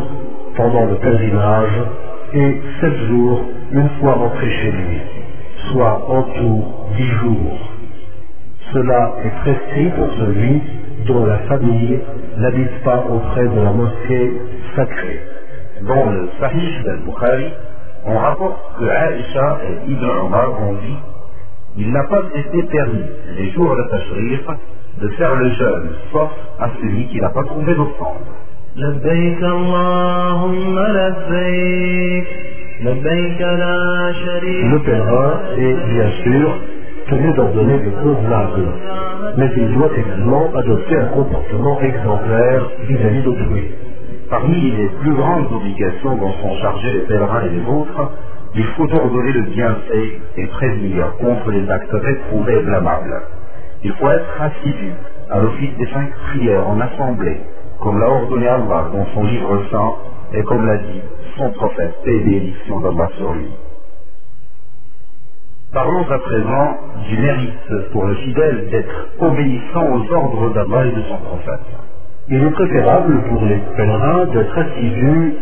pendant 0.61 0.85
le 0.85 0.97
pèlerinage 0.97 1.82
et 2.35 2.61
sept 2.81 2.97
jours 3.09 3.41
une 3.73 3.89
fois 3.99 4.12
rentré 4.12 4.51
chez 4.51 4.73
lui, 4.73 5.01
soit 5.70 6.05
en 6.07 6.23
tout 6.23 6.65
dix 6.99 7.11
jours. 7.23 7.59
Cela 8.70 9.12
est 9.24 9.35
prescrit 9.43 9.91
pour 9.97 10.09
celui 10.19 10.61
dont 11.07 11.24
la 11.24 11.39
famille 11.49 11.99
n'habite 12.37 12.82
pas 12.85 13.03
auprès 13.09 13.49
de 13.49 13.59
la 13.59 13.73
mosquée 13.73 14.32
sacrée. 14.77 15.20
Dans 15.89 16.11
le 16.11 16.28
Sahih 16.39 16.85
d'Al-Bukhari, 16.85 17.49
on 18.07 18.19
rapporte 18.19 18.61
que 18.78 18.85
Aïcha 18.85 19.59
et 19.66 19.91
Ibn 19.93 20.05
Omar 20.27 20.61
ont 20.61 20.74
dit 20.74 20.99
il 21.78 21.91
n'a 21.91 22.05
pas 22.05 22.23
été 22.35 22.62
permis 22.65 23.07
les 23.39 23.51
jours 23.53 23.74
de 23.77 23.82
Tashriq 23.89 24.47
de 25.01 25.09
faire 25.09 25.35
le 25.37 25.51
jeûne, 25.53 25.89
sauf 26.12 26.31
à 26.59 26.69
celui 26.78 27.07
qui 27.07 27.19
n'a 27.19 27.31
pas 27.31 27.45
trouvé 27.45 27.74
d'offrande. 27.74 28.27
لبيك 28.80 29.44
اللهم 29.44 30.80
لبيك 30.80 32.28
لبيك 32.86 33.41
لا 33.41 34.14
شريك 34.24 34.66
Le 34.74 34.80
pèlerin 34.80 35.34
est 35.57 35.78
bien 35.94 36.10
sûr 36.24 36.48
tenu 37.10 37.34
d'ordonner 37.34 37.80
de 37.80 37.91
convenable, 38.03 38.68
mais 39.38 39.49
il 39.57 39.74
doit 39.76 39.91
également 39.98 40.45
adopter 40.56 40.95
un 40.98 41.06
comportement 41.18 41.80
exemplaire 41.82 42.64
vis-à-vis 42.90 43.22
d'autrui. 43.24 43.64
Parmi 44.30 44.72
les 44.72 44.90
plus 44.99 45.14
grandes 45.14 45.48
obligations 45.53 46.16
dont 46.18 46.34
sont 46.41 46.56
chargés 46.62 46.94
les 46.94 47.06
pèlerins 47.12 47.44
et 47.48 47.49
les 47.57 47.66
autres, 47.78 48.12
il 48.56 48.66
faut 48.76 48.90
ordonner 48.94 49.34
le 49.34 49.41
bienfait 49.56 50.10
et 50.38 50.48
prévenir 50.48 51.03
contre 51.20 51.52
les 51.52 51.70
actes 51.70 51.91
réprouvés 51.94 52.57
et 52.60 52.64
blâmables. 52.64 53.22
Il 53.84 53.91
faut 53.94 54.10
être 54.10 54.41
assidu 54.41 54.91
à 55.30 55.40
l'office 55.40 55.78
des 55.78 55.88
cinq 55.94 56.10
prières 56.30 56.68
en 56.68 56.80
assemblée, 56.82 57.38
comme 57.81 57.98
l'a 57.98 58.09
ordonné 58.09 58.48
Allah 58.48 58.90
dans 58.93 59.07
son 59.15 59.24
livre 59.24 59.62
saint 59.70 59.93
et 60.35 60.43
comme 60.43 60.66
l'a 60.66 60.77
dit 60.77 61.01
son 61.36 61.51
prophète, 61.51 61.94
et 62.05 62.20
bénédiction 62.20 62.81
d'Allah 62.81 63.09
sur 63.16 63.32
lui. 63.32 63.48
Parlons 65.73 66.02
à 66.11 66.19
présent 66.19 66.77
du 67.09 67.19
mérite 67.19 67.90
pour 67.93 68.05
le 68.05 68.15
fidèle 68.16 68.69
d'être 68.70 69.09
obéissant 69.20 69.86
aux 69.94 70.12
ordres 70.12 70.52
d'Allah 70.52 70.86
et 70.86 70.93
de 70.93 71.02
son 71.02 71.16
prophète. 71.19 71.66
Il 72.28 72.43
est 72.43 72.51
préférable 72.51 73.23
pour 73.28 73.44
les 73.44 73.59
pèlerins 73.77 74.27
d'être 74.27 74.59
assidus 74.59 75.35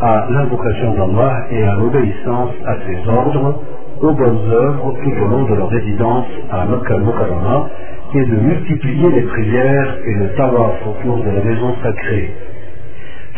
à 0.00 0.26
l'invocation 0.30 0.94
d'Allah 0.94 1.46
et 1.50 1.62
à 1.62 1.74
l'obéissance 1.76 2.50
à 2.66 2.74
ses 2.86 3.08
ordres, 3.08 3.60
aux 4.00 4.12
bonnes 4.12 4.50
œuvres 4.50 4.94
tout 5.02 5.24
au 5.24 5.28
long 5.28 5.44
de 5.44 5.54
leur 5.54 5.68
résidence 5.68 6.26
à 6.50 6.62
al-Mukarrama 6.62 7.68
et 8.14 8.24
de 8.24 8.36
multiplier 8.36 9.10
les 9.10 9.22
prières 9.22 9.96
et 10.04 10.14
le 10.14 10.28
tawaf 10.36 10.86
autour 10.86 11.18
de 11.18 11.30
la 11.30 11.42
maison 11.44 11.74
sacrée. 11.82 12.30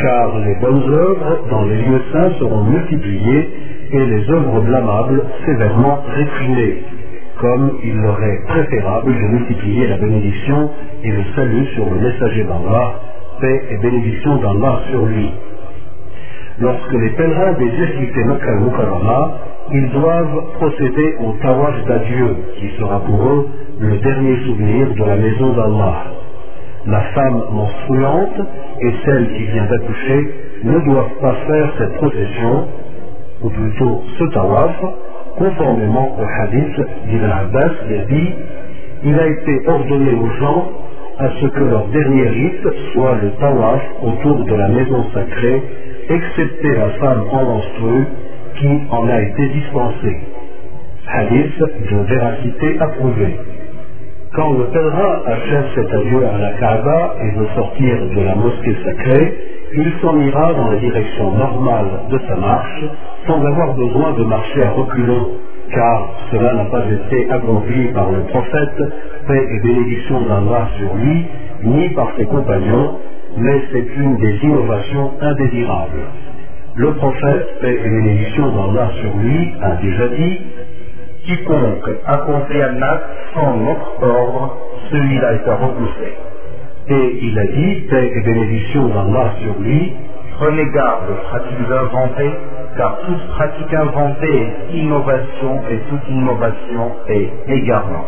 Car 0.00 0.38
les 0.38 0.54
bonnes 0.56 0.82
œuvres 0.88 1.38
dans 1.50 1.64
les 1.64 1.76
lieux 1.76 2.02
saints 2.12 2.32
seront 2.38 2.64
multipliées 2.64 3.50
et 3.92 4.06
les 4.06 4.30
œuvres 4.30 4.60
blâmables 4.62 5.22
sévèrement 5.44 5.98
réprimées, 6.14 6.82
comme 7.40 7.72
il 7.84 7.96
leur 8.00 8.22
est 8.22 8.44
préférable 8.46 9.12
de 9.14 9.38
multiplier 9.38 9.88
la 9.88 9.98
bénédiction 9.98 10.70
et 11.04 11.10
le 11.10 11.22
salut 11.36 11.66
sur 11.74 11.84
le 11.90 12.00
messager 12.00 12.44
d'Allah, 12.44 12.94
paix 13.40 13.62
et 13.70 13.76
bénédiction 13.78 14.36
d'Allah 14.36 14.80
sur 14.90 15.04
lui. 15.04 15.30
Lorsque 16.60 16.92
les 16.92 17.10
pèlerins 17.10 17.52
désirent 17.52 17.98
quitter 17.98 18.24
Makkah 18.24 18.50
al-Mukarrama, 18.50 19.30
ils 19.72 19.90
doivent 19.90 20.42
procéder 20.54 21.16
au 21.20 21.32
tawaf 21.42 21.84
d'adieu, 21.86 22.36
qui 22.58 22.68
sera 22.78 23.00
pour 23.00 23.26
eux 23.26 23.48
le 23.80 23.96
dernier 23.98 24.36
souvenir 24.44 24.94
de 24.94 25.04
la 25.04 25.16
maison 25.16 25.52
d'Allah. 25.54 25.94
La 26.86 27.00
femme 27.14 27.42
menstruante 27.52 28.40
et 28.80 28.92
celle 29.04 29.28
qui 29.28 29.44
vient 29.44 29.64
d'accoucher 29.64 30.34
ne 30.64 30.78
doivent 30.80 31.14
pas 31.20 31.34
faire 31.46 31.72
cette 31.78 31.94
procession, 31.94 32.66
ou 33.42 33.48
plutôt 33.48 34.02
ce 34.18 34.24
tawaf, 34.34 34.76
conformément 35.38 36.16
au 36.18 36.42
hadith 36.42 36.80
d'Ibn 37.08 37.30
Abbas 37.30 37.70
qui 37.88 38.14
dit 38.14 38.30
Il 39.04 39.18
a 39.18 39.26
été 39.26 39.68
ordonné 39.68 40.12
aux 40.14 40.30
gens 40.38 40.68
à 41.18 41.28
ce 41.40 41.46
que 41.46 41.64
leur 41.64 41.86
dernier 41.88 42.28
rite 42.28 42.68
soit 42.92 43.16
le 43.22 43.30
tawaf 43.40 43.82
autour 44.02 44.44
de 44.44 44.54
la 44.54 44.68
maison 44.68 45.04
sacrée, 45.14 45.62
excepté 46.08 46.74
la 46.74 46.90
femme 47.00 47.24
en 47.30 47.44
menstrue 47.44 48.06
qui 48.56 48.80
en 48.90 49.08
a 49.08 49.20
été 49.20 49.48
dispensée. 49.48 50.16
Hadith 51.14 51.58
de 51.58 51.96
véracité 52.14 52.78
approuvée. 52.80 53.36
Quand 54.34 54.52
le 54.52 54.64
pèlerin 54.64 55.20
achève 55.26 55.64
cet 55.74 55.92
adieu 55.92 56.24
à 56.26 56.38
la 56.38 56.52
Kaaba 56.52 57.14
et 57.20 57.38
veut 57.38 57.48
sortir 57.54 57.96
de 58.16 58.20
la 58.22 58.34
mosquée 58.34 58.76
sacrée, 58.84 59.34
il 59.74 59.92
s'en 60.00 60.18
ira 60.20 60.52
dans 60.54 60.70
la 60.70 60.78
direction 60.78 61.32
normale 61.32 61.86
de 62.10 62.18
sa 62.28 62.36
marche 62.36 62.84
sans 63.26 63.44
avoir 63.44 63.74
besoin 63.74 64.12
de 64.12 64.24
marcher 64.24 64.62
à 64.62 64.70
reculons, 64.70 65.28
car 65.74 66.08
cela 66.30 66.54
n'a 66.54 66.64
pas 66.64 66.84
été 66.86 67.30
accompli 67.30 67.88
par 67.88 68.10
le 68.10 68.20
prophète, 68.24 68.82
paix 69.26 69.48
et 69.50 69.60
bénédiction 69.66 70.20
d'Allah 70.22 70.68
sur 70.78 70.94
lui, 70.94 71.26
ni 71.64 71.88
par 71.90 72.08
ses 72.16 72.24
compagnons, 72.24 72.98
mais 73.36 73.62
c'est 73.72 73.86
une 73.96 74.16
des 74.16 74.38
innovations 74.42 75.12
indésirables. 75.20 76.02
Le 76.76 76.94
prophète, 76.94 77.60
paix 77.60 77.78
et 77.84 77.88
bénédiction 77.88 78.48
d'Allah 78.48 78.90
sur 79.00 79.16
lui, 79.18 79.52
a 79.60 79.76
déjà 79.76 80.08
dit 80.08 80.40
Quiconque 81.24 81.90
accomplit 82.06 82.62
un 82.62 82.82
acte 82.82 83.04
sans 83.34 83.56
notre 83.56 84.02
ordre, 84.02 84.56
celui-là 84.90 85.34
est 85.34 85.48
à 85.48 85.54
repousser. 85.54 86.14
Et 86.88 87.18
il 87.22 87.38
a 87.38 87.46
dit, 87.46 87.74
paix 87.88 88.12
et 88.14 88.20
bénédiction 88.22 88.88
d'Allah 88.88 89.34
sur 89.40 89.62
lui, 89.62 89.92
Prenez 90.38 90.64
garde 90.72 91.10
aux 91.10 91.28
pratiques 91.28 91.70
inventées, 91.70 92.32
car 92.76 92.98
toute 93.06 93.28
pratique 93.28 93.74
inventée 93.74 94.48
est 94.72 94.76
innovation 94.76 95.60
et 95.70 95.78
toute 95.88 96.08
innovation 96.08 96.92
est 97.06 97.30
égarement. 97.48 98.04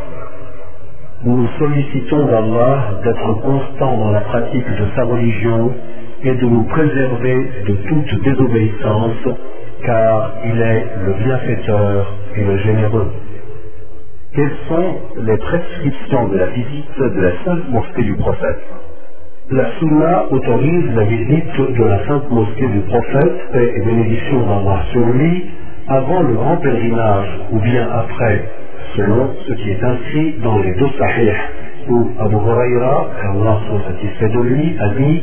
Nous 1.24 1.48
sollicitons 1.58 2.26
d'Allah 2.26 3.00
d'être 3.02 3.32
constants 3.40 3.96
dans 3.96 4.10
la 4.10 4.20
pratique 4.20 4.68
de 4.68 4.86
sa 4.94 5.04
religion 5.04 5.72
et 6.22 6.34
de 6.34 6.46
nous 6.46 6.64
préserver 6.64 7.50
de 7.66 7.74
toute 7.88 8.24
désobéissance, 8.24 9.28
car 9.84 10.32
il 10.44 10.60
est 10.60 10.84
le 11.06 11.12
bienfaiteur 11.24 12.12
et 12.36 12.44
le 12.44 12.58
généreux. 12.58 13.10
Quelles 14.34 14.56
sont 14.68 14.96
les 15.22 15.36
prescriptions 15.38 16.28
de 16.28 16.36
la 16.36 16.46
visite 16.46 16.98
de 16.98 17.20
la 17.20 17.44
sainte 17.44 17.70
mosquée 17.70 18.02
du 18.02 18.16
prophète? 18.16 18.64
La 19.50 19.64
Sunna 19.78 20.24
autorise 20.30 20.94
la 20.94 21.04
visite 21.04 21.78
de 21.78 21.84
la 21.84 22.06
sainte 22.06 22.30
mosquée 22.30 22.68
du 22.68 22.80
prophète, 22.80 23.40
et 23.54 23.84
bénédiction 23.84 24.40
d'Allah 24.46 24.82
sur 24.92 25.06
lui, 25.06 25.44
avant 25.88 26.22
le 26.22 26.34
grand 26.34 26.56
pèlerinage 26.58 27.40
ou 27.52 27.60
bien 27.60 27.88
après, 27.90 28.44
selon 28.96 29.30
ce 29.46 29.52
qui 29.54 29.70
est 29.70 29.82
inscrit 29.82 30.34
dans 30.42 30.58
les 30.58 30.72
deux 30.74 30.88
sahih, 30.98 31.32
où 31.88 32.10
Abu 32.18 32.34
Huraira, 32.34 33.08
qu'Allah 33.20 33.58
soit 33.68 33.80
satisfait 33.88 34.28
de 34.28 34.40
lui, 34.40 34.76
a 34.80 34.88
dit 34.94 35.22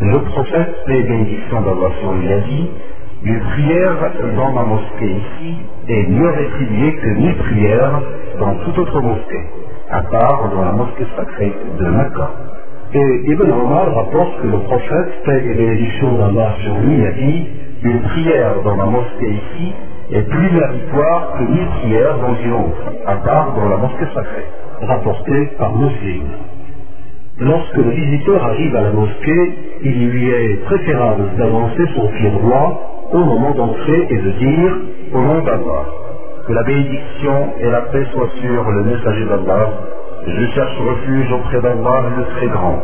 Le 0.00 0.18
prophète, 0.20 0.74
paix 0.86 1.02
bénédiction 1.02 1.60
d'Allah 1.62 1.90
sur 2.00 2.12
lui, 2.12 2.32
a 2.32 2.38
dit 2.40 2.70
Une 3.24 3.40
prière 3.40 3.96
dans 4.36 4.52
ma 4.52 4.62
mosquée 4.62 5.10
ici 5.10 5.56
est 5.88 6.08
mieux 6.08 6.30
rétribuée 6.30 6.94
que 6.94 7.08
mille 7.18 7.36
prières 7.36 8.00
dans 8.38 8.54
toute 8.64 8.78
autre 8.78 9.00
mosquée, 9.00 9.44
à 9.90 10.02
part 10.02 10.50
dans 10.54 10.64
la 10.64 10.72
mosquée 10.72 11.06
sacrée 11.16 11.52
de 11.78 11.84
Mecca. 11.86 12.30
Et 12.94 13.22
Ibn 13.32 13.50
Omar 13.50 13.94
rapporte 13.94 14.42
que 14.42 14.46
le 14.48 14.58
prophète, 14.58 15.22
paix 15.24 15.42
et 15.46 15.54
bénédiction 15.54 16.12
d'Allah 16.18 16.54
sur 16.62 16.74
lui, 16.80 17.06
a 17.06 17.12
dit 17.12 17.48
Une 17.84 18.00
prière 18.02 18.62
dans 18.64 18.76
ma 18.76 18.84
mosquée 18.84 19.30
ici 19.30 19.72
est 20.12 20.28
plus 20.28 20.50
méritoire 20.50 21.32
que 21.38 21.44
mille 21.44 21.68
prières 21.80 22.18
dans 22.18 23.12
à 23.12 23.16
part 23.16 23.54
dans 23.56 23.68
la 23.68 23.76
mosquée 23.76 24.06
sacrée. 24.14 24.46
rapporté 24.82 25.46
par 25.58 25.72
Muslim. 25.76 26.24
Lorsque 27.38 27.76
le 27.76 27.90
visiteur 27.90 28.44
arrive 28.44 28.76
à 28.76 28.82
la 28.82 28.90
mosquée, 28.90 29.58
il 29.82 30.10
lui 30.10 30.28
est 30.28 30.64
préférable 30.64 31.30
d'avancer 31.36 31.84
son 31.94 32.08
pied 32.08 32.30
droit 32.30 33.08
au 33.12 33.18
moment 33.18 33.50
d'entrer 33.52 34.06
et 34.10 34.18
de 34.18 34.30
dire 34.32 34.76
Au 35.14 35.20
nom 35.20 35.42
d'Allah, 35.42 35.84
que 36.46 36.52
la 36.52 36.62
bénédiction 36.64 37.52
et 37.60 37.70
la 37.70 37.82
paix 37.82 38.04
soient 38.12 38.30
sur 38.40 38.70
le 38.70 38.84
messager 38.84 39.24
d'Allah, 39.26 39.68
je 40.26 40.46
cherche 40.54 40.78
refuge 40.78 41.32
auprès 41.32 41.60
d'Allah 41.60 42.02
le 42.16 42.24
très 42.36 42.48
grand, 42.48 42.82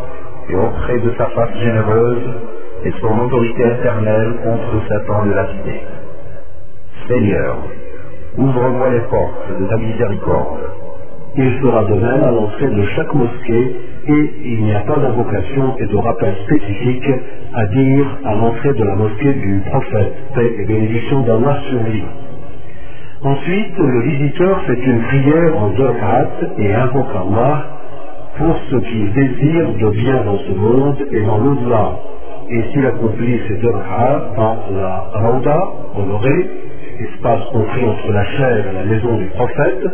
et 0.48 0.56
auprès 0.56 0.98
de 0.98 1.12
sa 1.18 1.26
face 1.26 1.54
généreuse 1.58 2.34
et 2.84 2.92
son 3.00 3.18
autorité 3.20 3.62
éternelle 3.62 4.34
contre 4.44 4.88
Satan 4.88 5.26
de 5.26 5.32
lapidé. 5.32 5.80
Seigneur, 7.06 7.56
ouvre-moi 8.36 8.90
les 8.90 9.00
portes 9.08 9.60
de 9.60 9.66
ta 9.66 9.76
miséricorde. 9.76 10.58
Il 11.36 11.60
sera 11.62 11.84
de 11.84 11.94
même 11.94 12.24
à 12.24 12.30
l'entrée 12.30 12.68
de 12.68 12.84
chaque 12.96 13.14
mosquée 13.14 13.76
et 14.08 14.30
il 14.44 14.64
n'y 14.64 14.74
a 14.74 14.80
pas 14.80 14.96
d'invocation 14.96 15.76
et 15.78 15.86
de 15.86 15.96
rappel 15.96 16.34
spécifique 16.46 17.10
à 17.54 17.66
dire 17.66 18.06
à 18.24 18.34
l'entrée 18.34 18.72
de 18.74 18.84
la 18.84 18.96
mosquée 18.96 19.32
du 19.34 19.62
prophète, 19.70 20.14
paix 20.34 20.52
et 20.58 20.64
bénédiction 20.66 21.20
d'Allah 21.20 21.58
sur 21.68 21.82
lui. 21.82 22.02
Ensuite, 23.22 23.78
le 23.78 24.02
visiteur 24.02 24.60
fait 24.62 24.80
une 24.84 25.02
prière 25.02 25.56
en 25.56 25.68
deux 25.70 25.92
et 26.58 26.74
invoque 26.74 27.14
Allah 27.14 27.66
pour 28.38 28.56
ce 28.70 28.76
qu'il 28.76 29.12
désire 29.12 29.68
de 29.74 29.90
bien 29.90 30.24
dans 30.24 30.38
ce 30.38 30.52
monde 30.52 30.96
et 31.10 31.22
dans 31.22 31.38
l'au-delà. 31.38 31.92
Et 32.50 32.62
s'il 32.72 32.86
accomplit 32.86 33.40
ces 33.48 33.56
deux 33.56 33.72
dans 33.72 34.56
la 34.70 35.04
Rauda, 35.14 35.58
honorée, 35.96 36.48
espace 37.00 37.44
compris 37.52 37.84
entre 37.84 38.12
la 38.12 38.24
chair 38.24 38.66
et 38.66 38.72
la 38.72 38.84
maison 38.84 39.16
du 39.16 39.26
prophète, 39.26 39.86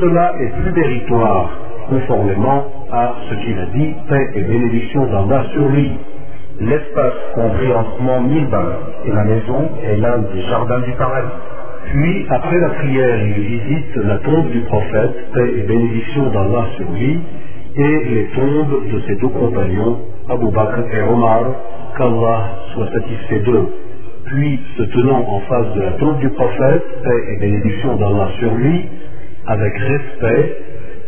cela 0.00 0.32
est 0.40 0.62
plus 0.62 0.72
méritoire, 0.72 1.50
conformément 1.88 2.64
à 2.90 3.14
ce 3.28 3.34
qu'il 3.34 3.58
a 3.58 3.66
dit, 3.66 3.94
paix 4.08 4.30
et 4.34 4.42
bénédiction 4.42 5.06
d'Allah 5.06 5.44
sur 5.52 5.68
lui. 5.68 5.90
L'espace 6.60 7.14
compris 7.34 7.72
entre 7.72 8.02
Mont 8.02 8.20
Milban 8.22 8.66
et 9.04 9.10
la 9.10 9.24
maison 9.24 9.70
est 9.82 9.96
l'un 9.96 10.18
des 10.18 10.42
jardins 10.42 10.80
du 10.80 10.92
paradis. 10.92 11.28
Puis, 11.90 12.26
après 12.30 12.58
la 12.58 12.68
prière, 12.70 13.22
il 13.22 13.32
visite 13.32 13.96
la 13.96 14.18
tombe 14.18 14.50
du 14.50 14.60
prophète, 14.60 15.32
paix 15.34 15.50
et 15.58 15.62
bénédiction 15.62 16.30
d'Allah 16.30 16.66
sur 16.76 16.90
lui, 16.92 17.20
et 17.76 18.04
les 18.04 18.26
tombes 18.34 18.92
de 18.92 19.00
ses 19.06 19.16
deux 19.16 19.28
compagnons, 19.28 19.98
Abu 20.28 20.50
Bakr 20.52 20.84
et 20.92 21.02
Omar, 21.02 21.40
qu'Allah 21.96 22.40
soit 22.74 22.88
satisfait 22.92 23.40
d'eux. 23.40 23.68
Puis, 24.26 24.60
se 24.76 24.82
tenant 24.82 25.24
en 25.28 25.40
face 25.40 25.74
de 25.74 25.82
la 25.82 25.92
tombe 25.92 26.18
du 26.18 26.30
prophète, 26.30 26.84
paix 27.02 27.22
et 27.28 27.40
bénédiction 27.40 27.96
d'Allah 27.96 28.28
sur 28.38 28.54
lui, 28.54 28.88
avec 29.46 29.78
respect 29.78 30.56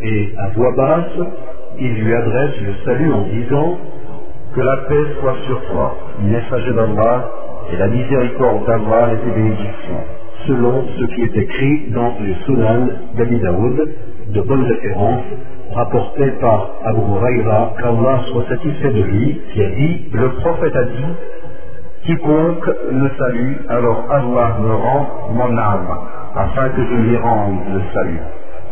et 0.01 0.33
à 0.37 0.47
voix 0.49 0.73
basse, 0.75 1.27
il 1.79 1.93
lui 2.03 2.13
adresse 2.13 2.61
le 2.61 2.73
salut 2.85 3.11
en 3.11 3.21
disant 3.23 3.77
Que 4.55 4.61
la 4.61 4.77
paix 4.89 5.03
soit 5.19 5.35
sur 5.47 5.61
toi, 5.71 5.97
messager 6.21 6.73
d'Allah, 6.73 7.29
et 7.71 7.77
la 7.77 7.87
miséricorde 7.87 8.65
d'Allah 8.67 9.13
et 9.13 9.25
ses 9.25 9.35
bénédictions. 9.35 10.03
selon 10.47 10.83
ce 10.99 11.05
qui 11.05 11.21
est 11.23 11.37
écrit 11.41 11.89
dans 11.91 12.13
les 12.19 12.35
Sunan 12.45 12.87
d'Abi 13.17 13.39
Daoud, 13.39 13.89
de 14.29 14.41
bonnes 14.41 14.63
références, 14.63 15.23
rapportées 15.73 16.31
par 16.39 16.69
Abu 16.85 16.99
Huraira, 16.99 17.73
qu'Allah 17.79 18.21
soit 18.31 18.45
satisfait 18.49 18.91
de 18.91 19.01
lui, 19.01 19.41
qui 19.53 19.63
a 19.63 19.69
dit 19.69 20.05
Le 20.13 20.29
prophète 20.33 20.75
a 20.75 20.83
dit 20.83 21.05
Quiconque 22.05 22.69
le 22.91 23.09
salue, 23.17 23.53
alors 23.67 24.05
Allah 24.11 24.57
me 24.61 24.75
rend 24.75 25.07
mon 25.33 25.57
âme, 25.57 25.87
afin 26.35 26.69
que 26.69 26.83
je 26.85 26.95
lui 27.01 27.17
rende 27.17 27.57
le 27.73 27.81
salut. 27.95 28.19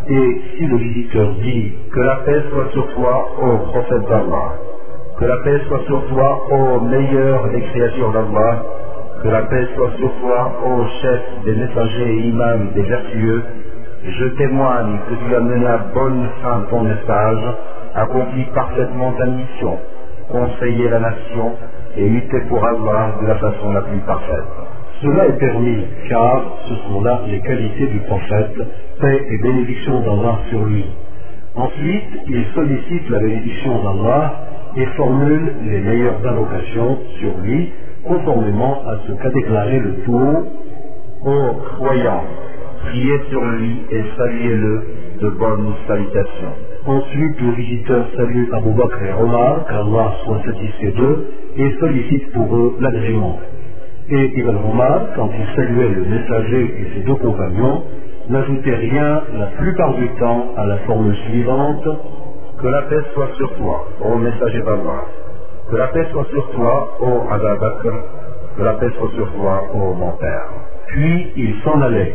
Et 0.07 0.41
si 0.51 0.65
le 0.67 0.77
visiteur 0.77 1.33
dit 1.41 1.73
Que 1.95 1.99
la 2.01 2.15
paix 2.17 2.43
soit 2.51 2.69
sur 2.73 2.93
toi, 2.93 3.27
ô 3.41 3.57
prophète 3.71 4.07
d'Allah. 4.07 4.53
Que 5.17 5.25
la 5.25 5.37
paix 5.43 5.59
soit 5.67 5.81
sur 5.87 6.05
toi, 6.09 6.45
ô 6.51 6.81
meilleur 6.81 7.49
des 7.49 7.61
créatures 7.61 8.11
d'Allah. 8.11 8.61
Que 9.23 9.29
la 9.29 9.41
paix 9.41 9.67
soit 9.73 9.91
sur 9.97 10.11
toi, 10.21 10.51
ô 10.67 10.85
chef 11.01 11.21
des 11.45 11.55
messagers 11.55 12.13
et 12.13 12.27
imams 12.27 12.67
des 12.75 12.83
vertueux. 12.83 13.43
Je 14.05 14.25
témoigne 14.37 14.99
que 15.09 15.15
tu 15.15 15.35
as 15.35 15.39
mené 15.39 15.65
à 15.65 15.77
bonne 15.91 16.27
fin 16.43 16.65
ton 16.69 16.81
message, 16.81 17.55
accompli 17.95 18.43
parfaitement 18.53 19.11
ta 19.13 19.25
mission, 19.25 19.79
conseillé 20.29 20.87
la 20.89 20.99
nation 20.99 21.53
et 21.97 22.09
lutté 22.09 22.39
pour 22.49 22.63
Allah 22.63 23.15
de 23.21 23.27
la 23.27 23.35
façon 23.35 23.71
la 23.71 23.81
plus 23.81 23.99
parfaite. 23.99 24.45
Cela 25.01 25.27
est 25.27 25.37
permis, 25.37 25.83
car 26.09 26.43
ce 26.67 26.75
sont 26.87 27.01
là 27.01 27.21
les 27.27 27.41
qualités 27.41 27.87
du 27.87 27.99
prophète, 28.01 28.55
paix 29.01 29.21
et 29.29 29.37
bénédiction 29.43 29.99
d'Allah 30.01 30.39
sur 30.49 30.63
lui. 30.65 30.85
Ensuite, 31.55 32.09
il 32.27 32.45
sollicite 32.55 33.09
la 33.09 33.19
bénédiction 33.19 33.83
d'Allah 33.83 34.33
et 34.77 34.85
formule 34.97 35.53
les 35.65 35.79
meilleures 35.81 36.25
invocations 36.25 36.97
sur 37.19 37.37
lui, 37.43 37.71
conformément 38.05 38.81
à 38.87 38.97
ce 39.07 39.13
qu'a 39.13 39.29
déclaré 39.29 39.79
le 39.79 39.93
tout 40.05 40.47
Ô 41.25 41.53
croyants, 41.75 42.23
priez 42.81 43.19
sur 43.29 43.41
lui 43.41 43.81
et 43.91 44.03
saluez-le 44.17 44.83
de 45.21 45.29
bonnes 45.29 45.73
salutations. 45.87 46.72
Ensuite, 46.85 47.39
le 47.39 47.51
visiteur 47.51 48.05
salue 48.17 48.43
Abu 48.51 48.71
Bakr 48.71 49.05
et 49.05 49.13
Omar, 49.13 49.65
qu'Allah 49.67 50.15
soit 50.25 50.41
satisfait 50.43 50.91
d'eux, 50.91 51.27
et 51.55 51.71
sollicite 51.79 52.33
pour 52.33 52.53
eux 52.53 52.75
l'agrément. 52.81 53.39
Et 54.09 54.39
Ibn 54.39 54.57
Omar, 54.69 55.07
quand 55.15 55.29
il 55.31 55.55
saluait 55.55 55.89
le 55.89 56.03
messager 56.03 56.75
et 56.81 56.93
ses 56.93 57.05
deux 57.05 57.15
compagnons, 57.15 57.83
n'ajoutait 58.27 58.75
rien 58.75 59.21
la 59.33 59.45
plupart 59.57 59.93
du 59.93 60.09
temps 60.19 60.47
à 60.57 60.65
la 60.65 60.77
formule 60.79 61.15
suivante 61.29 61.87
Que 62.61 62.67
la 62.67 62.81
paix 62.83 63.01
soit 63.13 63.29
sur 63.37 63.55
toi, 63.55 63.87
ô 64.01 64.17
messager 64.17 64.59
d'Allah. 64.59 65.03
Que 65.71 65.77
la 65.77 65.87
paix 65.87 66.05
soit 66.11 66.25
sur 66.25 66.51
toi, 66.51 66.97
ô 66.99 67.21
Bakr. 67.29 67.95
Que 68.57 68.63
la 68.63 68.73
paix 68.73 68.89
soit 68.97 69.09
sur 69.15 69.31
toi, 69.33 69.63
ô 69.73 69.93
mon 69.93 70.11
père. 70.17 70.49
Puis 70.87 71.31
il 71.37 71.55
s'en 71.63 71.81
allait. 71.81 72.13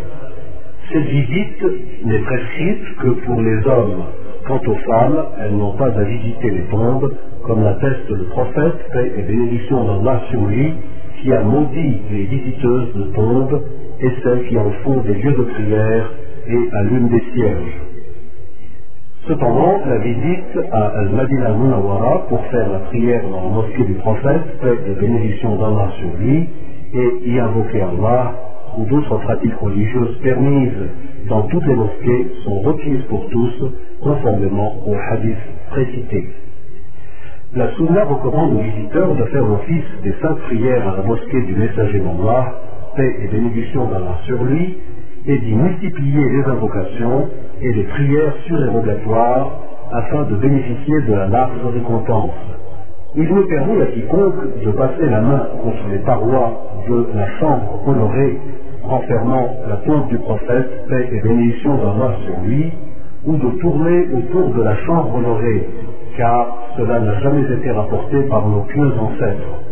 Cette 0.93 1.07
visite 1.07 1.65
n'est 2.05 2.21
prescrite 2.21 2.97
que 2.99 3.09
pour 3.25 3.41
les 3.41 3.67
hommes. 3.67 4.05
Quant 4.49 4.61
aux 4.67 4.75
femmes, 4.91 5.25
elles 5.43 5.57
n'ont 5.57 5.77
pas 5.77 5.89
à 5.89 6.05
visiter 6.05 6.51
les 6.51 6.65
tombes, 6.71 7.13
comme 7.45 7.63
l'atteste 7.63 8.09
le 8.09 8.25
prophète, 8.31 8.79
paix 8.95 9.13
et 9.19 9.23
bénédiction 9.23 9.85
d'Allah 9.85 10.23
sur 10.31 10.41
lui, 10.47 10.73
qui 11.21 11.31
a 11.35 11.43
maudit 11.43 12.01
les 12.11 12.23
visiteuses 12.25 12.95
de 12.95 13.03
tombes 13.15 13.61
et 14.01 14.11
celles 14.23 14.49
qui 14.49 14.57
en 14.57 14.71
font 14.83 15.03
des 15.03 15.13
lieux 15.13 15.33
de 15.33 15.43
prière 15.43 16.11
et 16.47 16.77
allument 16.79 17.09
des 17.09 17.23
cierges. 17.35 17.81
Cependant, 19.29 19.81
la 19.85 19.99
visite 19.99 20.59
à 20.73 20.87
Al-Madinah 21.01 21.53
Munawara 21.53 22.27
pour 22.31 22.43
faire 22.47 22.73
la 22.73 22.79
prière 22.79 23.23
dans 23.31 23.43
la 23.43 23.51
mosquée 23.51 23.85
du 23.85 23.95
prophète, 23.95 24.61
paix 24.63 24.79
et 24.87 24.95
bénédiction 24.99 25.57
d'Allah 25.57 25.91
sur 25.99 26.19
lui, 26.19 26.49
et 26.95 27.31
y 27.31 27.39
invoquer 27.39 27.83
Allah, 27.83 28.33
ou 28.79 28.87
d'autres 28.87 29.19
pratiques 29.19 29.57
religieuses 29.61 30.17
permises 30.23 30.89
dans 31.29 31.43
toutes 31.43 31.67
les 31.67 31.75
mosquées 31.75 32.27
sont 32.45 32.61
requises 32.61 33.03
pour 33.11 33.29
tous, 33.29 33.73
conformément 34.03 34.75
au 34.87 34.95
hadith 34.95 35.39
précité. 35.71 36.29
La 37.55 37.73
Sunna 37.75 38.05
recommande 38.05 38.55
aux 38.55 38.63
visiteurs 38.63 39.15
de 39.15 39.25
faire 39.25 39.51
office 39.51 40.03
des 40.03 40.15
cinq 40.21 40.37
prières 40.49 40.89
à 40.89 40.97
la 40.99 41.03
mosquée 41.03 41.43
du 41.43 41.55
messager 41.55 41.99
d'Allah, 41.99 42.55
paix 42.95 43.17
et 43.23 43.29
bénédiction 43.29 43.87
d'Allah 43.87 44.19
sur 44.27 44.43
lui, 44.45 44.79
et 45.27 45.39
d'y 45.39 45.55
multiplier 45.55 46.29
les 46.29 46.45
invocations 46.45 47.29
et 47.61 47.73
les 47.73 47.85
prières 47.85 48.35
surérogatoires 48.47 49.51
afin 49.93 50.23
de 50.25 50.37
bénéficier 50.37 51.01
de 51.03 51.13
la 51.15 51.27
large 51.29 51.65
récompense. 51.73 52.31
Il 53.17 53.35
n'est 53.35 53.47
permis 53.47 53.83
à 53.83 53.87
quiconque 53.87 54.63
de 54.65 54.71
passer 54.73 55.07
la 55.07 55.21
main 55.21 55.47
contre 55.63 55.89
les 55.91 55.99
parois 56.01 56.63
de 56.89 57.09
la 57.15 57.29
chambre 57.39 57.81
honorée 57.87 58.39
renfermant 58.83 59.49
la 59.69 59.77
tombe 59.79 60.09
du 60.09 60.19
prophète, 60.19 60.87
paix 60.89 61.09
et 61.13 61.21
bénédiction 61.21 61.77
d'Allah 61.77 62.17
sur 62.25 62.41
lui, 62.45 62.73
ou 63.25 63.33
de 63.37 63.61
tourner 63.61 64.07
autour 64.15 64.49
de 64.55 64.63
la 64.63 64.77
chambre 64.85 65.15
honorée, 65.15 65.67
car 66.17 66.57
cela 66.77 67.01
n'a 67.01 67.21
jamais 67.21 67.53
été 67.53 67.71
rapporté 67.71 68.23
par 68.25 68.49
nos 68.49 68.63
pieux 68.63 68.93
ancêtres. 68.99 69.63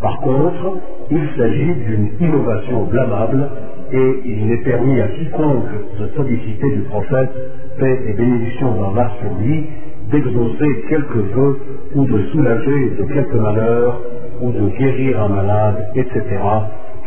Par 0.00 0.18
contre, 0.20 0.78
il 1.10 1.28
s'agit 1.36 1.74
d'une 1.74 2.10
innovation 2.20 2.84
blâmable 2.84 3.48
et 3.92 4.20
il 4.24 4.46
n'est 4.46 4.62
permis 4.62 5.00
à 5.00 5.08
quiconque 5.08 5.98
de 5.98 6.06
solliciter 6.16 6.70
du 6.70 6.82
prophète, 6.82 7.30
paix 7.78 7.98
et 8.06 8.12
bénédiction 8.14 8.72
d'Allah 8.72 9.10
sur 9.20 9.44
lui, 9.44 9.66
d'exaucer 10.10 10.84
quelques 10.88 11.34
vœux 11.34 11.58
ou 11.94 12.04
de 12.04 12.22
soulager 12.32 12.90
de 12.98 13.04
quelques 13.12 13.34
malheurs 13.34 14.00
ou 14.40 14.52
de 14.52 14.68
guérir 14.78 15.22
un 15.22 15.28
malade, 15.28 15.86
etc. 15.94 16.22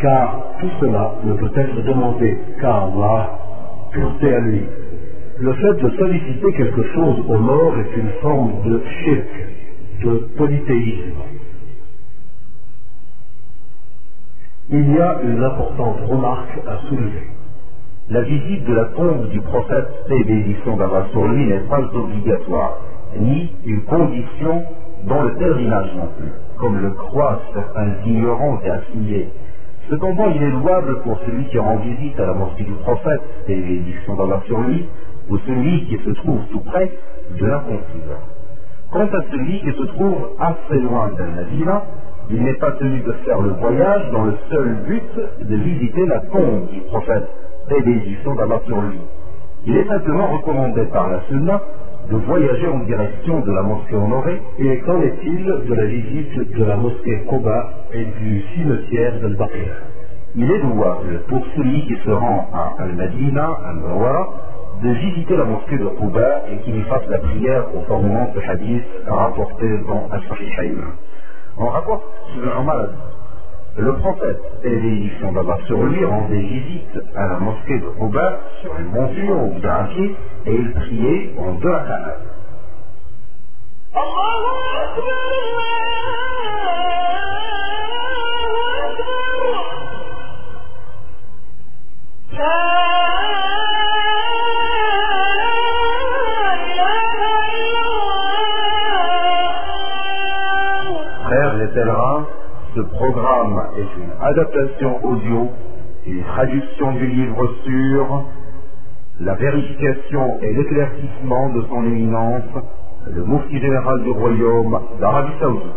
Car 0.02 0.44
tout 0.60 0.70
cela 0.82 1.16
ne 1.24 1.34
peut 1.34 1.52
être 1.56 1.84
demandé 1.84 2.38
qu'à 2.62 2.76
Allah, 2.76 3.30
pureté 3.92 4.36
à 4.36 4.40
lui. 4.40 4.62
Le 5.40 5.52
fait 5.54 5.74
de 5.82 5.90
solliciter 5.98 6.54
quelque 6.54 6.84
chose 6.94 7.26
aux 7.28 7.40
morts 7.40 7.74
est 7.80 7.98
une 7.98 8.10
forme 8.22 8.54
de 8.66 8.82
shirk, 9.04 9.28
de 10.04 10.18
polythéisme. 10.38 11.18
Il 14.70 14.94
y 14.94 15.00
a 15.00 15.22
une 15.24 15.44
importante 15.44 15.98
remarque 16.08 16.60
à 16.68 16.88
soulever. 16.88 17.28
La 18.10 18.22
visite 18.22 18.66
de 18.66 18.74
la 18.74 18.86
tombe 18.86 19.30
du 19.30 19.42
prophète, 19.42 19.88
et 20.12 20.24
bénédiction 20.24 20.78
d'Allah 20.78 21.08
sur 21.12 21.28
lui, 21.28 21.48
n'est 21.48 21.68
pas 21.68 21.82
obligatoire, 21.82 22.78
ni 23.20 23.52
une 23.66 23.82
condition 23.82 24.64
dans 25.08 25.24
le 25.24 25.34
pèlerinage 25.34 25.96
non 25.96 26.10
plus, 26.18 26.32
comme 26.60 26.80
le 26.80 26.92
croient 26.92 27.42
certains 27.54 27.94
ignorants 28.06 28.60
et 28.64 28.70
assignés. 28.70 29.30
Cependant, 29.90 30.30
il 30.30 30.44
est 30.44 30.52
louable 30.52 31.02
pour 31.02 31.20
celui 31.26 31.46
qui 31.46 31.58
rend 31.58 31.78
visite 31.78 32.20
à 32.20 32.28
la 32.28 32.34
mosquée 32.34 32.64
du 32.64 32.74
prophète, 32.74 33.22
et 33.48 33.56
bénédiction 33.56 34.16
d'Allah 34.16 34.42
sur 34.46 34.60
lui, 34.62 34.86
ou 35.30 35.38
celui 35.40 35.86
qui 35.86 35.98
se 35.98 36.10
trouve 36.12 36.40
tout 36.52 36.62
près, 36.62 36.92
de 37.40 37.46
l'accomplir. 37.46 38.18
Quant 38.92 39.08
à 39.08 39.32
celui 39.32 39.60
qui 39.62 39.72
se 39.72 39.84
trouve 39.96 40.30
assez 40.40 40.80
loin 40.80 41.10
d'Al-Madina, 41.18 41.84
il 42.30 42.44
n'est 42.44 42.54
pas 42.56 42.72
tenu 42.74 43.00
de 43.00 43.12
faire 43.26 43.42
le 43.42 43.50
voyage 43.52 44.12
dans 44.12 44.26
le 44.26 44.36
seul 44.50 44.76
but 44.88 45.48
de 45.48 45.56
visiter 45.56 46.06
la 46.06 46.20
tombe 46.20 46.70
du 46.72 46.80
prophète 46.82 47.28
et 47.72 47.82
bénédiction 47.82 48.36
d'Allah 48.36 48.62
sur 48.66 48.82
lui. 48.82 49.00
Il 49.66 49.78
est 49.78 49.88
simplement 49.88 50.28
recommandé 50.28 50.84
par 50.92 51.10
la 51.10 51.22
Sunna 51.28 51.62
de 52.10 52.18
voyager 52.18 52.68
en 52.68 52.80
direction 52.80 53.40
de 53.40 53.52
la 53.52 53.62
mosquée 53.64 53.96
honorée. 53.96 54.42
Et 54.60 54.80
qu'en 54.80 55.02
est-il 55.02 55.46
de 55.46 55.74
la 55.74 55.86
visite 55.86 56.58
de 56.58 56.64
la 56.64 56.76
mosquée 56.76 57.24
Koba 57.30 57.70
et 57.94 58.06
du 58.06 58.44
cimetière 58.54 59.20
d'Al-Baqir 59.22 59.72
Il 60.36 60.52
est 60.52 60.60
louable 60.60 61.22
pour 61.30 61.44
celui 61.56 61.86
qui 61.88 61.96
se 62.04 62.12
rend 62.12 62.50
à 62.54 62.82
Al-Madina, 62.84 63.58
Mawara, 63.82 64.30
de 64.84 64.90
visiter 64.90 65.38
la 65.38 65.46
mosquée 65.46 65.78
de 65.78 65.88
Quba 65.88 66.42
et 66.52 66.58
qu'il 66.64 66.78
y 66.78 66.82
fasse 66.84 67.08
la 67.08 67.20
prière 67.20 67.64
au 67.74 67.82
format 67.88 68.28
de 68.36 68.42
hadith 68.42 68.84
rapporté 69.08 69.66
dans 69.88 70.10
Al-Sahihayn. 70.12 70.76
On 71.58 71.68
rapporte 71.68 72.04
Omar 72.58 72.88
le 73.78 73.94
prophète 73.96 74.42
et 74.64 74.70
l'édition 74.70 75.32
d'Allah 75.32 75.58
sur 75.66 75.82
lui 75.84 76.06
rendait 76.06 76.38
visite 76.38 77.00
à 77.16 77.28
la 77.28 77.40
mosquée 77.40 77.80
de 77.80 77.88
Quba 77.98 78.40
sur 78.62 78.78
une 78.78 78.92
monture 78.92 79.42
ou 79.42 79.60
bien 79.60 79.74
un 79.74 79.86
pied 79.86 80.16
et 80.46 80.54
il 80.54 80.72
priait 80.74 81.34
en 81.40 81.54
deux 81.54 81.72
rak'at. 81.72 82.18
Frères 92.32 93.73
ce 102.75 102.81
programme 102.81 103.63
est 103.77 104.03
une 104.03 104.13
adaptation 104.21 105.05
audio, 105.05 105.49
une 106.07 106.23
traduction 106.25 106.93
du 106.93 107.07
livre 107.07 107.49
sur 107.65 108.25
la 109.21 109.35
vérification 109.35 110.39
et 110.43 110.53
l'éclaircissement 110.53 111.51
de 111.51 111.63
son 111.69 111.85
éminence, 111.85 112.43
le 113.11 113.25
mufti 113.25 113.59
général 113.59 114.03
du 114.03 114.11
royaume 114.11 114.81
d'Arabie 115.01 115.33
Saoudite, 115.41 115.73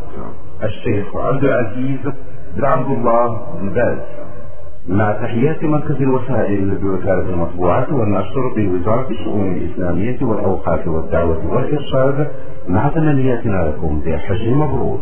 الشيخ 0.64 1.16
عبد 1.16 1.44
العزيز 1.44 2.00
بن 2.56 2.66
عبد 2.66 2.92
الله 2.92 3.28
بن 3.62 3.70
باز 3.70 3.98
مع 4.90 5.12
تحيات 5.14 5.64
مركز 5.64 6.02
الوسائل 6.02 6.78
بوكالة 6.82 7.30
المطبوعات 7.30 7.90
والنشر 7.92 8.54
بوزارة 8.56 9.10
الشؤون 9.10 9.52
الإسلامية 9.54 10.18
والأوقاف 10.22 10.88
والدعوة 10.88 11.54
والإرشاد 11.54 12.28
مع 12.68 12.88
تمنياتنا 12.90 13.58
لكم 13.70 14.00
بحج 14.06 14.50
مبرور 14.50 15.00